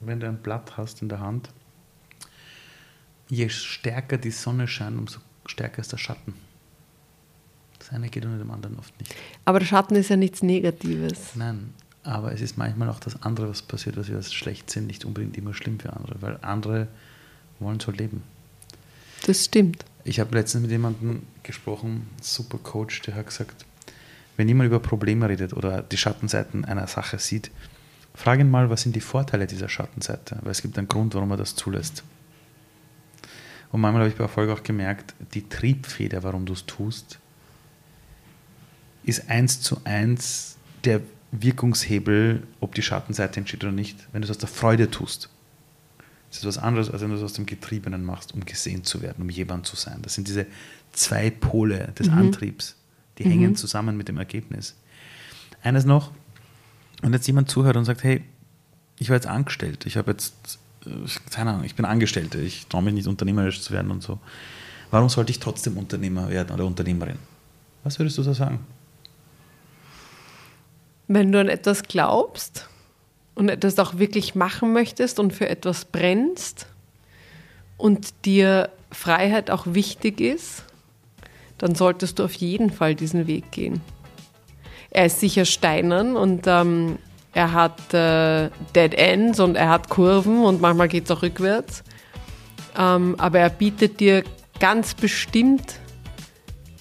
wenn 0.00 0.20
du 0.20 0.28
ein 0.28 0.42
Blatt 0.42 0.76
hast 0.76 1.02
in 1.02 1.08
der 1.08 1.20
Hand, 1.20 1.50
je 3.28 3.48
stärker 3.48 4.18
die 4.18 4.30
Sonne 4.30 4.66
scheint, 4.66 4.98
umso 4.98 5.20
stärker 5.50 5.80
ist 5.80 5.92
der 5.92 5.98
Schatten. 5.98 6.34
Das 7.78 7.90
eine 7.90 8.08
geht 8.08 8.24
unter 8.24 8.38
dem 8.38 8.50
anderen 8.50 8.78
oft 8.78 8.98
nicht. 9.00 9.14
Aber 9.44 9.58
der 9.58 9.66
Schatten 9.66 9.96
ist 9.96 10.10
ja 10.10 10.16
nichts 10.16 10.42
Negatives. 10.42 11.34
Nein, 11.34 11.72
aber 12.02 12.32
es 12.32 12.40
ist 12.40 12.56
manchmal 12.56 12.88
auch 12.88 13.00
das 13.00 13.22
andere, 13.22 13.48
was 13.48 13.62
passiert, 13.62 13.96
was 13.96 14.08
wir 14.08 14.16
als 14.16 14.32
schlecht 14.32 14.70
sind, 14.70 14.86
nicht 14.86 15.04
unbedingt 15.04 15.36
immer 15.36 15.54
schlimm 15.54 15.80
für 15.80 15.92
andere, 15.92 16.20
weil 16.20 16.38
andere 16.42 16.88
wollen 17.58 17.80
so 17.80 17.90
leben. 17.90 18.22
Das 19.26 19.44
stimmt. 19.44 19.84
Ich 20.04 20.18
habe 20.18 20.34
letztens 20.34 20.62
mit 20.62 20.70
jemandem 20.70 21.22
gesprochen, 21.42 22.08
super 22.22 22.58
Coach, 22.58 23.02
der 23.02 23.16
hat 23.16 23.26
gesagt, 23.26 23.66
wenn 24.36 24.48
jemand 24.48 24.68
über 24.68 24.80
Probleme 24.80 25.28
redet 25.28 25.52
oder 25.52 25.82
die 25.82 25.98
Schattenseiten 25.98 26.64
einer 26.64 26.86
Sache 26.86 27.18
sieht, 27.18 27.50
frage 28.14 28.42
ihn 28.42 28.50
mal, 28.50 28.70
was 28.70 28.82
sind 28.82 28.96
die 28.96 29.00
Vorteile 29.00 29.46
dieser 29.46 29.68
Schattenseite, 29.68 30.38
weil 30.42 30.52
es 30.52 30.62
gibt 30.62 30.78
einen 30.78 30.88
Grund, 30.88 31.14
warum 31.14 31.30
er 31.32 31.36
das 31.36 31.54
zulässt. 31.54 32.02
Und 33.72 33.80
manchmal 33.80 34.02
habe 34.02 34.10
ich 34.10 34.16
bei 34.16 34.24
Erfolg 34.24 34.50
auch 34.50 34.62
gemerkt, 34.62 35.14
die 35.34 35.48
Triebfeder, 35.48 36.22
warum 36.22 36.46
du 36.46 36.52
es 36.52 36.66
tust, 36.66 37.18
ist 39.04 39.30
eins 39.30 39.60
zu 39.60 39.80
eins 39.84 40.56
der 40.84 41.00
Wirkungshebel, 41.32 42.42
ob 42.60 42.74
die 42.74 42.82
Schattenseite 42.82 43.40
entsteht 43.40 43.62
oder 43.62 43.72
nicht, 43.72 43.96
wenn 44.12 44.22
du 44.22 44.26
es 44.26 44.30
aus 44.30 44.38
der 44.38 44.48
Freude 44.48 44.90
tust. 44.90 45.28
Das 46.30 46.38
ist 46.38 46.46
was 46.46 46.58
anderes, 46.58 46.90
als 46.90 47.02
wenn 47.02 47.10
du 47.10 47.16
es 47.16 47.22
aus 47.22 47.32
dem 47.32 47.46
Getriebenen 47.46 48.04
machst, 48.04 48.34
um 48.34 48.44
gesehen 48.44 48.84
zu 48.84 49.02
werden, 49.02 49.22
um 49.22 49.30
jemand 49.30 49.66
zu 49.66 49.76
sein. 49.76 50.00
Das 50.02 50.14
sind 50.14 50.28
diese 50.28 50.46
zwei 50.92 51.30
Pole 51.30 51.92
des 51.98 52.08
mhm. 52.08 52.18
Antriebs, 52.18 52.76
die 53.18 53.24
mhm. 53.24 53.30
hängen 53.30 53.56
zusammen 53.56 53.96
mit 53.96 54.08
dem 54.08 54.16
Ergebnis. 54.16 54.76
Eines 55.62 55.84
noch, 55.84 56.12
wenn 57.02 57.12
jetzt 57.12 57.26
jemand 57.26 57.50
zuhört 57.50 57.76
und 57.76 57.84
sagt, 57.84 58.04
hey, 58.04 58.22
ich 58.98 59.08
war 59.08 59.16
jetzt 59.16 59.26
angestellt, 59.26 59.86
ich 59.86 59.96
habe 59.96 60.12
jetzt, 60.12 60.58
keine 61.30 61.50
Ahnung, 61.50 61.64
ich 61.64 61.74
bin 61.74 61.84
Angestellte, 61.84 62.38
ich 62.40 62.66
traue 62.66 62.82
mich 62.82 62.94
nicht 62.94 63.06
unternehmerisch 63.06 63.60
zu 63.60 63.72
werden 63.72 63.90
und 63.90 64.02
so. 64.02 64.18
Warum 64.90 65.08
sollte 65.08 65.30
ich 65.30 65.38
trotzdem 65.38 65.76
Unternehmer 65.76 66.28
werden 66.30 66.52
oder 66.52 66.64
Unternehmerin? 66.64 67.18
Was 67.84 67.98
würdest 67.98 68.18
du 68.18 68.22
so 68.22 68.32
sagen? 68.32 68.60
Wenn 71.06 71.32
du 71.32 71.40
an 71.40 71.48
etwas 71.48 71.82
glaubst 71.82 72.68
und 73.34 73.48
etwas 73.48 73.78
auch 73.78 73.98
wirklich 73.98 74.34
machen 74.34 74.72
möchtest 74.72 75.18
und 75.18 75.32
für 75.32 75.48
etwas 75.48 75.84
brennst 75.84 76.66
und 77.76 78.24
dir 78.24 78.70
Freiheit 78.92 79.50
auch 79.50 79.66
wichtig 79.66 80.20
ist, 80.20 80.64
dann 81.58 81.74
solltest 81.74 82.18
du 82.18 82.24
auf 82.24 82.34
jeden 82.34 82.70
Fall 82.70 82.94
diesen 82.94 83.26
Weg 83.26 83.50
gehen. 83.50 83.80
Er 84.90 85.06
ist 85.06 85.20
sicher 85.20 85.44
steinern 85.44 86.16
und 86.16 86.46
ähm, 86.46 86.98
er 87.32 87.52
hat 87.52 87.94
äh, 87.94 88.50
Dead 88.74 88.94
Ends 88.94 89.38
und 89.40 89.56
er 89.56 89.68
hat 89.68 89.88
Kurven 89.88 90.42
und 90.42 90.60
manchmal 90.60 90.88
geht 90.88 91.04
es 91.04 91.10
auch 91.10 91.22
rückwärts. 91.22 91.84
Ähm, 92.76 93.14
aber 93.18 93.38
er 93.40 93.50
bietet 93.50 94.00
dir 94.00 94.24
ganz 94.58 94.94
bestimmt 94.94 95.78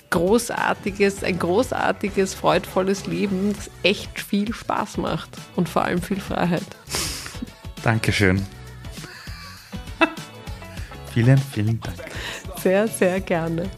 großartiges, 0.09 1.23
ein 1.23 1.37
großartiges, 1.37 2.33
freudvolles 2.33 3.05
Leben, 3.05 3.53
das 3.55 3.69
echt 3.83 4.19
viel 4.19 4.53
Spaß 4.53 4.97
macht 4.97 5.29
und 5.55 5.69
vor 5.69 5.83
allem 5.83 6.01
viel 6.01 6.19
Freiheit. 6.19 6.65
Dankeschön. 7.83 8.45
vielen, 11.13 11.37
vielen 11.37 11.79
Dank. 11.79 11.97
Sehr, 12.57 12.87
sehr 12.87 13.19
gerne. 13.21 13.69